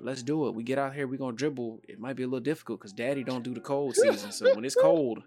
let's 0.00 0.22
do 0.22 0.46
it. 0.46 0.54
We 0.54 0.62
get 0.62 0.78
out 0.78 0.94
here, 0.94 1.06
we 1.06 1.16
gonna 1.16 1.36
dribble. 1.36 1.80
It 1.88 1.98
might 1.98 2.16
be 2.16 2.22
a 2.22 2.26
little 2.26 2.40
difficult 2.40 2.80
because 2.80 2.92
daddy 2.92 3.24
don't 3.24 3.44
do 3.44 3.54
the 3.54 3.60
cold 3.60 3.96
season. 4.02 4.32
So 4.32 4.54
when 4.54 4.64
it's 4.64 4.74
cold, 4.74 5.22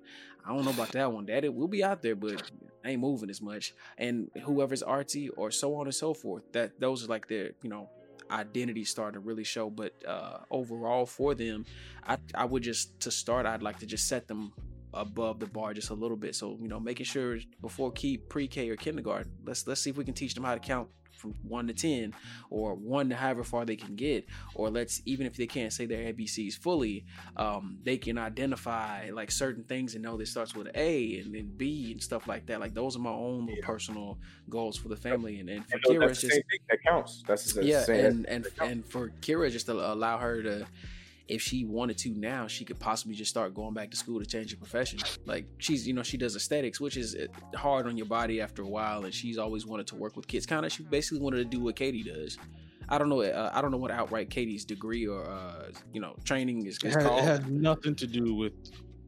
I 0.46 0.54
don't 0.54 0.66
know 0.66 0.72
about 0.72 0.92
that 0.94 1.12
one. 1.12 1.26
Daddy 1.26 1.50
we'll 1.50 1.68
be 1.68 1.84
out 1.84 2.02
there, 2.02 2.16
but 2.16 2.52
ain't 2.86 3.02
moving 3.02 3.30
as 3.30 3.42
much. 3.42 3.74
And 3.98 4.30
whoever's 4.44 4.84
artsy 4.84 5.30
or 5.36 5.52
so 5.52 5.76
on 5.76 5.88
and 5.88 5.96
so 5.96 6.14
forth. 6.14 6.44
That 6.54 6.80
those 6.80 7.04
are 7.04 7.08
like 7.08 7.28
their, 7.28 7.52
you 7.62 7.70
know, 7.70 7.90
identity 8.30 8.86
starting 8.86 9.22
to 9.22 9.26
really 9.26 9.44
show. 9.44 9.70
But 9.70 9.94
uh 10.08 10.40
overall 10.50 11.06
for 11.06 11.36
them, 11.36 11.66
I 12.08 12.18
I 12.34 12.46
would 12.46 12.64
just 12.64 13.00
to 13.02 13.12
start, 13.12 13.46
I'd 13.46 13.64
like 13.64 13.80
to 13.80 13.86
just 13.86 14.08
set 14.08 14.28
them 14.28 14.54
above 14.94 15.40
the 15.40 15.48
bar 15.48 15.74
just 15.74 15.90
a 15.90 15.94
little 15.94 16.18
bit. 16.18 16.36
So, 16.36 16.58
you 16.62 16.68
know, 16.68 16.80
making 16.80 17.06
sure 17.06 17.38
before 17.62 17.92
key 17.92 18.18
pre-K 18.18 18.70
or 18.70 18.76
kindergarten, 18.76 19.32
let's 19.46 19.68
let's 19.68 19.82
see 19.82 19.90
if 19.90 19.98
we 19.98 20.06
can 20.06 20.14
teach 20.14 20.34
them 20.34 20.44
how 20.44 20.54
to 20.54 20.60
count 20.60 20.90
from 21.22 21.36
one 21.48 21.68
to 21.68 21.74
ten 21.74 22.14
or 22.50 22.74
one 22.74 23.10
to 23.10 23.16
however 23.16 23.44
far 23.44 23.64
they 23.64 23.76
can 23.76 23.96
get. 23.96 24.26
Or 24.56 24.70
let's 24.70 25.02
even 25.06 25.26
if 25.26 25.38
they 25.38 25.46
can't 25.46 25.72
say 25.72 25.86
their 25.86 26.12
abcs 26.12 26.54
fully 26.56 27.06
um, 27.38 27.78
they 27.84 27.98
can 27.98 28.18
identify 28.18 29.10
like 29.12 29.32
certain 29.32 29.64
things 29.64 29.94
and 29.94 30.04
know 30.04 30.18
that 30.18 30.28
starts 30.28 30.56
with 30.56 30.70
a 30.76 31.20
and 31.20 31.34
then 31.34 31.52
b 31.56 31.92
and 31.92 32.02
stuff 32.02 32.28
like 32.28 32.48
that. 32.48 32.60
Like 32.60 32.74
those 32.74 32.96
are 32.96 33.00
my 33.00 33.12
own 33.12 33.46
little 33.46 33.62
personal 33.62 34.18
goals 34.50 34.78
for 34.78 34.90
the 34.90 34.98
family. 34.98 35.40
And, 35.40 35.50
and 35.50 35.66
for 35.70 35.76
And 35.76 35.84
kira 35.86 36.08
that's 36.08 36.24
it's 36.24 36.36
just 36.36 36.48
that 36.70 36.84
counts. 36.86 37.24
That's 37.28 37.54
the 37.54 37.66
yeah 37.66 37.90
and 37.90 38.26
and 38.28 38.48
and 38.62 38.86
for 38.86 39.10
kira 39.22 39.52
just 39.52 39.68
to 39.68 39.74
allow 39.74 40.18
her 40.18 40.42
to 40.44 40.68
if 41.32 41.42
she 41.42 41.66
wanted 41.66 41.98
to 41.98 42.10
now 42.12 42.48
she 42.48 42.66
could 42.66 42.80
possibly 42.80 43.16
just 43.16 43.32
start 43.32 43.54
going 43.54 43.74
back 43.74 43.90
to 43.92 43.98
school 43.98 44.20
to 44.20 44.26
change 44.26 44.52
her 44.52 44.58
profession. 44.58 45.00
Like 45.26 45.46
she's 45.58 45.88
you 45.88 45.94
know 45.94 46.04
she 46.04 46.18
does 46.18 46.36
aesthetics 46.36 46.80
which 46.80 46.98
is 46.98 47.16
uh, 47.16 47.58
hard 47.58 47.88
on 47.88 47.98
your 47.98 48.08
body 48.08 48.42
after 48.42 48.62
a 48.62 48.68
while 48.68 49.06
and 49.06 49.14
she's 49.14 49.38
always 49.38 49.66
wanted 49.66 49.88
to 49.88 49.96
work 49.96 50.16
with 50.16 50.28
kids. 50.28 50.46
Kind 50.46 50.66
of 50.66 50.72
she 50.72 50.84
basically 50.84 51.20
wanted 51.20 51.38
to 51.38 51.46
do 51.46 51.60
what 51.62 51.76
katie 51.76 52.04
does. 52.04 52.38
I 52.90 52.98
don't 52.98 53.08
know 53.08 53.22
uh, 53.22 53.52
i 53.54 53.62
don't 53.62 53.72
know 53.72 53.78
what 53.78 53.92
outright 53.92 54.30
katie's 54.30 54.66
degree 54.66 55.08
or 55.08 55.24
uh 55.24 55.70
you 55.94 56.02
know 56.02 56.14
training 56.26 56.66
is, 56.66 56.76
it, 56.78 56.88
is 56.88 56.96
has, 56.96 57.06
it 57.06 57.08
called. 57.08 57.24
has 57.24 57.46
nothing 57.46 57.96
to 57.96 58.06
do 58.06 58.36
with 58.36 58.52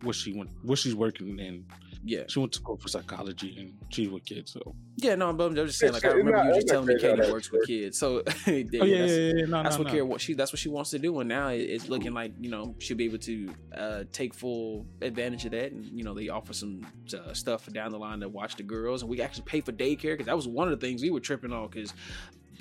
what 0.03 0.15
she 0.15 0.33
went, 0.33 0.49
what 0.61 0.77
she's 0.77 0.95
working 0.95 1.39
in. 1.39 1.65
Yeah 2.05 2.23
She 2.27 2.39
went 2.39 2.51
to 2.53 2.59
school 2.59 2.77
for 2.77 2.87
psychology 2.89 3.55
and 3.59 3.73
she's 3.89 4.09
with 4.09 4.25
kids. 4.25 4.51
So 4.51 4.75
yeah 4.97 5.15
no 5.15 5.33
but 5.33 5.45
i'm 5.45 5.55
just 5.55 5.79
saying 5.79 5.91
like 5.93 6.05
i 6.05 6.09
remember 6.09 6.37
nah, 6.37 6.43
you 6.43 6.51
I 6.51 6.55
just 6.55 6.67
telling 6.67 6.85
me 6.85 6.99
katie 6.99 7.19
that, 7.21 7.31
works 7.31 7.51
with 7.51 7.65
kids 7.65 7.97
so 7.97 8.21
yeah, 8.45 8.53
oh 8.53 8.53
yeah, 8.53 8.63
that's- 8.63 8.87
yeah, 8.87 9.05
yeah, 9.05 9.33
yeah. 9.37 9.45
No, 9.47 9.63
that's 9.63 9.77
what 9.79 9.87
no. 9.87 9.93
Kira 9.93 10.05
what 10.05 10.21
she 10.21 10.33
that's 10.35 10.51
what 10.53 10.59
she 10.59 10.69
wants 10.69 10.91
to 10.91 10.99
do 10.99 11.19
and 11.19 11.27
now 11.29 11.47
it's 11.47 11.89
looking 11.89 12.13
like 12.13 12.31
you 12.39 12.49
know 12.49 12.75
she'll 12.79 12.95
be 12.97 13.05
able 13.05 13.17
to 13.19 13.49
uh, 13.75 14.03
take 14.11 14.33
full 14.33 14.85
advantage 15.01 15.45
of 15.45 15.51
that 15.51 15.71
and 15.71 15.85
you 15.85 16.03
know 16.03 16.13
they 16.13 16.29
offer 16.29 16.53
some 16.53 16.85
uh, 17.17 17.33
stuff 17.33 17.65
down 17.73 17.91
the 17.91 17.97
line 17.97 18.19
to 18.19 18.29
watch 18.29 18.55
the 18.55 18.63
girls 18.63 19.01
and 19.01 19.09
we 19.09 19.19
actually 19.21 19.45
pay 19.45 19.61
for 19.61 19.71
daycare 19.71 20.13
because 20.13 20.27
that 20.27 20.35
was 20.35 20.47
one 20.47 20.71
of 20.71 20.79
the 20.79 20.85
things 20.85 21.01
we 21.01 21.09
were 21.09 21.19
tripping 21.19 21.51
on 21.51 21.67
because 21.69 21.93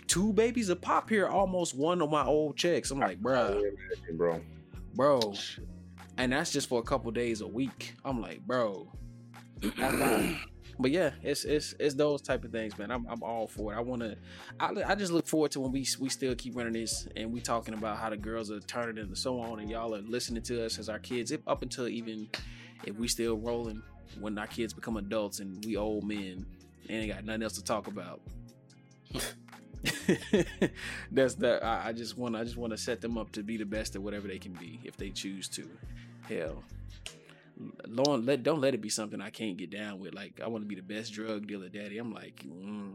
two 0.07 0.33
babies 0.33 0.69
a 0.71 0.77
pop 0.77 1.09
here 1.11 1.27
almost 1.29 1.77
one 1.77 2.01
of 2.01 2.11
my 2.11 2.25
old 2.25 2.57
checks 2.57 2.91
I'm 2.91 2.99
like 2.99 3.21
bruh 3.21 3.61
bro. 4.15 4.41
bro 4.95 5.35
and 6.19 6.33
that's 6.33 6.51
just 6.51 6.69
for 6.69 6.81
a 6.81 6.83
couple 6.83 7.11
days 7.11 7.41
a 7.43 7.47
week 7.47 7.95
I'm 8.05 8.21
like 8.21 8.41
bro 8.47 8.89
that's 8.93 8.93
not- 8.93 9.02
but 10.79 10.91
yeah, 10.91 11.11
it's 11.23 11.45
it's 11.45 11.75
it's 11.79 11.95
those 11.95 12.23
type 12.23 12.45
of 12.45 12.51
things, 12.51 12.77
man. 12.79 12.91
I'm 12.91 13.07
I'm 13.09 13.23
all 13.23 13.47
for 13.47 13.73
it. 13.73 13.77
I 13.77 13.81
want 13.81 14.03
to, 14.03 14.17
I, 14.59 14.71
I 14.87 14.95
just 14.95 15.13
look 15.13 15.27
forward 15.27 15.51
to 15.53 15.61
when 15.61 15.73
we 15.73 15.87
we 16.01 16.09
still 16.09 16.35
keep 16.35 16.57
running 16.57 16.73
this 16.73 17.07
and 17.17 17.33
we 17.33 17.41
talking 17.41 17.75
about 17.75 17.99
how 17.99 18.11
the 18.11 18.17
girls 18.17 18.51
are 18.51 18.61
turning 18.61 18.99
and 18.99 19.17
so 19.17 19.41
on, 19.41 19.61
and 19.61 19.71
y'all 19.71 19.95
are 19.95 20.01
listening 20.01 20.43
to 20.45 20.65
us 20.65 20.79
as 20.79 20.89
our 20.89 20.99
kids. 20.99 21.31
If, 21.31 21.41
up 21.47 21.63
until 21.63 21.89
even 21.89 22.29
if 22.85 22.97
we 22.97 23.09
still 23.09 23.37
rolling 23.37 23.83
when 24.21 24.37
our 24.39 24.47
kids 24.47 24.73
become 24.73 24.97
adults 24.97 25.41
and 25.41 25.65
we 25.65 25.77
old 25.77 26.05
men 26.05 26.45
and 26.89 26.91
ain't 26.91 27.13
got 27.13 27.25
nothing 27.25 27.43
else 27.43 27.55
to 27.55 27.65
talk 27.65 27.87
about. 27.87 28.21
That's 31.11 31.35
the 31.35 31.65
I, 31.65 31.89
I 31.89 31.93
just 31.93 32.17
want 32.17 32.37
I 32.37 32.45
just 32.45 32.57
want 32.57 32.73
to 32.73 32.79
set 32.79 33.01
them 33.01 33.19
up 33.19 33.33
to 33.33 33.43
be 33.43 33.57
the 33.57 33.65
best 33.65 33.97
at 33.97 34.03
whatever 34.03 34.29
they 34.29 34.39
can 34.39 34.53
be 34.53 34.81
if 34.85 34.97
they 34.97 35.11
choose 35.11 35.49
to. 35.51 35.69
Hell, 36.29 36.63
Lord, 37.87 38.25
let 38.25 38.43
don't 38.43 38.61
let 38.61 38.75
it 38.75 38.81
be 38.81 38.89
something 38.89 39.21
I 39.21 39.31
can't 39.31 39.57
get 39.57 39.71
down 39.71 39.99
with. 39.99 40.15
Like 40.15 40.41
I 40.43 40.49
want 40.49 40.65
to 40.65 40.69
be 40.69 40.75
the 40.75 40.83
best 40.83 41.13
drug 41.13 41.47
dealer, 41.47 41.69
daddy. 41.69 41.99
I'm 41.99 42.13
like, 42.13 42.45
mm. 42.47 42.95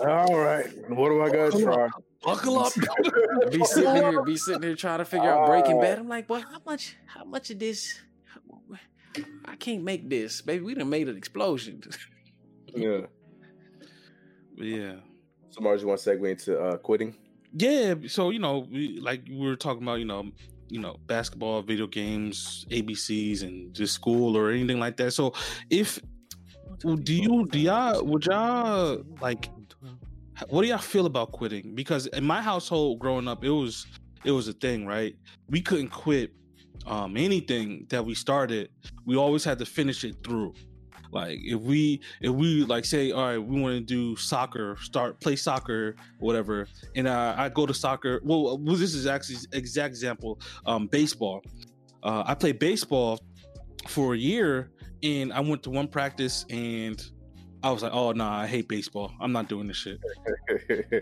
All 0.00 0.38
right. 0.38 0.66
What 0.90 1.08
do 1.08 1.22
I 1.22 1.30
got 1.30 1.52
to 1.52 1.62
try? 1.62 1.88
Buckle 2.22 2.58
up. 2.58 2.72
be 3.50 3.64
sitting 3.64 3.94
here, 3.94 4.22
be 4.22 4.36
sitting 4.36 4.62
here 4.62 4.76
trying 4.76 4.98
to 4.98 5.04
figure 5.04 5.30
out 5.30 5.46
Breaking 5.46 5.80
Bad. 5.80 5.98
I'm 5.98 6.08
like, 6.08 6.26
boy, 6.26 6.40
how 6.40 6.60
much, 6.66 6.96
how 7.06 7.24
much 7.24 7.50
of 7.50 7.58
this? 7.58 7.98
I 9.44 9.56
can't 9.56 9.82
make 9.82 10.08
this, 10.08 10.42
baby. 10.42 10.64
We 10.64 10.74
done 10.74 10.90
made 10.90 11.08
an 11.08 11.16
explosion. 11.16 11.82
Yeah. 12.76 13.06
yeah. 14.56 14.96
So, 15.48 15.62
Mars, 15.62 15.80
you 15.80 15.88
want 15.88 16.00
to 16.00 16.10
segue 16.10 16.30
into 16.30 16.60
uh, 16.60 16.76
quitting? 16.76 17.14
Yeah, 17.54 17.94
so 18.08 18.28
you 18.28 18.38
know, 18.38 18.66
we 18.70 19.00
like 19.00 19.22
we 19.26 19.38
were 19.38 19.56
talking 19.56 19.82
about, 19.82 20.00
you 20.00 20.04
know, 20.04 20.30
you 20.68 20.80
know, 20.80 20.96
basketball, 21.06 21.62
video 21.62 21.86
games, 21.86 22.66
ABCs, 22.70 23.42
and 23.42 23.74
just 23.74 23.94
school 23.94 24.36
or 24.36 24.50
anything 24.50 24.80
like 24.80 24.96
that. 24.98 25.12
So, 25.12 25.32
if 25.70 25.98
do 26.78 27.14
you 27.14 27.46
do 27.46 27.58
y'all 27.58 28.04
would 28.04 28.24
y'all 28.26 29.02
like 29.20 29.50
what 30.48 30.62
do 30.62 30.68
y'all 30.68 30.78
feel 30.78 31.06
about 31.06 31.32
quitting? 31.32 31.74
Because 31.74 32.06
in 32.06 32.24
my 32.24 32.40
household 32.40 33.00
growing 33.00 33.26
up, 33.26 33.44
it 33.44 33.50
was 33.50 33.86
it 34.24 34.30
was 34.30 34.48
a 34.48 34.52
thing, 34.52 34.86
right? 34.86 35.16
We 35.48 35.60
couldn't 35.60 35.88
quit 35.88 36.32
um, 36.86 37.16
anything 37.16 37.86
that 37.90 38.04
we 38.04 38.14
started, 38.14 38.70
we 39.04 39.16
always 39.16 39.44
had 39.44 39.58
to 39.58 39.66
finish 39.66 40.04
it 40.04 40.16
through. 40.24 40.54
Like 41.10 41.38
if 41.42 41.60
we 41.60 42.00
if 42.20 42.30
we 42.32 42.64
like 42.64 42.84
say 42.84 43.12
all 43.12 43.22
right 43.26 43.38
we 43.38 43.60
want 43.60 43.74
to 43.74 43.80
do 43.80 44.14
soccer 44.16 44.76
start 44.80 45.20
play 45.20 45.36
soccer 45.36 45.96
whatever 46.18 46.68
and 46.96 47.08
uh, 47.08 47.34
I 47.36 47.48
go 47.48 47.66
to 47.66 47.74
soccer 47.74 48.20
well 48.24 48.58
this 48.58 48.94
is 48.94 49.06
actually 49.06 49.38
exact 49.52 49.88
example 49.92 50.40
um 50.66 50.86
baseball. 50.86 51.42
Uh, 52.02 52.22
I 52.26 52.34
played 52.34 52.58
baseball 52.58 53.20
for 53.88 54.14
a 54.14 54.18
year 54.18 54.70
and 55.02 55.32
I 55.32 55.40
went 55.40 55.62
to 55.64 55.70
one 55.70 55.88
practice 55.88 56.44
and 56.50 57.02
I 57.62 57.70
was 57.70 57.82
like 57.82 57.92
oh 57.94 58.12
nah 58.12 58.40
I 58.40 58.46
hate 58.46 58.68
baseball. 58.68 59.12
I'm 59.20 59.32
not 59.32 59.48
doing 59.48 59.66
this 59.66 59.76
shit. 59.78 59.98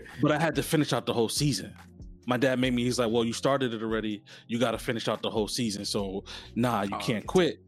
But 0.21 0.31
I 0.31 0.39
had 0.39 0.55
to 0.55 0.63
finish 0.63 0.93
out 0.93 1.05
the 1.05 1.13
whole 1.13 1.29
season. 1.29 1.73
My 2.25 2.35
dad 2.37 2.59
made 2.59 2.73
me 2.73 2.83
he's 2.83 2.99
like 2.99 3.11
well 3.11 3.23
you 3.25 3.33
started 3.33 3.73
it 3.73 3.81
already. 3.83 4.23
You 4.47 4.57
got 4.59 4.71
to 4.71 4.77
finish 4.77 5.07
out 5.07 5.21
the 5.21 5.29
whole 5.29 5.47
season 5.47 5.85
so 5.85 6.23
nah 6.55 6.83
you 6.83 6.95
Oh, 6.95 6.99
can't 6.99 7.25
quit 7.25 7.59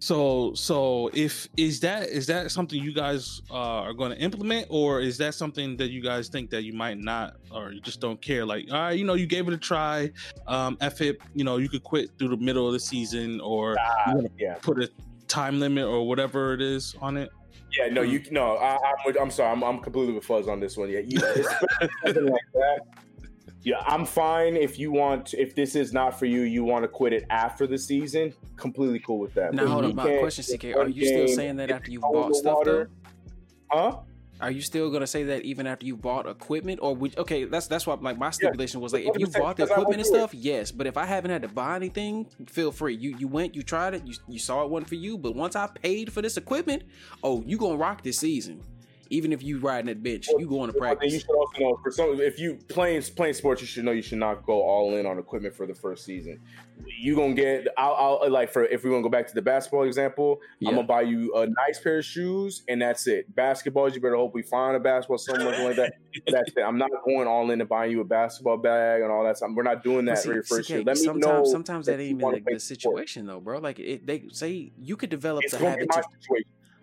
so 0.00 0.52
so 0.54 1.10
if 1.12 1.46
is 1.58 1.78
that 1.78 2.08
is 2.08 2.26
that 2.26 2.50
something 2.50 2.82
you 2.82 2.92
guys 2.92 3.42
uh, 3.50 3.54
are 3.54 3.92
going 3.92 4.10
to 4.10 4.18
implement 4.18 4.66
or 4.70 5.00
is 5.00 5.18
that 5.18 5.34
something 5.34 5.76
that 5.76 5.90
you 5.90 6.02
guys 6.02 6.28
think 6.28 6.48
that 6.48 6.62
you 6.62 6.72
might 6.72 6.98
not 6.98 7.36
or 7.50 7.70
you 7.70 7.80
just 7.82 8.00
don't 8.00 8.20
care 8.20 8.46
like 8.46 8.66
all 8.72 8.80
right 8.80 8.98
you 8.98 9.04
know 9.04 9.12
you 9.12 9.26
gave 9.26 9.46
it 9.46 9.52
a 9.52 9.58
try 9.58 10.10
um 10.46 10.78
F 10.80 11.02
it 11.02 11.18
you 11.34 11.44
know 11.44 11.58
you 11.58 11.68
could 11.68 11.84
quit 11.84 12.10
through 12.18 12.28
the 12.28 12.36
middle 12.38 12.66
of 12.66 12.72
the 12.72 12.80
season 12.80 13.40
or 13.42 13.76
you 14.08 14.28
yeah, 14.38 14.54
put 14.62 14.82
a 14.82 14.88
time 15.28 15.60
limit 15.60 15.84
or 15.84 16.08
whatever 16.08 16.54
it 16.54 16.62
is 16.62 16.96
on 17.00 17.18
it 17.18 17.30
yeah. 17.78 17.88
No, 17.88 18.02
you 18.02 18.20
no. 18.32 18.56
I, 18.56 18.76
I'm, 18.76 19.16
I'm 19.20 19.30
sorry. 19.30 19.52
I'm, 19.52 19.62
I'm 19.62 19.78
completely 19.78 20.12
with 20.12 20.24
Fuzz 20.24 20.48
on 20.48 20.58
this 20.58 20.76
one. 20.76 20.90
Yeah, 20.90 21.00
you, 21.00 21.18
like 21.20 22.40
that. 22.54 22.80
Yeah, 23.62 23.82
I'm 23.86 24.06
fine 24.06 24.56
if 24.56 24.78
you 24.78 24.90
want. 24.90 25.34
If 25.34 25.54
this 25.54 25.74
is 25.76 25.92
not 25.92 26.18
for 26.18 26.24
you, 26.24 26.42
you 26.42 26.64
want 26.64 26.82
to 26.84 26.88
quit 26.88 27.12
it 27.12 27.26
after 27.28 27.66
the 27.66 27.76
season. 27.76 28.32
Completely 28.56 29.00
cool 29.00 29.18
with 29.18 29.34
that. 29.34 29.52
Now 29.52 29.64
But 29.64 29.70
hold 29.70 29.84
on, 29.84 29.90
uh, 29.92 29.94
my 29.94 30.18
question, 30.18 30.44
CK. 30.44 30.76
Are 30.76 30.88
you 30.88 31.06
still 31.06 31.28
saying 31.28 31.56
that 31.56 31.70
after 31.70 31.90
you 31.90 32.00
bought 32.00 32.34
stuff 32.34 32.54
water. 32.56 32.90
Huh? 33.70 33.98
Are 34.40 34.50
you 34.50 34.62
still 34.62 34.90
gonna 34.90 35.06
say 35.06 35.24
that 35.24 35.42
even 35.42 35.66
after 35.66 35.84
you 35.84 35.96
bought 35.96 36.26
equipment, 36.26 36.80
or 36.80 36.96
would 36.96 37.18
okay? 37.18 37.44
That's 37.44 37.66
that's 37.66 37.86
what 37.86 38.02
like 38.02 38.16
my 38.16 38.30
stipulation 38.30 38.80
was 38.80 38.94
like. 38.94 39.04
If 39.04 39.18
you 39.18 39.26
bought 39.26 39.58
the 39.58 39.64
equipment 39.64 39.98
and 39.98 40.06
stuff, 40.06 40.32
yes. 40.32 40.72
But 40.72 40.86
if 40.86 40.96
I 40.96 41.04
haven't 41.04 41.30
had 41.30 41.42
to 41.42 41.48
buy 41.48 41.76
anything, 41.76 42.26
feel 42.46 42.72
free. 42.72 42.96
You 42.96 43.14
you 43.18 43.28
went, 43.28 43.54
you 43.54 43.62
tried 43.62 43.94
it, 43.94 44.06
you 44.06 44.14
you 44.28 44.38
saw 44.38 44.64
it 44.64 44.70
wasn't 44.70 44.88
for 44.88 44.94
you. 44.94 45.18
But 45.18 45.34
once 45.34 45.56
I 45.56 45.66
paid 45.66 46.10
for 46.10 46.22
this 46.22 46.38
equipment, 46.38 46.84
oh, 47.22 47.42
you 47.46 47.58
gonna 47.58 47.76
rock 47.76 48.02
this 48.02 48.18
season. 48.18 48.62
Even 49.12 49.32
if 49.32 49.42
you 49.42 49.58
riding 49.58 49.86
that 49.86 50.02
bitch, 50.02 50.26
you 50.38 50.46
going 50.48 50.72
to 50.72 50.78
practice. 50.78 51.12
You 51.12 51.18
should 51.18 51.30
also 51.30 51.58
know 51.60 51.80
for 51.82 51.90
some 51.90 52.20
if 52.20 52.38
you 52.38 52.58
playing 52.68 53.02
playing 53.02 53.34
sports, 53.34 53.60
you 53.60 53.66
should 53.66 53.84
know 53.84 53.90
you 53.90 54.02
should 54.02 54.18
not 54.18 54.46
go 54.46 54.62
all 54.62 54.94
in 54.94 55.04
on 55.04 55.18
equipment 55.18 55.54
for 55.54 55.66
the 55.66 55.74
first 55.74 56.04
season. 56.04 56.40
You 56.98 57.16
gonna 57.16 57.34
get 57.34 57.66
I'll, 57.76 58.20
I'll 58.22 58.30
like 58.30 58.52
for 58.52 58.64
if 58.64 58.84
we 58.84 58.90
want 58.90 59.00
to 59.00 59.02
go 59.02 59.10
back 59.10 59.26
to 59.26 59.34
the 59.34 59.42
basketball 59.42 59.82
example, 59.82 60.40
Yeah. 60.60 60.68
I'm 60.70 60.76
gonna 60.76 60.86
buy 60.86 61.02
you 61.02 61.34
a 61.34 61.46
nice 61.46 61.80
pair 61.82 61.98
of 61.98 62.04
shoes 62.04 62.62
and 62.68 62.80
that's 62.80 63.06
it. 63.06 63.34
Basketballs, 63.34 63.94
you 63.94 64.00
better 64.00 64.16
hope 64.16 64.32
we 64.32 64.42
find 64.42 64.76
a 64.76 64.80
basketball 64.80 65.18
somewhere 65.18 65.64
like 65.64 65.76
that. 65.76 65.94
That's 66.26 66.50
it. 66.56 66.62
I'm 66.62 66.76
not 66.78 66.90
going 67.04 67.28
all 67.28 67.50
in 67.52 67.60
and 67.60 67.68
buying 67.68 67.92
you 67.92 68.00
a 68.00 68.04
basketball 68.04 68.56
bag 68.56 69.02
and 69.02 69.12
all 69.12 69.22
that. 69.24 69.36
stuff. 69.36 69.50
We're 69.54 69.62
not 69.62 69.84
doing 69.84 70.06
that 70.06 70.18
see, 70.18 70.28
for 70.28 70.34
your 70.34 70.42
first 70.42 70.66
CK, 70.66 70.70
year. 70.70 70.82
Let 70.82 70.96
me 70.96 71.04
sometimes, 71.04 71.46
know. 71.46 71.52
sometimes 71.52 71.86
that 71.86 71.92
ain't 72.00 72.02
even 72.02 72.18
wanna 72.18 72.38
the, 72.38 72.54
the 72.54 72.60
sport. 72.60 72.80
situation 72.80 73.26
though, 73.26 73.40
bro. 73.40 73.58
Like 73.58 73.78
it, 73.78 74.06
they 74.06 74.24
say 74.32 74.72
you 74.78 74.96
could 74.96 75.10
develop 75.10 75.44
It's 75.44 75.52
the 75.56 75.58
habit. 75.58 75.88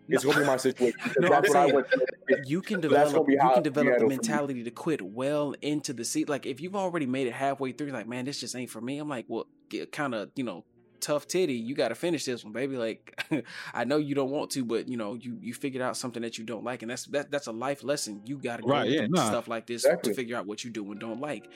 My 0.10 0.16
to- 0.16 0.20
situation. 0.20 0.26
It's 0.26 0.26
gonna 0.26 0.40
be 0.40 0.46
my 0.46 0.58
situation. 0.58 1.00
No, 1.20 1.30
that's 1.30 1.50
what 1.50 1.52
saying- 1.54 1.76
went 1.76 1.88
through. 1.90 2.38
you 2.46 2.62
can 2.62 2.82
develop 2.82 3.28
you 3.30 3.38
can 3.40 3.64
develop 3.64 3.98
the 4.00 4.04
me. 4.04 4.10
mentality 4.10 4.64
to 4.64 4.72
quit 4.72 5.02
well 5.02 5.54
into 5.62 5.94
the 5.94 6.06
seat. 6.06 6.30
Like 6.30 6.46
if 6.46 6.60
you've 6.62 6.76
already 6.76 7.06
made 7.06 7.28
it 7.28 7.34
halfway 7.34 7.72
through, 7.72 7.88
like 7.92 8.08
man, 8.08 8.26
this 8.26 8.40
just 8.40 8.56
ain't 8.56 8.70
for 8.70 8.82
me. 8.82 8.98
I'm 9.00 9.10
like, 9.10 9.26
well, 9.28 9.48
kind 9.92 10.16
of 10.16 10.30
you 10.36 10.44
know 10.44 10.64
tough 11.00 11.28
titty. 11.28 11.54
You 11.54 11.76
got 11.76 11.90
to 11.90 11.96
finish 11.96 12.26
this 12.26 12.44
one, 12.44 12.54
baby. 12.54 12.78
Like 12.78 13.22
I 13.74 13.84
know 13.84 13.98
you 13.98 14.16
don't 14.16 14.30
want 14.32 14.52
to, 14.52 14.64
but 14.66 14.88
you 14.88 14.98
know 14.98 15.16
you 15.16 15.38
you 15.42 15.54
figured 15.54 15.82
out 15.82 15.98
something 15.98 16.22
that 16.24 16.38
you 16.38 16.44
don't 16.44 16.64
like, 16.64 16.82
and 16.82 16.92
that's 16.92 17.06
that 17.08 17.32
that's 17.32 17.48
a 17.48 17.52
life 17.52 17.84
lesson. 17.84 18.22
You 18.26 18.38
got 18.38 18.58
to 18.58 18.64
go 18.64 18.70
Right, 18.70 18.90
yeah, 18.90 19.00
through 19.02 19.10
nah. 19.10 19.28
stuff 19.28 19.48
like 19.48 19.68
this 19.68 19.86
Exactly. 19.86 20.12
to 20.12 20.16
figure 20.16 20.36
out 20.38 20.46
what 20.46 20.64
you 20.64 20.70
do 20.70 20.90
and 20.92 21.00
don't 21.00 21.20
like. 21.22 21.50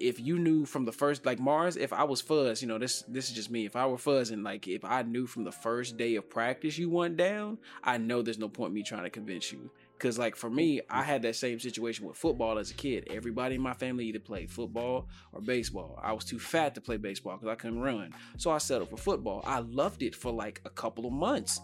If 0.00 0.20
you 0.20 0.38
knew 0.38 0.64
from 0.64 0.84
the 0.84 0.92
first, 0.92 1.26
like 1.26 1.40
Mars, 1.40 1.76
if 1.76 1.92
I 1.92 2.04
was 2.04 2.20
Fuzz, 2.20 2.62
you 2.62 2.68
know 2.68 2.78
this 2.78 3.02
this 3.08 3.28
is 3.28 3.34
just 3.34 3.50
me. 3.50 3.66
If 3.66 3.74
I 3.76 3.86
were 3.86 3.98
Fuzz 3.98 4.30
and 4.30 4.44
like 4.44 4.68
if 4.68 4.84
I 4.84 5.02
knew 5.02 5.26
from 5.26 5.44
the 5.44 5.52
first 5.52 5.96
day 5.96 6.14
of 6.14 6.30
practice 6.30 6.78
you 6.78 6.88
went 6.88 7.16
down, 7.16 7.58
I 7.82 7.98
know 7.98 8.22
there's 8.22 8.38
no 8.38 8.48
point 8.48 8.72
me 8.72 8.82
trying 8.82 9.02
to 9.04 9.10
convince 9.10 9.50
you. 9.52 9.70
Cause 9.98 10.18
like 10.18 10.36
for 10.36 10.48
me, 10.48 10.80
I 10.88 11.02
had 11.02 11.22
that 11.22 11.36
same 11.36 11.58
situation 11.58 12.06
with 12.06 12.16
football 12.16 12.58
as 12.58 12.70
a 12.70 12.74
kid. 12.74 13.08
Everybody 13.10 13.56
in 13.56 13.60
my 13.60 13.74
family 13.74 14.06
either 14.06 14.20
played 14.20 14.50
football 14.50 15.08
or 15.32 15.40
baseball. 15.40 15.98
I 16.02 16.12
was 16.12 16.24
too 16.24 16.38
fat 16.38 16.74
to 16.76 16.80
play 16.80 16.96
baseball 16.96 17.36
because 17.36 17.48
I 17.48 17.56
couldn't 17.56 17.80
run. 17.80 18.14
So 18.36 18.50
I 18.50 18.58
settled 18.58 18.90
for 18.90 18.96
football. 18.96 19.42
I 19.44 19.58
loved 19.58 20.02
it 20.02 20.14
for 20.14 20.30
like 20.30 20.60
a 20.64 20.70
couple 20.70 21.06
of 21.06 21.12
months. 21.12 21.60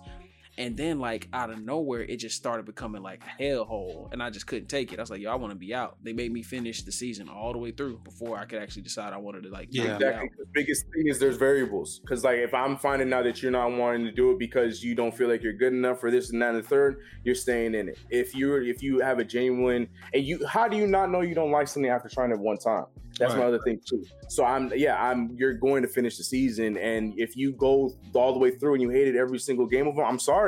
And 0.57 0.77
then 0.77 0.99
like 0.99 1.29
out 1.33 1.51
of 1.51 1.65
nowhere, 1.65 2.03
it 2.03 2.17
just 2.17 2.37
started 2.37 2.67
becoming 2.67 3.03
like 3.03 3.23
a 3.25 3.43
hellhole. 3.43 4.13
And 4.13 4.23
I 4.23 4.31
just 4.31 4.47
couldn't 4.47 4.69
take 4.69 4.93
it. 4.93 4.99
I 4.99 5.03
was 5.03 5.11
like, 5.11 5.21
yo, 5.21 5.31
I 5.31 5.35
want 5.35 5.53
to 5.53 5.59
be 5.59 5.75
out. 5.75 5.97
They 6.03 6.13
made 6.13 6.33
me 6.33 6.43
finish 6.43 6.83
the 6.83 6.93
season 6.93 7.29
all 7.29 7.53
the 7.53 7.59
way 7.59 7.71
through 7.71 7.99
before 8.05 8.39
I 8.39 8.45
could 8.45 8.63
actually 8.63 8.83
decide 8.83 9.13
I 9.13 9.19
wanted 9.19 9.45
to 9.45 9.51
like 9.51 9.69
Yeah. 9.71 9.95
Exactly. 9.95 10.07
out. 10.07 10.29
The 10.39 10.47
biggest 10.53 10.85
thing 10.95 11.09
is 11.09 11.19
there's 11.19 11.37
variables. 11.37 11.99
Because 12.01 12.25
like 12.25 12.39
if 12.39 12.55
I'm 12.55 12.77
finding 12.77 13.13
out 13.13 13.25
that 13.25 13.43
you're 13.43 13.53
not 13.53 13.73
wanting 13.73 14.05
to 14.05 14.13
do 14.13 14.31
it 14.31 14.39
because 14.39 14.83
you 14.83 14.95
don't 14.95 15.15
feel 15.17 15.29
like 15.29 15.43
you're 15.43 15.53
good 15.53 15.73
enough 15.73 16.01
for 16.01 16.11
this 16.11 16.31
and 16.31 16.41
that 16.43 16.55
and 16.55 16.63
the 16.63 16.69
third, 16.69 17.01
you're 17.25 17.35
staying 17.35 17.75
in 17.75 17.89
it. 17.89 17.99
If 18.11 18.35
you're 18.35 18.63
if 18.63 18.83
you 18.83 19.01
have 19.01 19.19
a 19.19 19.25
genuine 19.25 19.89
and 20.13 20.25
you 20.25 20.47
how 20.47 20.69
do 20.69 20.77
you 20.77 20.87
not 20.87 21.11
know 21.11 21.21
you 21.21 21.35
don't 21.35 21.51
like 21.51 21.69
something 21.69 21.91
after 21.91 22.09
trying 22.09 22.31
it 22.31 22.39
one 22.39 22.59
time? 22.59 22.85
That's 23.19 23.35
my 23.35 23.45
other 23.45 23.61
thing 23.61 23.81
too. 23.89 24.05
So 24.29 24.45
I'm 24.45 24.73
yeah, 24.75 25.01
I'm 25.01 25.31
you're 25.37 25.55
going 25.55 25.83
to 25.83 25.89
finish 25.89 26.17
the 26.17 26.25
season 26.25 26.77
and 26.77 27.15
if 27.17 27.37
you 27.37 27.53
go 27.53 27.95
all 28.13 28.33
the 28.33 28.39
way 28.39 28.51
through 28.51 28.75
and 28.75 28.83
you 28.83 28.91
hated 28.91 29.17
every 29.17 29.39
single 29.39 29.67
game 29.67 29.87
of 29.87 29.97
them, 29.97 30.05
I'm 30.05 30.19
sorry. 30.19 30.44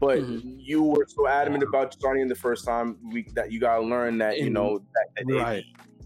But 0.00 0.18
Mhm. 0.18 0.54
you 0.58 0.82
were 0.82 1.06
so 1.08 1.26
adamant 1.28 1.62
about 1.62 1.92
starting 1.92 2.28
the 2.28 2.34
first 2.34 2.64
time 2.64 2.98
we 3.12 3.26
that 3.34 3.52
you 3.52 3.60
gotta 3.60 3.82
learn 3.82 4.18
that, 4.18 4.38
you 4.38 4.50
know, 4.50 4.78
that, 4.94 5.26
that 5.26 5.34
right 5.34 5.64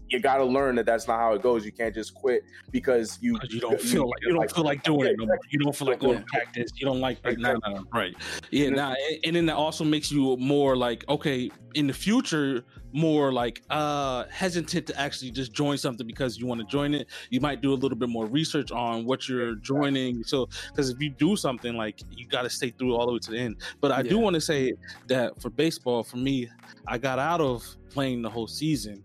you 0.09 0.19
got 0.19 0.37
to 0.37 0.45
learn 0.45 0.75
that 0.75 0.85
that's 0.85 1.07
not 1.07 1.19
how 1.19 1.33
it 1.33 1.41
goes. 1.41 1.65
You 1.65 1.71
can't 1.71 1.93
just 1.93 2.13
quit 2.13 2.43
because 2.71 3.17
you 3.21 3.37
'Cause 3.39 3.51
you 3.51 3.59
don't 3.59 3.79
feel 3.81 4.07
like 4.07 4.21
you 4.21 4.33
don't 4.33 4.51
feel 4.51 4.63
like 4.63 4.83
doing 4.83 5.07
it 5.07 5.15
no 5.17 5.25
more. 5.25 5.39
You 5.49 5.59
don't 5.59 5.75
feel 5.75 5.87
like 5.87 5.99
going 5.99 6.19
to 6.19 6.25
practice. 6.25 6.69
You 6.75 6.85
don't 6.85 6.99
like 6.99 7.23
no, 7.37 7.53
no, 7.53 7.59
no, 7.67 7.83
right? 7.93 8.15
Yeah, 8.51 8.69
nah, 8.69 8.95
and, 9.09 9.19
and 9.25 9.35
then 9.35 9.45
that 9.47 9.55
also 9.55 9.83
makes 9.83 10.11
you 10.11 10.37
more 10.37 10.75
like 10.75 11.07
okay 11.09 11.49
in 11.73 11.87
the 11.87 11.93
future, 11.93 12.63
more 12.93 13.33
like 13.33 13.61
uh 13.69 14.25
hesitant 14.29 14.87
to 14.87 14.99
actually 14.99 15.31
just 15.31 15.53
join 15.53 15.77
something 15.77 16.05
because 16.05 16.37
you 16.37 16.45
want 16.45 16.61
to 16.61 16.67
join 16.67 16.93
it. 16.93 17.07
You 17.31 17.41
might 17.41 17.61
do 17.61 17.73
a 17.73 17.75
little 17.75 17.97
bit 17.97 18.09
more 18.09 18.25
research 18.27 18.71
on 18.71 19.05
what 19.05 19.27
you're 19.27 19.55
joining. 19.55 20.23
So 20.23 20.47
because 20.71 20.89
if 20.89 20.99
you 20.99 21.09
do 21.09 21.35
something 21.35 21.75
like 21.75 21.99
you 22.11 22.27
got 22.27 22.43
to 22.43 22.49
stay 22.49 22.69
through 22.69 22.95
all 22.95 23.07
the 23.07 23.13
way 23.13 23.19
to 23.19 23.31
the 23.31 23.39
end. 23.39 23.61
But 23.81 23.91
I 23.91 24.03
do 24.03 24.19
want 24.19 24.35
to 24.35 24.41
say 24.41 24.73
that 25.07 25.41
for 25.41 25.49
baseball, 25.49 26.03
for 26.03 26.17
me, 26.17 26.49
I 26.87 26.97
got 26.97 27.19
out 27.19 27.41
of 27.41 27.65
playing 27.89 28.21
the 28.21 28.29
whole 28.29 28.47
season 28.47 29.03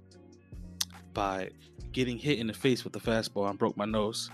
by 1.15 1.51
getting 1.93 2.19
hit 2.19 2.39
in 2.39 2.47
the 2.47 2.53
face 2.53 2.85
with 2.85 2.93
the 2.93 3.01
fastball 3.01 3.49
and 3.51 3.59
broke 3.59 3.77
my 3.77 3.85
nose. 3.85 4.31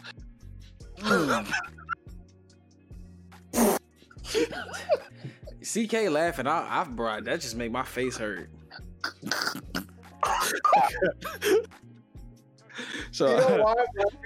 CK 5.63 6.11
laughing, 6.11 6.47
I, 6.47 6.81
I 6.81 6.85
brought 6.85 7.25
that 7.25 7.41
just 7.41 7.57
made 7.57 7.73
my 7.73 7.83
face 7.83 8.17
hurt. 8.17 8.49
So 13.11 13.31
You 13.31 13.37
know 13.57 13.63
why? 13.65 13.75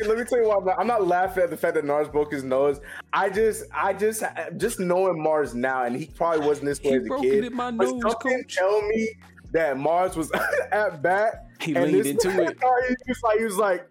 Let 0.06 0.18
me 0.18 0.24
tell 0.24 0.38
you 0.40 0.48
why. 0.48 0.56
I'm 0.56 0.64
not- 0.64 0.78
I'm 0.78 0.86
not 0.86 1.06
laughing 1.06 1.42
at 1.44 1.50
the 1.50 1.56
fact 1.56 1.74
that 1.74 1.84
Mars 1.84 2.08
broke 2.08 2.32
his 2.32 2.42
nose. 2.44 2.80
I 3.12 3.30
just, 3.30 3.64
I 3.74 3.92
just, 3.92 4.22
just 4.56 4.80
knowing 4.80 5.22
Mars 5.22 5.54
now, 5.54 5.84
and 5.84 5.96
he 5.96 6.06
probably 6.06 6.46
wasn't 6.46 6.66
this 6.66 6.80
way 6.82 6.90
He 6.90 6.96
as 6.96 7.04
a 7.04 7.08
broke 7.08 7.22
kid. 7.22 7.34
it 7.34 7.44
in 7.44 7.54
my 7.54 7.70
but 7.70 7.88
nose, 7.88 8.02
something 8.02 8.38
coach. 8.42 8.54
tell 8.56 8.82
me 8.88 9.08
that 9.52 9.78
Mars 9.78 10.16
was 10.16 10.30
at 10.72 11.00
bat. 11.02 11.46
He 11.62 11.74
and 11.74 11.92
leaned 11.92 12.06
into 12.06 12.28
it. 12.30 12.58
He 12.58 13.10
was 13.10 13.22
like, 13.22 13.38
he 13.38 13.44
was 13.44 13.56
like. 13.56 13.86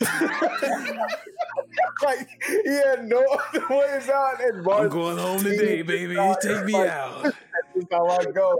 like 2.02 2.28
he 2.46 2.70
had 2.70 3.04
no 3.04 3.22
other 3.22 3.66
ways 3.70 4.08
out, 4.08 4.40
and 4.42 4.64
Mars. 4.64 4.82
I'm 4.82 4.88
going 4.88 5.18
home 5.18 5.42
today, 5.42 5.82
baby. 5.82 6.16
Take 6.42 6.64
me 6.64 6.72
Like, 6.72 6.90
out. 6.90 7.22
That's 7.22 7.36
just 7.74 7.86
how 7.92 8.06
I 8.06 8.24
go. 8.24 8.58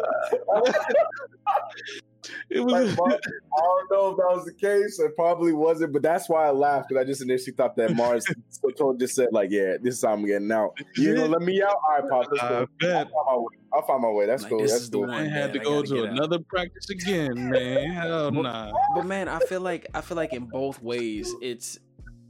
it 2.51 2.61
Like, 2.61 2.85
was 2.85 2.97
Mars, 2.97 3.21
I 3.25 3.61
don't 3.61 3.91
know 3.91 4.11
if 4.11 4.17
that 4.17 4.37
was 4.37 4.45
the 4.45 4.55
case. 4.55 4.99
It 4.99 5.15
probably 5.17 5.53
wasn't, 5.53 5.93
but 5.93 6.03
that's 6.03 6.29
why 6.29 6.47
I 6.47 6.51
laughed 6.51 6.89
because 6.89 7.03
I 7.03 7.05
just 7.05 7.23
initially 7.23 7.55
thought 7.57 7.77
that 7.77 7.95
Mars 7.95 8.25
so 8.77 8.97
just 8.99 9.15
said 9.15 9.29
like, 9.33 9.51
"Yeah, 9.51 9.77
this 9.83 9.97
is 9.97 10.03
how 10.05 10.13
I'm 10.13 10.25
getting 10.25 10.51
out." 10.53 10.77
You 10.97 11.15
know, 11.15 11.27
let 11.27 11.43
me 11.43 11.63
out. 11.63 11.77
All 11.85 11.99
right, 12.01 12.11
pop. 12.11 12.27
Let's 12.31 12.43
I 12.43 12.49
go. 12.49 12.67
I'll 12.93 13.03
find 13.07 13.11
my 13.27 13.37
way. 13.37 13.57
I'll 13.73 13.83
find 13.87 14.03
my 14.03 14.11
way. 14.11 14.27
That's 14.27 14.43
Like, 14.43 14.51
cool. 14.51 14.61
That's 14.61 14.89
the 14.89 14.99
cool. 14.99 15.07
one. 15.07 15.11
I 15.11 15.25
had 15.25 15.31
man, 15.31 15.53
to 15.53 15.59
go 15.61 15.83
gotta 15.83 15.87
to 15.89 15.95
get 15.95 16.05
out. 16.07 16.11
another 16.13 16.39
practice 16.41 16.91
again, 16.91 17.51
man. 17.51 17.91
Hell 17.93 18.31
nah. 18.33 18.73
But 18.95 19.07
man, 19.07 19.29
I 19.29 19.39
feel 19.41 19.61
like 19.61 19.87
I 19.95 20.01
feel 20.01 20.17
like 20.17 20.33
in 20.33 20.47
both 20.47 20.83
ways, 20.83 21.33
it's 21.41 21.79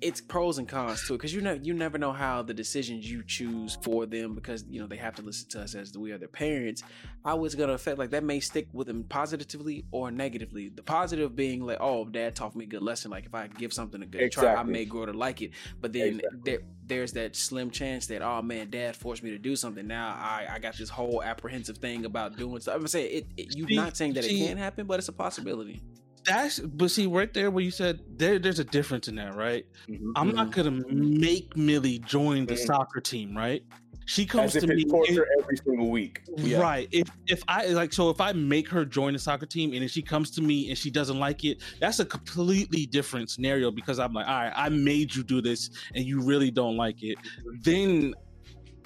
it's 0.01 0.21
pros 0.21 0.59
and 0.59 0.67
cons 0.67 1.07
to 1.07 1.15
it 1.15 1.19
because 1.19 1.35
you 1.35 1.41
know 1.41 1.53
you 1.53 1.75
never 1.75 1.99
know 1.99 2.13
how 2.13 2.43
the 2.43 2.55
decisions 2.55 3.11
you 3.11 3.23
choose 3.23 3.77
for 3.83 4.07
them 4.07 4.35
because 4.35 4.65
you 4.69 4.81
know 4.81 4.87
they 4.87 4.97
have 4.97 5.15
to 5.15 5.23
listen 5.23 5.49
to 5.51 5.61
us 5.61 5.75
as 5.75 5.97
we 5.97 6.13
are 6.13 6.19
their 6.19 6.29
parents. 6.29 6.83
How 7.25 7.45
it's 7.45 7.55
gonna 7.55 7.75
affect 7.75 7.99
like 7.99 8.11
that 8.11 8.25
may 8.25 8.41
stick 8.41 8.69
with 8.73 8.87
them 8.87 9.05
positively 9.05 9.85
or 9.91 10.11
negatively. 10.11 10.71
The 10.71 10.83
positive 10.83 11.37
being 11.37 11.67
like, 11.67 11.79
oh, 11.81 12.07
dad 12.07 12.35
taught 12.35 12.57
me 12.57 12.65
a 12.65 12.69
good 12.69 12.83
lesson. 12.83 13.11
Like 13.11 13.27
if 13.27 13.35
I 13.35 13.49
give 13.49 13.73
something 13.73 14.03
a 14.03 14.07
good 14.07 14.23
exactly. 14.23 14.53
try, 14.53 14.61
I 14.61 14.63
may 14.63 14.85
grow 14.85 15.07
to 15.07 15.13
like 15.13 15.43
it. 15.43 15.51
But 15.81 15.93
then 15.93 16.17
exactly. 16.17 16.41
there, 16.45 16.61
there's 16.87 17.13
that 17.13 17.37
slim 17.37 17.71
chance 17.71 18.07
that 18.07 18.23
oh 18.23 18.41
man, 18.41 18.71
dad 18.71 18.97
forced 18.97 19.23
me 19.23 19.31
to 19.31 19.39
do 19.39 19.55
something. 19.55 19.87
Now 19.87 20.17
I, 20.19 20.47
I 20.51 20.59
got 20.59 20.77
this 20.77 20.89
whole 20.89 21.23
apprehensive 21.23 21.79
thing 21.79 22.07
about 22.07 22.37
doing 22.37 22.61
stuff. 22.61 22.77
I'm 22.77 22.87
saying 22.87 23.11
it, 23.11 23.27
it 23.37 23.57
you're 23.57 23.69
not 23.71 23.97
saying 23.97 24.15
that 24.15 24.25
it 24.25 24.29
can 24.29 24.57
happen, 24.57 24.87
but 24.87 24.99
it's 24.99 25.09
a 25.09 25.13
possibility 25.13 25.83
that's 26.25 26.61
but 26.61 26.91
see 26.91 27.07
right 27.07 27.33
there 27.33 27.51
where 27.51 27.65
you 27.65 27.71
said 27.71 28.01
there 28.17 28.39
there's 28.39 28.59
a 28.59 28.65
difference 28.65 29.09
in 29.09 29.17
that, 29.17 29.35
right? 29.35 29.67
Mm-hmm. 29.89 30.13
I'm 30.17 30.35
not 30.35 30.51
mm-hmm. 30.51 30.71
gonna 30.71 30.95
make 30.95 31.57
Millie 31.57 31.99
join 31.99 32.47
the 32.47 32.55
mm-hmm. 32.55 32.65
soccer 32.65 33.01
team, 33.01 33.37
right? 33.37 33.63
She 34.07 34.27
comes 34.27 34.57
As 34.57 34.65
to 34.65 34.75
me 34.75 34.85
torture 34.85 35.25
every 35.39 35.57
single 35.57 35.89
week. 35.89 36.23
Right. 36.39 36.89
If 36.91 37.09
if 37.29 37.45
I 37.47 37.67
like 37.67 37.93
so 37.93 38.11
if 38.11 38.21
I 38.21 38.33
make 38.33 38.69
her 38.69 38.85
join 38.85 39.13
the 39.13 39.21
soccer 39.21 39.47
team 39.47 39.73
and 39.73 39.83
then 39.83 39.89
she 39.89 40.03
comes 40.03 40.33
to 40.33 40.43
me 40.43 40.69
and 40.69 40.77
she 40.77 40.91
doesn't 40.91 41.21
like 41.21 41.45
it, 41.45 41.63
that's 41.79 42.01
a 42.01 42.05
completely 42.05 42.87
different 42.87 43.31
scenario 43.31 43.71
because 43.71 44.01
I'm 44.01 44.13
like, 44.13 44.27
all 44.27 44.35
right, 44.35 44.53
I 44.57 44.69
made 44.69 45.15
you 45.15 45.23
do 45.23 45.41
this 45.41 45.71
and 45.95 46.05
you 46.05 46.23
really 46.23 46.51
don't 46.51 46.77
like 46.77 47.05
it. 47.05 47.19
Mm-hmm. 47.19 47.57
Then 47.63 48.15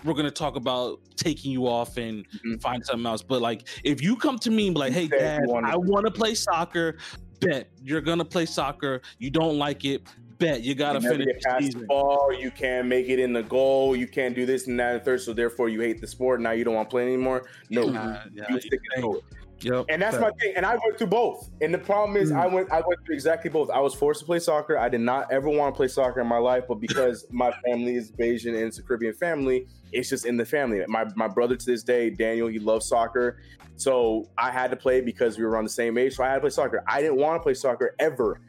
we're 0.04 0.14
gonna 0.14 0.30
talk 0.30 0.56
about 0.56 1.00
taking 1.16 1.50
you 1.50 1.66
off 1.66 1.96
and 1.96 2.28
mm-hmm. 2.28 2.56
find 2.56 2.84
something 2.84 3.06
else. 3.06 3.22
But 3.22 3.40
like, 3.40 3.66
if 3.82 4.02
you 4.02 4.16
come 4.16 4.38
to 4.40 4.50
me 4.50 4.66
and 4.66 4.74
be 4.74 4.80
like, 4.80 4.92
"Hey, 4.92 5.08
Dad, 5.08 5.44
I 5.64 5.76
want 5.76 6.04
to 6.06 6.12
play 6.12 6.34
soccer," 6.34 6.98
bet 7.40 7.68
you're 7.82 8.00
gonna 8.00 8.24
play 8.24 8.46
soccer. 8.46 9.02
You 9.18 9.30
don't 9.30 9.58
like 9.58 9.84
it. 9.84 10.02
Bet 10.38 10.62
you 10.62 10.74
gotta 10.74 11.00
you 11.00 11.08
finish 11.08 11.74
the. 11.74 11.84
Ball, 11.86 12.32
you 12.32 12.50
can't 12.50 12.88
make 12.88 13.08
it 13.08 13.18
in 13.18 13.32
the 13.32 13.42
goal. 13.42 13.94
You 13.94 14.06
can't 14.06 14.34
do 14.34 14.46
this 14.46 14.66
and 14.66 14.78
that 14.80 14.94
and 14.96 15.04
third. 15.04 15.20
So 15.20 15.32
therefore, 15.32 15.68
you 15.68 15.80
hate 15.80 16.00
the 16.00 16.06
sport. 16.06 16.40
Now 16.40 16.50
you 16.50 16.64
don't 16.64 16.74
want 16.74 16.90
to 16.90 16.94
play 16.94 17.02
anymore. 17.02 17.46
No, 17.70 17.88
yeah, 17.88 18.24
you, 18.32 18.44
yeah, 18.48 18.58
stick 18.58 18.80
to 18.96 19.16
it. 19.16 19.24
Yep. 19.60 19.86
And 19.88 20.02
that's 20.02 20.18
my 20.18 20.30
thing. 20.40 20.52
And 20.56 20.66
I 20.66 20.72
went 20.72 20.98
through 20.98 21.08
both. 21.08 21.50
And 21.60 21.72
the 21.72 21.78
problem 21.78 22.16
is, 22.16 22.30
mm. 22.30 22.36
I 22.36 22.46
went 22.46 22.70
I 22.70 22.82
went 22.86 23.04
through 23.04 23.14
exactly 23.14 23.50
both. 23.50 23.70
I 23.70 23.80
was 23.80 23.94
forced 23.94 24.20
to 24.20 24.26
play 24.26 24.38
soccer. 24.38 24.76
I 24.78 24.88
did 24.88 25.00
not 25.00 25.32
ever 25.32 25.48
want 25.48 25.74
to 25.74 25.76
play 25.76 25.88
soccer 25.88 26.20
in 26.20 26.26
my 26.26 26.38
life, 26.38 26.64
but 26.68 26.80
because 26.80 27.26
my 27.30 27.52
family 27.64 27.96
is 27.96 28.12
Bajan 28.12 28.48
and 28.48 28.64
it's 28.64 28.78
a 28.78 28.82
Caribbean 28.82 29.14
family, 29.14 29.66
it's 29.92 30.08
just 30.08 30.26
in 30.26 30.36
the 30.36 30.44
family. 30.44 30.82
My 30.88 31.06
my 31.16 31.28
brother 31.28 31.56
to 31.56 31.66
this 31.66 31.82
day, 31.82 32.10
Daniel, 32.10 32.48
he 32.48 32.58
loves 32.58 32.86
soccer. 32.86 33.38
So 33.76 34.28
I 34.38 34.50
had 34.50 34.70
to 34.70 34.76
play 34.76 35.00
because 35.00 35.38
we 35.38 35.44
were 35.44 35.56
on 35.56 35.64
the 35.64 35.70
same 35.70 35.98
age. 35.98 36.14
So 36.14 36.24
I 36.24 36.28
had 36.28 36.34
to 36.36 36.40
play 36.42 36.50
soccer. 36.50 36.84
I 36.86 37.00
didn't 37.00 37.16
want 37.16 37.40
to 37.40 37.42
play 37.42 37.54
soccer 37.54 37.94
ever. 37.98 38.40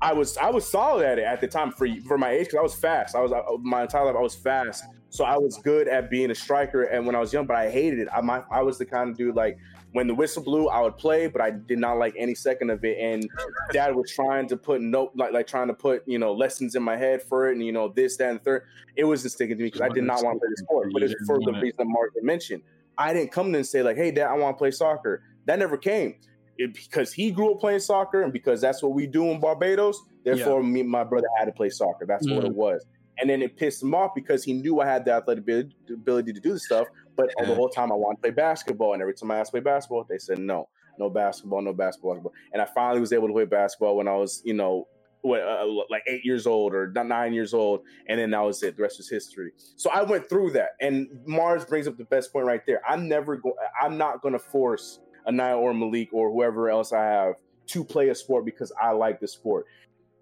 I 0.00 0.12
was 0.12 0.36
I 0.36 0.50
was 0.50 0.68
solid 0.68 1.04
at 1.04 1.18
it 1.18 1.24
at 1.24 1.40
the 1.40 1.48
time 1.48 1.72
for 1.72 1.88
for 2.06 2.18
my 2.18 2.30
age 2.30 2.46
because 2.46 2.58
I 2.58 2.62
was 2.62 2.74
fast. 2.74 3.16
I 3.16 3.20
was 3.20 3.32
my 3.62 3.82
entire 3.82 4.04
life 4.04 4.16
I 4.16 4.20
was 4.20 4.36
fast, 4.36 4.84
so 5.10 5.24
I 5.24 5.36
was 5.36 5.58
good 5.58 5.88
at 5.88 6.10
being 6.10 6.30
a 6.30 6.34
striker. 6.34 6.84
And 6.84 7.04
when 7.06 7.16
I 7.16 7.20
was 7.20 7.32
young, 7.32 7.46
but 7.46 7.56
I 7.56 7.70
hated 7.70 8.00
it. 8.00 8.08
I 8.14 8.20
my, 8.20 8.42
I 8.50 8.62
was 8.62 8.78
the 8.78 8.86
kind 8.86 9.10
of 9.10 9.16
dude 9.16 9.34
like 9.34 9.58
when 9.92 10.06
the 10.06 10.14
whistle 10.14 10.42
blew, 10.42 10.68
I 10.68 10.80
would 10.80 10.96
play, 10.96 11.28
but 11.28 11.40
I 11.40 11.50
did 11.50 11.78
not 11.78 11.98
like 11.98 12.14
any 12.16 12.34
second 12.34 12.70
of 12.70 12.84
it. 12.84 12.98
And 12.98 13.28
dad 13.72 13.94
was 13.94 14.10
trying 14.10 14.46
to 14.48 14.56
put 14.56 14.80
note, 14.80 15.12
like 15.14 15.32
like 15.32 15.46
trying 15.46 15.68
to 15.68 15.74
put 15.74 16.02
you 16.06 16.18
know 16.18 16.32
lessons 16.32 16.74
in 16.74 16.82
my 16.82 16.96
head 16.96 17.22
for 17.22 17.48
it, 17.48 17.52
and 17.52 17.64
you 17.64 17.72
know 17.72 17.88
this, 17.88 18.16
that, 18.18 18.30
and 18.30 18.42
third. 18.42 18.64
It 18.96 19.04
wasn't 19.04 19.32
sticking 19.32 19.56
to 19.56 19.62
me 19.62 19.68
because 19.68 19.80
I 19.80 19.88
did 19.88 20.04
not 20.04 20.22
want 20.22 20.36
to 20.36 20.40
play 20.40 20.48
the 20.50 20.62
sport. 20.62 20.90
But 20.92 21.02
it's 21.02 21.14
for 21.26 21.38
the 21.40 21.52
reason 21.52 21.76
that 21.78 21.86
Mark 21.86 22.12
mentioned. 22.22 22.62
I 23.00 23.12
didn't 23.12 23.30
come 23.30 23.48
in 23.48 23.54
and 23.54 23.66
say 23.66 23.82
like, 23.82 23.96
"Hey, 23.96 24.10
dad, 24.10 24.26
I 24.26 24.34
want 24.34 24.56
to 24.56 24.58
play 24.58 24.72
soccer." 24.72 25.22
That 25.46 25.58
never 25.58 25.76
came. 25.76 26.16
It, 26.58 26.74
because 26.74 27.12
he 27.12 27.30
grew 27.30 27.52
up 27.52 27.60
playing 27.60 27.80
soccer, 27.80 28.22
and 28.22 28.32
because 28.32 28.60
that's 28.60 28.82
what 28.82 28.92
we 28.92 29.06
do 29.06 29.30
in 29.30 29.40
Barbados. 29.40 30.02
Therefore, 30.24 30.60
yeah. 30.60 30.68
me 30.68 30.82
my 30.82 31.04
brother 31.04 31.28
had 31.38 31.46
to 31.46 31.52
play 31.52 31.70
soccer. 31.70 32.04
That's 32.06 32.26
mm. 32.26 32.34
what 32.34 32.44
it 32.44 32.54
was. 32.54 32.84
And 33.20 33.30
then 33.30 33.42
it 33.42 33.56
pissed 33.56 33.82
him 33.82 33.94
off 33.94 34.14
because 34.14 34.44
he 34.44 34.52
knew 34.52 34.80
I 34.80 34.86
had 34.86 35.04
the 35.04 35.12
athletic 35.12 35.44
ability 35.90 36.32
to 36.32 36.40
do 36.40 36.52
the 36.52 36.60
stuff. 36.60 36.86
But 37.18 37.34
all 37.36 37.46
the 37.46 37.54
whole 37.54 37.68
time 37.68 37.90
I 37.90 37.96
wanted 37.96 38.18
to 38.18 38.22
play 38.22 38.30
basketball, 38.30 38.92
and 38.92 39.02
every 39.02 39.12
time 39.12 39.32
I 39.32 39.38
asked 39.38 39.48
to 39.48 39.60
play 39.60 39.60
basketball, 39.60 40.06
they 40.08 40.18
said 40.18 40.38
no, 40.38 40.68
no 41.00 41.10
basketball, 41.10 41.60
no 41.62 41.72
basketball. 41.72 42.32
And 42.52 42.62
I 42.62 42.64
finally 42.64 43.00
was 43.00 43.12
able 43.12 43.26
to 43.26 43.34
play 43.34 43.44
basketball 43.44 43.96
when 43.96 44.06
I 44.06 44.14
was, 44.14 44.40
you 44.44 44.54
know, 44.54 44.86
what, 45.22 45.40
uh, 45.40 45.66
like 45.90 46.04
eight 46.06 46.24
years 46.24 46.46
old 46.46 46.72
or 46.72 46.92
nine 46.92 47.34
years 47.34 47.52
old, 47.52 47.80
and 48.08 48.20
then 48.20 48.30
that 48.30 48.40
was 48.40 48.62
it. 48.62 48.76
The 48.76 48.82
rest 48.82 49.00
is 49.00 49.10
history. 49.10 49.50
So 49.74 49.90
I 49.90 50.02
went 50.02 50.28
through 50.28 50.52
that, 50.52 50.70
and 50.80 51.08
Mars 51.26 51.64
brings 51.64 51.88
up 51.88 51.98
the 51.98 52.04
best 52.04 52.32
point 52.32 52.46
right 52.46 52.64
there. 52.66 52.80
I'm 52.88 53.08
never 53.08 53.36
going. 53.36 53.56
I'm 53.82 53.98
not 53.98 54.22
going 54.22 54.34
to 54.34 54.38
force 54.38 55.00
Anaya 55.26 55.56
or 55.56 55.74
Malik 55.74 56.10
or 56.12 56.30
whoever 56.30 56.70
else 56.70 56.92
I 56.92 57.04
have 57.04 57.34
to 57.66 57.84
play 57.84 58.10
a 58.10 58.14
sport 58.14 58.44
because 58.44 58.72
I 58.80 58.92
like 58.92 59.18
the 59.18 59.26
sport. 59.26 59.66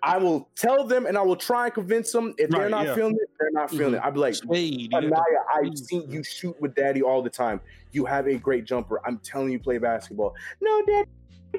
I 0.07 0.19
will 0.19 0.49
tell 0.55 0.87
them 0.87 1.05
and 1.07 1.19
I 1.19 1.23
will 1.23 1.37
try 1.37 1.65
and 1.65 1.75
convince 1.75 2.13
them. 2.13 2.33
If 2.39 2.53
right, 2.53 2.61
they're 2.61 2.71
not 2.71 2.87
yeah. 2.87 2.95
feeling 2.95 3.17
it, 3.21 3.29
they're 3.41 3.51
not 3.51 3.71
feeling 3.71 3.87
mm-hmm. 3.87 3.95
it. 3.97 4.03
I'll 4.05 4.13
be 4.13 4.21
like, 4.21 4.37
Spade, 4.37 4.95
Anaya, 4.95 5.21
I've 5.53 5.77
seen 5.77 6.09
you 6.09 6.23
shoot 6.23 6.55
with 6.61 6.77
daddy 6.77 7.03
all 7.03 7.23
the 7.23 7.31
time. 7.31 7.61
You 7.91 8.05
have 8.05 8.29
a 8.29 8.37
great 8.37 8.65
jumper. 8.67 9.01
I'm 9.05 9.19
telling 9.19 9.51
you, 9.51 9.59
play 9.59 9.79
basketball. 9.79 10.33
No, 10.61 10.81
dad, 10.87 11.09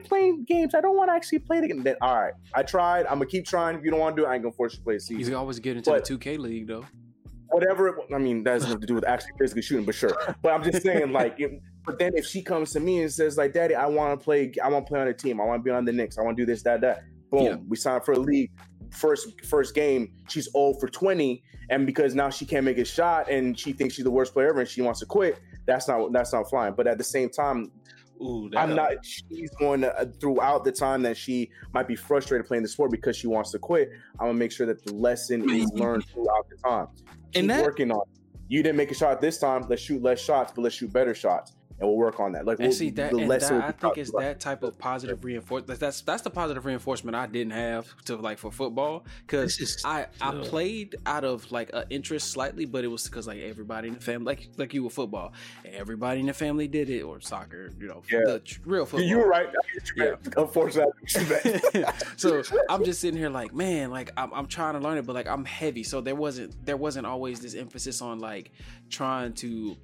playing 0.06 0.46
games. 0.46 0.76
I 0.76 0.80
don't 0.80 0.96
want 0.96 1.10
to 1.10 1.14
actually 1.14 1.40
play 1.40 1.60
the 1.60 1.68
game. 1.68 1.84
Then, 1.84 1.98
all 2.00 2.22
right, 2.22 2.34
I 2.54 2.64
tried. 2.64 3.06
I'm 3.08 3.16
gonna 3.16 3.26
keep 3.26 3.46
trying. 3.46 3.78
If 3.78 3.84
you 3.84 3.92
don't 3.92 4.00
want 4.00 4.16
to 4.16 4.22
do 4.22 4.26
it, 4.26 4.30
I 4.30 4.36
ain't 4.36 4.44
gonna 4.44 4.54
force 4.54 4.74
you 4.74 4.80
to 4.80 4.84
play 4.84 4.96
a 4.96 5.00
season. 5.02 5.18
He's 5.18 5.34
always 5.34 5.60
get 5.60 5.76
into 5.76 5.90
but, 5.92 6.06
the 6.06 6.18
2K 6.18 6.40
league 6.40 6.68
though. 6.68 6.86
Whatever. 7.50 8.00
I 8.14 8.18
mean, 8.18 8.44
that 8.44 8.54
has 8.54 8.64
nothing 8.64 8.82
to 8.82 8.88
do 8.88 8.96
with 8.96 9.06
actually 9.06 9.32
physically 9.38 9.62
shooting, 9.62 9.86
but 9.86 9.96
sure. 9.96 10.16
But 10.42 10.54
I'm 10.54 10.64
just 10.64 10.84
saying, 10.84 11.12
like, 11.12 11.36
if, 11.38 11.52
but 11.86 11.98
then 12.00 12.12
if 12.16 12.26
she 12.26 12.42
comes 12.42 12.72
to 12.74 12.80
me 12.80 13.02
and 13.02 13.12
says, 13.12 13.38
like, 13.38 13.54
Daddy, 13.54 13.74
I 13.76 13.88
want 13.88 14.18
to 14.18 14.24
play. 14.24 14.54
I 14.64 14.70
want 14.70 14.86
to 14.86 14.90
play 14.90 15.02
on 15.02 15.08
a 15.08 15.14
team. 15.14 15.42
I 15.42 15.46
want 15.46 15.60
to 15.60 15.64
be 15.64 15.72
on 15.72 15.84
the 15.84 15.92
Knicks. 15.92 16.18
I 16.18 16.22
want 16.22 16.38
to 16.38 16.42
do 16.42 16.46
this, 16.46 16.62
that, 16.64 16.82
that. 16.82 17.04
Boom. 17.32 17.44
Yeah. 17.44 17.56
We 17.68 17.78
signed 17.78 18.04
for 18.04 18.14
a 18.14 18.20
league. 18.20 18.52
First 18.92 19.46
first 19.46 19.76
game, 19.76 20.14
she's 20.30 20.48
old 20.54 20.80
for 20.80 20.88
20. 20.88 21.44
And 21.70 21.86
because 21.86 22.16
now 22.16 22.30
she 22.30 22.46
can't 22.46 22.64
make 22.64 22.78
a 22.78 22.86
shot 22.86 23.30
and 23.30 23.58
she 23.60 23.74
thinks 23.74 23.96
she's 23.96 24.06
the 24.06 24.12
worst 24.12 24.34
player 24.34 24.50
ever 24.50 24.62
and 24.62 24.70
she 24.70 24.82
wants 24.82 25.02
to 25.02 25.06
quit, 25.06 25.40
that's 25.66 25.88
not 25.88 26.12
that's 26.14 26.34
not 26.34 26.50
flying. 26.50 26.74
But 26.74 26.88
at 26.88 26.98
the 26.98 27.04
same 27.04 27.30
time, 27.30 27.72
Ooh, 28.22 28.50
I'm 28.56 28.74
not. 28.74 28.94
She's 29.04 29.52
going 29.60 29.82
to 29.82 29.94
uh, 30.00 30.06
throughout 30.20 30.64
the 30.64 30.72
time 30.72 31.02
that 31.04 31.18
she 31.18 31.52
might 31.74 31.88
be 31.88 31.96
frustrated 31.96 32.48
playing 32.48 32.64
the 32.64 32.70
sport 32.70 32.92
because 32.92 33.18
she 33.18 33.28
wants 33.28 33.52
to 33.52 33.60
quit. 33.60 33.92
I'm 34.20 34.28
gonna 34.28 34.34
make 34.34 34.52
sure 34.52 34.66
that 34.66 34.84
the 34.86 34.94
lesson 34.94 35.50
is 35.50 35.70
learned 35.74 36.06
throughout 36.06 36.48
the 36.50 36.56
time. 36.68 36.88
Keep 37.34 37.42
and 37.42 37.50
that, 37.50 37.64
working 37.64 37.92
on. 37.92 38.02
It. 38.14 38.22
You 38.48 38.64
didn't 38.64 38.78
make 38.78 38.92
a 38.92 38.96
shot 38.96 39.20
this 39.20 39.38
time. 39.38 39.66
Let's 39.68 39.82
shoot 39.82 40.02
less 40.02 40.22
shots, 40.22 40.54
but 40.56 40.62
let's 40.62 40.76
shoot 40.76 40.92
better 40.94 41.14
shots 41.14 41.57
and 41.80 41.88
we'll 41.88 41.98
work 41.98 42.20
on 42.20 42.32
that. 42.32 42.46
Like, 42.46 42.58
we'll, 42.58 42.72
see 42.72 42.90
that, 42.92 43.14
and 43.14 43.30
that 43.30 43.44
I 43.52 43.72
think 43.72 43.98
it's 43.98 44.12
that 44.12 44.40
type 44.40 44.64
of 44.64 44.78
positive 44.80 45.24
reinforcement. 45.24 45.80
That's 45.80 46.02
that's 46.02 46.24
the 46.24 46.30
positive 46.30 46.66
reinforcement 46.66 47.16
I 47.16 47.28
didn't 47.28 47.54
have 47.54 47.94
to 48.06 48.16
like 48.16 48.40
for 48.40 48.52
football 48.52 49.06
because 49.26 49.84
I 49.86 50.08
I 50.20 50.32
played 50.32 50.96
out 51.06 51.24
of 51.24 51.52
like 51.52 51.70
an 51.74 51.86
interest 51.90 52.32
slightly, 52.32 52.66
but 52.66 52.84
it 52.84 52.88
was 52.88 53.04
because 53.04 53.28
like 53.28 53.40
everybody 53.40 53.90
in 53.90 53.94
the 53.94 54.00
family, 54.00 54.26
like 54.26 54.50
like 54.58 54.74
you 54.74 54.84
were 54.84 54.90
football, 54.90 55.34
everybody 55.66 56.22
in 56.22 56.26
the 56.26 56.34
family 56.34 56.68
did 56.68 56.90
it 56.90 57.04
or 57.04 57.22
soccer, 57.22 57.72
you 57.80 57.88
know, 57.88 58.02
yeah. 58.12 58.20
the 58.22 58.58
real 58.66 58.86
football. 58.86 59.08
You 59.08 59.18
were 59.20 59.28
right. 59.28 59.50
Yeah. 59.96 60.16
Unfortunately, 60.36 60.94
so 62.18 62.42
I'm 62.70 62.84
just 62.84 63.02
sitting 63.02 63.20
here 63.20 63.30
like, 63.30 63.54
man, 63.54 63.92
like 63.92 64.12
I'm 64.18 64.34
I'm 64.34 64.48
trying 64.48 64.74
to 64.74 64.80
learn 64.80 64.98
it, 64.98 65.06
but 65.06 65.14
like 65.14 65.28
I'm 65.28 65.46
heavy, 65.46 65.84
so 65.84 66.02
there 66.02 66.16
wasn't 66.16 66.66
there 66.66 66.78
wasn't 66.78 67.06
always 67.06 67.40
this 67.40 67.54
emphasis 67.54 68.02
on 68.02 68.18
like 68.18 68.52
trying 68.90 69.34
to 69.34 69.78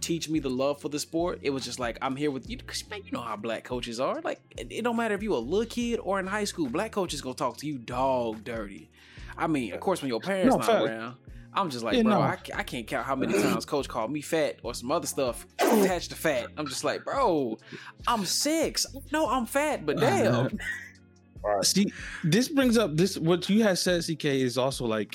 teach 0.00 0.28
me 0.28 0.38
the 0.38 0.50
love 0.50 0.80
for 0.80 0.88
the 0.88 0.98
sport. 0.98 1.40
It 1.42 1.50
was 1.50 1.64
just 1.64 1.78
like 1.78 1.98
I'm 2.02 2.16
here 2.16 2.30
with 2.30 2.48
you, 2.48 2.58
cause 2.58 2.84
man, 2.90 3.02
you 3.04 3.12
know 3.12 3.22
how 3.22 3.36
black 3.36 3.64
coaches 3.64 4.00
are. 4.00 4.20
Like 4.22 4.40
it, 4.56 4.68
it 4.70 4.82
don't 4.82 4.96
matter 4.96 5.14
if 5.14 5.22
you 5.22 5.34
a 5.34 5.36
little 5.36 5.66
kid 5.66 6.00
or 6.02 6.20
in 6.20 6.26
high 6.26 6.44
school, 6.44 6.68
black 6.68 6.92
coaches 6.92 7.20
gonna 7.20 7.34
talk 7.34 7.56
to 7.58 7.66
you 7.66 7.78
dog 7.78 8.44
dirty. 8.44 8.90
I 9.36 9.46
mean, 9.46 9.72
of 9.72 9.80
course, 9.80 10.02
when 10.02 10.08
your 10.08 10.20
parents 10.20 10.54
no, 10.54 10.58
not 10.58 10.66
fact. 10.66 10.84
around, 10.84 11.16
I'm 11.52 11.70
just 11.70 11.84
like, 11.84 11.96
yeah, 11.96 12.02
bro, 12.02 12.12
no. 12.12 12.20
I, 12.20 12.38
I 12.54 12.62
can't 12.62 12.86
count 12.86 13.06
how 13.06 13.16
many 13.16 13.32
times 13.32 13.64
coach 13.64 13.88
called 13.88 14.12
me 14.12 14.20
fat 14.20 14.58
or 14.62 14.74
some 14.74 14.92
other 14.92 15.06
stuff 15.06 15.46
attached 15.58 16.10
to 16.10 16.16
fat. 16.16 16.46
I'm 16.56 16.66
just 16.66 16.84
like, 16.84 17.04
bro, 17.04 17.58
I'm 18.06 18.24
six. 18.24 18.86
No, 19.12 19.28
I'm 19.28 19.46
fat, 19.46 19.84
but 19.84 19.98
damn. 19.98 20.58
See, 21.62 21.90
this 22.22 22.48
brings 22.48 22.76
up 22.76 22.96
this 22.96 23.16
what 23.16 23.48
you 23.48 23.62
had 23.62 23.78
said, 23.78 24.04
CK, 24.04 24.26
is 24.26 24.58
also 24.58 24.84
like 24.84 25.14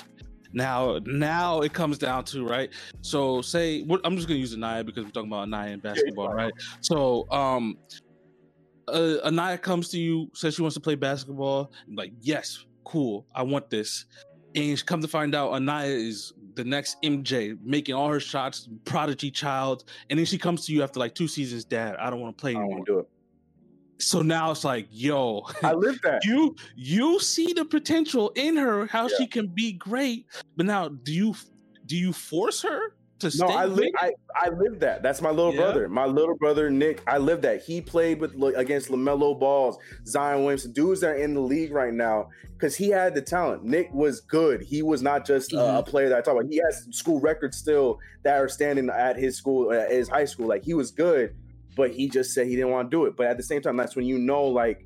now, 0.56 0.98
now 1.04 1.60
it 1.60 1.74
comes 1.74 1.98
down 1.98 2.24
to 2.24 2.46
right. 2.46 2.70
So, 3.02 3.42
say 3.42 3.86
I'm 4.04 4.16
just 4.16 4.26
gonna 4.26 4.40
use 4.40 4.54
Anaya 4.54 4.82
because 4.84 5.04
we're 5.04 5.10
talking 5.10 5.28
about 5.28 5.42
Anaya 5.42 5.72
in 5.72 5.80
basketball, 5.80 6.32
right? 6.32 6.52
So, 6.80 7.30
um, 7.30 7.76
uh, 8.88 9.16
Anaya 9.22 9.58
comes 9.58 9.90
to 9.90 9.98
you, 9.98 10.30
says 10.32 10.54
she 10.54 10.62
wants 10.62 10.74
to 10.74 10.80
play 10.80 10.94
basketball. 10.94 11.70
I'm 11.86 11.94
like, 11.94 12.12
yes, 12.22 12.64
cool, 12.84 13.26
I 13.34 13.42
want 13.42 13.68
this. 13.68 14.06
And 14.54 14.78
she 14.78 14.84
come 14.84 15.02
to 15.02 15.08
find 15.08 15.34
out, 15.34 15.52
Anaya 15.52 15.90
is 15.90 16.32
the 16.54 16.64
next 16.64 16.96
MJ, 17.02 17.58
making 17.62 17.94
all 17.94 18.08
her 18.08 18.20
shots, 18.20 18.66
prodigy 18.86 19.30
child. 19.30 19.84
And 20.08 20.18
then 20.18 20.24
she 20.24 20.38
comes 20.38 20.64
to 20.66 20.72
you 20.72 20.82
after 20.82 20.98
like 20.98 21.14
two 21.14 21.28
seasons, 21.28 21.66
Dad, 21.66 21.96
I 21.96 22.08
don't 22.08 22.20
want 22.20 22.34
to 22.34 22.40
play 22.40 22.56
anymore. 22.56 22.82
do 22.86 23.00
it 23.00 23.08
so 23.98 24.22
now 24.22 24.50
it's 24.50 24.64
like, 24.64 24.88
yo, 24.90 25.42
I 25.62 25.72
live 25.72 25.98
that. 26.02 26.20
You 26.24 26.54
you 26.76 27.20
see 27.20 27.52
the 27.52 27.64
potential 27.64 28.30
in 28.34 28.56
her, 28.56 28.86
how 28.86 29.08
yeah. 29.08 29.16
she 29.18 29.26
can 29.26 29.46
be 29.48 29.72
great, 29.72 30.26
but 30.56 30.66
now 30.66 30.88
do 30.88 31.12
you 31.12 31.34
do 31.86 31.96
you 31.96 32.12
force 32.12 32.62
her 32.62 32.80
to 33.20 33.30
No, 33.38 33.46
I 33.46 33.64
live. 33.64 33.88
I, 33.96 34.12
I 34.34 34.50
lived 34.50 34.80
that. 34.80 35.02
That's 35.02 35.22
my 35.22 35.30
little 35.30 35.54
Yeah. 35.54 35.60
brother. 35.62 35.88
My 35.88 36.04
little 36.04 36.36
brother 36.36 36.68
Nick. 36.68 37.02
I 37.06 37.16
live 37.16 37.40
that. 37.42 37.62
He 37.62 37.80
played 37.80 38.20
with 38.20 38.34
against 38.56 38.90
LaMelo 38.90 39.38
Balls, 39.40 39.78
Zion 40.06 40.40
Williamson, 40.40 40.72
dudes 40.72 41.00
that 41.00 41.12
are 41.12 41.14
in 41.16 41.32
the 41.32 41.40
league 41.40 41.72
right 41.72 41.94
now 41.94 42.28
because 42.52 42.76
he 42.76 42.90
had 42.90 43.14
the 43.14 43.22
talent. 43.22 43.64
Nick 43.64 43.88
was 43.94 44.20
good. 44.20 44.60
He 44.60 44.82
was 44.82 45.00
not 45.00 45.24
just 45.26 45.54
uh, 45.54 45.56
Mm-hmm. 45.58 45.76
a 45.78 45.82
player 45.82 46.08
that 46.10 46.18
I 46.18 46.20
talk 46.20 46.34
about. 46.38 46.50
He 46.50 46.60
has 46.66 46.86
school 46.90 47.18
records 47.20 47.56
still 47.56 47.98
that 48.24 48.36
are 48.36 48.48
standing 48.50 48.90
at 48.90 49.16
his 49.16 49.36
school, 49.38 49.72
at 49.72 49.90
his 49.90 50.08
high 50.10 50.26
school. 50.26 50.46
Like 50.48 50.62
he 50.64 50.74
was 50.74 50.90
good, 50.90 51.34
but 51.76 51.92
he 51.92 52.08
just 52.08 52.32
said 52.34 52.46
he 52.48 52.56
didn't 52.56 52.70
want 52.72 52.90
to 52.90 52.96
do 52.96 53.04
it. 53.06 53.16
But 53.16 53.26
at 53.28 53.36
the 53.36 53.42
same 53.44 53.62
time, 53.62 53.76
that's 53.76 53.94
when 53.94 54.06
you 54.06 54.18
know, 54.18 54.44
like. 54.44 54.84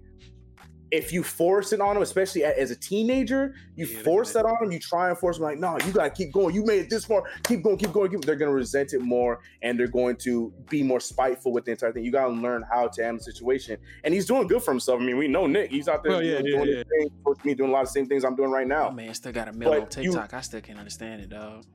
If 0.92 1.12
you 1.12 1.22
force 1.22 1.72
it 1.72 1.80
on 1.80 1.96
him, 1.96 2.02
especially 2.02 2.42
as 2.42 2.72
a 2.72 2.74
teenager, 2.76 3.54
you 3.76 3.86
Yeah, 3.86 4.02
force 4.02 4.32
that 4.32 4.44
on 4.44 4.64
him. 4.64 4.72
You 4.72 4.80
try 4.80 5.08
and 5.08 5.16
force 5.16 5.36
him, 5.36 5.44
like, 5.44 5.56
no, 5.56 5.78
you 5.86 5.92
gotta 5.92 6.10
keep 6.10 6.32
going. 6.32 6.52
You 6.52 6.64
made 6.64 6.80
it 6.80 6.90
this 6.90 7.04
far. 7.04 7.22
Keep 7.44 7.62
going, 7.62 7.76
keep 7.76 7.92
going. 7.92 8.10
Keep. 8.10 8.22
They're 8.22 8.34
gonna 8.34 8.50
resent 8.50 8.92
it 8.92 9.00
more, 9.00 9.38
and 9.62 9.78
they're 9.78 9.86
going 9.86 10.16
to 10.24 10.52
be 10.68 10.82
more 10.82 10.98
spiteful 10.98 11.52
with 11.52 11.64
the 11.64 11.70
entire 11.70 11.92
thing. 11.92 12.02
You 12.04 12.10
gotta 12.10 12.32
learn 12.32 12.64
how 12.68 12.88
to 12.88 13.02
handle 13.04 13.18
the 13.24 13.30
situation, 13.32 13.78
and 14.02 14.12
he's 14.12 14.26
doing 14.26 14.48
good 14.48 14.64
for 14.64 14.72
himself. 14.72 15.00
I 15.00 15.04
mean, 15.04 15.16
we 15.16 15.28
know 15.28 15.46
Nick. 15.46 15.70
He's 15.70 15.86
out 15.86 16.02
there 16.02 16.10
Well, 16.10 16.24
you 16.24 16.32
yeah, 16.32 16.38
know, 16.40 16.44
yeah, 16.44 16.56
doing 16.56 16.68
yeah. 16.70 16.76
his 16.78 16.84
thing, 16.88 17.10
supposed 17.18 17.38
to 17.38 17.44
be 17.44 17.54
doing 17.54 17.70
a 17.70 17.72
lot 17.72 17.82
of 17.82 17.86
the 17.86 17.92
same 17.92 18.06
things 18.08 18.24
I'm 18.24 18.34
doing 18.34 18.50
right 18.50 18.66
Oh 18.66 18.68
now. 18.68 18.90
man, 18.90 19.14
still 19.14 19.30
got 19.30 19.46
a 19.46 19.52
mill 19.52 19.72
on 19.72 19.80
But 19.82 19.96
you- 19.98 20.10
TikTok. 20.10 20.34
I 20.34 20.40
still 20.40 20.60
can't 20.60 20.80
understand 20.80 21.20
it, 21.22 21.28
dog. 21.28 21.66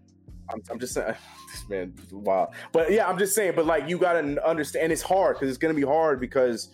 I'm, 0.50 0.62
I'm 0.70 0.80
just 0.80 0.94
saying, 0.94 1.16
this 1.52 1.70
man, 1.70 1.94
wow. 2.12 2.52
But 2.72 2.92
yeah, 2.92 3.08
I'm 3.08 3.18
just 3.18 3.36
saying. 3.36 3.54
But 3.56 3.66
like, 3.66 3.88
you 3.88 3.98
gotta 3.98 4.46
understand. 4.48 4.92
It's 4.92 5.02
hard 5.02 5.36
because 5.36 5.50
it's 5.50 5.58
gonna 5.58 5.74
be 5.74 5.82
hard 5.82 6.20
because 6.20 6.70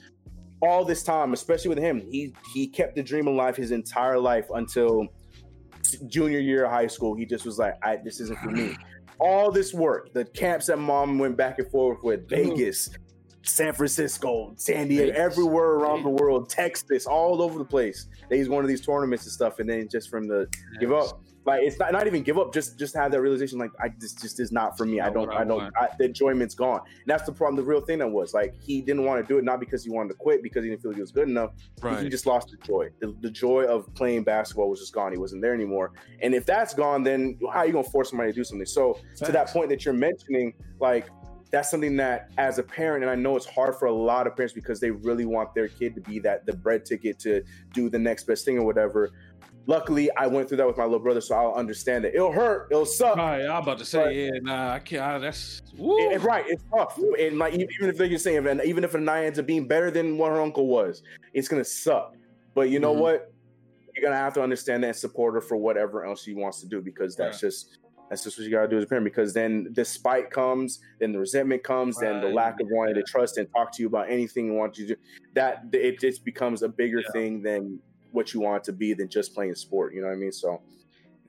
all 0.61 0.85
this 0.85 1.03
time, 1.03 1.33
especially 1.33 1.69
with 1.69 1.79
him, 1.79 1.99
he 1.99 2.33
he 2.53 2.67
kept 2.67 2.95
the 2.95 3.03
dream 3.03 3.27
alive 3.27 3.55
his 3.55 3.71
entire 3.71 4.19
life 4.19 4.47
until 4.53 5.07
junior 6.07 6.39
year 6.39 6.65
of 6.65 6.71
high 6.71 6.87
school. 6.87 7.15
He 7.15 7.25
just 7.25 7.45
was 7.45 7.57
like, 7.57 7.75
I, 7.83 7.97
"This 7.97 8.19
isn't 8.19 8.39
for 8.39 8.51
me." 8.51 8.75
All 9.19 9.51
this 9.51 9.73
work, 9.73 10.13
the 10.13 10.25
camps 10.25 10.65
that 10.67 10.77
mom 10.77 11.19
went 11.19 11.37
back 11.37 11.59
and 11.59 11.69
forth 11.69 12.01
with, 12.01 12.27
Vegas, 12.27 12.89
San 13.43 13.73
Francisco, 13.73 14.53
San 14.55 14.87
Diego, 14.87 15.13
everywhere 15.13 15.73
around 15.73 16.03
the 16.03 16.09
world, 16.09 16.49
Texas, 16.49 17.05
all 17.05 17.41
over 17.41 17.59
the 17.59 17.65
place. 17.65 18.07
That 18.29 18.37
he's 18.37 18.47
going 18.47 18.61
to 18.63 18.67
these 18.67 18.81
tournaments 18.81 19.25
and 19.25 19.31
stuff, 19.31 19.59
and 19.59 19.69
then 19.69 19.87
just 19.89 20.09
from 20.09 20.27
the 20.27 20.47
give 20.79 20.91
up. 20.91 21.21
Like 21.45 21.63
it's 21.63 21.79
not, 21.79 21.91
not 21.91 22.05
even 22.07 22.21
give 22.21 22.37
up. 22.37 22.53
Just 22.53 22.77
just 22.77 22.95
have 22.95 23.11
that 23.11 23.21
realization. 23.21 23.57
Like 23.57 23.71
I 23.79 23.89
this 23.97 24.13
just 24.13 24.39
is 24.39 24.51
not 24.51 24.77
for 24.77 24.85
me. 24.85 24.99
I 24.99 25.09
don't. 25.09 25.29
I 25.31 25.41
I 25.41 25.43
don't. 25.43 25.71
I, 25.75 25.89
the 25.97 26.05
enjoyment's 26.05 26.53
gone. 26.53 26.79
And 26.79 27.07
that's 27.07 27.23
the 27.23 27.31
problem. 27.31 27.55
The 27.55 27.63
real 27.63 27.81
thing 27.81 27.99
that 27.99 28.07
was 28.07 28.33
like 28.33 28.53
he 28.61 28.81
didn't 28.81 29.05
want 29.05 29.25
to 29.25 29.33
do 29.33 29.39
it 29.39 29.43
not 29.43 29.59
because 29.59 29.83
he 29.83 29.89
wanted 29.89 30.09
to 30.09 30.15
quit 30.15 30.43
because 30.43 30.63
he 30.63 30.69
didn't 30.69 30.81
feel 30.81 30.91
like 30.91 30.97
he 30.97 31.01
was 31.01 31.11
good 31.11 31.27
enough. 31.27 31.53
He 31.99 32.09
just 32.09 32.25
lost 32.25 32.49
the 32.51 32.57
joy. 32.57 32.89
The, 32.99 33.15
the 33.21 33.31
joy 33.31 33.63
of 33.63 33.91
playing 33.95 34.23
basketball 34.23 34.69
was 34.69 34.79
just 34.79 34.93
gone. 34.93 35.11
He 35.11 35.17
wasn't 35.17 35.41
there 35.41 35.53
anymore. 35.53 35.93
And 36.21 36.35
if 36.35 36.45
that's 36.45 36.73
gone, 36.73 37.03
then 37.03 37.39
how 37.51 37.59
are 37.59 37.65
you 37.65 37.73
gonna 37.73 37.89
force 37.89 38.09
somebody 38.09 38.31
to 38.31 38.35
do 38.35 38.43
something? 38.43 38.65
So 38.65 38.99
to 39.17 39.31
that 39.31 39.47
point 39.47 39.69
that 39.69 39.83
you're 39.83 39.93
mentioning, 39.95 40.53
like 40.79 41.09
that's 41.51 41.69
something 41.69 41.97
that 41.97 42.31
as 42.37 42.57
a 42.57 42.63
parent, 42.63 43.03
and 43.03 43.11
I 43.11 43.15
know 43.15 43.35
it's 43.35 43.45
hard 43.45 43.75
for 43.75 43.85
a 43.85 43.91
lot 43.91 44.25
of 44.25 44.35
parents 44.35 44.53
because 44.53 44.79
they 44.79 44.91
really 44.91 45.25
want 45.25 45.53
their 45.53 45.67
kid 45.67 45.95
to 45.95 46.01
be 46.01 46.17
that 46.19 46.45
the 46.45 46.53
bread 46.53 46.85
ticket 46.85 47.19
to 47.19 47.43
do 47.73 47.89
the 47.89 47.99
next 47.99 48.23
best 48.23 48.45
thing 48.45 48.57
or 48.57 48.65
whatever. 48.65 49.11
Luckily, 49.67 50.09
I 50.17 50.27
went 50.27 50.47
through 50.47 50.57
that 50.57 50.67
with 50.67 50.77
my 50.77 50.83
little 50.83 50.99
brother, 50.99 51.21
so 51.21 51.35
I'll 51.35 51.53
understand 51.53 52.03
it. 52.05 52.15
It'll 52.15 52.31
hurt, 52.31 52.67
it'll 52.71 52.85
suck. 52.85 53.15
Right, 53.17 53.41
I'm 53.45 53.61
about 53.63 53.77
to 53.77 53.85
say, 53.85 54.25
yeah, 54.25 54.39
nah, 54.41 54.73
I 54.73 54.79
can't. 54.79 55.03
I, 55.03 55.17
that's. 55.19 55.61
And- 55.77 56.13
and 56.13 56.23
right, 56.23 56.43
it's 56.47 56.63
tough. 56.75 56.99
And 57.19 57.37
like 57.37 57.53
even 57.53 57.67
if 57.89 57.97
they're 57.97 58.09
just 58.09 58.23
saying, 58.23 58.45
and 58.47 58.61
even 58.65 58.83
if 58.83 58.95
Anaya 58.95 59.27
ends 59.27 59.39
up 59.39 59.45
being 59.45 59.67
better 59.67 59.91
than 59.91 60.17
what 60.17 60.31
her 60.31 60.41
uncle 60.41 60.67
was, 60.67 61.03
it's 61.33 61.47
gonna 61.47 61.63
suck. 61.63 62.15
But 62.55 62.69
you 62.69 62.79
know 62.79 62.93
Mhm. 62.93 62.99
what? 62.99 63.33
You're 63.95 64.03
gonna 64.09 64.15
have 64.21 64.33
to 64.35 64.41
understand 64.41 64.83
that 64.83 64.87
and 64.87 64.95
support 64.95 65.35
her 65.35 65.41
for 65.41 65.57
whatever 65.57 66.05
else 66.05 66.23
she 66.23 66.33
wants 66.33 66.59
to 66.61 66.67
do 66.67 66.81
because 66.81 67.15
that's 67.15 67.39
just 67.39 67.77
that's 68.09 68.25
just 68.25 68.37
what 68.37 68.43
you 68.43 68.51
gotta 68.51 68.67
do 68.67 68.77
as 68.77 68.83
a 68.83 68.87
parent. 68.87 69.05
Because 69.05 69.33
then 69.33 69.67
the 69.71 69.85
spite 69.85 70.31
comes, 70.31 70.81
then 70.99 71.13
the 71.13 71.19
resentment 71.19 71.63
comes, 71.63 71.97
then 71.97 72.19
the 72.19 72.27
lack 72.27 72.59
of 72.59 72.67
wanting 72.69 72.95
to 72.95 73.03
trust 73.03 73.37
and 73.37 73.47
talk 73.55 73.71
to 73.73 73.81
you 73.81 73.87
about 73.87 74.09
anything 74.09 74.47
you 74.47 74.53
want 74.53 74.77
you 74.77 74.87
to 74.87 74.95
do. 74.95 75.01
That 75.33 75.63
it 75.71 75.99
just 75.99 76.25
becomes 76.25 76.61
a 76.61 76.67
bigger 76.67 77.01
thing 77.13 77.41
than 77.41 77.79
what 78.11 78.33
you 78.33 78.41
want 78.41 78.63
to 78.65 78.73
be 78.73 78.93
than 78.93 79.09
just 79.09 79.33
playing 79.33 79.55
sport. 79.55 79.93
You 79.93 80.01
know 80.01 80.07
what 80.07 80.13
I 80.13 80.17
mean? 80.17 80.31
So 80.31 80.61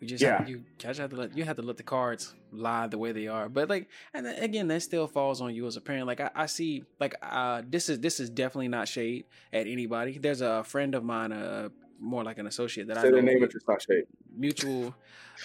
You 0.01 0.09
just 0.09 0.23
Yeah. 0.23 0.39
have, 0.41 0.49
you 0.49 0.65
just 0.79 0.99
have 0.99 1.11
to 1.11 1.17
let 1.17 1.37
you 1.37 1.45
have 1.45 1.57
to 1.57 1.63
let 1.63 1.77
the 1.77 1.83
cards 1.85 2.35
lie 2.51 2.89
the 2.89 2.99
way 2.99 3.13
they 3.13 3.29
are. 3.29 3.49
But 3.49 3.69
like, 3.69 3.89
and 4.13 4.27
again, 4.27 4.67
that 4.69 4.83
still 4.83 5.07
falls 5.07 5.41
on 5.41 5.55
you 5.55 5.67
as 5.67 5.77
a 5.77 5.81
parent. 5.81 6.07
Like 6.07 6.21
I, 6.21 6.31
I 6.35 6.47
see, 6.47 6.83
like 6.99 7.15
uh, 7.23 7.63
this 7.69 7.89
is 7.89 8.01
this 8.01 8.19
is 8.19 8.29
definitely 8.31 8.69
not 8.69 8.89
shade 8.89 9.27
at 9.53 9.67
anybody. 9.67 10.19
There's 10.19 10.41
a 10.41 10.65
friend 10.65 10.95
of 10.95 11.05
mine, 11.05 11.31
uh, 11.33 11.69
more 12.03 12.25
like 12.25 12.39
an 12.39 12.47
associate 12.47 12.89
that 12.89 12.99
I 12.99 13.03
say 13.03 13.09
know, 13.09 13.15
their 13.15 13.23
name 13.23 13.43
if 13.45 13.55
it's 13.55 13.67
not 13.67 13.85
mutual 14.37 14.95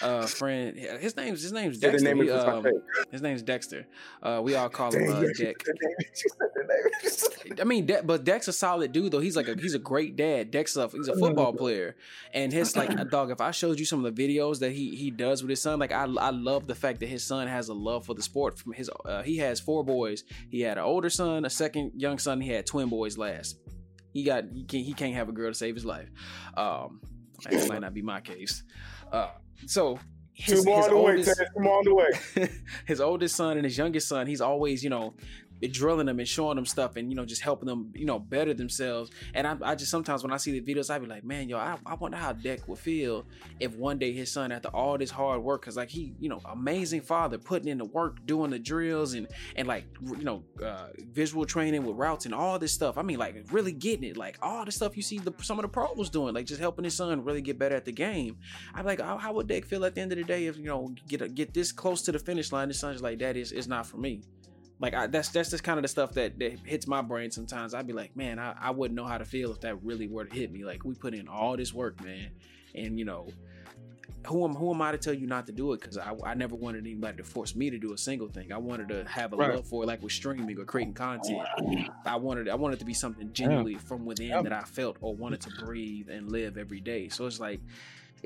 uh 0.02 0.26
friend. 0.26 0.76
His 0.76 1.16
name's 1.16 1.42
his 1.42 1.52
name's 1.52 1.80
Say 1.80 1.90
Dexter. 1.90 2.08
name 2.08 2.18
We, 2.18 2.30
um, 2.30 2.66
his 3.10 3.22
name's 3.22 3.42
Dexter. 3.42 3.86
Uh, 4.22 4.40
we 4.42 4.54
all 4.54 4.68
call 4.68 4.92
him 4.92 5.10
uh, 5.10 5.20
Deck. 5.20 5.36
said 5.36 5.56
their 5.64 5.74
name. 5.74 5.96
She 6.14 6.28
said 6.28 6.48
their 6.54 6.66
name. 6.66 7.58
I 7.60 7.64
mean, 7.64 7.86
De- 7.86 8.02
but 8.02 8.24
Deck's 8.24 8.48
a 8.48 8.52
solid 8.52 8.92
dude 8.92 9.12
though. 9.12 9.20
He's 9.20 9.36
like 9.36 9.48
a 9.48 9.54
he's 9.54 9.74
a 9.74 9.78
great 9.78 10.16
dad. 10.16 10.50
Deck's 10.50 10.76
a 10.76 10.88
he's 10.88 11.08
a 11.08 11.16
football 11.16 11.52
player, 11.52 11.96
and 12.34 12.52
his 12.52 12.76
like 12.76 12.90
a 12.90 13.04
dog. 13.10 13.30
If 13.30 13.40
I 13.40 13.50
showed 13.50 13.78
you 13.78 13.84
some 13.84 14.04
of 14.04 14.14
the 14.14 14.28
videos 14.28 14.58
that 14.60 14.72
he 14.72 14.94
he 14.96 15.10
does 15.10 15.42
with 15.42 15.50
his 15.50 15.62
son, 15.62 15.78
like 15.78 15.92
I 15.92 16.02
I 16.04 16.30
love 16.30 16.66
the 16.66 16.74
fact 16.74 17.00
that 17.00 17.08
his 17.08 17.24
son 17.24 17.48
has 17.48 17.68
a 17.68 17.74
love 17.74 18.04
for 18.04 18.14
the 18.14 18.22
sport. 18.22 18.58
From 18.58 18.72
his 18.72 18.90
uh, 19.04 19.22
he 19.22 19.38
has 19.38 19.60
four 19.60 19.84
boys. 19.84 20.24
He 20.50 20.60
had 20.60 20.78
an 20.78 20.84
older 20.84 21.10
son, 21.10 21.44
a 21.44 21.50
second 21.50 21.92
young 21.96 22.18
son. 22.18 22.40
He 22.40 22.50
had 22.50 22.66
twin 22.66 22.88
boys 22.88 23.16
last. 23.16 23.58
He 24.18 24.24
got 24.24 24.44
he 24.52 24.64
can't 24.64 24.84
he 24.84 24.92
can't 24.94 25.14
have 25.14 25.28
a 25.28 25.32
girl 25.32 25.48
to 25.48 25.54
save 25.54 25.76
his 25.76 25.84
life. 25.84 26.08
Um, 26.56 27.00
that 27.44 27.68
might 27.68 27.80
not 27.82 27.94
be 27.94 28.02
my 28.02 28.20
case. 28.20 28.64
Uh, 29.12 29.30
so. 29.66 29.98
His, 30.32 30.58
his 30.58 30.66
on 30.68 30.90
the 30.90 30.96
way, 30.96 31.10
oldest, 31.10 31.36
Terrence. 31.36 31.50
Two 31.56 31.62
more 31.64 31.78
on 31.78 31.84
the 31.84 31.94
way. 31.96 32.48
his 32.86 33.00
oldest 33.00 33.34
son 33.34 33.56
and 33.56 33.64
his 33.64 33.76
youngest 33.76 34.06
son, 34.06 34.28
he's 34.28 34.40
always, 34.40 34.84
you 34.84 34.90
know, 34.90 35.14
drilling 35.66 36.06
them 36.06 36.18
and 36.18 36.28
showing 36.28 36.56
them 36.56 36.66
stuff 36.66 36.96
and, 36.96 37.10
you 37.10 37.16
know, 37.16 37.24
just 37.24 37.42
helping 37.42 37.66
them, 37.66 37.92
you 37.94 38.04
know, 38.04 38.18
better 38.18 38.54
themselves. 38.54 39.10
And 39.34 39.46
I, 39.46 39.56
I 39.62 39.74
just 39.74 39.90
sometimes 39.90 40.22
when 40.22 40.32
I 40.32 40.36
see 40.36 40.58
the 40.58 40.74
videos, 40.74 40.90
I 40.90 40.98
be 40.98 41.06
like, 41.06 41.24
man, 41.24 41.48
yo, 41.48 41.58
I, 41.58 41.76
I 41.84 41.94
wonder 41.94 42.16
how 42.16 42.32
Deck 42.32 42.68
would 42.68 42.78
feel 42.78 43.26
if 43.60 43.74
one 43.76 43.98
day 43.98 44.12
his 44.12 44.30
son, 44.30 44.52
after 44.52 44.68
all 44.68 44.96
this 44.98 45.10
hard 45.10 45.42
work, 45.42 45.64
cause 45.64 45.76
like 45.76 45.90
he, 45.90 46.14
you 46.20 46.28
know, 46.28 46.40
amazing 46.50 47.00
father, 47.00 47.38
putting 47.38 47.68
in 47.68 47.78
the 47.78 47.84
work, 47.84 48.24
doing 48.26 48.50
the 48.50 48.58
drills 48.58 49.14
and, 49.14 49.26
and 49.56 49.66
like, 49.66 49.84
you 50.00 50.24
know, 50.24 50.44
uh, 50.64 50.88
visual 51.12 51.44
training 51.44 51.84
with 51.84 51.96
routes 51.96 52.24
and 52.26 52.34
all 52.34 52.58
this 52.58 52.72
stuff. 52.72 52.98
I 52.98 53.02
mean, 53.02 53.18
like 53.18 53.36
really 53.50 53.72
getting 53.72 54.04
it, 54.04 54.16
like 54.16 54.38
all 54.42 54.64
the 54.64 54.72
stuff 54.72 54.96
you 54.96 55.02
see 55.02 55.18
the, 55.18 55.32
some 55.42 55.58
of 55.58 55.62
the 55.62 55.68
pros 55.68 56.10
doing, 56.10 56.34
like 56.34 56.46
just 56.46 56.60
helping 56.60 56.84
his 56.84 56.94
son 56.94 57.24
really 57.24 57.40
get 57.40 57.58
better 57.58 57.74
at 57.74 57.84
the 57.84 57.92
game. 57.92 58.36
I'm 58.74 58.86
like, 58.86 59.00
how, 59.00 59.18
how 59.18 59.32
would 59.32 59.48
Deck 59.48 59.64
feel 59.64 59.84
at 59.84 59.94
the 59.94 60.00
end 60.00 60.12
of 60.12 60.18
the 60.18 60.24
day 60.24 60.46
if 60.46 60.56
you 60.56 60.64
know 60.64 60.94
get 61.08 61.34
get 61.34 61.54
this 61.54 61.72
close 61.72 62.02
to 62.02 62.12
the 62.12 62.18
finish 62.18 62.52
line? 62.52 62.68
His 62.68 62.78
son's 62.78 63.02
like, 63.02 63.18
that 63.18 63.36
is 63.36 63.52
is 63.52 63.66
not 63.66 63.86
for 63.86 63.96
me. 63.96 64.22
Like 64.80 64.94
I, 64.94 65.06
that's 65.08 65.30
that's 65.30 65.50
just 65.50 65.64
kind 65.64 65.78
of 65.78 65.82
the 65.82 65.88
stuff 65.88 66.12
that, 66.14 66.38
that 66.38 66.60
hits 66.64 66.86
my 66.86 67.02
brain 67.02 67.30
sometimes. 67.30 67.74
I'd 67.74 67.86
be 67.86 67.92
like, 67.92 68.16
man, 68.16 68.38
I, 68.38 68.54
I 68.60 68.70
wouldn't 68.70 68.96
know 68.96 69.06
how 69.06 69.18
to 69.18 69.24
feel 69.24 69.50
if 69.50 69.60
that 69.62 69.82
really 69.82 70.06
were 70.06 70.24
to 70.24 70.34
hit 70.34 70.52
me. 70.52 70.64
Like 70.64 70.84
we 70.84 70.94
put 70.94 71.14
in 71.14 71.26
all 71.28 71.56
this 71.56 71.74
work, 71.74 72.02
man, 72.02 72.30
and 72.74 72.98
you 72.98 73.04
know, 73.04 73.28
who 74.26 74.44
am 74.44 74.54
who 74.54 74.72
am 74.72 74.80
I 74.80 74.92
to 74.92 74.98
tell 74.98 75.14
you 75.14 75.26
not 75.26 75.46
to 75.46 75.52
do 75.52 75.72
it? 75.72 75.80
Because 75.80 75.98
I, 75.98 76.14
I 76.24 76.34
never 76.34 76.54
wanted 76.54 76.84
anybody 76.86 77.16
to 77.16 77.24
force 77.24 77.56
me 77.56 77.70
to 77.70 77.78
do 77.78 77.92
a 77.92 77.98
single 77.98 78.28
thing. 78.28 78.52
I 78.52 78.58
wanted 78.58 78.88
to 78.90 79.04
have 79.08 79.32
a 79.32 79.36
Right. 79.36 79.54
love 79.54 79.66
for 79.66 79.82
it, 79.82 79.86
like 79.86 80.02
with 80.02 80.12
streaming 80.12 80.58
or 80.58 80.64
creating 80.64 80.94
content. 80.94 81.40
I 82.06 82.16
wanted 82.16 82.48
I 82.48 82.54
wanted 82.54 82.78
to 82.78 82.84
be 82.84 82.94
something 82.94 83.32
genuinely 83.32 83.74
from 83.74 84.04
within 84.06 84.44
that 84.44 84.52
I 84.52 84.62
felt 84.62 84.96
or 85.00 85.14
wanted 85.14 85.40
to 85.42 85.50
breathe 85.50 86.08
and 86.08 86.30
live 86.30 86.56
every 86.56 86.80
day. 86.80 87.08
So 87.08 87.26
it's 87.26 87.40
like, 87.40 87.60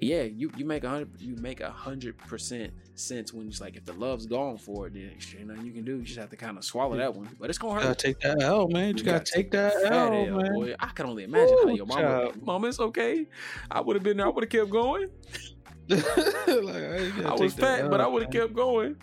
yeah, 0.00 0.22
you 0.22 0.50
you 0.56 0.64
make 0.64 0.84
a 0.84 0.88
hundred 0.88 1.20
you 1.20 1.36
make 1.36 1.60
a 1.60 1.70
hundred 1.70 2.16
percent 2.18 2.72
sense 2.94 3.32
when 3.32 3.48
it's 3.48 3.60
like 3.60 3.76
if 3.76 3.84
the 3.84 3.92
love's 3.92 4.26
gone 4.26 4.56
for 4.56 4.86
it, 4.86 4.94
then 4.94 5.12
shit, 5.18 5.46
nothing 5.46 5.66
you 5.66 5.72
can 5.72 5.84
do. 5.84 5.96
You 5.96 6.02
just 6.02 6.18
have 6.18 6.30
to 6.30 6.36
kind 6.36 6.56
of 6.56 6.64
swallow 6.64 6.96
that 6.96 7.14
one. 7.14 7.28
But 7.38 7.50
it's 7.50 7.58
gonna 7.58 7.74
gotta 7.74 7.88
hurt. 7.88 7.98
take 7.98 8.20
that 8.20 8.40
L, 8.42 8.68
man. 8.68 8.96
You, 8.96 8.98
You 8.98 9.04
gotta 9.04 9.18
gotta 9.18 9.32
take 9.32 9.50
that 9.50 9.74
L, 9.84 10.12
L, 10.12 10.36
man. 10.36 10.54
boy. 10.54 10.74
I 10.80 10.86
can 10.88 11.06
only 11.06 11.24
imagine 11.24 11.56
how 11.62 11.68
your 11.68 11.86
mama. 11.86 12.00
child. 12.00 12.42
Mama, 12.42 12.68
it's 12.68 12.80
okay. 12.80 13.26
I 13.70 13.80
would 13.80 13.96
have 13.96 14.02
been 14.02 14.16
there. 14.16 14.26
I 14.26 14.30
would 14.30 14.44
have 14.44 14.50
kept 14.50 14.70
going. 14.70 15.08
like, 15.88 16.04
I, 16.06 17.22
I 17.26 17.34
was 17.34 17.54
fat, 17.54 17.90
but 17.90 18.00
I 18.00 18.06
would 18.06 18.22
have 18.22 18.32
kept 18.32 18.54
going. 18.54 18.96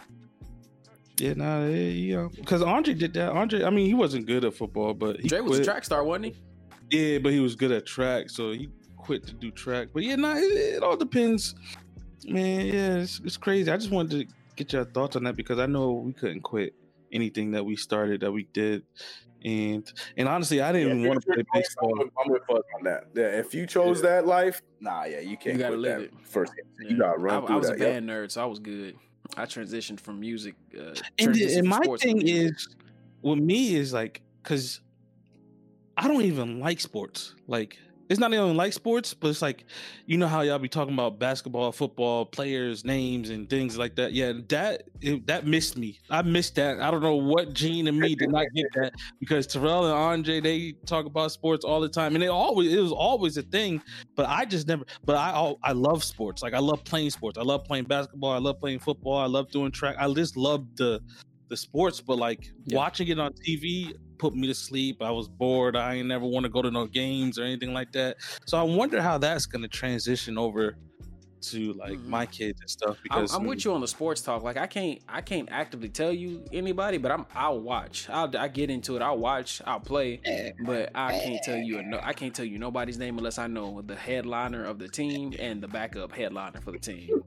Yeah, 1.17 1.33
nah, 1.33 1.65
yeah, 1.65 1.75
yeah. 1.75 2.27
Because 2.33 2.61
Andre 2.61 2.93
did 2.93 3.13
that. 3.13 3.31
Andre, 3.31 3.63
I 3.63 3.69
mean, 3.69 3.85
he 3.85 3.93
wasn't 3.93 4.25
good 4.25 4.45
at 4.45 4.53
football, 4.53 4.93
but 4.93 5.19
he 5.19 5.27
Dre 5.27 5.41
was 5.41 5.59
a 5.59 5.63
track 5.63 5.83
star, 5.83 6.03
wasn't 6.03 6.33
he? 6.33 6.35
Yeah, 6.91 7.19
but 7.19 7.33
he 7.33 7.39
was 7.39 7.55
good 7.55 7.71
at 7.71 7.85
track, 7.85 8.29
so 8.29 8.51
he 8.51 8.69
quit 9.09 9.25
to 9.25 9.33
do 9.33 9.49
track. 9.49 9.87
But 9.91 10.03
yeah, 10.03 10.15
nah, 10.17 10.35
it, 10.35 10.43
it 10.43 10.83
all 10.83 10.95
depends, 10.95 11.55
man. 12.27 12.67
Yeah, 12.67 12.97
it's, 12.97 13.19
it's 13.25 13.37
crazy. 13.37 13.71
I 13.71 13.75
just 13.75 13.89
wanted 13.89 14.27
to 14.27 14.33
get 14.55 14.71
your 14.71 14.85
thoughts 14.85 15.15
on 15.15 15.23
that 15.23 15.35
because 15.35 15.57
I 15.57 15.65
know 15.65 15.93
we 15.93 16.13
couldn't 16.13 16.41
quit 16.41 16.75
anything 17.11 17.49
that 17.51 17.65
we 17.65 17.75
started 17.75 18.21
that 18.21 18.31
we 18.31 18.43
did, 18.53 18.83
and 19.43 19.91
and 20.15 20.27
honestly, 20.29 20.61
I 20.61 20.71
didn't 20.71 21.01
Yeah, 21.01 21.07
want 21.07 21.21
to 21.23 21.27
you're 21.27 21.43
play 21.43 21.61
baseball. 21.61 21.91
I'm 21.99 22.31
with, 22.31 22.43
I'm 22.51 22.55
on 22.57 22.83
that. 22.83 23.05
Yeah, 23.15 23.39
if 23.39 23.55
you 23.55 23.65
chose 23.65 23.99
that 24.03 24.27
life, 24.27 24.61
nah, 24.79 25.05
yeah, 25.05 25.21
you 25.21 25.37
can't 25.37 25.55
You 25.55 25.59
gotta 25.63 25.69
quit 25.77 25.79
live 25.79 25.99
that 26.01 26.05
it. 26.05 26.27
first. 26.27 26.53
Yeah. 26.79 26.89
You 26.89 26.97
gotta 26.99 27.17
run 27.17 27.43
I, 27.43 27.47
through 27.47 27.55
I 27.55 27.57
was 27.57 27.67
that. 27.69 27.75
a 27.77 27.79
yep. 27.79 27.87
band 27.93 28.09
nerd, 28.09 28.29
so 28.29 28.43
I 28.43 28.45
was 28.45 28.59
good. 28.59 28.95
I 29.37 29.45
transitioned 29.45 29.99
from 29.99 30.19
music. 30.19 30.53
Uh, 30.77 30.93
And, 31.17 31.33
the- 31.33 31.45
transitioned 31.45 31.57
and 31.57 31.67
my 31.67 31.79
thing 31.97 32.21
is, 32.27 32.67
with 33.23 33.39
me 33.39 33.73
is 33.75 33.91
like, 33.91 34.21
cause 34.43 34.81
I 35.97 36.07
don't 36.07 36.21
even 36.25 36.59
like 36.59 36.79
sports. 36.79 37.33
Like 37.47 37.77
it's 38.09 38.19
not 38.19 38.33
even 38.33 38.57
like 38.57 38.73
sports, 38.73 39.13
but 39.13 39.27
it's 39.27 39.41
like 39.41 39.65
you 40.07 40.17
know 40.17 40.27
how 40.27 40.41
y'all 40.41 40.57
be 40.57 40.67
talking 40.67 40.95
about 40.95 41.19
basketball, 41.19 41.71
football, 41.71 42.25
players, 42.25 42.83
names, 42.83 43.29
and 43.29 43.47
things 43.47 43.77
like 43.77 43.95
that. 43.97 44.13
Yeah, 44.13 44.33
that 44.49 44.83
it, 44.99 45.27
that 45.27 45.45
missed 45.45 45.77
me. 45.77 45.99
I 46.09 46.23
missed 46.23 46.55
that. 46.55 46.81
I 46.81 46.89
don't 46.89 47.03
know 47.03 47.15
what 47.15 47.53
gene 47.53 47.87
and 47.87 47.99
me 47.99 48.15
did 48.15 48.31
not 48.31 48.47
get 48.55 48.65
that 48.73 48.93
because 49.19 49.45
Terrell 49.45 49.85
and 49.85 49.93
Andre 49.93 50.41
they 50.41 50.73
talk 50.87 51.05
about 51.05 51.31
sports 51.31 51.63
all 51.63 51.79
the 51.79 51.89
time, 51.89 52.15
and 52.15 52.23
it 52.23 52.27
always 52.27 52.73
it 52.73 52.81
was 52.81 52.91
always 52.91 53.37
a 53.37 53.43
thing. 53.43 53.79
But 54.15 54.27
I 54.27 54.43
just 54.43 54.67
never. 54.67 54.85
But 55.05 55.15
I 55.15 55.31
all 55.31 55.59
I 55.63 55.73
love 55.73 56.03
sports. 56.03 56.41
Like 56.41 56.55
I 56.55 56.59
love 56.59 56.83
playing 56.83 57.11
sports. 57.11 57.37
I 57.37 57.43
love 57.43 57.63
playing 57.63 57.85
basketball. 57.85 58.31
I 58.31 58.39
love 58.39 58.59
playing 58.59 58.79
football. 58.79 59.17
I 59.17 59.27
love 59.27 59.51
doing 59.51 59.71
track. 59.71 59.95
I 59.99 60.11
just 60.11 60.35
love 60.35 60.65
the 60.77 60.99
the 61.49 61.57
sports. 61.57 62.01
But 62.01 62.17
like 62.17 62.51
yeah. 62.65 62.75
watching 62.77 63.07
it 63.09 63.19
on 63.19 63.33
TV, 63.33 63.93
put 64.19 64.35
me 64.35 64.47
to 64.47 64.53
sleep. 64.53 65.01
I 65.01 65.09
was 65.11 65.27
bored. 65.27 65.75
I 65.75 65.95
ain't 65.95 66.07
never 66.07 66.25
want 66.25 66.43
to 66.43 66.49
go 66.49 66.61
to 66.61 66.69
no 66.69 66.85
games 66.85 67.39
or 67.39 67.43
anything 67.43 67.73
like 67.73 67.91
that. 67.93 68.17
So 68.45 68.57
I 68.57 68.63
wonder 68.63 69.01
how 69.01 69.17
that's 69.17 69.45
going 69.45 69.63
to 69.63 69.67
transition 69.67 70.37
over 70.37 70.75
to 71.41 71.73
like 71.73 71.93
mm-hmm. 71.93 72.09
my 72.09 72.25
kids 72.25 72.59
and 72.61 72.69
stuff 72.69 72.97
because 73.03 73.33
I'm, 73.33 73.41
I'm, 73.41 73.47
with 73.47 73.65
you 73.65 73.73
on 73.73 73.81
the 73.81 73.87
sports 73.87 74.21
talk 74.21 74.43
like 74.43 74.57
i 74.57 74.67
can't 74.67 74.99
i 75.07 75.21
can't 75.21 75.49
actively 75.51 75.89
tell 75.89 76.11
you 76.11 76.43
anybody 76.51 76.97
but 76.97 77.11
i'm 77.11 77.25
i'll 77.35 77.59
watch. 77.59 78.07
I'll 78.09 78.35
i 78.37 78.47
get 78.47 78.69
into 78.69 78.95
it 78.95 79.01
i'll 79.01 79.17
watch 79.17 79.61
i'll 79.65 79.79
play 79.79 80.53
but 80.65 80.91
i 80.95 81.11
can't 81.19 81.41
tell 81.43 81.57
you 81.57 81.81
no 81.83 81.99
i 82.03 82.13
can't 82.13 82.33
tell 82.33 82.45
you 82.45 82.59
nobody's 82.59 82.97
name 82.97 83.17
unless 83.17 83.37
i 83.37 83.47
know 83.47 83.81
the 83.81 83.95
headliner 83.95 84.65
of 84.65 84.79
the 84.79 84.87
team 84.87 85.33
and 85.39 85.61
the 85.61 85.67
backup 85.67 86.11
headliner 86.11 86.61
for 86.61 86.71
the 86.71 86.79
team. 86.79 87.21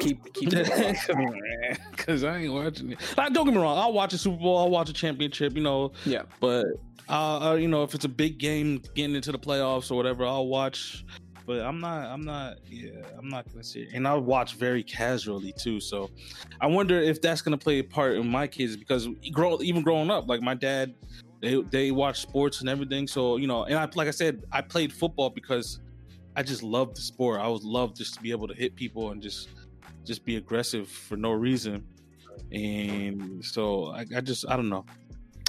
Keep 0.00 0.34
keep 0.34 0.50
because 1.90 2.24
i 2.24 2.38
ain't 2.38 2.52
watching 2.52 2.92
it. 2.92 2.98
Like, 3.16 3.32
don't 3.32 3.44
get 3.44 3.54
me 3.54 3.60
wrong 3.60 3.78
i'll 3.78 3.92
watch 3.92 4.12
a 4.12 4.18
super 4.18 4.38
bowl 4.38 4.58
i'll 4.58 4.70
watch 4.70 4.88
a 4.88 4.92
championship 4.92 5.54
you 5.54 5.62
know 5.62 5.92
yeah. 6.04 6.22
but 6.40 6.66
uh, 7.08 7.50
uh 7.50 7.54
you 7.54 7.68
know 7.68 7.82
if 7.82 7.94
it's 7.94 8.04
a 8.04 8.08
big 8.08 8.38
game 8.38 8.82
getting 8.94 9.14
into 9.14 9.32
the 9.32 9.38
playoffs 9.38 9.90
or 9.90 9.96
whatever 9.96 10.24
i'll 10.24 10.46
watch 10.46 11.04
but 11.50 11.62
I'm 11.62 11.80
not. 11.80 12.06
I'm 12.06 12.22
not. 12.22 12.58
Yeah, 12.64 13.02
I'm 13.18 13.28
not 13.28 13.50
gonna 13.50 13.64
see. 13.64 13.88
And 13.92 14.06
I 14.06 14.14
watch 14.14 14.54
very 14.54 14.84
casually 14.84 15.52
too. 15.52 15.80
So 15.80 16.08
I 16.60 16.68
wonder 16.68 16.96
if 17.00 17.20
that's 17.20 17.42
gonna 17.42 17.58
play 17.58 17.80
a 17.80 17.82
part 17.82 18.14
in 18.18 18.28
my 18.28 18.46
kids 18.46 18.76
because 18.76 19.08
grow 19.32 19.60
even 19.60 19.82
growing 19.82 20.12
up, 20.12 20.28
like 20.28 20.42
my 20.42 20.54
dad, 20.54 20.94
they 21.42 21.60
they 21.62 21.90
watch 21.90 22.20
sports 22.20 22.60
and 22.60 22.68
everything. 22.68 23.08
So 23.08 23.36
you 23.36 23.48
know, 23.48 23.64
and 23.64 23.74
I 23.74 23.88
like 23.96 24.06
I 24.06 24.12
said, 24.12 24.44
I 24.52 24.60
played 24.60 24.92
football 24.92 25.28
because 25.28 25.80
I 26.36 26.44
just 26.44 26.62
loved 26.62 26.96
the 26.96 27.00
sport. 27.00 27.40
I 27.40 27.48
was 27.48 27.64
loved 27.64 27.96
just 27.96 28.14
to 28.14 28.22
be 28.22 28.30
able 28.30 28.46
to 28.46 28.54
hit 28.54 28.76
people 28.76 29.10
and 29.10 29.20
just 29.20 29.48
just 30.04 30.24
be 30.24 30.36
aggressive 30.36 30.88
for 30.88 31.16
no 31.16 31.32
reason. 31.32 31.84
And 32.52 33.44
so 33.44 33.86
I, 33.86 34.06
I 34.14 34.20
just 34.20 34.48
I 34.48 34.54
don't 34.54 34.68
know. 34.68 34.86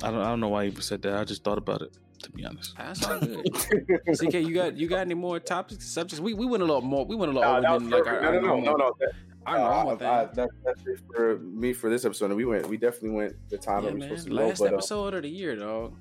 I 0.01 0.09
don't 0.09 0.21
I 0.21 0.29
don't 0.29 0.39
know 0.39 0.49
why 0.49 0.63
I 0.63 0.65
even 0.65 0.81
said 0.81 1.03
that. 1.03 1.13
I 1.13 1.25
just 1.25 1.43
thought 1.43 1.59
about 1.59 1.83
it 1.83 1.95
to 2.23 2.31
be 2.31 2.45
honest. 2.45 2.76
That's 2.77 3.03
all 3.03 3.19
good. 3.19 3.45
CK, 3.53 4.34
you 4.35 4.53
got 4.53 4.77
you 4.77 4.88
got 4.88 4.99
any 4.99 5.14
more 5.14 5.39
topics 5.39 5.85
subjects? 5.88 6.19
We 6.19 6.34
we 6.34 6.45
went 6.45 6.64
a 6.64 6.65
little 6.65 6.81
more. 6.81 7.06
We 7.06 7.15
went 7.15 7.31
a 7.31 7.35
little 7.35 7.49
over 7.49 7.80
than 7.80 7.89
like 7.89 8.07
our, 8.07 8.22
no, 8.22 8.39
no, 8.39 8.39
no, 8.39 8.60
no, 8.60 8.76
no. 8.76 8.95
That, 8.99 9.11
our 9.45 9.57
normal 9.57 9.93
uh, 9.93 9.95
thing. 9.98 10.07
I, 10.07 10.26
that, 10.26 10.49
that's 10.64 10.85
it 10.85 10.99
for 11.14 11.39
me 11.39 11.73
for 11.73 11.89
this 11.89 12.06
episode. 12.06 12.26
And 12.26 12.35
we 12.35 12.45
went. 12.45 12.68
We 12.68 12.77
definitely 12.77 13.11
went 13.11 13.35
the 13.49 13.57
time 13.57 13.84
yeah, 13.84 13.89
that 13.89 13.95
we 13.95 14.02
supposed 14.02 14.27
to 14.27 14.34
Last 14.34 14.57
go. 14.60 14.64
Last 14.65 14.73
episode 14.73 15.14
uh, 15.14 15.18
of 15.18 15.23
the 15.23 15.30
year, 15.30 15.56
dog. 15.56 15.95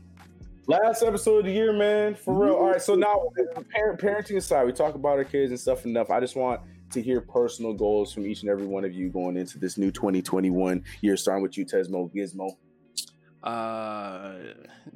Last 0.67 1.03
episode 1.03 1.39
of 1.39 1.45
the 1.47 1.53
year, 1.53 1.73
man. 1.73 2.15
For 2.15 2.35
real. 2.35 2.55
All 2.55 2.71
right. 2.71 2.83
So 2.83 2.95
now, 2.95 3.31
parent 3.71 4.01
parenting 4.01 4.37
aside, 4.37 4.65
we 4.67 4.73
talk 4.73 4.95
about 4.95 5.19
our 5.19 5.25
kids 5.25 5.51
and 5.51 5.59
stuff 5.59 5.85
enough. 5.85 6.11
I 6.11 6.21
just 6.21 6.37
want 6.37 6.61
to 6.91 7.01
hear 7.01 7.21
personal 7.21 7.73
goals 7.73 8.13
from 8.13 8.27
each 8.27 8.43
and 8.43 8.51
every 8.51 8.67
one 8.67 8.85
of 8.85 8.93
you 8.93 9.09
going 9.09 9.37
into 9.37 9.59
this 9.59 9.79
new 9.79 9.91
2021 9.91 10.85
year, 11.01 11.17
starting 11.17 11.43
with 11.43 11.57
you, 11.57 11.65
Tesmo 11.65 12.13
Gizmo 12.15 12.57
uh 13.43 14.33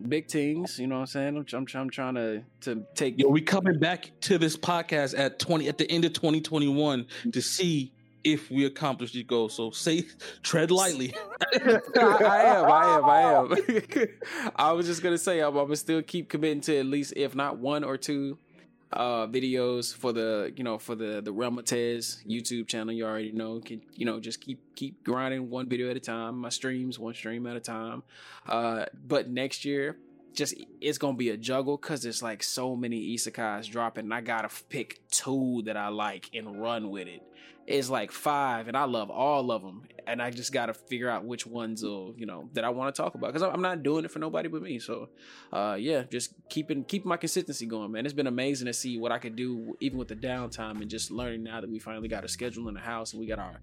big 0.09 0.29
things 0.29 0.79
you 0.79 0.87
know 0.87 0.97
what 0.97 1.01
i'm 1.03 1.07
saying? 1.07 1.37
I'm, 1.37 1.47
I'm, 1.53 1.67
I'm 1.75 1.91
trying 1.91 2.15
to 2.15 2.43
to 2.61 2.85
take 2.95 3.19
yo 3.19 3.29
we 3.29 3.41
coming 3.41 3.79
back 3.79 4.11
to 4.23 4.39
this 4.39 4.57
podcast 4.57 5.19
at 5.19 5.39
20 5.39 5.69
at 5.69 5.79
the 5.79 5.91
end 5.91 6.05
of 6.05 6.13
2021 6.13 7.07
to 7.33 7.41
see 7.41 7.93
if 8.25 8.51
we 8.51 8.65
accomplish 8.65 9.13
these 9.13 9.25
goals. 9.25 9.55
So 9.55 9.71
say 9.71 10.05
tread 10.43 10.71
lightly. 10.71 11.15
I, 11.55 11.81
I, 11.97 12.43
am 12.43 12.65
i 12.65 12.97
am 12.97 13.05
i 13.05 13.21
am. 13.21 13.55
I 14.57 14.73
was 14.73 14.87
just 14.87 15.03
gonna 15.03 15.19
say 15.19 15.41
i'm, 15.41 15.57
I'm 15.57 15.67
gonna 15.67 15.77
still 15.77 16.03
keep 16.03 16.29
committing 16.29 16.63
to 16.63 16.79
at 16.79 16.87
least 16.87 17.13
if 17.17 17.35
not 17.35 17.59
one 17.59 17.85
or 17.85 17.97
two 17.97 18.39
uh, 18.95 19.27
videos 19.27 19.95
for 19.95 20.13
the 20.13 20.53
you 20.57 20.65
know 20.65 20.79
for 20.79 20.95
the 20.95 21.21
the 21.21 21.33
Realm 21.33 21.57
YouTube 21.59 22.67
channel. 22.67 22.95
You 22.95 23.05
already 23.05 23.33
know 23.33 23.61
can 23.61 23.83
you 23.95 24.07
know 24.07 24.21
just 24.21 24.41
keep 24.41 24.75
keep 24.75 25.05
grinding 25.05 25.51
one 25.51 25.69
video 25.69 25.91
at 25.91 25.97
a 25.97 26.01
time. 26.01 26.39
My 26.39 26.49
streams 26.49 26.99
one 26.99 27.15
stream 27.15 27.47
at 27.47 27.57
a 27.57 27.61
time. 27.61 28.03
Uh, 28.47 28.87
but 29.07 29.29
next 29.29 29.65
year, 29.65 29.99
just 30.33 30.55
it's 30.81 30.99
gonna 30.99 31.17
be 31.17 31.31
a 31.31 31.37
juggle 31.37 31.77
because 31.77 32.03
there's 32.03 32.23
like 32.23 32.43
so 32.43 32.77
many 32.77 33.15
isekais 33.15 33.71
dropping. 33.71 34.13
I 34.13 34.21
gotta 34.21 34.49
pick 34.69 35.01
two 35.11 35.63
that 35.67 35.77
I 35.77 35.89
like 35.89 36.31
and 36.33 36.61
run 36.61 36.91
with 36.91 37.09
it 37.09 37.23
is 37.67 37.89
like 37.89 38.13
five, 38.13 38.69
and 38.69 38.77
I 38.77 38.85
love 38.85 39.11
all 39.11 39.51
of 39.51 39.63
them. 39.63 39.83
And 40.07 40.21
I 40.21 40.31
just 40.31 40.53
got 40.53 40.67
to 40.67 40.75
figure 40.75 41.09
out 41.09 41.25
which 41.25 41.47
ones 41.47 41.83
will, 41.83 42.15
you 42.19 42.27
know, 42.27 42.51
that 42.53 42.63
I 42.63 42.69
want 42.69 42.95
to 42.95 43.03
talk 43.03 43.15
about 43.15 43.33
because 43.33 43.43
I'm 43.43 43.63
not 43.63 43.83
doing 43.83 44.05
it 44.05 44.11
for 44.11 44.19
nobody 44.19 44.51
but 44.51 44.61
me. 44.61 44.79
So, 44.79 45.09
uh, 45.51 45.79
yeah, 45.81 46.03
just 46.03 46.35
keeping 46.51 46.85
keeping 46.85 47.09
my 47.09 47.17
consistency 47.17 47.65
going, 47.65 47.91
man. 47.91 48.05
It's 48.05 48.13
been 48.13 48.27
amazing 48.27 48.67
to 48.67 48.75
see 48.75 48.99
what 48.99 49.13
I 49.13 49.19
could 49.19 49.35
do 49.35 49.75
even 49.81 49.99
with 49.99 50.09
the 50.09 50.17
downtime 50.17 50.83
and 50.83 50.91
just 50.91 51.11
learning 51.11 51.43
now 51.43 51.63
that 51.63 51.71
we 51.71 51.79
finally 51.79 52.09
got 52.09 52.23
a 52.23 52.29
schedule 52.29 52.69
in 52.69 52.75
the 52.75 52.81
house 52.81 53.15
and 53.15 53.21
we 53.21 53.27
got 53.27 53.39
our 53.39 53.63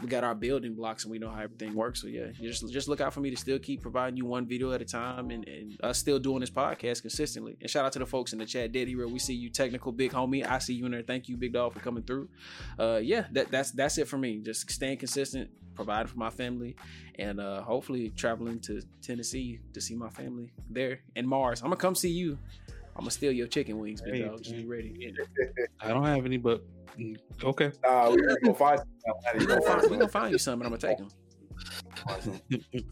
we 0.00 0.08
got 0.08 0.24
our 0.24 0.34
building 0.34 0.74
blocks 0.74 1.04
and 1.04 1.12
we 1.12 1.18
know 1.18 1.30
how 1.30 1.40
everything 1.40 1.74
works. 1.74 2.00
So 2.00 2.08
yeah, 2.08 2.28
just 2.40 2.70
just 2.72 2.88
look 2.88 3.00
out 3.00 3.12
for 3.12 3.20
me 3.20 3.30
to 3.30 3.36
still 3.36 3.58
keep 3.58 3.82
providing 3.82 4.16
you 4.16 4.24
one 4.24 4.46
video 4.46 4.72
at 4.72 4.80
a 4.80 4.84
time 4.84 5.30
and, 5.30 5.46
and 5.46 5.78
us 5.82 5.98
still 5.98 6.18
doing 6.18 6.40
this 6.40 6.50
podcast 6.50 7.02
consistently. 7.02 7.56
And 7.60 7.70
shout 7.70 7.84
out 7.84 7.92
to 7.92 7.98
the 7.98 8.06
folks 8.06 8.32
in 8.32 8.38
the 8.38 8.46
chat, 8.46 8.72
Dead 8.72 8.88
Hero. 8.88 9.06
We 9.08 9.18
see 9.18 9.34
you, 9.34 9.50
technical 9.50 9.92
big 9.92 10.12
homie. 10.12 10.48
I 10.48 10.58
see 10.58 10.74
you 10.74 10.86
in 10.86 10.92
there. 10.92 11.02
Thank 11.02 11.28
you, 11.28 11.36
Big 11.36 11.52
Dog, 11.52 11.74
for 11.74 11.80
coming 11.80 12.02
through. 12.02 12.28
Uh, 12.78 13.00
yeah, 13.02 13.21
that 13.32 13.50
that's 13.50 13.70
that's 13.72 13.98
it 13.98 14.08
for 14.08 14.18
me. 14.18 14.38
Just 14.38 14.70
staying 14.70 14.98
consistent, 14.98 15.50
providing 15.74 16.08
for 16.08 16.18
my 16.18 16.30
family, 16.30 16.76
and 17.18 17.40
uh, 17.40 17.62
hopefully 17.62 18.10
traveling 18.10 18.60
to 18.60 18.82
Tennessee 19.00 19.60
to 19.72 19.80
see 19.80 19.94
my 19.94 20.10
family 20.10 20.52
there 20.70 21.00
in 21.16 21.26
Mars. 21.26 21.60
I'm 21.60 21.66
gonna 21.66 21.76
come 21.76 21.94
see 21.94 22.10
you. 22.10 22.38
I'm 22.94 23.02
gonna 23.02 23.10
steal 23.10 23.32
your 23.32 23.46
chicken 23.46 23.78
wings, 23.78 24.02
big 24.02 24.14
hey, 24.14 24.22
dog. 24.22 24.42
Just 24.42 24.56
be 24.56 24.64
ready. 24.64 25.14
I 25.80 25.88
don't 25.88 26.04
have 26.04 26.26
any, 26.26 26.36
but 26.36 26.62
mm, 26.98 27.16
okay. 27.42 27.72
Nah, 27.82 28.10
we 28.10 28.16
gonna 28.42 28.54
find. 28.54 28.80
we 29.38 29.46
gonna 29.46 29.62
find, 29.62 29.82
we 29.82 29.96
gonna 29.96 30.08
find 30.08 30.32
you 30.32 30.38
something. 30.38 30.66
I'm 30.66 30.78
gonna 30.78 30.94
take 30.94 30.98
them. 30.98 31.08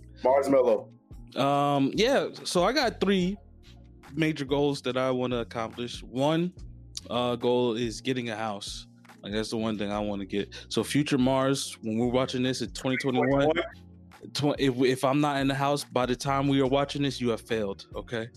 Marshmallow. 0.24 0.88
Um. 1.36 1.92
Yeah. 1.94 2.28
So 2.44 2.64
I 2.64 2.72
got 2.72 3.00
three 3.00 3.36
major 4.14 4.44
goals 4.44 4.82
that 4.82 4.96
I 4.96 5.10
want 5.10 5.32
to 5.32 5.40
accomplish. 5.40 6.02
One 6.02 6.52
uh, 7.08 7.36
goal 7.36 7.74
is 7.74 8.00
getting 8.00 8.30
a 8.30 8.36
house. 8.36 8.86
Like 9.22 9.32
that's 9.32 9.50
the 9.50 9.56
one 9.56 9.78
thing 9.78 9.92
I 9.92 9.98
want 9.98 10.20
to 10.20 10.26
get. 10.26 10.54
So 10.68 10.82
future 10.82 11.18
Mars, 11.18 11.76
when 11.82 11.98
we're 11.98 12.06
watching 12.06 12.42
this 12.42 12.62
in 12.62 12.70
2021, 12.70 13.52
if, 14.58 14.76
if 14.80 15.04
I'm 15.04 15.20
not 15.20 15.40
in 15.40 15.48
the 15.48 15.54
house 15.54 15.84
by 15.84 16.06
the 16.06 16.16
time 16.16 16.48
we 16.48 16.60
are 16.60 16.66
watching 16.66 17.02
this, 17.02 17.20
you 17.20 17.30
have 17.30 17.40
failed. 17.40 17.86
Okay. 17.94 18.28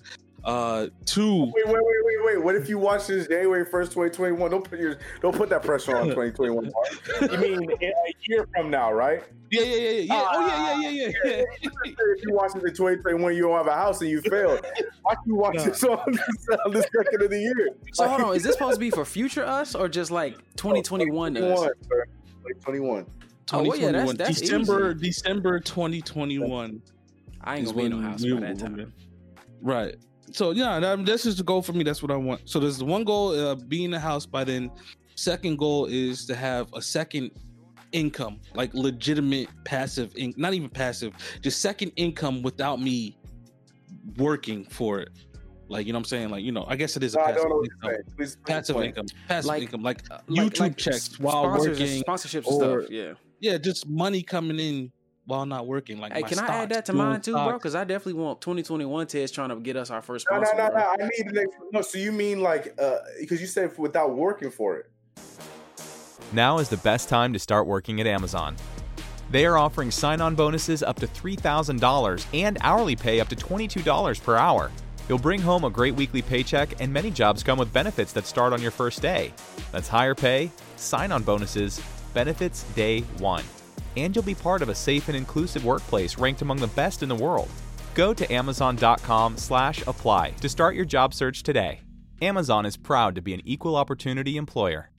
Uh, 0.43 0.87
two. 1.05 1.45
Wait, 1.45 1.53
wait, 1.65 1.67
wait, 1.67 1.81
wait, 1.81 2.25
wait. 2.25 2.43
What 2.43 2.55
if 2.55 2.67
you 2.67 2.77
watch 2.77 3.07
this 3.07 3.27
January 3.27 3.63
first, 3.65 3.93
twenty 3.93 4.11
twenty 4.11 4.33
one? 4.33 4.51
Don't 4.51 4.69
put 4.69 4.77
your 4.77 4.97
don't 5.21 5.35
put 5.35 5.49
that 5.49 5.63
pressure 5.63 5.95
on 5.95 6.09
twenty 6.13 6.31
twenty 6.31 6.51
one. 6.51 6.69
You 7.21 7.37
mean 7.37 7.71
a 7.71 7.93
year 8.27 8.45
from 8.53 8.69
now, 8.69 8.91
right? 8.91 9.23
Yeah, 9.51 9.61
yeah, 9.61 9.75
yeah, 9.75 9.89
yeah. 9.99 10.13
Uh, 10.13 10.27
oh, 10.33 10.47
yeah, 10.47 10.79
yeah, 10.79 10.89
yeah, 10.89 11.11
yeah. 11.23 11.31
yeah. 11.31 11.63
if 11.85 12.23
you 12.23 12.33
watch 12.33 12.53
this 12.53 12.63
in 12.63 12.73
twenty 12.73 13.01
twenty 13.01 13.23
one, 13.23 13.35
you 13.35 13.43
don't 13.43 13.55
have 13.55 13.67
a 13.67 13.73
house 13.73 14.01
and 14.01 14.09
you 14.09 14.19
failed. 14.21 14.65
Why 15.03 15.15
you 15.25 15.35
watch 15.35 15.55
no. 15.55 15.63
this 15.63 15.83
on 15.85 15.99
this, 16.11 16.45
the 16.47 16.89
second 16.93 17.21
of 17.21 17.29
the 17.29 17.39
year? 17.39 17.69
So 17.93 18.05
hold 18.05 18.21
on, 18.21 18.35
is 18.35 18.43
this 18.43 18.53
supposed 18.53 18.75
to 18.75 18.79
be 18.81 18.89
for 18.89 19.05
future 19.05 19.45
us 19.45 19.75
or 19.75 19.87
just 19.87 20.11
like 20.11 20.37
twenty 20.57 20.81
twenty 20.81 21.09
one 21.09 21.37
us? 21.37 21.59
Twenty 21.61 22.59
twenty 22.61 22.79
one. 22.81 23.05
Oh, 23.51 23.73
yeah, 23.75 23.91
that's, 23.91 24.13
that's 24.13 24.39
December 24.39 24.91
easy. 24.91 25.07
December 25.07 25.59
2021. 25.59 26.81
I 27.41 27.57
ain't 27.57 27.65
gonna 27.65 27.77
be 27.77 27.83
in 27.85 27.91
no 27.91 27.99
house 27.99 28.23
by 28.23 28.39
that 28.39 28.57
time. 28.57 28.93
Right 29.61 29.95
so 30.33 30.51
yeah, 30.51 30.79
that, 30.79 31.05
that's 31.05 31.23
just 31.23 31.37
the 31.37 31.43
goal 31.43 31.61
for 31.61 31.73
me. 31.73 31.83
That's 31.83 32.01
what 32.01 32.11
I 32.11 32.15
want. 32.15 32.41
So 32.49 32.59
there's 32.59 32.77
the 32.77 32.85
one 32.85 33.03
goal, 33.03 33.37
uh, 33.37 33.55
be 33.55 33.85
in 33.85 33.91
the 33.91 33.99
house 33.99 34.25
by 34.25 34.43
then. 34.43 34.71
Second 35.15 35.57
goal 35.57 35.85
is 35.85 36.25
to 36.25 36.35
have 36.35 36.73
a 36.73 36.81
second 36.81 37.31
income, 37.91 38.39
like 38.55 38.73
legitimate 38.73 39.47
passive, 39.63 40.11
in- 40.15 40.33
not 40.35 40.53
even 40.53 40.69
passive, 40.69 41.13
just 41.41 41.61
second 41.61 41.91
income 41.95 42.41
without 42.41 42.81
me 42.81 43.15
working 44.17 44.65
for 44.65 44.99
it. 44.99 45.09
Like 45.69 45.85
you 45.85 45.93
know, 45.93 45.97
what 45.97 46.01
I'm 46.01 46.05
saying, 46.05 46.29
like 46.29 46.43
you 46.43 46.51
know, 46.51 46.65
I 46.67 46.75
guess 46.75 46.97
it 46.97 47.03
is 47.03 47.13
a 47.15 47.19
passive 47.19 47.45
income. 47.45 47.91
Please, 48.17 48.37
passive 48.45 48.77
income, 48.77 49.05
passive 49.27 49.47
like, 49.47 49.61
income, 49.61 49.83
like, 49.83 50.01
uh, 50.11 50.19
YouTube 50.27 50.59
like 50.59 50.77
checks 50.77 51.19
while 51.19 51.49
working, 51.49 52.03
sponsorships 52.03 52.45
or, 52.45 52.81
stuff. 52.81 52.91
Yeah, 52.91 53.13
yeah, 53.39 53.57
just 53.57 53.87
money 53.87 54.23
coming 54.23 54.59
in 54.59 54.91
while 55.25 55.45
not 55.45 55.67
working. 55.67 55.99
Like, 55.99 56.13
hey, 56.13 56.23
can 56.23 56.37
stocks, 56.37 56.49
I 56.49 56.55
add 56.63 56.69
that 56.69 56.85
to 56.85 56.93
mine 56.93 57.21
too, 57.21 57.31
stocks. 57.31 57.49
bro? 57.49 57.57
Because 57.57 57.75
I 57.75 57.83
definitely 57.83 58.21
want 58.21 58.41
2021 58.41 59.07
Ted's 59.07 59.31
trying 59.31 59.49
to 59.49 59.55
get 59.55 59.75
us 59.75 59.89
our 59.89 60.01
first 60.01 60.25
sponsor. 60.25 60.53
No, 60.55 60.67
no, 60.67 60.73
no, 60.73 60.79
no. 60.79 60.85
I 60.85 60.95
need 60.97 61.27
the 61.27 61.33
next. 61.33 61.57
No, 61.71 61.81
so 61.81 61.97
you 61.97 62.11
mean 62.11 62.41
like 62.41 62.75
because 62.75 63.39
uh, 63.39 63.41
you 63.41 63.47
said 63.47 63.77
without 63.77 64.15
working 64.15 64.51
for 64.51 64.77
it. 64.77 64.89
Now 66.31 66.57
is 66.57 66.69
the 66.69 66.77
best 66.77 67.09
time 67.09 67.31
to 67.33 67.39
start 67.39 67.67
working 67.67 68.01
at 68.01 68.07
Amazon. 68.07 68.55
They 69.29 69.45
are 69.45 69.57
offering 69.57 69.91
sign-on 69.91 70.35
bonuses 70.35 70.83
up 70.83 70.99
to 70.99 71.07
$3,000 71.07 72.25
and 72.33 72.57
hourly 72.61 72.95
pay 72.95 73.19
up 73.19 73.29
to 73.29 73.35
$22 73.35 74.23
per 74.23 74.35
hour. 74.35 74.71
You'll 75.09 75.19
bring 75.19 75.41
home 75.41 75.63
a 75.63 75.69
great 75.69 75.95
weekly 75.95 76.21
paycheck, 76.21 76.79
and 76.79 76.93
many 76.93 77.11
jobs 77.11 77.43
come 77.43 77.59
with 77.59 77.73
benefits 77.73 78.13
that 78.13 78.25
start 78.25 78.53
on 78.53 78.61
your 78.61 78.71
first 78.71 79.01
day. 79.01 79.33
That's 79.71 79.87
higher 79.87 80.15
pay, 80.15 80.51
sign 80.77 81.11
on 81.11 81.23
bonuses, 81.23 81.81
benefits 82.13 82.63
day 82.75 83.01
one. 83.17 83.43
And 83.97 84.15
you'll 84.15 84.23
be 84.23 84.35
part 84.35 84.61
of 84.61 84.69
a 84.69 84.75
safe 84.75 85.07
and 85.07 85.17
inclusive 85.17 85.65
workplace 85.65 86.17
ranked 86.17 86.41
among 86.41 86.57
the 86.57 86.67
best 86.67 87.03
in 87.03 87.09
the 87.09 87.15
world. 87.15 87.49
Go 87.93 88.13
to 88.13 88.33
amazon.com 88.33 89.37
slash 89.37 89.85
apply 89.85 90.31
to 90.41 90.49
start 90.49 90.75
your 90.75 90.85
job 90.85 91.13
search 91.13 91.43
today. 91.43 91.81
Amazon 92.21 92.65
is 92.65 92.77
proud 92.77 93.15
to 93.15 93.21
be 93.21 93.33
an 93.33 93.41
equal 93.43 93.75
opportunity 93.75 94.37
employer. 94.37 94.89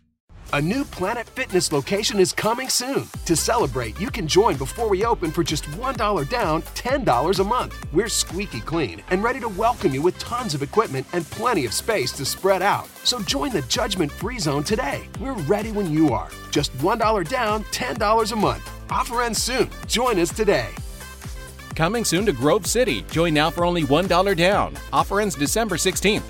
A 0.52 0.62
new 0.62 0.84
Planet 0.84 1.26
Fitness 1.26 1.72
location 1.72 2.20
is 2.20 2.32
coming 2.32 2.68
soon. 2.68 3.08
To 3.24 3.34
celebrate, 3.34 3.98
you 3.98 4.08
can 4.08 4.28
join 4.28 4.56
before 4.56 4.88
we 4.88 5.04
open 5.04 5.32
for 5.32 5.42
just 5.42 5.64
$1 5.64 6.28
down, 6.28 6.62
$10 6.62 7.40
a 7.40 7.44
month. 7.44 7.92
We're 7.92 8.08
squeaky 8.08 8.60
clean 8.60 9.02
and 9.08 9.24
ready 9.24 9.40
to 9.40 9.48
welcome 9.48 9.92
you 9.92 10.02
with 10.02 10.16
tons 10.20 10.54
of 10.54 10.62
equipment 10.62 11.08
and 11.12 11.28
plenty 11.30 11.66
of 11.66 11.72
space 11.72 12.12
to 12.12 12.24
spread 12.24 12.62
out. 12.62 12.86
So 13.02 13.18
join 13.20 13.50
the 13.50 13.62
judgment 13.62 14.12
free 14.12 14.38
zone 14.38 14.62
today. 14.62 15.08
We're 15.18 15.32
ready 15.32 15.72
when 15.72 15.92
you 15.92 16.12
are. 16.12 16.30
Just 16.50 16.76
$1 16.78 17.28
down, 17.28 17.64
$10 17.64 18.32
a 18.32 18.36
month. 18.36 18.70
Offer 18.90 19.22
ends 19.22 19.42
soon. 19.42 19.68
Join 19.88 20.20
us 20.20 20.30
today. 20.30 20.68
Coming 21.74 22.04
soon 22.04 22.26
to 22.26 22.32
Grove 22.32 22.66
City. 22.66 23.02
Join 23.10 23.34
now 23.34 23.50
for 23.50 23.64
only 23.64 23.82
$1 23.82 24.36
down. 24.36 24.76
Offer 24.92 25.20
ends 25.20 25.34
December 25.34 25.76
16th. 25.76 26.22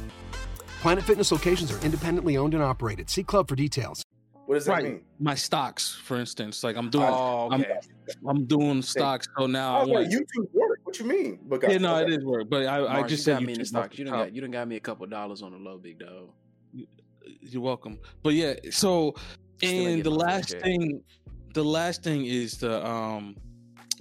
Planet 0.84 1.02
Fitness 1.04 1.32
locations 1.32 1.72
are 1.72 1.80
independently 1.82 2.36
owned 2.36 2.52
and 2.52 2.62
operated. 2.62 3.08
See 3.08 3.22
club 3.24 3.48
for 3.48 3.56
details. 3.56 4.02
What 4.44 4.56
does 4.56 4.66
that 4.66 4.72
Right. 4.72 4.84
mean? 4.84 5.00
My 5.18 5.34
stocks, 5.34 5.94
for 5.94 6.18
instance, 6.18 6.62
like 6.62 6.76
I'm 6.76 6.90
doing, 6.90 7.06
Oh, 7.08 7.48
I'm, 7.50 7.62
okay. 7.62 7.78
I'm 8.28 8.44
doing 8.44 8.82
stocks. 8.82 9.26
So 9.38 9.46
now 9.46 9.78
I 9.78 9.80
Oh, 9.80 9.86
yeah, 9.86 9.92
want. 9.94 10.08
YouTube 10.10 10.52
work. 10.52 10.80
What 10.84 10.98
you 10.98 11.06
mean? 11.06 11.38
Because 11.48 11.72
Yeah, 11.72 11.78
no, 11.78 11.96
it 12.02 12.10
is 12.10 12.22
work, 12.22 12.50
but 12.50 12.66
I, 12.66 12.98
I 12.98 13.00
just 13.00 13.12
you 13.12 13.16
said 13.16 13.32
got 13.36 13.42
me 13.44 13.52
in 13.54 13.58
the 13.60 13.64
YouTube 13.64 13.68
stock. 13.68 13.84
off 13.86 13.90
the 13.92 13.96
You 13.96 14.04
don't 14.04 14.12
got 14.14 14.34
you 14.34 14.40
done 14.42 14.50
got 14.50 14.68
me 14.68 14.76
a 14.76 14.80
couple 14.80 15.06
dollars 15.06 15.40
on 15.40 15.52
the 15.52 15.56
low, 15.56 15.78
big 15.78 16.00
dog. 16.00 16.28
You're 17.40 17.62
welcome. 17.62 17.98
But 18.22 18.34
yeah, 18.34 18.52
so 18.70 19.14
Still 19.62 19.86
and 19.86 20.04
the 20.04 20.10
last 20.10 20.50
5K. 20.56 20.60
thing, 20.60 21.00
the 21.54 21.64
last 21.64 22.02
thing 22.02 22.26
is 22.26 22.58
the 22.58 22.86
um, 22.86 23.36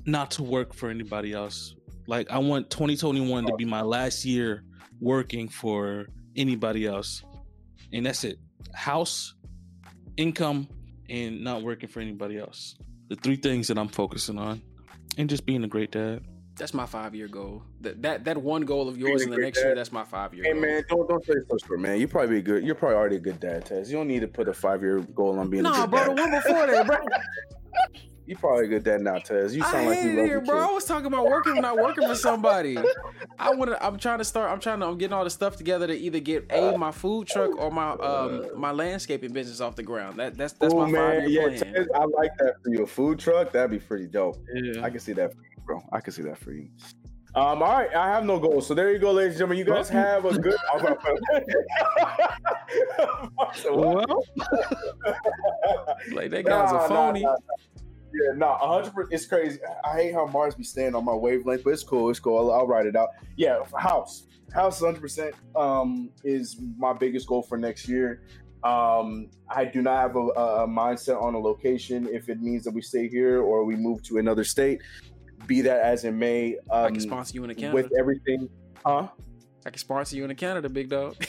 not 0.05 0.31
to 0.31 0.43
work 0.43 0.73
for 0.73 0.89
anybody 0.89 1.31
else. 1.31 1.75
Like 2.07 2.29
I 2.29 2.39
want 2.39 2.69
2021 2.69 3.45
to 3.45 3.55
be 3.55 3.63
my 3.63 3.79
last 3.81 4.25
year 4.25 4.65
working 4.99 5.47
for 5.47 6.07
anybody 6.35 6.85
else, 6.87 7.23
and 7.91 8.05
that's 8.05 8.23
it. 8.23 8.37
House, 8.73 9.33
income, 10.17 10.67
and 11.09 11.43
not 11.43 11.63
working 11.63 11.89
for 11.89 11.99
anybody 11.99 12.37
else. 12.37 12.75
The 13.09 13.15
three 13.15 13.35
things 13.35 13.67
that 13.67 13.77
I'm 13.77 13.87
focusing 13.89 14.37
on, 14.37 14.61
and 15.17 15.29
just 15.29 15.45
being 15.45 15.63
a 15.63 15.67
great 15.67 15.91
dad. 15.91 16.23
That's 16.55 16.73
my 16.73 16.85
five 16.85 17.15
year 17.15 17.27
goal. 17.27 17.63
That 17.81 18.01
that 18.03 18.25
that 18.25 18.37
one 18.37 18.61
goal 18.61 18.87
of 18.87 18.97
yours 18.97 19.23
in 19.23 19.31
the 19.31 19.35
great 19.37 19.45
next 19.45 19.63
year. 19.63 19.73
That's 19.73 19.91
my 19.91 20.03
five 20.03 20.35
year 20.35 20.43
Hey 20.43 20.51
goal. 20.53 20.61
man, 20.61 20.83
don't 20.87 21.09
don't 21.09 21.25
say 21.25 21.33
so 21.49 21.57
short, 21.65 21.79
man. 21.79 21.99
You 21.99 22.07
probably 22.07 22.35
be 22.35 22.41
good. 22.43 22.63
You're 22.63 22.75
probably 22.75 22.95
already 22.97 23.15
a 23.15 23.19
good 23.19 23.39
dad, 23.39 23.65
Tez. 23.65 23.91
You 23.91 23.97
don't 23.97 24.07
need 24.07 24.21
to 24.21 24.27
put 24.27 24.47
a 24.47 24.53
five 24.53 24.81
year 24.81 24.99
goal 24.99 25.39
on 25.39 25.49
being 25.49 25.65
a 25.65 25.69
Nah, 25.69 25.87
good 25.87 25.89
bro, 25.91 25.99
the 26.09 26.13
dad. 26.13 26.19
one 26.21 26.31
before 26.31 26.67
that, 26.67 26.85
bro. 26.87 26.97
You 28.25 28.37
probably 28.37 28.65
a 28.65 28.67
good 28.69 28.83
dad 28.85 29.01
now, 29.01 29.17
Tez. 29.17 29.53
You 29.55 29.63
I 29.63 29.71
sound 29.71 29.87
like 29.89 29.97
you 30.01 30.05
love 30.09 30.15
here, 30.15 30.25
your 30.27 30.41
bro. 30.41 30.69
I 30.69 30.71
was 30.71 30.85
talking 30.85 31.07
about 31.07 31.25
working, 31.25 31.55
not 31.55 31.75
working 31.77 32.07
for 32.07 32.15
somebody. 32.15 32.77
I 33.37 33.53
want 33.53 33.71
to. 33.71 33.85
I'm 33.85 33.97
trying 33.97 34.19
to 34.19 34.23
start. 34.23 34.49
I'm 34.49 34.61
trying 34.61 34.79
to. 34.79 34.85
I'm 34.85 34.97
getting 34.97 35.13
all 35.13 35.25
the 35.25 35.29
stuff 35.29 35.57
together 35.57 35.87
to 35.87 35.93
either 35.93 36.19
get 36.21 36.45
a 36.49 36.77
my 36.77 36.91
food 36.91 37.27
truck 37.27 37.57
or 37.57 37.69
my 37.69 37.91
um 37.91 38.47
my 38.55 38.71
landscaping 38.71 39.33
business 39.33 39.59
off 39.59 39.75
the 39.75 39.83
ground. 39.83 40.17
That 40.19 40.37
that's 40.37 40.53
that's 40.53 40.73
Oh 40.73 40.79
my 40.79 40.85
five 40.85 41.19
man, 41.23 41.29
yeah, 41.31 41.47
plan. 41.47 41.73
Tez, 41.73 41.87
I 41.93 42.05
like 42.05 42.31
that 42.39 42.53
for 42.63 42.69
you. 42.71 42.83
A 42.83 42.87
food 42.87 43.19
truck, 43.19 43.51
that'd 43.51 43.71
be 43.71 43.79
pretty 43.79 44.07
dope. 44.07 44.37
Yeah. 44.53 44.83
I 44.85 44.89
can 44.89 44.99
see 44.99 45.13
that 45.13 45.33
for 45.33 45.39
you, 45.41 45.63
bro. 45.65 45.83
I 45.91 45.99
can 45.99 46.13
see 46.13 46.23
that 46.23 46.37
for 46.37 46.53
you. 46.53 46.69
Um, 47.35 47.63
all 47.63 47.73
right, 47.79 47.93
I 47.95 48.09
have 48.09 48.25
no 48.25 48.37
goals. 48.39 48.67
So 48.67 48.75
there 48.75 48.91
you 48.91 48.99
go, 48.99 49.11
ladies 49.11 49.41
and 49.41 49.49
gentlemen. 49.49 49.57
You 49.57 49.65
guys 49.65 49.89
have 49.89 50.23
a 50.23 50.37
good. 50.37 50.55
Well, 53.71 54.23
Like 56.11 56.31
that 56.31 56.45
guy's 56.45 56.71
Nah, 56.71 56.77
a 56.77 56.81
nah, 56.81 56.87
phony. 56.87 57.21
nah, 57.23 57.31
nah. 57.31 57.37
Yeah, 58.13 58.35
no, 58.35 58.55
hundred 58.59 58.93
percent. 58.93 59.13
It's 59.13 59.25
crazy. 59.25 59.59
I 59.83 59.95
hate 59.95 60.13
how 60.13 60.27
Mars 60.27 60.55
be 60.55 60.63
staying 60.63 60.95
on 60.95 61.03
my 61.03 61.13
wavelength, 61.13 61.63
but 61.63 61.71
it's 61.71 61.83
cool. 61.83 62.09
It's 62.09 62.19
cool. 62.19 62.37
I'll, 62.37 62.59
I'll 62.59 62.67
write 62.67 62.85
it 62.85 62.95
out. 62.95 63.09
Yeah, 63.37 63.59
house, 63.77 64.27
house, 64.53 64.79
hundred 64.79 65.01
percent. 65.01 65.35
Um, 65.55 66.11
is 66.23 66.59
my 66.77 66.93
biggest 66.93 67.27
goal 67.27 67.41
for 67.41 67.57
next 67.57 67.87
year. 67.87 68.21
Um, 68.63 69.29
I 69.49 69.65
do 69.65 69.81
not 69.81 69.99
have 69.99 70.15
a, 70.15 70.19
a 70.19 70.67
mindset 70.67 71.21
on 71.21 71.33
a 71.33 71.39
location 71.39 72.07
if 72.11 72.29
it 72.29 72.41
means 72.41 72.63
that 72.63 72.73
we 72.73 72.81
stay 72.81 73.09
here 73.09 73.41
or 73.41 73.65
we 73.65 73.75
move 73.75 74.03
to 74.03 74.19
another 74.19 74.43
state. 74.43 74.81
Be 75.47 75.61
that 75.61 75.81
as 75.81 76.05
it 76.05 76.13
may. 76.13 76.57
Um, 76.71 76.85
I 76.85 76.91
can 76.91 76.99
sponsor 77.01 77.35
you 77.35 77.43
in 77.43 77.53
Canada. 77.55 77.73
with 77.73 77.91
everything, 77.99 78.47
huh? 78.85 79.07
I 79.65 79.69
can 79.69 79.79
sponsor 79.79 80.15
you 80.15 80.23
in 80.23 80.35
Canada, 80.35 80.69
big 80.69 80.89
dog. 80.89 81.15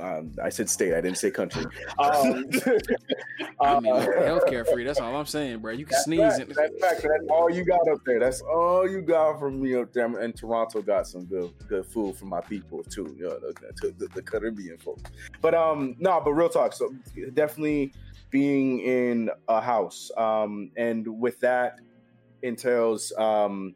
Um, 0.00 0.32
I 0.42 0.48
said 0.48 0.68
state. 0.70 0.94
I 0.94 1.00
didn't 1.00 1.18
say 1.18 1.30
country. 1.30 1.64
Um, 1.98 2.48
I 3.60 3.78
mean, 3.80 3.92
uh, 3.92 4.06
healthcare 4.20 4.66
free. 4.70 4.84
That's 4.84 5.00
all 5.00 5.14
I'm 5.14 5.26
saying, 5.26 5.58
bro. 5.58 5.72
You 5.72 5.84
can 5.86 5.98
sneeze. 6.02 6.20
fact. 6.20 6.40
and- 6.40 6.50
That's 6.54 6.80
fact. 6.80 7.02
That's 7.02 7.24
all 7.30 7.50
you 7.50 7.64
got 7.64 7.86
up 7.88 7.98
there. 8.06 8.18
That's 8.18 8.40
all 8.42 8.88
you 8.88 9.02
got 9.02 9.38
from 9.38 9.60
me 9.60 9.74
up 9.76 9.92
there. 9.92 10.06
And 10.06 10.36
Toronto 10.36 10.82
got 10.82 11.06
some 11.06 11.24
good 11.26 11.52
good 11.68 11.86
food 11.86 12.16
for 12.16 12.24
my 12.26 12.40
people 12.40 12.82
too. 12.82 13.14
You 13.18 13.24
know, 13.28 13.38
the, 13.80 13.92
the, 13.98 14.06
the 14.14 14.22
Caribbean 14.22 14.78
folks. 14.78 15.02
But 15.40 15.54
um, 15.54 15.96
no, 15.98 16.20
but 16.24 16.32
real 16.32 16.48
talk. 16.48 16.72
So 16.72 16.94
definitely 17.34 17.92
being 18.30 18.80
in 18.80 19.30
a 19.48 19.60
house. 19.60 20.10
Um, 20.16 20.70
and 20.76 21.06
with 21.20 21.40
that 21.40 21.78
entails 22.42 23.12
um 23.18 23.74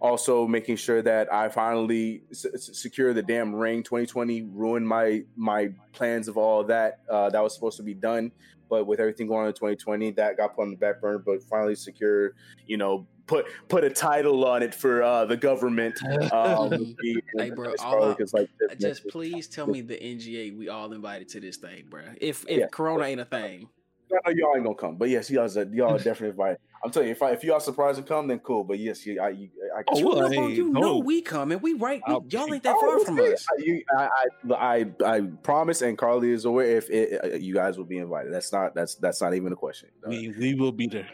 also 0.00 0.46
making 0.46 0.76
sure 0.76 1.02
that 1.02 1.32
I 1.32 1.48
finally 1.48 2.22
s- 2.30 2.46
s- 2.52 2.70
secure 2.78 3.12
the 3.12 3.22
damn 3.22 3.54
ring. 3.54 3.82
2020 3.82 4.42
ruined 4.42 4.86
my 4.86 5.22
my 5.36 5.70
plans 5.92 6.28
of 6.28 6.36
all 6.36 6.64
that. 6.64 7.00
Uh, 7.08 7.30
that 7.30 7.42
was 7.42 7.54
supposed 7.54 7.76
to 7.78 7.82
be 7.82 7.94
done, 7.94 8.32
but 8.68 8.86
with 8.86 9.00
everything 9.00 9.26
going 9.26 9.42
on 9.42 9.48
in 9.48 9.52
2020, 9.54 10.12
that 10.12 10.36
got 10.36 10.54
put 10.56 10.62
on 10.62 10.70
the 10.70 10.76
back 10.76 11.00
burner. 11.00 11.18
But 11.18 11.42
finally 11.44 11.74
secure, 11.74 12.34
you 12.66 12.76
know, 12.78 13.06
put 13.26 13.46
put 13.68 13.84
a 13.84 13.90
title 13.90 14.44
on 14.46 14.62
it 14.62 14.74
for 14.74 15.02
uh, 15.02 15.24
the 15.26 15.36
government. 15.36 15.98
Um, 16.32 16.96
Hey, 17.38 17.50
bro, 17.50 17.74
all 17.80 18.04
I- 18.04 18.16
like, 18.32 18.48
Just 18.78 19.06
please 19.08 19.48
tell 19.48 19.66
me 19.66 19.80
the 19.80 19.96
NGA 19.96 20.56
we 20.56 20.68
all 20.68 20.92
invited 20.92 21.28
to 21.30 21.40
this 21.40 21.56
thing, 21.56 21.84
bro. 21.88 22.02
If 22.20 22.44
if 22.48 22.58
Yeah. 22.58 22.66
Corona 22.68 23.04
ain't 23.04 23.20
a 23.20 23.24
thing, 23.24 23.68
I 24.12 24.30
know 24.32 24.36
y'all 24.36 24.56
ain't 24.56 24.64
gonna 24.64 24.74
come, 24.74 24.96
but 24.96 25.08
yes, 25.08 25.30
y'all 25.30 25.48
y'all 25.72 25.94
are 25.94 25.98
definitely 25.98 26.30
invited. 26.30 26.58
I'm 26.82 26.90
telling 26.90 27.08
you, 27.08 27.12
if 27.12 27.22
I, 27.22 27.32
if 27.32 27.44
y'all 27.44 27.60
surprised 27.60 27.98
and 27.98 28.06
come, 28.08 28.26
then 28.26 28.38
cool. 28.38 28.64
But 28.64 28.78
yes, 28.78 29.04
you, 29.04 29.20
I, 29.20 29.28
you, 29.30 29.50
I 29.76 29.82
Oh, 29.92 30.00
well, 30.02 30.20
know, 30.22 30.28
hey, 30.30 30.54
you 30.54 30.70
know 30.70 30.80
no. 30.80 30.98
we 30.98 31.20
coming. 31.20 31.60
We 31.60 31.74
right. 31.74 32.00
We, 32.08 32.14
y'all 32.30 32.52
ain't 32.54 32.62
that 32.62 32.74
Oh, 32.74 32.80
far 32.80 32.96
we'll 32.96 33.04
from 33.04 33.18
see. 33.18 33.32
us. 33.34 33.46
I- 33.50 33.62
You, 33.62 33.82
I, 33.98 34.08
I, 34.50 34.54
I, 34.54 34.86
I 35.16 35.20
promise, 35.42 35.82
and 35.82 35.98
Carly 35.98 36.30
is 36.30 36.46
aware. 36.46 36.78
If 36.78 36.88
it, 36.88 37.20
uh, 37.22 37.36
you 37.36 37.52
guys 37.52 37.76
will 37.76 37.84
be 37.84 37.98
invited, 37.98 38.32
that's 38.32 38.50
not 38.50 38.74
that's 38.74 38.94
that's 38.94 39.20
not 39.20 39.34
even 39.34 39.52
a 39.52 39.56
question. 39.56 39.90
we, 40.06 40.32
we 40.38 40.54
will 40.54 40.72
be 40.72 40.86
there. 40.86 41.08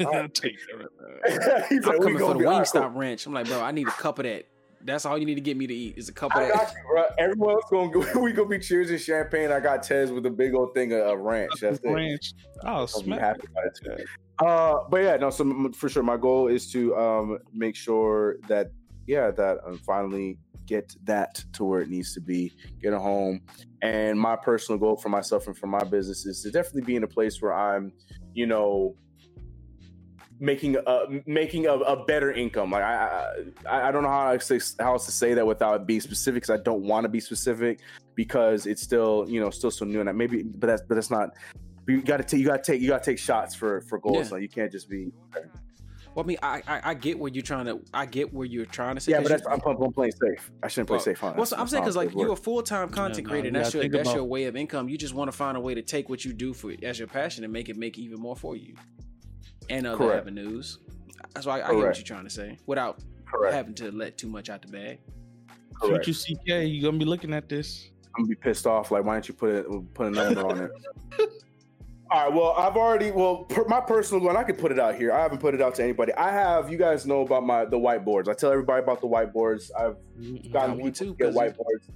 I'll 0.00 0.28
take 0.30 0.54
that 0.68 0.76
right 0.78 0.86
now. 1.60 1.66
He 1.68 1.76
said, 1.76 1.84
I'm 1.84 1.98
"We 1.98 2.04
coming 2.04 2.18
for 2.18 2.34
be- 2.34 2.44
the 2.44 2.48
all 2.48 2.58
right, 2.58 2.66
Wingstop 2.66 2.94
ranch. 2.96 3.26
I'm 3.26 3.34
like, 3.34 3.46
bro, 3.48 3.60
I 3.60 3.72
need 3.72 3.88
a 3.88 3.92
cup 3.92 4.18
of 4.18 4.24
that. 4.24 4.46
That's 4.86 5.04
all 5.04 5.18
you 5.18 5.26
need 5.26 5.34
to 5.34 5.40
get 5.40 5.56
me 5.56 5.66
to 5.66 5.74
eat 5.74 5.98
is 5.98 6.08
a 6.08 6.12
cup 6.12 6.34
of 6.34 6.42
I 6.42 6.46
that. 6.46 6.54
got 6.54 6.68
you, 6.68 6.82
bro. 6.88 7.04
Everyone 7.18 7.54
else 7.54 7.64
gonna 7.70 7.90
go. 7.90 8.20
We 8.20 8.32
gonna 8.32 8.48
be 8.48 8.58
cheers 8.58 8.90
and 8.90 9.00
champagne. 9.00 9.50
I 9.50 9.60
got 9.60 9.82
Tez 9.82 10.12
with 10.12 10.24
a 10.26 10.30
big 10.30 10.54
old 10.54 10.74
thing 10.74 10.92
of, 10.92 11.00
of 11.00 11.18
ranch. 11.18 11.50
That's 11.60 11.80
it. 11.82 11.90
Ranch. 11.90 12.32
Oh, 12.64 12.68
I'll 12.68 12.86
smack. 12.86 13.20
happy 13.20 13.48
about 13.50 13.98
it. 13.98 14.06
Uh, 14.38 14.78
but 14.88 15.02
yeah, 15.02 15.16
no. 15.16 15.30
So 15.30 15.70
for 15.74 15.88
sure, 15.88 16.02
my 16.02 16.16
goal 16.16 16.48
is 16.48 16.70
to 16.72 16.96
um 16.96 17.38
make 17.52 17.74
sure 17.74 18.36
that 18.48 18.68
yeah 19.06 19.30
that 19.32 19.58
I 19.66 19.76
finally 19.84 20.38
get 20.66 20.94
that 21.04 21.44
to 21.52 21.64
where 21.64 21.80
it 21.80 21.88
needs 21.88 22.12
to 22.14 22.20
be, 22.20 22.52
get 22.82 22.92
a 22.92 22.98
home, 22.98 23.40
and 23.82 24.18
my 24.18 24.36
personal 24.36 24.78
goal 24.78 24.96
for 24.96 25.08
myself 25.08 25.46
and 25.46 25.56
for 25.56 25.66
my 25.66 25.82
business 25.84 26.26
is 26.26 26.42
to 26.42 26.50
definitely 26.50 26.82
be 26.82 26.96
in 26.96 27.04
a 27.04 27.08
place 27.08 27.40
where 27.40 27.54
I'm, 27.54 27.92
you 28.34 28.46
know, 28.46 28.96
making 30.38 30.76
a 30.86 31.06
making 31.26 31.66
a, 31.66 31.72
a 31.72 32.04
better 32.04 32.32
income. 32.32 32.70
Like 32.70 32.82
I, 32.82 33.32
I 33.66 33.88
I 33.88 33.90
don't 33.92 34.02
know 34.02 34.08
how 34.08 34.28
I 34.28 34.38
say 34.38 34.60
how 34.78 34.92
else 34.92 35.06
to 35.06 35.12
say 35.12 35.34
that 35.34 35.46
without 35.46 35.86
being 35.86 36.00
specific. 36.00 36.42
Because 36.42 36.58
I 36.58 36.62
don't 36.62 36.82
want 36.82 37.04
to 37.04 37.08
be 37.08 37.20
specific 37.20 37.80
because 38.14 38.66
it's 38.66 38.82
still 38.82 39.24
you 39.28 39.40
know 39.40 39.50
still 39.50 39.70
so 39.70 39.84
new 39.84 40.00
and 40.00 40.08
I 40.08 40.12
maybe 40.12 40.42
but 40.42 40.66
that's 40.68 40.82
but 40.82 40.94
that's 40.96 41.10
not. 41.10 41.30
You 41.88 42.02
got 42.02 42.16
to 42.16 42.24
take 42.24 42.40
you 42.40 42.46
got 42.46 42.64
to 42.64 42.72
take 42.72 42.80
you 42.82 42.88
got 42.88 43.02
to 43.04 43.10
take 43.10 43.18
shots 43.18 43.54
for 43.54 43.80
for 43.82 43.98
goals. 43.98 44.16
Yeah. 44.18 44.22
So 44.24 44.36
you 44.36 44.48
can't 44.48 44.72
just 44.72 44.90
be 44.90 45.12
Well, 46.14 46.24
I 46.24 46.26
mean, 46.26 46.38
I, 46.42 46.62
I 46.66 46.80
I 46.90 46.94
get 46.94 47.18
where 47.18 47.30
you're 47.30 47.42
trying 47.44 47.66
to. 47.66 47.80
I 47.94 48.06
get 48.06 48.32
where 48.34 48.46
you're 48.46 48.64
trying 48.66 48.96
to 48.96 49.00
say. 49.00 49.12
yeah. 49.12 49.18
'cause 49.18 49.28
But 49.30 49.44
that's 49.44 49.66
I'm, 49.66 49.76
I'm 49.84 49.92
playing 49.92 50.12
safe. 50.12 50.50
I 50.62 50.68
shouldn't 50.68 50.88
play 50.88 50.96
Well, 50.96 51.04
safe. 51.04 51.20
Huh? 51.20 51.34
Well, 51.36 51.46
so 51.46 51.56
I'm 51.56 51.60
That's 51.60 51.70
saying 51.72 51.82
because 51.84 51.96
like 51.96 52.12
you're 52.14 52.32
a 52.32 52.36
full 52.36 52.62
time 52.62 52.88
content 52.88 53.26
no, 53.26 53.30
creator, 53.30 53.46
you 53.46 53.54
and 53.54 53.56
that's 53.56 53.72
your 53.74 53.88
that's 53.88 54.08
about- 54.08 54.14
your 54.16 54.24
way 54.24 54.44
of 54.44 54.56
income. 54.56 54.88
You 54.88 54.98
just 54.98 55.14
want 55.14 55.30
to 55.30 55.36
find 55.36 55.56
a 55.56 55.60
way 55.60 55.74
to 55.74 55.82
take 55.82 56.08
what 56.08 56.24
you 56.24 56.32
do 56.32 56.52
for 56.54 56.72
as 56.82 56.98
your 56.98 57.06
passion 57.08 57.44
and 57.44 57.52
make 57.52 57.68
it 57.68 57.76
make 57.76 57.98
even 57.98 58.18
more 58.18 58.34
for 58.34 58.56
you, 58.56 58.74
and 59.70 59.86
other 59.86 59.96
Correct. 59.96 60.20
avenues. 60.22 60.78
That's 61.34 61.46
why 61.46 61.60
I, 61.60 61.68
I 61.68 61.74
get 61.74 61.84
what 61.86 61.96
you're 61.96 62.04
trying 62.04 62.24
to 62.24 62.30
say 62.30 62.58
without 62.66 63.00
correct. 63.26 63.54
having 63.54 63.74
to 63.74 63.90
let 63.92 64.16
too 64.18 64.28
much 64.28 64.48
out 64.48 64.62
the 64.62 64.68
bag. 64.68 64.98
correct. 65.80 66.04
Future 66.04 66.34
CK, 66.34 66.46
you're 66.46 66.90
gonna 66.90 66.98
be 66.98 67.04
looking 67.04 67.32
at 67.34 67.48
this. 67.48 67.90
I'm 68.16 68.22
gonna 68.22 68.28
be 68.28 68.34
pissed 68.36 68.66
off. 68.66 68.90
Like, 68.90 69.04
why 69.04 69.14
don't 69.14 69.28
you 69.28 69.34
put 69.34 69.50
it 69.50 69.66
put 69.94 70.06
a 70.06 70.10
number 70.10 70.46
on 70.46 70.60
it? 70.62 70.70
All 72.08 72.24
right. 72.24 72.32
Well, 72.32 72.52
I've 72.56 72.76
already. 72.76 73.10
Well, 73.10 73.44
per, 73.44 73.64
my 73.64 73.80
personal 73.80 74.24
one, 74.24 74.36
I 74.36 74.44
can 74.44 74.54
put 74.56 74.70
it 74.70 74.78
out 74.78 74.94
here. 74.94 75.12
I 75.12 75.20
haven't 75.20 75.38
put 75.38 75.54
it 75.54 75.60
out 75.60 75.74
to 75.74 75.82
anybody. 75.82 76.12
I 76.14 76.30
have. 76.30 76.70
You 76.70 76.78
guys 76.78 77.04
know 77.04 77.22
about 77.22 77.44
my 77.44 77.64
the 77.64 77.78
whiteboards. 77.78 78.28
I 78.28 78.34
tell 78.34 78.52
everybody 78.52 78.82
about 78.82 79.00
the 79.00 79.08
whiteboards. 79.08 79.70
I've 79.76 79.96
Got 80.44 80.52
gotten 80.52 80.70
one 80.78 80.92
people 80.92 80.92
too, 80.92 81.16
to 81.16 81.24
get 81.24 81.34
whiteboards. 81.34 81.90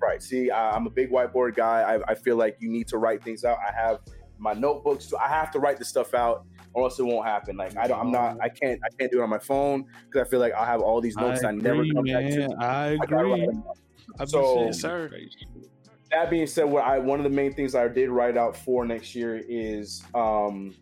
Right. 0.00 0.22
See, 0.22 0.50
I, 0.50 0.72
I'm 0.72 0.86
a 0.86 0.90
big 0.90 1.10
whiteboard 1.10 1.54
guy. 1.54 1.82
I, 1.82 2.12
I 2.12 2.14
feel 2.16 2.36
like 2.36 2.56
you 2.60 2.70
need 2.70 2.88
to 2.88 2.98
write 2.98 3.22
things 3.22 3.44
out. 3.44 3.58
I 3.66 3.72
have 3.72 4.00
my 4.38 4.52
notebooks. 4.52 5.04
So 5.04 5.16
I 5.18 5.28
have 5.28 5.50
to 5.52 5.60
write 5.60 5.78
this 5.78 5.88
stuff 5.88 6.12
out, 6.12 6.44
or 6.74 6.84
else 6.84 6.98
it 6.98 7.04
won't 7.04 7.26
happen. 7.26 7.56
Like 7.56 7.76
I 7.76 7.86
don't. 7.86 7.98
I'm 8.00 8.10
not. 8.12 8.38
I 8.40 8.48
can't. 8.48 8.80
I 8.84 8.88
can't 8.98 9.10
do 9.10 9.20
it 9.20 9.22
on 9.22 9.30
my 9.30 9.38
phone 9.38 9.84
because 10.06 10.26
I 10.26 10.30
feel 10.30 10.40
like 10.40 10.52
I'll 10.54 10.64
have 10.66 10.80
all 10.80 11.00
these 11.00 11.16
notes. 11.16 11.44
I, 11.44 11.50
never 11.52 11.80
agree, 11.82 11.92
come 11.92 12.04
back 12.04 12.30
to. 12.30 12.38
man. 12.48 12.54
I 12.58 12.92
I 12.92 12.96
gotta 12.96 13.16
write 13.16 13.32
agree. 13.42 13.46
them. 13.46 13.64
I've 14.18 14.28
So- 14.28 14.40
been 14.40 14.54
saying 14.54 14.66
Yes, 14.66 14.80
sir. 14.80 15.10
that 16.10 16.30
being 16.30 16.46
said, 16.46 16.64
what 16.64 16.84
I 16.84 16.98
one 16.98 17.18
of 17.18 17.24
the 17.24 17.30
main 17.30 17.52
things 17.54 17.74
I 17.74 17.88
did 17.88 18.10
write 18.10 18.36
out 18.36 18.56
for 18.56 18.84
next 18.84 19.14
year 19.14 19.42
is 19.48 20.02
um 20.14 20.74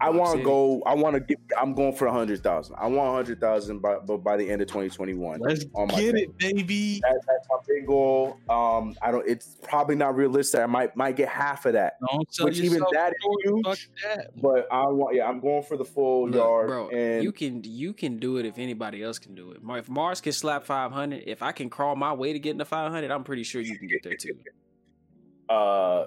I 0.00 0.10
want 0.10 0.38
to 0.38 0.44
go. 0.44 0.82
I 0.84 0.94
want 0.94 1.14
to 1.14 1.20
get. 1.20 1.38
I'm 1.58 1.74
going 1.74 1.94
for 1.94 2.06
a 2.06 2.12
hundred 2.12 2.42
thousand. 2.42 2.76
I 2.78 2.86
want 2.86 3.08
a 3.08 3.12
hundred 3.12 3.40
thousand 3.40 3.80
by 3.80 3.96
but 3.98 4.18
by 4.18 4.36
the 4.36 4.48
end 4.48 4.60
of 4.62 4.68
2021. 4.68 5.40
Let's 5.40 5.64
on 5.74 5.88
my 5.88 5.94
get 6.00 6.14
thing. 6.14 6.24
it, 6.24 6.38
baby. 6.38 7.00
That, 7.02 7.20
that's 7.26 7.48
my 7.48 7.56
big 7.66 7.86
goal. 7.86 8.38
Um, 8.48 8.94
I 9.02 9.10
don't. 9.10 9.26
It's 9.28 9.56
probably 9.62 9.96
not 9.96 10.14
realistic. 10.16 10.60
I 10.60 10.66
might 10.66 10.96
might 10.96 11.16
get 11.16 11.28
half 11.28 11.66
of 11.66 11.72
that, 11.72 11.94
Don't 12.10 12.34
sell 12.34 12.46
which 12.46 12.58
even 12.58 12.72
yourself 12.72 12.92
that 12.92 13.12
is. 13.12 13.62
Fuck 13.64 13.78
huge. 13.78 13.90
that. 14.04 14.30
But 14.40 14.66
I 14.70 14.86
want. 14.86 15.14
Yeah, 15.14 15.28
I'm 15.28 15.40
going 15.40 15.62
for 15.62 15.76
the 15.76 15.84
full 15.84 16.26
Look, 16.26 16.34
yard. 16.34 16.68
bro, 16.68 16.88
and 16.90 17.22
you 17.24 17.32
can 17.32 17.62
you 17.64 17.92
can 17.92 18.18
do 18.18 18.36
it 18.36 18.46
if 18.46 18.58
anybody 18.58 19.02
else 19.02 19.18
can 19.18 19.34
do 19.34 19.52
it. 19.52 19.60
If 19.66 19.88
Mars 19.88 20.20
can 20.20 20.32
slap 20.32 20.64
500, 20.64 21.24
if 21.26 21.42
I 21.42 21.52
can 21.52 21.70
crawl 21.70 21.96
my 21.96 22.12
way 22.12 22.32
to 22.32 22.38
getting 22.38 22.58
to 22.58 22.64
500, 22.64 23.10
I'm 23.10 23.24
pretty 23.24 23.44
sure 23.44 23.60
you 23.62 23.78
can 23.78 23.88
get 23.88 24.02
there 24.02 24.16
too. 24.16 24.34
uh, 25.48 26.06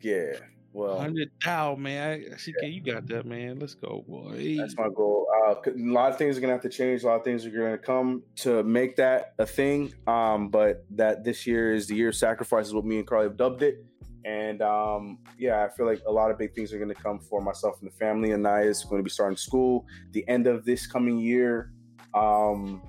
yeah. 0.00 0.32
Well, 0.76 1.00
Hundred 1.00 1.30
thou, 1.42 1.74
man. 1.74 2.22
I, 2.30 2.34
CK, 2.34 2.64
you 2.64 2.82
got 2.82 3.06
that, 3.06 3.24
man. 3.24 3.58
Let's 3.58 3.72
go, 3.72 4.04
boy. 4.06 4.58
That's 4.58 4.76
my 4.76 4.90
goal. 4.94 5.26
Uh, 5.46 5.54
a 5.54 5.72
lot 5.74 6.10
of 6.10 6.18
things 6.18 6.36
are 6.36 6.42
gonna 6.42 6.52
have 6.52 6.60
to 6.62 6.68
change. 6.68 7.02
A 7.02 7.06
lot 7.06 7.16
of 7.16 7.24
things 7.24 7.46
are 7.46 7.50
gonna 7.50 7.78
come 7.78 8.22
to 8.40 8.62
make 8.62 8.96
that 8.96 9.32
a 9.38 9.46
thing. 9.46 9.94
Um, 10.06 10.50
but 10.50 10.84
that 10.90 11.24
this 11.24 11.46
year 11.46 11.72
is 11.72 11.86
the 11.86 11.94
year 11.94 12.10
of 12.10 12.14
sacrifice, 12.14 12.66
is 12.66 12.74
what 12.74 12.84
me 12.84 12.98
and 12.98 13.06
Carly 13.06 13.24
have 13.24 13.38
dubbed 13.38 13.62
it. 13.62 13.86
And 14.26 14.60
um, 14.60 15.20
yeah, 15.38 15.64
I 15.64 15.74
feel 15.74 15.86
like 15.86 16.02
a 16.06 16.12
lot 16.12 16.30
of 16.30 16.36
big 16.36 16.54
things 16.54 16.74
are 16.74 16.78
gonna 16.78 16.94
come 16.94 17.20
for 17.20 17.40
myself 17.40 17.76
and 17.80 17.90
the 17.90 17.96
family. 17.96 18.34
Anaya 18.34 18.66
is 18.66 18.84
going 18.84 18.98
to 18.98 19.02
be 19.02 19.08
starting 19.08 19.38
school 19.38 19.86
the 20.12 20.28
end 20.28 20.46
of 20.46 20.66
this 20.66 20.86
coming 20.86 21.18
year. 21.18 21.72
Um, 22.12 22.82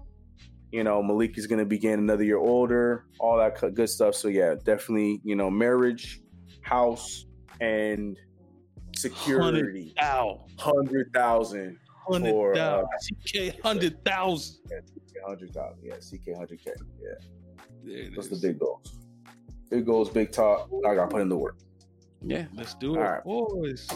you 0.73 0.83
know, 0.83 1.01
Malik 1.01 1.37
is 1.37 1.47
gonna 1.47 1.63
begin 1.63 1.99
another 1.99 2.25
year 2.25 2.37
older. 2.37 3.05
All 3.21 3.37
that 3.37 3.73
good 3.75 3.89
stuff. 3.89 4.13
So 4.13 4.27
yeah, 4.27 4.55
definitely. 4.61 5.21
You 5.23 5.37
know, 5.37 5.49
marriage, 5.49 6.19
house, 6.63 7.27
and 7.61 8.17
security. 8.95 9.93
Thou. 9.99 10.45
Hundred 10.59 11.11
thousand. 11.13 11.77
Hundred 12.09 12.29
For, 12.31 12.55
thou. 12.55 12.81
uh, 12.81 12.85
CK, 13.25 13.59
hundred 13.61 14.03
thousand. 14.05 14.57
Yeah, 14.71 14.79
CK 14.79 15.15
hundred 15.27 15.53
thousand. 15.53 15.79
Yeah, 15.83 15.95
CK 15.95 16.37
hundred 16.37 16.63
K. 16.63 16.71
Yeah, 17.01 17.09
There 17.83 17.97
it 17.97 18.15
those 18.15 18.29
are 18.31 18.33
is. 18.35 18.41
the 18.41 18.47
big 18.47 18.59
goals. 18.59 18.93
Big 19.69 19.85
goals, 19.85 20.09
big 20.09 20.31
talk. 20.31 20.69
I 20.87 20.95
gotta 20.95 21.11
put 21.11 21.21
in 21.21 21.27
the 21.29 21.37
work. 21.37 21.57
Yeah, 22.21 22.45
Let's 22.53 22.73
do 22.75 22.95
it, 22.95 22.99
All 22.99 23.03
right. 23.03 23.23
boys. 23.23 23.87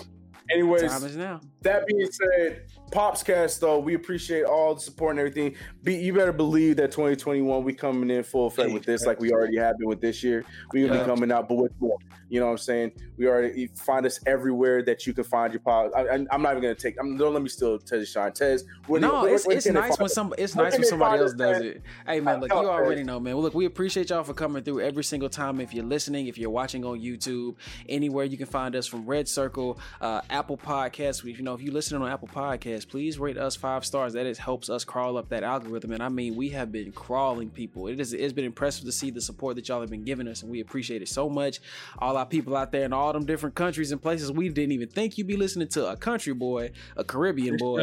Anyways, 0.52 0.92
time 0.92 1.04
is 1.06 1.16
now. 1.16 1.40
That 1.62 1.86
being 1.88 2.10
said, 2.12 2.64
Popscast 2.92 3.60
though, 3.60 3.80
we 3.80 3.94
appreciate 3.94 4.44
all 4.44 4.76
the 4.76 4.82
support 4.82 5.12
and 5.12 5.20
everything. 5.20 5.56
Be 5.84 5.96
you 5.96 6.14
better 6.14 6.34
believe 6.34 6.78
that 6.78 6.92
2021 6.92 7.64
we 7.64 7.74
coming 7.74 8.10
in 8.10 8.24
full 8.24 8.48
effect 8.48 8.72
with 8.72 8.84
this, 8.84 9.06
like 9.06 9.20
we 9.20 9.32
already 9.32 9.58
have 9.58 9.78
been 9.78 9.88
with 9.88 10.02
this 10.02 10.24
year. 10.24 10.44
We 10.74 10.82
gonna 10.82 10.96
Yeah. 10.96 11.04
be 11.04 11.10
coming 11.10 11.32
out, 11.32 11.48
but 11.48 11.56
with 11.56 11.72
more. 11.80 11.98
You 12.30 12.40
know 12.40 12.46
what 12.46 12.54
I'm 12.54 12.58
saying? 12.60 12.92
We 13.18 13.28
already 13.28 13.68
find 13.76 14.06
us 14.06 14.20
everywhere 14.26 14.84
that 14.84 15.06
you 15.06 15.14
can 15.14 15.26
find 15.26 15.52
your 15.52 15.60
pod. 15.60 15.92
I, 15.96 16.26
I'm 16.32 16.42
not 16.42 16.52
even 16.52 16.62
gonna 16.64 16.76
take. 16.76 16.96
I'm, 17.00 17.18
don't 17.18 17.34
let 17.34 17.44
me 17.44 17.50
still 17.50 17.78
Tez 17.78 18.10
Shine. 18.10 18.32
Tez, 18.32 18.64
no, 18.88 19.26
it's, 19.26 19.46
it's 19.48 19.68
nice 19.68 20.00
when 20.00 20.10
some 20.10 20.34
it's 20.38 20.56
nice 20.56 20.74
when 20.74 20.86
somebody 20.86 21.22
else 21.22 21.34
does 21.34 21.60
man? 21.60 21.64
it. 21.64 21.82
Hey 22.08 22.22
man, 22.22 22.40
look, 22.40 22.52
you 22.52 22.58
already 22.58 23.04
know, 23.04 23.20
man. 23.20 23.36
Well, 23.36 23.44
look, 23.44 23.54
we 23.54 23.66
appreciate 23.66 24.10
y'all 24.10 24.24
for 24.24 24.34
coming 24.34 24.64
through 24.64 24.82
every 24.82 25.04
single 25.04 25.30
time. 25.30 25.60
If 25.60 25.74
you're 25.74 25.84
listening, 25.86 26.28
if 26.28 26.38
you're 26.38 26.50
watching 26.50 26.86
on 26.86 27.00
YouTube, 27.00 27.56
anywhere 27.90 28.24
you 28.26 28.38
can 28.38 28.48
find 28.48 28.76
us 28.76 28.88
from 28.88 29.06
Red 29.06 29.28
Circle, 29.28 29.80
uh, 30.00 30.22
Apple 30.30 30.58
Podcasts. 30.58 31.24
You 31.24 31.44
know, 31.44 31.51
if 31.53 31.61
you're 31.61 31.73
listening 31.73 32.02
on 32.02 32.10
Apple 32.10 32.28
Podcasts, 32.28 32.88
please 32.88 33.19
rate 33.19 33.38
us 33.38 33.56
five 33.56 33.86
stars. 33.86 34.14
That 34.14 34.26
is 34.26 34.38
helps 34.38 34.69
us 34.69 34.84
crawl 34.84 35.18
up 35.18 35.30
that 35.30 35.44
algorithm. 35.44 35.91
And 35.91 36.03
I 36.03 36.10
mean, 36.10 36.36
we 36.36 36.49
have 36.49 36.72
been 36.72 36.91
crawling 36.91 37.49
people. 37.49 37.88
It 37.88 37.99
is 37.99 38.14
it's 38.14 38.34
been 38.34 38.45
impressive 38.45 38.86
to 38.86 38.91
see 38.91 39.11
the 39.11 39.22
support 39.22 39.56
that 39.56 39.68
y'all 39.68 39.82
have 39.82 39.90
been 39.90 40.03
giving 40.03 40.28
us, 40.28 40.41
and 40.41 40.52
we 40.52 40.61
appreciate 40.61 41.02
it 41.02 41.10
so 41.10 41.30
much. 41.30 41.60
All 41.99 42.18
our 42.18 42.26
people 42.26 42.56
out 42.56 42.72
there 42.72 42.86
in 42.86 42.94
all 42.94 43.14
them 43.14 43.26
different 43.26 43.56
countries 43.56 43.91
and 43.91 44.02
places 44.02 44.32
we 44.32 44.49
didn't 44.49 44.72
even 44.72 44.90
think 44.90 45.18
you'd 45.18 45.28
be 45.28 45.38
listening 45.38 45.68
to 45.69 45.88
a 45.88 45.98
country 45.98 46.34
boy, 46.34 46.72
a 46.98 47.03
Caribbean 47.03 47.57
boy 47.57 47.80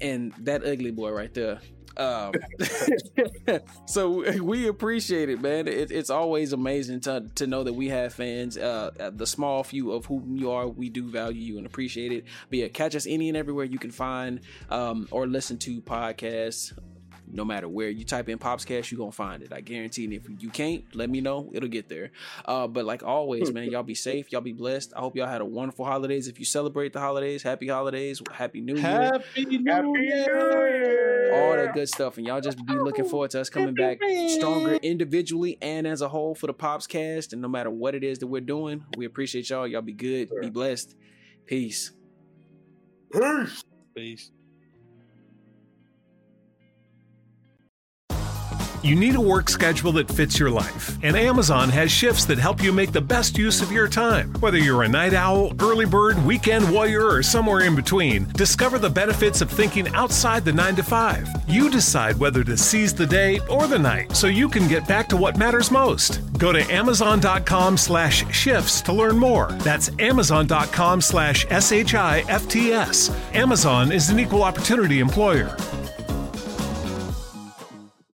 and 0.00 0.32
that 0.40 0.64
ugly 0.66 0.90
boy 0.90 1.10
right 1.10 1.32
there. 1.34 1.60
Um, 1.96 2.32
so 3.86 4.42
we 4.42 4.68
appreciate 4.68 5.28
it, 5.28 5.40
man. 5.40 5.68
It, 5.68 5.90
it's 5.90 6.10
always 6.10 6.52
amazing 6.52 7.00
to 7.00 7.26
to 7.36 7.46
know 7.46 7.64
that 7.64 7.72
we 7.72 7.88
have 7.88 8.14
fans. 8.14 8.56
Uh, 8.56 9.10
the 9.14 9.26
small 9.26 9.62
few 9.64 9.92
of 9.92 10.06
whom 10.06 10.36
you 10.36 10.50
are, 10.50 10.66
we 10.66 10.88
do 10.88 11.08
value 11.10 11.40
you 11.40 11.58
and 11.58 11.66
appreciate 11.66 12.12
it. 12.12 12.24
But 12.50 12.58
yeah, 12.58 12.68
catch 12.68 12.94
us 12.94 13.06
any 13.08 13.28
and 13.28 13.36
everywhere 13.36 13.64
you 13.64 13.78
can 13.78 13.90
find 13.90 14.40
um, 14.70 15.08
or 15.10 15.26
listen 15.26 15.58
to 15.58 15.80
podcasts. 15.80 16.72
No 17.30 17.44
matter 17.44 17.68
where 17.68 17.88
you 17.88 18.04
type 18.04 18.28
in 18.28 18.38
Popscast, 18.38 18.90
you're 18.90 18.98
gonna 18.98 19.12
find 19.12 19.42
it. 19.42 19.52
I 19.52 19.60
guarantee. 19.60 20.04
And 20.04 20.12
if 20.12 20.28
you 20.38 20.50
can't, 20.50 20.84
let 20.94 21.10
me 21.10 21.20
know. 21.20 21.50
It'll 21.52 21.68
get 21.68 21.88
there. 21.88 22.10
Uh, 22.44 22.66
but 22.66 22.84
like 22.84 23.02
always, 23.02 23.52
man, 23.52 23.70
y'all 23.70 23.82
be 23.82 23.94
safe. 23.94 24.30
Y'all 24.30 24.40
be 24.40 24.52
blessed. 24.52 24.92
I 24.96 25.00
hope 25.00 25.16
y'all 25.16 25.26
had 25.26 25.40
a 25.40 25.44
wonderful 25.44 25.84
holidays. 25.84 26.28
If 26.28 26.38
you 26.38 26.44
celebrate 26.44 26.92
the 26.92 27.00
holidays, 27.00 27.42
happy 27.42 27.68
holidays, 27.68 28.22
happy 28.32 28.60
New 28.60 28.74
Year 28.74 28.82
Happy 28.82 29.46
New 29.46 29.70
Happy 29.70 29.88
New 29.88 30.00
Year. 30.00 30.68
Year! 30.68 31.14
all 31.34 31.56
that 31.56 31.74
good 31.74 31.88
stuff. 31.88 32.18
And 32.18 32.26
y'all 32.26 32.40
just 32.40 32.64
be 32.64 32.74
looking 32.74 33.04
forward 33.04 33.30
to 33.30 33.40
us 33.40 33.50
coming 33.50 33.74
back 33.74 33.98
stronger 34.28 34.74
individually 34.76 35.58
and 35.60 35.86
as 35.86 36.02
a 36.02 36.08
whole 36.08 36.34
for 36.34 36.46
the 36.46 36.54
Popscast. 36.54 37.32
And 37.32 37.42
no 37.42 37.48
matter 37.48 37.70
what 37.70 37.94
it 37.94 38.04
is 38.04 38.18
that 38.20 38.26
we're 38.26 38.40
doing, 38.40 38.84
we 38.96 39.04
appreciate 39.06 39.48
y'all. 39.50 39.66
Y'all 39.66 39.82
be 39.82 39.92
good, 39.92 40.30
be 40.40 40.50
blessed. 40.50 40.94
Peace. 41.46 41.92
Peace. 43.12 43.64
Peace. 43.94 44.30
You 48.84 48.94
need 48.94 49.14
a 49.14 49.20
work 49.20 49.48
schedule 49.48 49.92
that 49.92 50.10
fits 50.10 50.38
your 50.38 50.50
life, 50.50 50.98
and 51.02 51.16
Amazon 51.16 51.70
has 51.70 51.90
shifts 51.90 52.26
that 52.26 52.36
help 52.36 52.62
you 52.62 52.70
make 52.70 52.92
the 52.92 53.00
best 53.00 53.38
use 53.38 53.62
of 53.62 53.72
your 53.72 53.88
time. 53.88 54.30
Whether 54.40 54.58
you're 54.58 54.82
a 54.82 54.88
night 54.88 55.14
owl, 55.14 55.54
early 55.58 55.86
bird, 55.86 56.22
weekend 56.26 56.70
warrior, 56.70 57.06
or 57.06 57.22
somewhere 57.22 57.60
in 57.60 57.74
between, 57.74 58.24
discover 58.34 58.78
the 58.78 58.90
benefits 58.90 59.40
of 59.40 59.50
thinking 59.50 59.88
outside 59.94 60.44
the 60.44 60.52
9 60.52 60.76
to 60.76 60.82
5. 60.82 61.28
You 61.48 61.70
decide 61.70 62.18
whether 62.18 62.44
to 62.44 62.58
seize 62.58 62.92
the 62.92 63.06
day 63.06 63.40
or 63.48 63.66
the 63.66 63.78
night 63.78 64.14
so 64.14 64.26
you 64.26 64.50
can 64.50 64.68
get 64.68 64.86
back 64.86 65.08
to 65.08 65.16
what 65.16 65.38
matters 65.38 65.70
most. 65.70 66.20
Go 66.38 66.52
to 66.52 66.60
amazon.com 66.70 67.78
slash 67.78 68.30
shifts 68.36 68.82
to 68.82 68.92
learn 68.92 69.16
more. 69.16 69.50
That's 69.60 69.92
amazon.com 69.98 71.00
slash 71.00 71.46
S-H-I-F-T-S. 71.48 73.10
Amazon 73.32 73.92
is 73.92 74.10
an 74.10 74.20
equal 74.20 74.42
opportunity 74.42 75.00
employer. 75.00 75.56